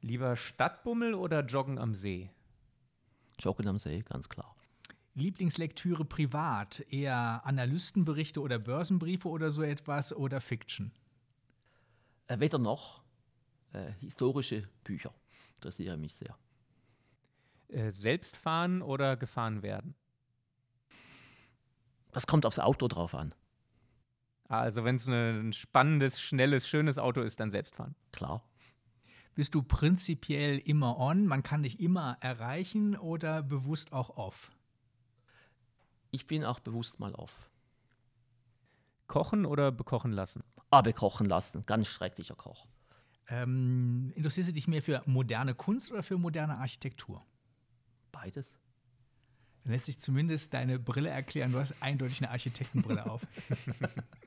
Lieber 0.00 0.34
Stadtbummel 0.34 1.14
oder 1.14 1.44
Joggen 1.44 1.78
am 1.78 1.94
See? 1.94 2.30
Joggen 3.38 3.68
am 3.68 3.78
See, 3.78 4.02
ganz 4.02 4.28
klar. 4.28 4.56
Lieblingslektüre 5.14 6.04
privat? 6.04 6.80
Eher 6.90 7.44
Analystenberichte 7.44 8.40
oder 8.40 8.58
Börsenbriefe 8.58 9.28
oder 9.28 9.50
so 9.50 9.62
etwas 9.62 10.14
oder 10.14 10.40
Fiction? 10.40 10.92
Äh, 12.26 12.40
weder 12.40 12.58
noch. 12.58 13.02
Äh, 13.72 13.92
historische 14.00 14.68
Bücher 14.84 15.12
interessieren 15.56 16.00
mich 16.00 16.14
sehr. 16.14 16.36
Äh, 17.68 17.92
selbst 17.92 18.36
fahren 18.36 18.82
oder 18.82 19.16
gefahren 19.16 19.62
werden? 19.62 19.94
Das 22.10 22.26
kommt 22.26 22.44
aufs 22.44 22.58
Auto 22.58 22.88
drauf 22.88 23.14
an. 23.14 23.34
Also 24.48 24.84
wenn 24.84 24.96
es 24.96 25.06
ein 25.06 25.52
spannendes, 25.54 26.20
schnelles, 26.20 26.68
schönes 26.68 26.98
Auto 26.98 27.22
ist, 27.22 27.40
dann 27.40 27.50
selbst 27.50 27.74
fahren. 27.74 27.94
Klar. 28.12 28.46
Bist 29.34 29.54
du 29.54 29.62
prinzipiell 29.62 30.58
immer 30.58 30.98
on, 30.98 31.26
man 31.26 31.42
kann 31.42 31.62
dich 31.62 31.80
immer 31.80 32.18
erreichen 32.20 32.96
oder 32.98 33.42
bewusst 33.42 33.92
auch 33.92 34.10
off? 34.10 34.52
Ich 36.12 36.26
bin 36.28 36.44
auch 36.44 36.60
bewusst 36.60 37.00
mal 37.00 37.14
off. 37.14 37.50
Kochen 39.08 39.44
oder 39.44 39.72
bekochen 39.72 40.12
lassen? 40.12 40.44
Ah, 40.70 40.82
bekochen 40.82 41.26
lassen. 41.26 41.62
Ganz 41.62 41.88
schrecklicher 41.88 42.36
Koch. 42.36 42.66
Ähm, 43.28 44.12
interessierst 44.14 44.50
du 44.50 44.52
dich 44.52 44.68
mehr 44.68 44.82
für 44.82 45.02
moderne 45.06 45.54
Kunst 45.54 45.90
oder 45.90 46.02
für 46.02 46.18
moderne 46.18 46.58
Architektur? 46.58 47.24
Beides. 48.12 48.56
Dann 49.64 49.72
lässt 49.72 49.86
sich 49.86 50.00
zumindest 50.00 50.54
deine 50.54 50.78
Brille 50.78 51.08
erklären. 51.08 51.52
Du 51.52 51.58
hast 51.58 51.74
eindeutig 51.80 52.22
eine 52.22 52.30
Architektenbrille 52.30 53.10
auf. 53.10 53.26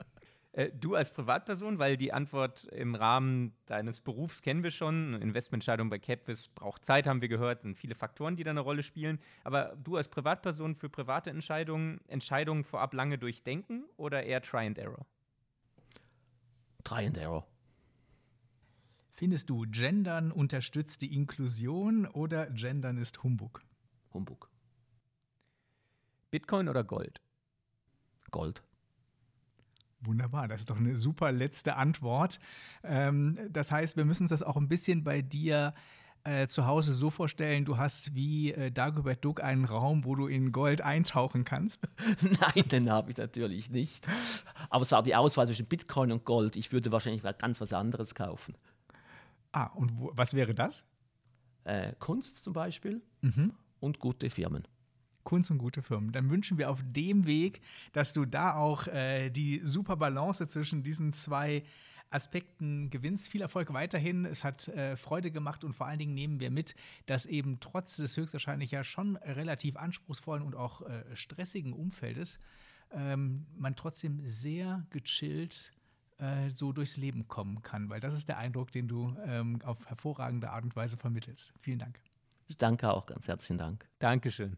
Äh, 0.55 0.71
du 0.71 0.95
als 0.95 1.11
Privatperson, 1.11 1.79
weil 1.79 1.97
die 1.97 2.13
Antwort 2.13 2.63
im 2.65 2.95
Rahmen 2.95 3.53
deines 3.65 3.99
Berufs 3.99 4.41
kennen 4.41 4.63
wir 4.63 4.71
schon. 4.71 5.15
Eine 5.15 5.23
Investmententscheidung 5.23 5.89
bei 5.89 5.99
Capvis 5.99 6.47
braucht 6.47 6.85
Zeit, 6.85 7.07
haben 7.07 7.21
wir 7.21 7.27
gehört, 7.27 7.61
sind 7.61 7.77
viele 7.77 7.93
Faktoren, 7.93 8.37
die 8.37 8.45
da 8.45 8.51
eine 8.51 8.61
Rolle 8.61 8.81
spielen. 8.81 9.19
Aber 9.43 9.75
du 9.83 9.97
als 9.97 10.07
Privatperson 10.07 10.75
für 10.75 10.89
private 10.89 11.29
Entscheidungen, 11.29 11.99
Entscheidungen 12.07 12.63
vorab 12.63 12.93
lange 12.93 13.17
durchdenken 13.17 13.83
oder 13.97 14.23
eher 14.23 14.41
Try 14.41 14.65
and 14.65 14.77
Error? 14.77 15.05
Try 16.85 17.07
and 17.07 17.17
Error. 17.17 17.45
Findest 19.11 19.49
du, 19.49 19.65
Gendern 19.69 20.31
unterstützt 20.31 21.01
die 21.01 21.13
Inklusion 21.13 22.05
oder 22.05 22.49
Gendern 22.51 22.97
ist 22.97 23.23
Humbug? 23.23 23.61
Humbug. 24.13 24.49
Bitcoin 26.31 26.69
oder 26.69 26.83
Gold? 26.83 27.21
Gold. 28.31 28.63
Wunderbar, 30.05 30.47
das 30.47 30.61
ist 30.61 30.69
doch 30.69 30.77
eine 30.77 30.95
super 30.95 31.31
letzte 31.31 31.75
Antwort. 31.75 32.39
Ähm, 32.83 33.37
das 33.49 33.71
heißt, 33.71 33.97
wir 33.97 34.05
müssen 34.05 34.23
uns 34.23 34.29
das 34.29 34.43
auch 34.43 34.57
ein 34.57 34.67
bisschen 34.67 35.03
bei 35.03 35.21
dir 35.21 35.73
äh, 36.25 36.47
zu 36.47 36.65
Hause 36.65 36.93
so 36.93 37.09
vorstellen, 37.11 37.65
du 37.65 37.77
hast 37.77 38.15
wie 38.15 38.51
äh, 38.51 38.71
Dagobert 38.71 39.23
Duck 39.23 39.43
einen 39.43 39.65
Raum, 39.65 40.05
wo 40.05 40.15
du 40.15 40.27
in 40.27 40.51
Gold 40.51 40.81
eintauchen 40.81 41.45
kannst? 41.45 41.87
Nein, 42.21 42.67
den 42.67 42.89
habe 42.89 43.11
ich 43.11 43.17
natürlich 43.17 43.69
nicht. 43.69 44.07
Aber 44.69 44.81
es 44.81 44.91
war 44.91 45.03
die 45.03 45.15
Auswahl 45.15 45.45
zwischen 45.45 45.67
Bitcoin 45.67 46.11
und 46.11 46.25
Gold. 46.25 46.55
Ich 46.55 46.71
würde 46.71 46.91
wahrscheinlich 46.91 47.21
ganz 47.37 47.61
was 47.61 47.73
anderes 47.73 48.15
kaufen. 48.15 48.55
Ah, 49.51 49.67
und 49.67 49.99
wo, 49.99 50.11
was 50.15 50.33
wäre 50.33 50.55
das? 50.55 50.85
Äh, 51.63 51.93
Kunst 51.99 52.43
zum 52.43 52.53
Beispiel 52.53 53.01
mhm. 53.21 53.53
und 53.79 53.99
gute 53.99 54.29
Firmen. 54.29 54.67
Kunst 55.25 55.51
und 55.51 55.57
gute 55.57 55.81
Firmen. 55.81 56.13
Dann 56.13 56.29
wünschen 56.29 56.57
wir 56.57 56.69
auf 56.69 56.81
dem 56.85 57.25
Weg, 57.25 57.59
dass 57.91 58.13
du 58.13 58.25
da 58.25 58.55
auch 58.55 58.87
äh, 58.87 59.29
die 59.29 59.59
super 59.63 59.97
Balance 59.97 60.47
zwischen 60.47 60.83
diesen 60.83 61.11
zwei 61.11 61.63
Aspekten 62.09 62.89
gewinnst. 62.89 63.27
Viel 63.27 63.41
Erfolg 63.41 63.73
weiterhin. 63.73 64.23
Es 64.23 64.45
hat 64.45 64.69
äh, 64.69 64.95
Freude 64.95 65.31
gemacht 65.31 65.65
und 65.65 65.73
vor 65.73 65.87
allen 65.87 65.99
Dingen 65.99 66.13
nehmen 66.13 66.39
wir 66.39 66.49
mit, 66.49 66.75
dass 67.07 67.25
eben 67.25 67.59
trotz 67.59 67.97
des 67.97 68.15
höchstwahrscheinlich 68.15 68.71
ja 68.71 68.85
schon 68.85 69.17
relativ 69.17 69.75
anspruchsvollen 69.75 70.43
und 70.43 70.55
auch 70.55 70.81
äh, 70.81 71.03
stressigen 71.13 71.73
Umfeldes 71.73 72.39
ähm, 72.91 73.45
man 73.57 73.75
trotzdem 73.75 74.21
sehr 74.25 74.85
gechillt 74.91 75.73
äh, 76.17 76.49
so 76.49 76.71
durchs 76.71 76.97
Leben 76.97 77.27
kommen 77.27 77.61
kann, 77.61 77.89
weil 77.89 77.99
das 77.99 78.15
ist 78.15 78.29
der 78.29 78.37
Eindruck, 78.37 78.71
den 78.71 78.87
du 78.87 79.15
ähm, 79.25 79.59
auf 79.63 79.85
hervorragende 79.85 80.51
Art 80.51 80.63
und 80.63 80.75
Weise 80.75 80.97
vermittelst. 80.97 81.53
Vielen 81.59 81.79
Dank. 81.79 81.99
Ich 82.47 82.57
danke 82.57 82.91
auch 82.91 83.05
ganz 83.05 83.27
herzlichen 83.27 83.57
Dank. 83.57 83.89
Dankeschön. 83.99 84.57